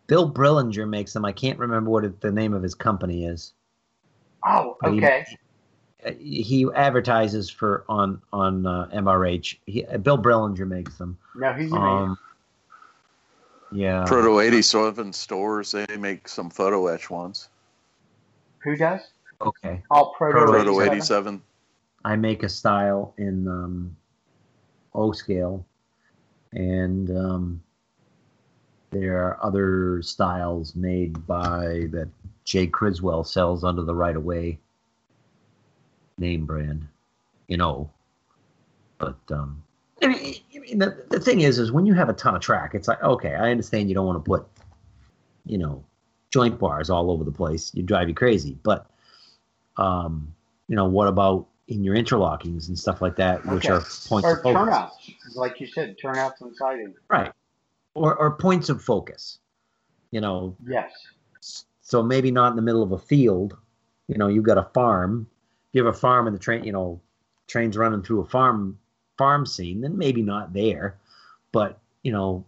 Bill 0.07 0.31
Brillinger 0.31 0.87
makes 0.87 1.11
them. 1.11 1.25
I 1.25 1.33
can't 1.33 1.59
remember 1.59 1.89
what 1.89 2.05
it, 2.05 2.21
the 2.21 2.31
name 2.31 2.53
of 2.53 2.63
his 2.63 2.75
company 2.75 3.25
is. 3.25 3.53
Oh, 4.45 4.77
But 4.81 4.91
he- 4.93 4.97
okay. 4.97 5.25
uh, 6.05 6.11
He 6.19 6.67
advertises 6.75 7.49
for 7.49 7.85
on 7.87 8.21
on 8.31 8.65
uh, 8.65 8.89
MRH. 8.93 9.57
He, 9.65 9.85
uh, 9.85 9.97
Bill 9.97 10.17
Brillinger 10.17 10.67
makes 10.67 10.95
them. 10.97 11.17
No, 11.35 11.53
he's 11.53 11.71
amazing. 11.71 11.87
Um, 12.09 12.17
yeah. 13.71 14.03
Proto 14.05 14.39
87 14.39 15.13
stores, 15.13 15.71
they 15.71 15.97
make 15.97 16.27
some 16.27 16.49
photo 16.51 16.87
etch 16.87 17.09
ones. 17.09 17.49
Who 18.59 18.75
does? 18.75 19.01
okay. 19.41 19.81
Oh, 19.91 20.13
Proto, 20.15 20.45
Proto 20.45 20.81
87. 20.81 20.91
87. 20.93 21.41
I 22.05 22.15
make 22.15 22.43
a 22.43 22.49
style 22.49 23.13
in 23.17 23.47
um, 23.47 23.95
O 24.93 25.11
scale, 25.11 25.65
and 26.51 27.09
um, 27.17 27.63
there 28.91 29.25
are 29.25 29.39
other 29.43 30.01
styles 30.03 30.75
made 30.75 31.25
by 31.25 31.87
that 31.91 32.07
Jay 32.45 32.67
Criswell 32.67 33.23
sells 33.23 33.63
under 33.63 33.83
the 33.83 33.95
right 33.95 34.15
of 34.15 34.23
way 34.25 34.59
name 36.17 36.45
brand, 36.45 36.87
you 37.47 37.57
know. 37.57 37.89
But 38.97 39.17
um, 39.31 39.63
I 40.01 40.07
mean, 40.07 40.35
I 40.55 40.59
mean, 40.59 40.77
the, 40.79 41.05
the 41.09 41.19
thing 41.19 41.41
is, 41.41 41.59
is 41.59 41.71
when 41.71 41.85
you 41.85 41.93
have 41.93 42.09
a 42.09 42.13
ton 42.13 42.35
of 42.35 42.41
track, 42.41 42.73
it's 42.75 42.87
like 42.87 43.01
okay, 43.03 43.35
I 43.35 43.51
understand 43.51 43.89
you 43.89 43.95
don't 43.95 44.05
want 44.05 44.23
to 44.23 44.27
put, 44.29 44.45
you 45.45 45.57
know, 45.57 45.83
joint 46.31 46.59
bars 46.59 46.89
all 46.89 47.11
over 47.11 47.23
the 47.23 47.31
place. 47.31 47.71
You 47.73 47.83
drive 47.83 48.07
you 48.09 48.15
crazy, 48.15 48.57
but 48.63 48.85
um, 49.77 50.33
you 50.67 50.75
know, 50.75 50.85
what 50.85 51.07
about 51.07 51.47
in 51.67 51.83
your 51.83 51.95
interlockings 51.95 52.67
and 52.67 52.77
stuff 52.77 53.01
like 53.01 53.15
that, 53.15 53.45
which 53.47 53.65
Okay. 53.65 53.73
are 53.73 53.79
points 53.79 54.27
Or 54.27 54.33
of 54.33 54.43
focus, 54.43 54.61
turnouts, 54.63 55.11
like 55.35 55.59
you 55.59 55.67
said, 55.67 55.95
turnouts 56.01 56.41
and 56.41 56.55
siding. 56.55 56.93
right? 57.09 57.31
Or 57.95 58.15
or 58.15 58.31
points 58.37 58.69
of 58.69 58.81
focus, 58.81 59.39
you 60.11 60.21
know. 60.21 60.55
Yes. 60.67 60.91
So 61.83 62.01
maybe 62.01 62.31
not 62.31 62.49
in 62.49 62.55
the 62.55 62.61
middle 62.61 62.81
of 62.81 62.91
a 62.91 62.97
field. 62.97 63.55
You 64.07 64.17
know, 64.17 64.27
you've 64.27 64.45
got 64.45 64.57
a 64.57 64.63
farm. 64.73 65.27
If 65.69 65.75
you 65.75 65.85
have 65.85 65.93
a 65.93 65.97
farm 65.97 66.27
and 66.27 66.35
the 66.35 66.39
train, 66.39 66.63
you 66.63 66.71
know, 66.71 66.99
trains 67.47 67.77
running 67.77 68.01
through 68.01 68.21
a 68.21 68.25
farm 68.25 68.79
farm 69.17 69.45
scene, 69.45 69.81
then 69.81 69.97
maybe 69.97 70.21
not 70.21 70.53
there. 70.53 70.97
But 71.51 71.77
you 72.03 72.11
know, 72.11 72.43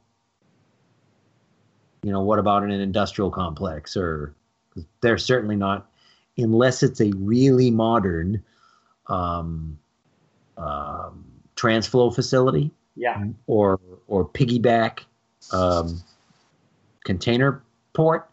you 2.01 2.11
know, 2.11 2.21
what 2.21 2.39
about 2.39 2.63
in 2.63 2.71
an 2.71 2.81
industrial 2.81 3.29
complex 3.29 3.95
or 3.95 4.33
'cause 4.73 4.85
they're 5.01 5.17
certainly 5.17 5.55
not, 5.55 5.89
unless 6.37 6.81
it's 6.83 7.01
a 7.01 7.11
really 7.13 7.71
modern 7.71 8.43
um, 9.07 9.77
um, 10.57 11.23
Transflo 11.55 12.13
facility 12.13 12.71
Yeah. 12.95 13.27
or 13.47 13.79
or 14.07 14.25
piggyback 14.27 15.01
um, 15.51 16.01
container 17.03 17.61
port, 17.93 18.29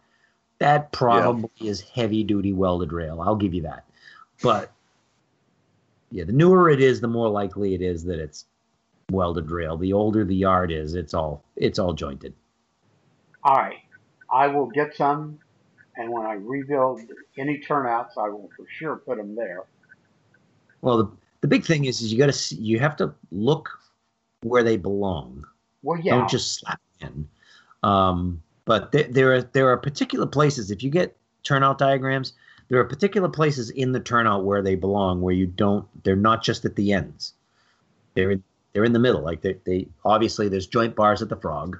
that 0.63 0.93
probably 0.93 1.49
is 1.59 1.81
heavy 1.81 2.23
duty 2.23 2.53
welded 2.53 2.93
rail. 2.93 3.21
I'll 3.21 3.35
give 3.35 3.53
you 3.53 3.61
that. 3.63 3.83
But 4.41 4.71
yeah, 6.09 6.23
the 6.23 6.31
newer 6.31 6.69
it 6.69 6.81
is, 6.81 7.01
the 7.01 7.07
more 7.07 7.27
likely 7.27 7.73
it 7.73 7.81
is 7.81 8.05
that 8.05 8.17
it's 8.17 8.45
welded 9.11 9.51
rail. 9.51 9.75
The 9.75 9.91
older 9.91 10.23
the 10.23 10.35
yard 10.35 10.71
is, 10.71 10.95
it's 10.95 11.13
all 11.13 11.43
it's 11.57 11.79
all 11.79 11.91
jointed. 11.93 12.33
All 13.43 13.57
right. 13.57 13.79
I 14.31 14.47
will 14.47 14.67
get 14.67 14.95
some, 14.95 15.37
and 15.97 16.09
when 16.09 16.25
I 16.25 16.33
rebuild 16.33 17.01
any 17.37 17.59
turnouts, 17.59 18.17
I 18.17 18.29
will 18.29 18.49
for 18.55 18.65
sure 18.79 18.95
put 18.95 19.17
them 19.17 19.35
there. 19.35 19.65
Well, 20.81 20.97
the, 20.97 21.11
the 21.41 21.47
big 21.47 21.65
thing 21.65 21.85
is, 21.85 22.01
is 22.01 22.11
you 22.11 22.17
got 22.17 22.27
to 22.27 22.33
see, 22.33 22.55
you 22.55 22.79
have 22.79 22.95
to 22.97 23.13
look 23.31 23.69
where 24.43 24.63
they 24.63 24.77
belong. 24.77 25.45
Well, 25.83 25.99
yeah, 25.99 26.15
Don't 26.15 26.29
just 26.29 26.59
slap 26.59 26.79
in. 27.01 27.27
Um, 27.83 28.41
but 28.65 28.91
there, 28.91 29.03
there 29.03 29.33
are 29.33 29.41
there 29.41 29.69
are 29.69 29.77
particular 29.77 30.25
places. 30.25 30.71
If 30.71 30.83
you 30.83 30.89
get 30.89 31.15
turnout 31.43 31.77
diagrams, 31.77 32.33
there 32.69 32.79
are 32.79 32.85
particular 32.85 33.29
places 33.29 33.69
in 33.69 33.91
the 33.91 33.99
turnout 33.99 34.45
where 34.45 34.61
they 34.61 34.75
belong, 34.75 35.21
where 35.21 35.33
you 35.33 35.47
don't. 35.47 35.85
They're 36.03 36.15
not 36.15 36.43
just 36.43 36.65
at 36.65 36.75
the 36.75 36.93
ends. 36.93 37.33
They're 38.13 38.31
in 38.31 38.43
they're 38.73 38.83
in 38.83 38.93
the 38.93 38.99
middle. 38.99 39.21
Like 39.21 39.41
they, 39.41 39.57
they 39.65 39.87
obviously 40.03 40.49
there's 40.49 40.67
joint 40.67 40.95
bars 40.95 41.21
at 41.21 41.29
the 41.29 41.35
frog, 41.35 41.79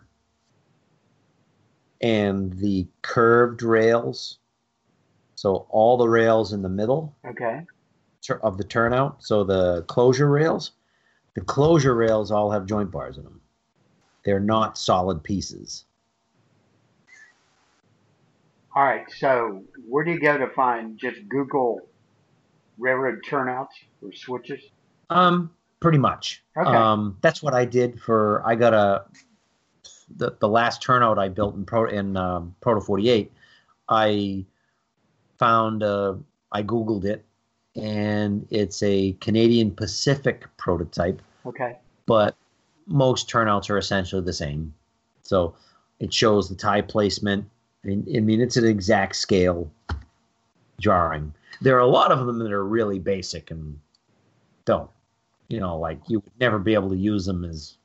and 2.02 2.54
the 2.54 2.88
curved 3.02 3.64
rails. 3.64 4.40
So 5.36 5.66
all 5.70 5.98
the 5.98 6.08
rails 6.08 6.54
in 6.54 6.62
the 6.62 6.70
middle 6.70 7.16
okay, 7.26 7.66
of 8.42 8.58
the 8.58 8.64
turnout. 8.64 9.24
So 9.24 9.44
the 9.44 9.82
closure 9.84 10.30
rails, 10.30 10.72
the 11.34 11.42
closure 11.42 11.96
rails 11.96 12.32
all 12.32 12.52
have 12.52 12.66
joint 12.66 12.92
bars 12.92 13.18
in 13.18 13.24
them. 13.24 13.42
They're 14.24 14.40
not 14.40 14.78
solid 14.78 15.24
pieces. 15.24 15.86
All 18.76 18.84
right. 18.84 19.06
So 19.18 19.64
where 19.88 20.04
do 20.04 20.12
you 20.12 20.20
go 20.20 20.38
to 20.38 20.48
find 20.50 20.98
just 20.98 21.28
Google 21.30 21.82
railroad 22.78 23.20
turnouts 23.28 23.76
or 24.02 24.12
switches? 24.14 24.62
Um, 25.10 25.52
pretty 25.80 25.98
much. 26.00 26.44
Okay. 26.58 26.70
Um, 26.70 27.18
that's 27.22 27.44
what 27.44 27.54
I 27.54 27.66
did 27.66 28.02
for. 28.02 28.42
I 28.46 28.56
got 28.56 28.74
a 28.74 29.06
the 30.16 30.36
the 30.40 30.48
last 30.48 30.82
turnout 30.82 31.20
I 31.20 31.30
built 31.30 31.56
in 31.56 31.66
Pro 31.66 31.86
in 31.86 32.18
um, 32.18 32.56
Proto 32.62 32.82
48. 32.82 33.32
I 33.90 34.46
found 35.38 35.84
uh, 35.84 36.16
I 36.52 36.64
googled 36.64 37.06
it, 37.06 37.24
and 37.76 38.48
it's 38.50 38.82
a 38.82 39.14
Canadian 39.14 39.72
Pacific 39.72 40.46
prototype, 40.58 41.22
Okay, 41.46 41.78
but 42.06 42.36
most 42.88 43.30
turnouts 43.30 43.70
are 43.70 43.78
essentially 43.78 44.24
the 44.24 44.34
same. 44.34 44.74
So 45.24 45.56
it 46.00 46.14
shows 46.14 46.50
the 46.50 46.56
tie 46.56 46.82
placement. 46.82 47.50
I 47.84 47.88
mean, 47.88 48.06
I 48.16 48.20
mean 48.20 48.42
it's 48.42 48.58
an 48.58 48.66
exact 48.66 49.16
scale 49.16 49.70
jarring. 50.80 51.34
There 51.62 51.76
are 51.76 51.82
a 51.82 51.88
lot 51.88 52.12
of 52.12 52.26
them 52.26 52.40
that 52.40 52.52
are 52.52 52.66
really 52.66 53.00
basic 53.00 53.52
and 53.52 53.80
don't. 54.66 54.90
You 55.50 55.60
know, 55.60 55.78
like 55.78 56.00
you 56.08 56.20
would 56.20 56.40
never 56.40 56.60
be 56.60 56.74
able 56.74 56.90
to 56.90 56.98
use 56.98 57.26
them 57.26 57.44
as 57.44 57.78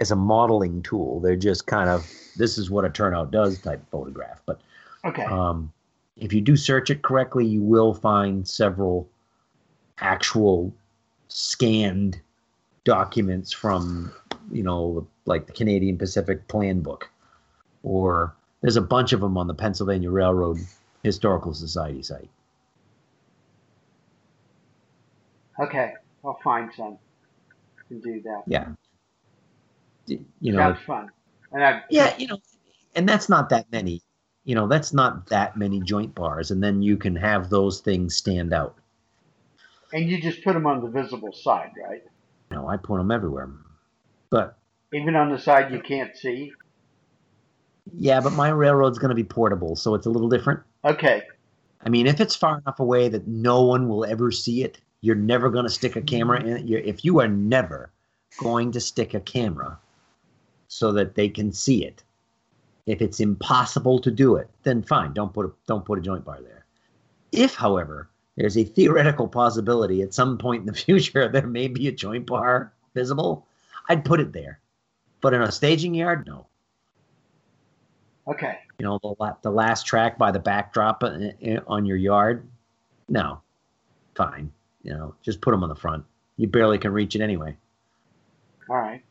as 0.00 0.10
a 0.10 0.16
modeling 0.16 0.82
tool. 0.82 1.20
They're 1.20 1.36
just 1.36 1.66
kind 1.66 1.88
of 1.88 2.10
this 2.36 2.58
is 2.58 2.70
what 2.70 2.84
a 2.84 2.90
turnout 2.90 3.30
does 3.30 3.58
type 3.58 3.82
photograph. 3.90 4.42
But 4.44 4.60
okay, 5.04 5.24
um, 5.24 5.72
if 6.16 6.32
you 6.32 6.40
do 6.40 6.56
search 6.56 6.90
it 6.90 7.02
correctly, 7.02 7.46
you 7.46 7.62
will 7.62 7.94
find 7.94 8.46
several 8.46 9.08
actual 10.00 10.72
scanned 11.28 12.20
documents 12.84 13.52
from, 13.52 14.12
you 14.50 14.62
know, 14.62 15.06
like 15.24 15.46
the 15.46 15.52
Canadian 15.52 15.98
Pacific 15.98 16.46
Plan 16.48 16.80
Book, 16.80 17.10
or 17.82 18.34
there's 18.62 18.76
a 18.76 18.82
bunch 18.82 19.12
of 19.12 19.20
them 19.20 19.38
on 19.38 19.46
the 19.46 19.54
Pennsylvania 19.54 20.10
Railroad 20.10 20.58
Historical 21.02 21.54
Society 21.54 22.02
site. 22.02 22.30
okay. 25.60 25.94
I'll 26.24 26.38
find 26.42 26.70
some 26.76 26.98
and 27.90 28.02
do 28.02 28.20
that. 28.22 28.42
Yeah, 28.46 28.68
you 30.06 30.52
know, 30.52 30.58
Sounds 30.58 30.80
fun. 30.86 31.10
And 31.52 31.64
I 31.64 31.82
yeah, 31.90 32.16
you 32.18 32.26
know, 32.26 32.38
and 32.94 33.08
that's 33.08 33.28
not 33.28 33.50
that 33.50 33.70
many. 33.72 34.02
You 34.44 34.54
know, 34.54 34.68
that's 34.68 34.92
not 34.92 35.28
that 35.28 35.56
many 35.56 35.80
joint 35.80 36.14
bars, 36.14 36.50
and 36.50 36.62
then 36.62 36.82
you 36.82 36.96
can 36.96 37.16
have 37.16 37.50
those 37.50 37.80
things 37.80 38.16
stand 38.16 38.52
out. 38.52 38.76
and 39.92 40.08
you 40.10 40.20
just 40.20 40.42
put 40.44 40.54
them 40.54 40.66
on 40.66 40.80
the 40.82 40.88
visible 40.88 41.32
side, 41.32 41.72
right? 41.88 42.02
Know, 42.50 42.68
I 42.68 42.76
put 42.76 42.98
them 42.98 43.10
everywhere, 43.10 43.50
but 44.30 44.58
Even 44.92 45.16
on 45.16 45.30
the 45.30 45.38
side 45.38 45.72
you 45.72 45.80
can't 45.80 46.16
see. 46.16 46.52
Yeah, 47.94 48.20
but 48.20 48.32
my 48.32 48.48
railroad's 48.48 48.98
going 48.98 49.10
to 49.10 49.14
be 49.14 49.24
portable, 49.24 49.76
so 49.76 49.94
it's 49.94 50.06
a 50.06 50.10
little 50.10 50.28
different. 50.28 50.60
Okay, 50.84 51.22
I 51.86 51.88
mean, 51.88 52.08
if 52.08 52.20
it's 52.20 52.34
far 52.34 52.58
enough 52.58 52.80
away 52.80 53.08
that 53.08 53.28
no 53.28 53.62
one 53.62 53.88
will 53.88 54.04
ever 54.04 54.32
see 54.32 54.64
it, 54.64 54.78
you're 55.02 55.14
never 55.14 55.50
going 55.50 55.66
to 55.66 55.70
stick 55.70 55.94
a 55.94 56.02
camera 56.02 56.40
in 56.40 56.56
it. 56.56 56.64
You're, 56.66 56.80
if 56.80 57.04
you 57.04 57.20
are 57.20 57.28
never 57.28 57.92
going 58.38 58.72
to 58.72 58.80
stick 58.80 59.14
a 59.14 59.20
camera 59.20 59.78
so 60.66 60.90
that 60.92 61.14
they 61.14 61.28
can 61.28 61.52
see 61.52 61.84
it, 61.84 62.02
if 62.86 63.00
it's 63.00 63.20
impossible 63.20 64.00
to 64.00 64.10
do 64.10 64.34
it, 64.34 64.50
then 64.64 64.82
fine, 64.82 65.12
don't 65.12 65.32
put 65.32 65.46
a 65.46 65.52
don't 65.68 65.84
put 65.84 65.98
a 65.98 66.02
joint 66.02 66.24
bar 66.24 66.40
there. 66.40 66.64
If, 67.30 67.54
however, 67.54 68.08
there's 68.36 68.58
a 68.58 68.64
theoretical 68.64 69.28
possibility 69.28 70.02
at 70.02 70.12
some 70.12 70.38
point 70.38 70.60
in 70.60 70.66
the 70.66 70.72
future 70.84 71.28
there 71.28 71.46
may 71.46 71.68
be 71.68 71.86
a 71.86 71.92
joint 71.92 72.26
bar 72.26 72.72
visible, 72.94 73.46
I'd 73.88 74.04
put 74.04 74.18
it 74.18 74.32
there. 74.32 74.58
But 75.20 75.34
in 75.34 75.42
a 75.42 75.52
staging 75.52 75.94
yard, 75.94 76.26
no 76.26 76.46
okay, 78.28 78.58
you 78.78 78.84
know 78.84 78.98
the 79.02 79.36
the 79.42 79.50
last 79.50 79.86
track 79.86 80.18
by 80.18 80.30
the 80.30 80.38
backdrop 80.38 81.02
i- 81.04 81.34
i- 81.44 81.60
on 81.66 81.86
your 81.86 81.96
yard? 81.96 82.46
No. 83.08 83.40
Fine. 84.14 84.52
You 84.82 84.92
know 84.94 85.14
just 85.22 85.40
put 85.40 85.50
them 85.52 85.62
on 85.62 85.68
the 85.68 85.74
front. 85.74 86.04
You 86.36 86.48
barely 86.48 86.78
can 86.78 86.92
reach 86.92 87.14
it 87.14 87.20
anyway. 87.20 87.56
All 88.68 88.76
right. 88.76 89.02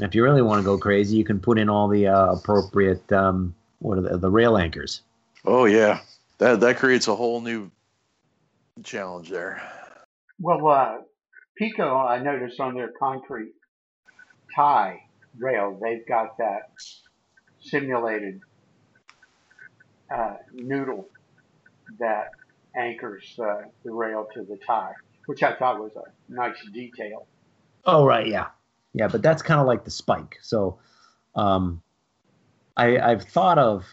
if 0.00 0.14
you 0.14 0.22
really 0.24 0.42
want 0.42 0.60
to 0.60 0.64
go 0.64 0.76
crazy 0.78 1.16
you 1.16 1.24
can 1.24 1.38
put 1.40 1.58
in 1.58 1.68
all 1.68 1.88
the 1.88 2.06
uh, 2.08 2.32
appropriate 2.32 3.10
um, 3.12 3.54
what 3.80 3.98
are 3.98 4.02
the, 4.02 4.18
the 4.18 4.30
rail 4.30 4.56
anchors. 4.56 5.02
Oh 5.44 5.64
yeah, 5.66 6.00
that 6.38 6.60
that 6.60 6.78
creates 6.78 7.08
a 7.08 7.14
whole 7.14 7.40
new 7.40 7.70
challenge 8.82 9.30
there. 9.30 9.62
Well, 10.40 10.66
uh, 10.68 10.98
Peco, 11.60 12.04
I 12.08 12.18
noticed 12.18 12.58
on 12.60 12.74
their 12.74 12.90
concrete 12.98 13.52
tie 14.56 15.00
rail, 15.38 15.78
they've 15.80 16.06
got 16.08 16.38
that 16.38 16.70
simulated 17.64 18.40
uh, 20.14 20.34
noodle 20.52 21.08
that 21.98 22.30
anchors 22.76 23.38
uh, 23.38 23.62
the 23.84 23.90
rail 23.90 24.26
to 24.34 24.42
the 24.42 24.58
tie, 24.66 24.92
which 25.26 25.42
I 25.42 25.54
thought 25.54 25.80
was 25.80 25.92
a 25.96 26.32
nice 26.32 26.56
detail. 26.72 27.26
oh 27.86 28.04
right 28.06 28.26
yeah 28.26 28.46
yeah 28.94 29.08
but 29.08 29.22
that's 29.22 29.42
kind 29.42 29.60
of 29.60 29.66
like 29.66 29.84
the 29.84 29.90
spike 29.90 30.38
so 30.40 30.78
um, 31.34 31.82
I, 32.76 32.98
i've 32.98 33.22
thought 33.22 33.58
of 33.58 33.84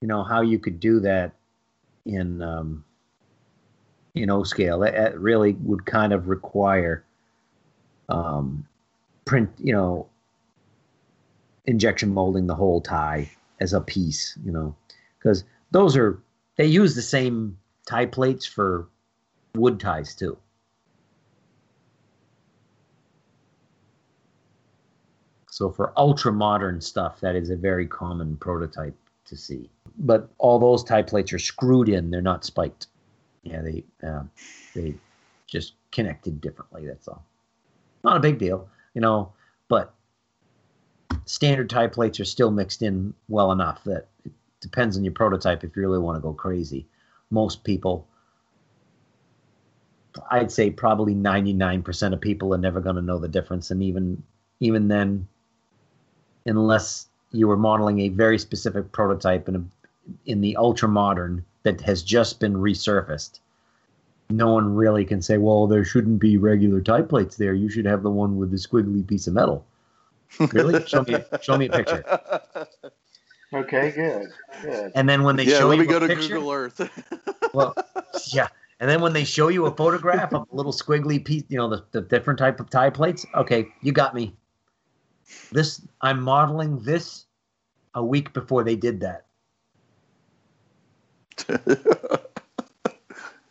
you 0.00 0.08
know 0.08 0.22
how 0.22 0.42
you 0.42 0.58
could 0.58 0.78
do 0.80 1.00
that 1.00 1.32
in 2.04 2.42
um, 2.42 2.84
in 4.14 4.30
O 4.30 4.42
scale. 4.42 4.82
It, 4.82 4.94
it 4.94 5.18
really 5.18 5.52
would 5.62 5.84
kind 5.84 6.12
of 6.12 6.28
require 6.28 7.04
um, 8.08 8.66
print, 9.24 9.50
you 9.58 9.72
know, 9.72 10.06
injection 11.66 12.12
molding 12.12 12.46
the 12.46 12.54
whole 12.54 12.80
tie 12.80 13.30
as 13.60 13.72
a 13.72 13.80
piece, 13.80 14.38
you 14.44 14.52
know, 14.52 14.74
because 15.18 15.44
those 15.70 15.96
are 15.96 16.20
they 16.56 16.66
use 16.66 16.94
the 16.94 17.02
same 17.02 17.58
tie 17.86 18.06
plates 18.06 18.46
for 18.46 18.88
wood 19.54 19.80
ties 19.80 20.14
too. 20.14 20.36
So 25.50 25.70
for 25.70 25.92
ultra 25.96 26.32
modern 26.32 26.80
stuff, 26.82 27.20
that 27.20 27.34
is 27.34 27.48
a 27.48 27.56
very 27.56 27.86
common 27.86 28.36
prototype 28.36 28.94
to 29.24 29.36
see. 29.36 29.70
But 29.98 30.28
all 30.36 30.58
those 30.58 30.84
tie 30.84 31.02
plates 31.02 31.32
are 31.32 31.38
screwed 31.38 31.88
in; 31.88 32.10
they're 32.10 32.20
not 32.20 32.44
spiked. 32.44 32.88
Yeah, 33.42 33.62
they 33.62 33.84
uh, 34.06 34.24
they 34.74 34.94
just 35.46 35.72
connected 35.92 36.40
differently. 36.40 36.86
That's 36.86 37.08
all. 37.08 37.24
Not 38.04 38.18
a 38.18 38.20
big 38.20 38.38
deal, 38.38 38.68
you 38.92 39.00
know. 39.00 39.32
But 39.68 39.94
standard 41.26 41.68
tie 41.68 41.88
plates 41.88 42.18
are 42.20 42.24
still 42.24 42.50
mixed 42.50 42.82
in 42.82 43.12
well 43.28 43.52
enough 43.52 43.84
that 43.84 44.06
it 44.24 44.32
depends 44.60 44.96
on 44.96 45.04
your 45.04 45.12
prototype 45.12 45.62
if 45.62 45.76
you 45.76 45.82
really 45.82 45.98
want 45.98 46.16
to 46.16 46.22
go 46.22 46.32
crazy. 46.32 46.86
Most 47.30 47.64
people, 47.64 48.06
I'd 50.30 50.52
say 50.52 50.70
probably 50.70 51.14
99% 51.14 52.12
of 52.12 52.20
people 52.20 52.54
are 52.54 52.58
never 52.58 52.80
going 52.80 52.96
to 52.96 53.02
know 53.02 53.18
the 53.18 53.28
difference. 53.28 53.70
And 53.70 53.82
even 53.82 54.22
even 54.60 54.88
then, 54.88 55.28
unless 56.46 57.08
you 57.32 57.48
were 57.48 57.58
modeling 57.58 58.00
a 58.00 58.08
very 58.08 58.38
specific 58.38 58.90
prototype 58.92 59.48
in 59.48 59.56
a, 59.56 59.64
in 60.24 60.40
the 60.40 60.56
ultra 60.56 60.88
modern 60.88 61.44
that 61.64 61.80
has 61.82 62.02
just 62.02 62.40
been 62.40 62.54
resurfaced, 62.54 63.40
no 64.30 64.52
one 64.52 64.74
really 64.74 65.04
can 65.04 65.20
say, 65.20 65.36
well, 65.36 65.66
there 65.66 65.84
shouldn't 65.84 66.20
be 66.20 66.36
regular 66.36 66.80
tie 66.80 67.02
plates 67.02 67.36
there. 67.36 67.52
You 67.52 67.68
should 67.68 67.84
have 67.84 68.02
the 68.02 68.10
one 68.10 68.38
with 68.38 68.50
the 68.50 68.56
squiggly 68.56 69.06
piece 69.06 69.26
of 69.26 69.34
metal. 69.34 69.66
Really? 70.52 70.84
show 70.86 71.02
me, 71.02 71.16
show 71.40 71.56
me 71.56 71.66
a 71.66 71.70
picture. 71.70 72.04
Okay, 73.52 73.92
good, 73.92 74.26
good. 74.62 74.92
And 74.94 75.08
then 75.08 75.22
when 75.22 75.36
they 75.36 75.44
yeah, 75.44 75.58
show 75.58 75.68
let 75.68 75.76
you 75.76 75.82
me 75.82 75.86
go 75.86 75.98
a 75.98 76.00
to 76.00 76.08
picture, 76.08 76.34
Google 76.34 76.52
Earth. 76.52 76.90
well, 77.54 77.74
yeah. 78.32 78.48
And 78.80 78.90
then 78.90 79.00
when 79.00 79.12
they 79.12 79.24
show 79.24 79.48
you 79.48 79.66
a 79.66 79.74
photograph 79.74 80.34
of 80.34 80.46
a 80.52 80.56
little 80.56 80.72
squiggly 80.72 81.24
piece, 81.24 81.44
you 81.48 81.56
know, 81.56 81.68
the, 81.68 81.84
the 81.92 82.02
different 82.02 82.38
type 82.38 82.60
of 82.60 82.68
tie 82.70 82.90
plates, 82.90 83.24
okay, 83.34 83.68
you 83.82 83.92
got 83.92 84.14
me. 84.14 84.36
This 85.52 85.80
I'm 86.02 86.20
modeling 86.20 86.80
this 86.80 87.26
a 87.94 88.04
week 88.04 88.32
before 88.34 88.64
they 88.64 88.76
did 88.76 89.00
that. 89.00 89.26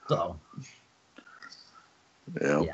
So, 0.08 0.40
yeah. 2.40 2.62
Yeah. 2.62 2.74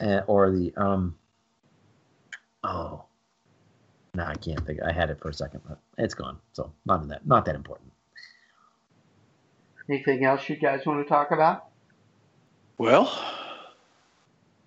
uh, 0.00 0.22
or 0.26 0.50
the 0.50 0.72
um, 0.76 1.17
oh, 2.64 3.04
no, 4.14 4.24
I 4.24 4.34
can't 4.34 4.64
think. 4.66 4.80
I 4.82 4.92
had 4.92 5.10
it 5.10 5.20
for 5.20 5.28
a 5.28 5.34
second, 5.34 5.60
but 5.68 5.78
it's 5.96 6.14
gone. 6.14 6.38
So 6.52 6.72
not 6.86 7.06
that 7.08 7.26
not 7.26 7.44
that 7.44 7.54
important. 7.54 7.92
Anything 9.88 10.24
else 10.24 10.48
you 10.48 10.56
guys 10.56 10.84
want 10.84 11.04
to 11.04 11.08
talk 11.08 11.30
about? 11.30 11.66
Well, 12.76 13.12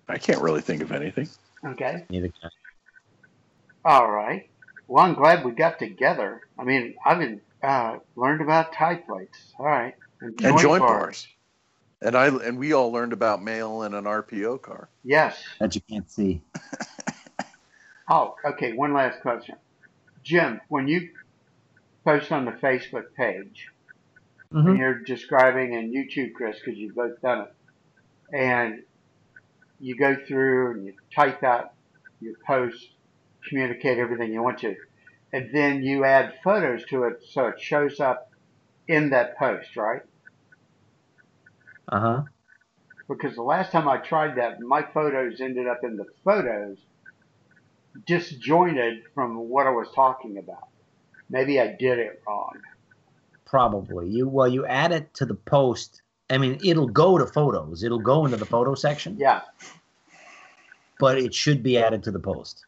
I 0.08 0.18
can't 0.18 0.40
really 0.40 0.60
think 0.60 0.82
of 0.82 0.92
anything. 0.92 1.28
Okay. 1.64 2.04
Neither 2.10 2.28
can 2.28 2.50
All 3.84 4.10
right. 4.10 4.48
Well, 4.88 5.04
I'm 5.04 5.14
glad 5.14 5.44
we 5.44 5.52
got 5.52 5.78
together. 5.78 6.42
I 6.58 6.64
mean, 6.64 6.94
I've 7.04 7.18
been, 7.18 7.40
uh, 7.62 7.98
learned 8.16 8.40
about 8.40 8.72
tie 8.72 8.96
plates. 8.96 9.54
All 9.58 9.66
right. 9.66 9.94
And 10.20 10.58
joint 10.58 10.80
bars. 10.80 11.26
And 12.00 12.16
I 12.16 12.26
and 12.26 12.58
we 12.58 12.72
all 12.72 12.90
learned 12.90 13.12
about 13.12 13.42
mail 13.42 13.82
in 13.82 13.94
an 13.94 14.04
RPO 14.04 14.60
car. 14.62 14.88
Yes. 15.04 15.36
I. 15.60 15.64
that 15.64 15.74
you 15.76 15.80
can't 15.82 16.10
see. 16.10 16.42
Oh, 18.12 18.36
okay. 18.44 18.74
One 18.74 18.92
last 18.92 19.22
question. 19.22 19.56
Jim, 20.22 20.60
when 20.68 20.86
you 20.86 21.10
post 22.04 22.30
on 22.30 22.44
the 22.44 22.52
Facebook 22.52 23.14
page, 23.16 23.72
and 24.66 24.76
Mhm. 24.76 24.78
you're 24.78 25.00
describing, 25.00 25.74
and 25.74 25.92
you 25.94 26.10
too, 26.10 26.30
Chris, 26.36 26.58
because 26.60 26.78
you've 26.78 26.94
both 26.94 27.20
done 27.22 27.48
it, 27.48 27.54
and 28.36 28.84
you 29.80 29.96
go 29.96 30.14
through 30.14 30.72
and 30.72 30.86
you 30.86 30.94
type 31.14 31.42
out 31.42 31.74
your 32.20 32.34
post, 32.46 32.96
communicate 33.48 33.98
everything 33.98 34.32
you 34.32 34.42
want 34.42 34.58
to, 34.60 34.76
and 35.32 35.50
then 35.54 35.82
you 35.82 36.04
add 36.04 36.34
photos 36.44 36.84
to 36.86 37.04
it 37.04 37.22
so 37.24 37.48
it 37.48 37.60
shows 37.60 37.98
up 37.98 38.30
in 38.88 39.10
that 39.10 39.38
post, 39.38 39.76
right? 39.76 40.02
Uh 41.88 42.00
huh. 42.00 42.22
Because 43.08 43.36
the 43.36 43.42
last 43.42 43.72
time 43.72 43.88
I 43.88 43.98
tried 43.98 44.36
that, 44.36 44.60
my 44.60 44.82
photos 44.82 45.40
ended 45.40 45.66
up 45.66 45.84
in 45.84 45.96
the 45.96 46.06
photos 46.24 46.78
disjointed 48.06 49.02
from 49.14 49.36
what 49.48 49.66
I 49.66 49.70
was 49.70 49.88
talking 49.94 50.38
about. 50.38 50.68
Maybe 51.30 51.60
I 51.60 51.68
did 51.78 51.98
it 51.98 52.22
wrong. 52.26 52.52
Probably 53.44 54.08
you. 54.08 54.28
Well, 54.28 54.48
you 54.48 54.66
add 54.66 54.92
it 54.92 55.12
to 55.14 55.26
the 55.26 55.34
post. 55.34 56.02
I 56.30 56.38
mean, 56.38 56.58
it'll 56.64 56.88
go 56.88 57.18
to 57.18 57.26
photos. 57.26 57.82
It'll 57.84 57.98
go 58.00 58.24
into 58.24 58.36
the 58.38 58.46
photo 58.46 58.74
section, 58.74 59.16
Yeah. 59.18 59.42
but 60.98 61.18
it 61.18 61.34
should 61.34 61.62
be 61.62 61.78
added 61.78 62.02
to 62.04 62.10
the 62.10 62.18
post. 62.18 62.64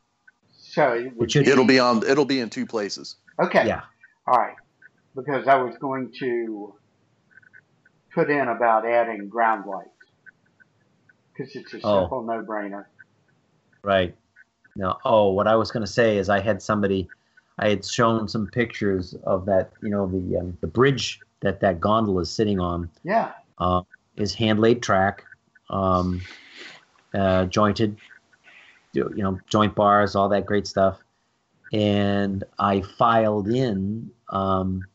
So 0.52 0.92
it 0.92 1.16
would 1.16 1.28
It 1.28 1.32
should- 1.32 1.48
It'll 1.48 1.64
be 1.66 1.78
on 1.78 2.02
it'll 2.06 2.24
be 2.24 2.40
in 2.40 2.50
two 2.50 2.66
places. 2.66 3.16
Okay. 3.42 3.66
Yeah. 3.66 3.82
All 4.26 4.36
right. 4.38 4.56
Because 5.14 5.46
I 5.46 5.56
was 5.56 5.76
going 5.78 6.12
to 6.20 6.74
put 8.12 8.30
in 8.30 8.48
about 8.48 8.86
adding 8.86 9.28
ground 9.28 9.64
lights. 9.66 9.88
Because 11.32 11.54
it's 11.56 11.72
a 11.74 11.80
Oh. 11.82 12.02
simple 12.02 12.22
no-brainer. 12.24 12.86
Right. 13.82 14.16
No. 14.76 14.98
Oh, 15.04 15.30
what 15.30 15.46
I 15.46 15.54
was 15.56 15.70
going 15.70 15.84
to 15.84 15.90
say 15.90 16.18
is 16.18 16.28
I 16.28 16.40
had 16.40 16.60
somebody, 16.60 17.08
I 17.58 17.68
had 17.68 17.84
shown 17.84 18.28
some 18.28 18.46
pictures 18.48 19.14
of 19.24 19.46
that. 19.46 19.70
You 19.80 19.90
know, 19.90 20.06
the 20.06 20.38
um, 20.38 20.56
the 20.60 20.66
bridge 20.66 21.22
that 21.40 21.60
that 21.60 21.80
gondola 21.80 22.22
is 22.22 22.30
sitting 22.30 22.58
on 22.60 22.90
Yeah. 23.04 23.32
uh, 23.58 23.82
is 24.16 24.34
hand 24.34 24.60
laid 24.60 24.82
track, 24.82 25.26
um, 25.70 26.20
uh, 27.14 27.44
jointed, 27.46 27.96
you 28.92 29.12
you 29.14 29.22
know, 29.22 29.40
joint 29.48 29.74
bars, 29.74 30.16
all 30.16 30.28
that 30.30 30.46
great 30.46 30.66
stuff. 30.66 30.98
And 31.72 32.44
I 32.58 32.80
filed 32.82 33.48
in 33.48 34.10
um, 34.28 34.86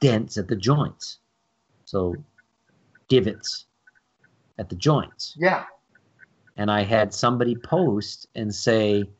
dents 0.00 0.36
at 0.36 0.48
the 0.48 0.56
joints, 0.56 1.18
so 1.84 2.22
divots 3.08 3.66
at 4.58 4.68
the 4.68 4.76
joints 4.76 5.34
Yeah. 5.38 5.64
And 6.56 6.70
I 6.70 6.82
had 6.82 7.12
somebody 7.12 7.54
post 7.54 8.28
and 8.34 8.54
say 8.54 9.10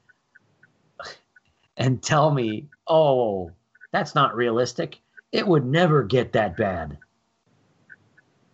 and 1.77 2.03
tell 2.03 2.31
me, 2.31 2.67
"Oh, 2.87 3.53
that's 3.93 4.15
not 4.15 4.37
realistic. 4.37 5.01
It 5.33 5.47
would 5.47 5.65
never 5.67 6.03
get 6.03 6.33
that 6.33 6.57
bad." 6.57 6.99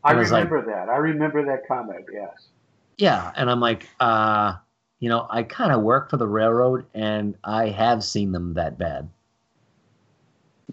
I 0.02 0.12
I 0.12 0.14
was 0.14 0.32
like- 0.32 0.50
remember 0.50 0.70
that. 0.72 0.88
I 0.88 0.96
remember 0.96 1.44
that 1.44 1.66
comment. 1.68 2.06
Yes. 2.12 2.48
Yeah, 2.96 3.32
and 3.36 3.50
I'm 3.50 3.60
like, 3.60 3.88
uh, 4.00 4.54
you 4.98 5.08
know, 5.08 5.26
I 5.30 5.42
kind 5.42 5.72
of 5.72 5.82
work 5.82 6.10
for 6.10 6.16
the 6.18 6.26
railroad 6.26 6.84
and 6.94 7.34
I 7.44 7.68
have 7.68 8.04
seen 8.04 8.32
them 8.32 8.54
that 8.54 8.76
bad. 8.78 9.08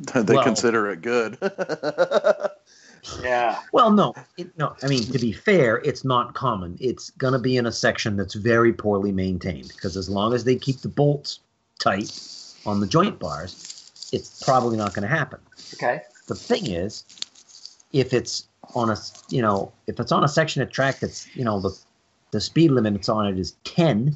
they 0.14 0.34
Well- 0.36 0.44
consider 0.44 0.90
it 0.92 1.02
good. 1.02 1.38
Yeah. 3.22 3.60
Well, 3.72 3.92
no, 3.92 4.14
it, 4.38 4.58
no. 4.58 4.76
I 4.84 4.88
mean, 4.88 5.04
to 5.04 5.20
be 5.20 5.32
fair, 5.32 5.78
it's 5.78 6.04
not 6.04 6.34
common. 6.34 6.78
It's 6.80 7.12
gonna 7.12 7.40
be 7.40 7.58
in 7.58 7.66
a 7.66 7.72
section 7.72 8.16
that's 8.16 8.36
very 8.36 8.74
poorly 8.74 9.12
maintained 9.12 9.70
because 9.70 9.98
as 9.98 10.10
long 10.10 10.34
as 10.34 10.44
they 10.44 10.56
keep 10.56 10.82
the 10.82 10.90
bolts 10.90 11.40
tight 11.80 12.12
on 12.66 12.80
the 12.80 12.88
joint 12.88 13.20
bars, 13.20 14.10
it's 14.12 14.44
probably 14.44 14.78
not 14.78 14.94
going 14.94 15.08
to 15.08 15.16
happen. 15.16 15.40
Okay. 15.74 16.02
the 16.28 16.36
thing 16.36 16.72
is 16.72 17.04
if 17.92 18.14
it's 18.14 18.48
on 18.76 18.90
a 18.90 18.98
you 19.30 19.42
know 19.42 19.72
if 19.88 20.00
it's 20.00 20.12
on 20.12 20.24
a 20.24 20.28
section 20.28 20.62
of 20.62 20.72
track 20.72 21.00
that's 21.00 21.28
you 21.36 21.44
know 21.44 21.60
the 21.60 21.78
the 22.32 22.42
speed 22.42 22.72
limit 22.72 22.96
it's 22.96 23.10
on 23.10 23.26
it 23.26 23.40
is 23.40 23.56
10 23.64 24.16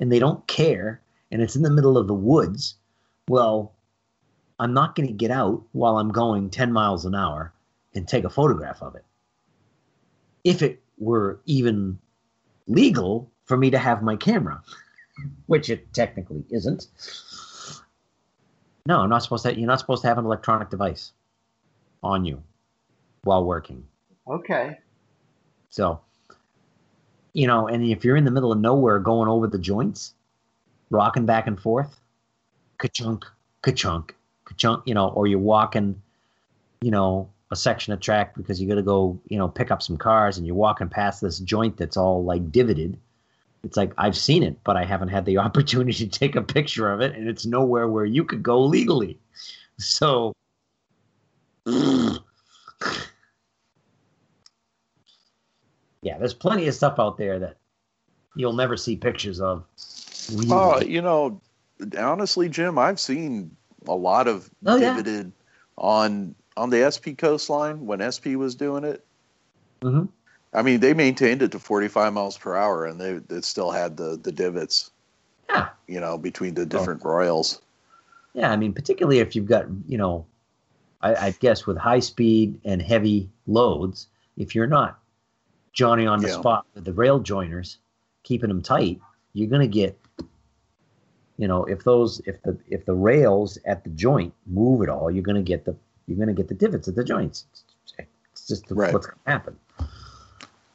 and 0.00 0.12
they 0.12 0.18
don't 0.18 0.44
care 0.46 1.00
and 1.30 1.40
it's 1.42 1.56
in 1.56 1.62
the 1.62 1.70
middle 1.70 1.96
of 1.96 2.06
the 2.08 2.14
woods 2.14 2.74
well 3.28 3.72
i'm 4.58 4.74
not 4.74 4.94
going 4.94 5.06
to 5.06 5.12
get 5.12 5.30
out 5.30 5.62
while 5.72 5.98
i'm 5.98 6.10
going 6.10 6.50
10 6.50 6.72
miles 6.72 7.04
an 7.04 7.14
hour 7.14 7.52
and 7.94 8.08
take 8.08 8.24
a 8.24 8.30
photograph 8.30 8.82
of 8.82 8.94
it 8.94 9.04
if 10.44 10.62
it 10.62 10.82
were 10.98 11.40
even 11.46 11.98
legal 12.66 13.30
for 13.44 13.56
me 13.56 13.70
to 13.70 13.78
have 13.78 14.02
my 14.02 14.16
camera 14.16 14.60
which 15.46 15.68
it 15.68 15.92
technically 15.92 16.44
isn't 16.50 16.86
no 18.86 19.00
i'm 19.00 19.10
not 19.10 19.22
supposed 19.22 19.44
to 19.44 19.58
you're 19.58 19.66
not 19.66 19.78
supposed 19.78 20.02
to 20.02 20.08
have 20.08 20.18
an 20.18 20.24
electronic 20.24 20.70
device 20.70 21.12
on 22.02 22.24
you 22.24 22.42
while 23.22 23.44
working. 23.44 23.84
Okay. 24.26 24.78
So, 25.70 26.00
you 27.32 27.46
know, 27.46 27.68
and 27.68 27.84
if 27.84 28.04
you're 28.04 28.16
in 28.16 28.24
the 28.24 28.30
middle 28.30 28.52
of 28.52 28.60
nowhere 28.60 28.98
going 28.98 29.28
over 29.28 29.46
the 29.46 29.58
joints, 29.58 30.14
rocking 30.90 31.24
back 31.24 31.46
and 31.46 31.58
forth, 31.60 31.98
ka-chunk, 32.78 33.24
ka-chunk, 33.62 34.14
ka-chunk, 34.44 34.86
you 34.86 34.94
know, 34.94 35.08
or 35.08 35.26
you're 35.26 35.38
walking, 35.38 36.02
you 36.82 36.90
know, 36.90 37.30
a 37.52 37.56
section 37.56 37.92
of 37.92 38.00
track 38.00 38.34
because 38.34 38.60
you 38.60 38.66
got 38.66 38.76
to 38.76 38.82
go, 38.82 39.20
you 39.28 39.36
know, 39.36 39.46
pick 39.46 39.70
up 39.70 39.82
some 39.82 39.98
cars 39.98 40.38
and 40.38 40.46
you're 40.46 40.56
walking 40.56 40.88
past 40.88 41.20
this 41.20 41.38
joint 41.38 41.76
that's 41.76 41.98
all 41.98 42.24
like 42.24 42.50
divoted. 42.50 42.98
It's 43.62 43.76
like 43.76 43.92
I've 43.98 44.16
seen 44.16 44.42
it, 44.42 44.56
but 44.64 44.78
I 44.78 44.86
haven't 44.86 45.08
had 45.08 45.26
the 45.26 45.36
opportunity 45.46 46.08
to 46.08 46.18
take 46.18 46.34
a 46.34 46.40
picture 46.42 46.90
of 46.90 47.02
it, 47.02 47.14
and 47.14 47.28
it's 47.28 47.44
nowhere 47.44 47.88
where 47.88 48.06
you 48.06 48.24
could 48.24 48.42
go 48.42 48.58
legally. 48.64 49.18
So, 49.78 50.32
yeah, 51.66 52.16
there's 56.18 56.34
plenty 56.34 56.66
of 56.68 56.74
stuff 56.74 56.98
out 56.98 57.18
there 57.18 57.38
that 57.38 57.58
you'll 58.34 58.54
never 58.54 58.78
see 58.78 58.96
pictures 58.96 59.42
of. 59.42 59.62
Oh, 60.48 60.80
you 60.80 61.02
know, 61.02 61.38
honestly, 61.98 62.48
Jim, 62.48 62.78
I've 62.78 62.98
seen 62.98 63.54
a 63.86 63.94
lot 63.94 64.26
of 64.26 64.48
Oh, 64.64 64.76
yeah. 64.76 64.94
divoted 64.96 65.32
on 65.76 66.34
on 66.56 66.70
the 66.70 66.90
SP 66.90 67.16
coastline 67.16 67.86
when 67.86 68.00
SP 68.02 68.36
was 68.36 68.54
doing 68.54 68.84
it. 68.84 69.04
Mhm. 69.80 70.08
I 70.52 70.62
mean, 70.62 70.80
they 70.80 70.92
maintained 70.92 71.42
it 71.42 71.50
to 71.52 71.58
45 71.58 72.12
miles 72.12 72.36
per 72.36 72.54
hour, 72.56 72.84
and 72.86 73.00
they 73.00 73.20
it 73.34 73.44
still 73.44 73.70
had 73.70 73.96
the 73.96 74.18
the 74.22 74.32
divots, 74.32 74.90
Yeah. 75.48 75.70
you 75.86 76.00
know, 76.00 76.18
between 76.18 76.54
the 76.54 76.62
Oh. 76.62 76.66
different 76.66 77.04
royals. 77.04 77.60
Yeah, 78.34 78.50
I 78.50 78.56
mean, 78.56 78.72
particularly 78.72 79.18
if 79.18 79.34
you've 79.36 79.46
got, 79.46 79.66
you 79.86 79.98
know, 79.98 80.24
I, 81.02 81.14
I 81.26 81.30
guess 81.40 81.66
with 81.66 81.76
high 81.76 82.00
speed 82.00 82.60
and 82.64 82.80
heavy 82.80 83.28
loads, 83.46 84.08
if 84.36 84.54
you're 84.54 84.66
not 84.66 84.98
Johnny 85.72 86.06
on 86.06 86.20
the 86.20 86.28
Yeah. 86.28 86.38
spot 86.38 86.66
with 86.74 86.84
the 86.84 86.92
rail 86.92 87.18
joiners, 87.18 87.78
keeping 88.22 88.48
them 88.48 88.62
tight, 88.62 89.00
you're 89.32 89.48
gonna 89.48 89.66
get, 89.66 89.98
you 91.38 91.48
know, 91.48 91.64
if 91.64 91.82
those 91.82 92.20
if 92.26 92.40
the 92.42 92.56
if 92.68 92.84
the 92.84 92.94
rails 92.94 93.58
at 93.64 93.84
the 93.84 93.90
joint 93.90 94.32
move 94.46 94.82
at 94.82 94.88
all, 94.90 95.10
you're 95.10 95.22
gonna 95.24 95.42
get 95.42 95.64
the 95.64 95.74
you're 96.12 96.18
gonna 96.24 96.34
get 96.36 96.48
the 96.48 96.54
divots 96.54 96.88
at 96.88 96.94
the 96.94 97.04
joints. 97.04 97.46
It's, 97.98 98.48
just 98.48 98.64
Right. 98.70 98.92
what's 98.92 99.06
gonna 99.06 99.18
happen. 99.26 99.56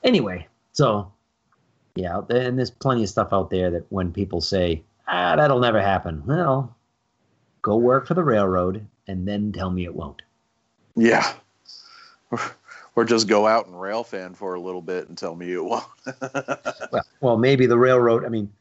Anyway, 0.03 0.47
so 0.73 1.11
yeah, 1.95 2.21
and 2.29 2.57
there's 2.57 2.71
plenty 2.71 3.03
of 3.03 3.09
stuff 3.09 3.29
out 3.33 3.49
there 3.49 3.71
that 3.71 3.85
when 3.91 4.11
people 4.11 4.39
say, 4.41 4.83
ah, 5.07 5.35
that'll 5.35 5.59
never 5.59 5.81
happen. 5.81 6.23
Well, 6.25 6.75
go 7.61 7.75
work 7.77 8.07
for 8.07 8.13
the 8.13 8.23
railroad 8.23 8.85
and 9.07 9.27
then 9.27 9.51
tell 9.51 9.69
me 9.71 9.85
it 9.85 9.95
won't. 9.95 10.21
Yeah. 10.95 11.33
Or 12.95 13.05
just 13.05 13.27
go 13.27 13.45
out 13.45 13.67
and 13.67 13.79
rail 13.79 14.03
fan 14.03 14.33
for 14.33 14.55
a 14.55 14.59
little 14.59 14.81
bit 14.81 15.07
and 15.07 15.15
tell 15.15 15.35
me 15.35 15.53
it 15.53 15.63
won't. 15.63 15.85
Well, 16.91 17.03
well, 17.21 17.37
maybe 17.37 17.67
the 17.67 17.77
railroad. 17.77 18.25
I 18.25 18.29
mean, 18.29 18.51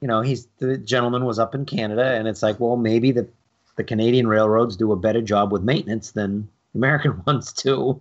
you 0.00 0.08
know, 0.08 0.22
he's 0.22 0.48
the 0.58 0.76
gentleman 0.76 1.24
was 1.24 1.38
up 1.38 1.54
in 1.54 1.64
Canada, 1.66 2.04
and 2.04 2.26
it's 2.26 2.42
like, 2.42 2.58
well, 2.58 2.76
maybe 2.76 3.12
the 3.12 3.28
the 3.76 3.84
Canadian 3.84 4.26
railroads 4.26 4.76
do 4.76 4.92
a 4.92 4.96
better 4.96 5.20
job 5.22 5.52
with 5.52 5.62
maintenance 5.62 6.10
than 6.12 6.48
American 6.74 7.22
ones 7.26 7.52
do. 7.52 8.00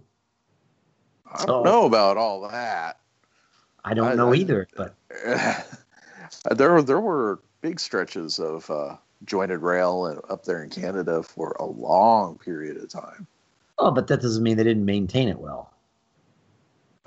I 1.32 1.46
don't 1.46 1.64
know 1.64 1.86
about 1.86 2.18
all 2.18 2.48
that. 2.50 3.00
I 3.84 3.94
don't 3.94 4.08
I- 4.14 4.16
know 4.16 4.34
I- 4.34 4.38
either, 4.38 4.68
but 4.76 4.96
there 6.58 6.72
were 6.74 6.82
there 6.82 7.00
were 7.00 7.40
big 7.62 7.80
stretches 7.80 8.40
of 8.40 8.70
uh, 8.72 8.96
jointed 9.26 9.60
rail 9.60 10.22
up 10.30 10.44
there 10.46 10.64
in 10.64 10.70
Canada 10.70 11.22
for 11.24 11.56
a 11.60 11.66
long 11.66 12.38
period 12.38 12.78
of 12.78 12.90
time. 12.90 13.28
oh, 13.80 13.92
but 13.92 14.08
that 14.08 14.22
doesn't 14.22 14.44
mean 14.44 14.56
they 14.58 14.64
didn't 14.64 14.86
maintain 14.86 15.28
it 15.28 15.38
well. 15.40 15.72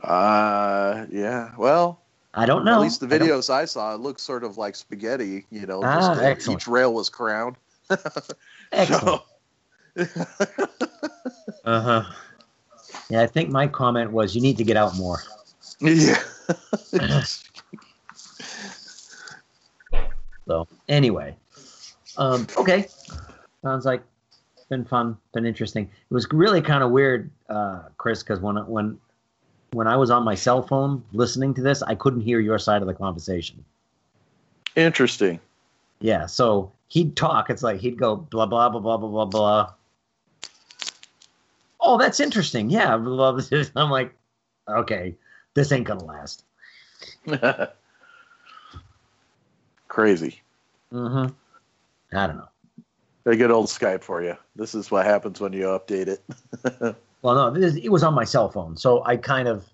Uh, 0.03 1.07
yeah. 1.11 1.53
Well, 1.59 2.01
I 2.35 2.47
don't 2.47 2.65
know. 2.65 2.75
at 2.75 2.81
least 2.81 3.01
the 3.01 3.07
videos 3.07 3.51
I, 3.51 3.65
saw, 3.65 3.95
it 3.95 4.01
looked 4.01 4.21
sort 4.21 4.45
of 4.45 4.57
like 4.59 4.77
spaghetti. 4.77 5.47
You 5.51 5.67
know, 5.67 5.83
Ah, 5.83 6.15
just, 6.35 6.49
each 6.49 6.69
rail 6.69 6.93
was 6.95 7.09
crowned. 7.09 7.57
Excellent. 8.73 9.23
So- 9.23 9.23
Uh 11.65 11.81
huh. 11.81 12.03
Yeah, 13.11 13.23
I 13.23 13.27
think 13.27 13.51
my 13.51 13.67
comment 13.67 14.11
was 14.13 14.35
you 14.35 14.41
need 14.41 14.57
to 14.59 14.65
get 14.65 14.77
out 14.77 14.95
more. 14.97 15.21
yeah. 15.81 16.17
So 20.47 20.67
anyway, 20.89 21.37
um, 22.17 22.47
okay, 22.57 22.87
sounds 23.63 23.85
like 23.85 24.03
been 24.71 24.85
fun, 24.85 25.19
been 25.35 25.45
interesting. 25.45 25.85
It 25.85 26.15
was 26.15 26.27
really 26.33 26.63
kind 26.63 26.83
of 26.83 26.91
weird, 26.91 27.31
uh, 27.51 27.81
Chris, 27.99 28.23
because 28.23 28.41
when 28.41 28.57
when 28.67 28.99
when 29.73 29.87
I 29.87 29.97
was 29.97 30.11
on 30.11 30.25
my 30.25 30.35
cell 30.35 30.63
phone 30.63 31.03
listening 31.13 31.53
to 31.55 31.61
this, 31.63 31.83
I 31.83 31.95
couldn't 31.95 32.23
hear 32.23 32.41
your 32.41 32.59
side 32.59 32.81
of 32.81 32.89
the 32.89 32.95
conversation. 32.95 33.63
Interesting. 34.75 35.39
Yeah, 36.01 36.25
so 36.25 36.73
he'd 36.89 37.17
talk. 37.17 37.51
It's 37.51 37.63
like 37.63 37.81
he'd 37.81 37.99
go 37.99 38.17
blah 38.17 38.47
blah 38.47 38.69
blah 38.69 38.81
blah 38.81 38.97
blah 38.97 39.09
blah 39.09 39.25
blah. 39.27 39.73
Oh, 41.81 41.97
that's 41.97 42.21
interesting. 42.21 42.71
Yeah, 42.71 42.97
blah, 42.99 43.33
blah, 43.33 43.43
blah. 43.49 43.65
I'm 43.77 43.91
like, 43.91 44.15
okay, 44.69 45.15
this 45.55 45.73
ain't 45.73 45.87
gonna 45.87 46.05
last. 46.05 46.45
Crazy. 49.89 50.41
Mm-hmm. 50.93 51.35
I 52.17 52.27
don't 52.27 52.37
know. 52.37 52.49
A 53.27 53.37
good 53.37 53.51
old 53.51 53.67
Skype 53.67 54.03
for 54.03 54.23
you. 54.23 54.37
This 54.57 54.75
is 54.75 54.91
what 54.91 55.05
happens 55.05 55.41
when 55.41 55.53
you 55.53 55.65
update 55.65 56.09
it. 56.09 56.97
Well, 57.23 57.35
no, 57.35 57.51
this, 57.51 57.75
it 57.75 57.89
was 57.89 58.03
on 58.03 58.15
my 58.15 58.25
cell 58.25 58.49
phone, 58.49 58.77
so 58.77 59.05
I 59.05 59.17
kind 59.17 59.49
of, 59.49 59.67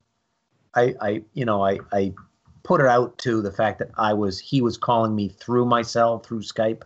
I, 0.75 0.95
I, 1.01 1.23
you 1.35 1.45
know, 1.45 1.63
I, 1.63 1.79
I 1.93 2.15
put 2.63 2.81
it 2.81 2.87
out 2.87 3.19
to 3.19 3.43
the 3.43 3.53
fact 3.53 3.79
that 3.81 3.91
I 3.99 4.15
was, 4.15 4.39
he 4.39 4.63
was 4.63 4.79
calling 4.79 5.15
me 5.15 5.29
through 5.29 5.67
my 5.67 5.83
cell 5.83 6.21
through 6.21 6.41
Skype, 6.41 6.83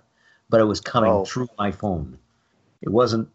but 0.51 0.61
it 0.61 0.65
was 0.65 0.81
coming 0.81 1.11
Oh. 1.11 1.25
through 1.25 1.49
my 1.59 1.71
phone. 1.73 2.19
It 2.83 2.89
wasn't. 2.91 3.29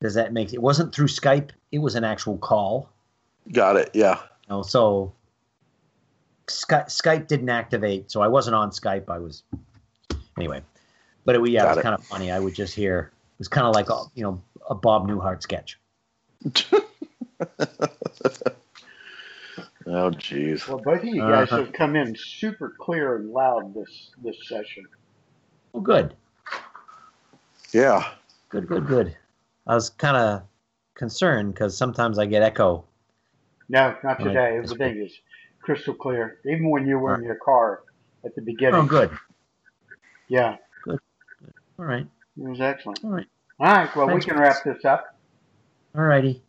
Does 0.00 0.14
that 0.14 0.32
make 0.32 0.52
it 0.52 0.60
wasn't 0.62 0.94
through 0.94 1.06
Skype? 1.08 1.50
It 1.70 1.78
was 1.78 1.94
an 1.94 2.04
actual 2.04 2.36
call. 2.38 2.88
Got 3.52 3.76
it. 3.76 3.90
Yeah. 3.94 4.18
You 4.48 4.56
know, 4.56 4.62
so 4.62 5.12
Sky, 6.48 6.84
Skype 6.88 7.26
didn't 7.28 7.48
activate, 7.48 8.10
so 8.10 8.20
I 8.20 8.28
wasn't 8.28 8.56
on 8.56 8.70
Skype. 8.70 9.08
I 9.08 9.18
was 9.18 9.42
anyway, 10.36 10.62
but 11.24 11.36
it, 11.36 11.48
yeah, 11.50 11.64
it 11.64 11.68
was 11.68 11.78
it. 11.78 11.82
kind 11.82 11.94
of 11.94 12.04
funny. 12.04 12.30
I 12.32 12.38
would 12.40 12.54
just 12.54 12.74
hear 12.74 13.12
it 13.34 13.38
was 13.38 13.48
kind 13.48 13.66
of 13.66 13.74
like 13.74 13.90
a, 13.90 14.02
you 14.14 14.22
know 14.24 14.42
a 14.68 14.74
Bob 14.74 15.08
Newhart 15.08 15.42
sketch. 15.42 15.78
Oh, 19.84 20.10
jeez. 20.12 20.68
Well, 20.68 20.78
both 20.78 21.00
of 21.00 21.04
you 21.06 21.20
guys 21.20 21.48
Uh-huh. 21.50 21.64
have 21.64 21.72
come 21.72 21.96
in 21.96 22.14
super 22.16 22.72
clear 22.78 23.16
and 23.16 23.30
loud 23.32 23.74
this 23.74 24.10
this 24.22 24.36
session. 24.48 24.86
Well, 25.72 25.82
good, 25.82 26.14
Yeah. 27.72 28.06
good, 28.50 28.66
good, 28.68 28.86
good. 28.86 29.16
I 29.66 29.74
was 29.74 29.90
kind 29.90 30.16
of 30.16 30.42
concerned 30.94 31.54
because 31.54 31.76
sometimes 31.76 32.18
I 32.18 32.26
get 32.26 32.42
echo. 32.42 32.84
No, 33.68 33.96
not 34.04 34.18
Right. 34.18 34.24
today. 34.28 34.56
Everything 34.58 34.98
is 35.02 35.18
crystal 35.62 35.94
clear. 35.94 36.38
Even 36.44 36.68
when 36.70 36.86
you 36.86 36.98
were 36.98 37.14
in 37.16 37.22
your 37.24 37.36
car 37.42 37.82
at 38.24 38.34
the 38.34 38.42
beginning. 38.42 38.74
Oh, 38.80 38.86
good. 38.86 39.10
Yeah, 40.28 40.56
Good. 40.82 40.98
All 41.78 41.84
right, 41.84 42.06
it 42.36 42.48
was 42.48 42.60
excellent. 42.60 43.04
all 43.04 43.10
right, 43.10 43.26
All 43.60 43.66
right, 43.66 43.96
well, 43.96 44.06
Thanks. 44.06 44.24
we 44.26 44.30
can 44.32 44.40
wrap 44.40 44.62
this 44.64 44.84
up. 44.84 45.18
all 45.94 46.02
righty. 46.02 46.42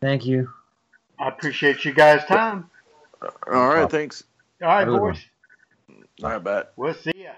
Thank 0.00 0.26
you. 0.26 0.50
I 1.18 1.28
appreciate 1.28 1.84
you 1.84 1.92
guys' 1.92 2.24
time. 2.26 2.70
All 3.22 3.68
right. 3.68 3.90
Thanks. 3.90 4.24
All 4.62 4.68
right, 4.68 4.80
Have 4.80 4.88
a 4.88 4.90
good 4.92 5.00
one. 5.00 5.12
boys. 5.12 5.24
All 6.22 6.30
right, 6.30 6.44
bet. 6.44 6.72
We'll 6.76 6.94
see 6.94 7.12
ya. 7.14 7.32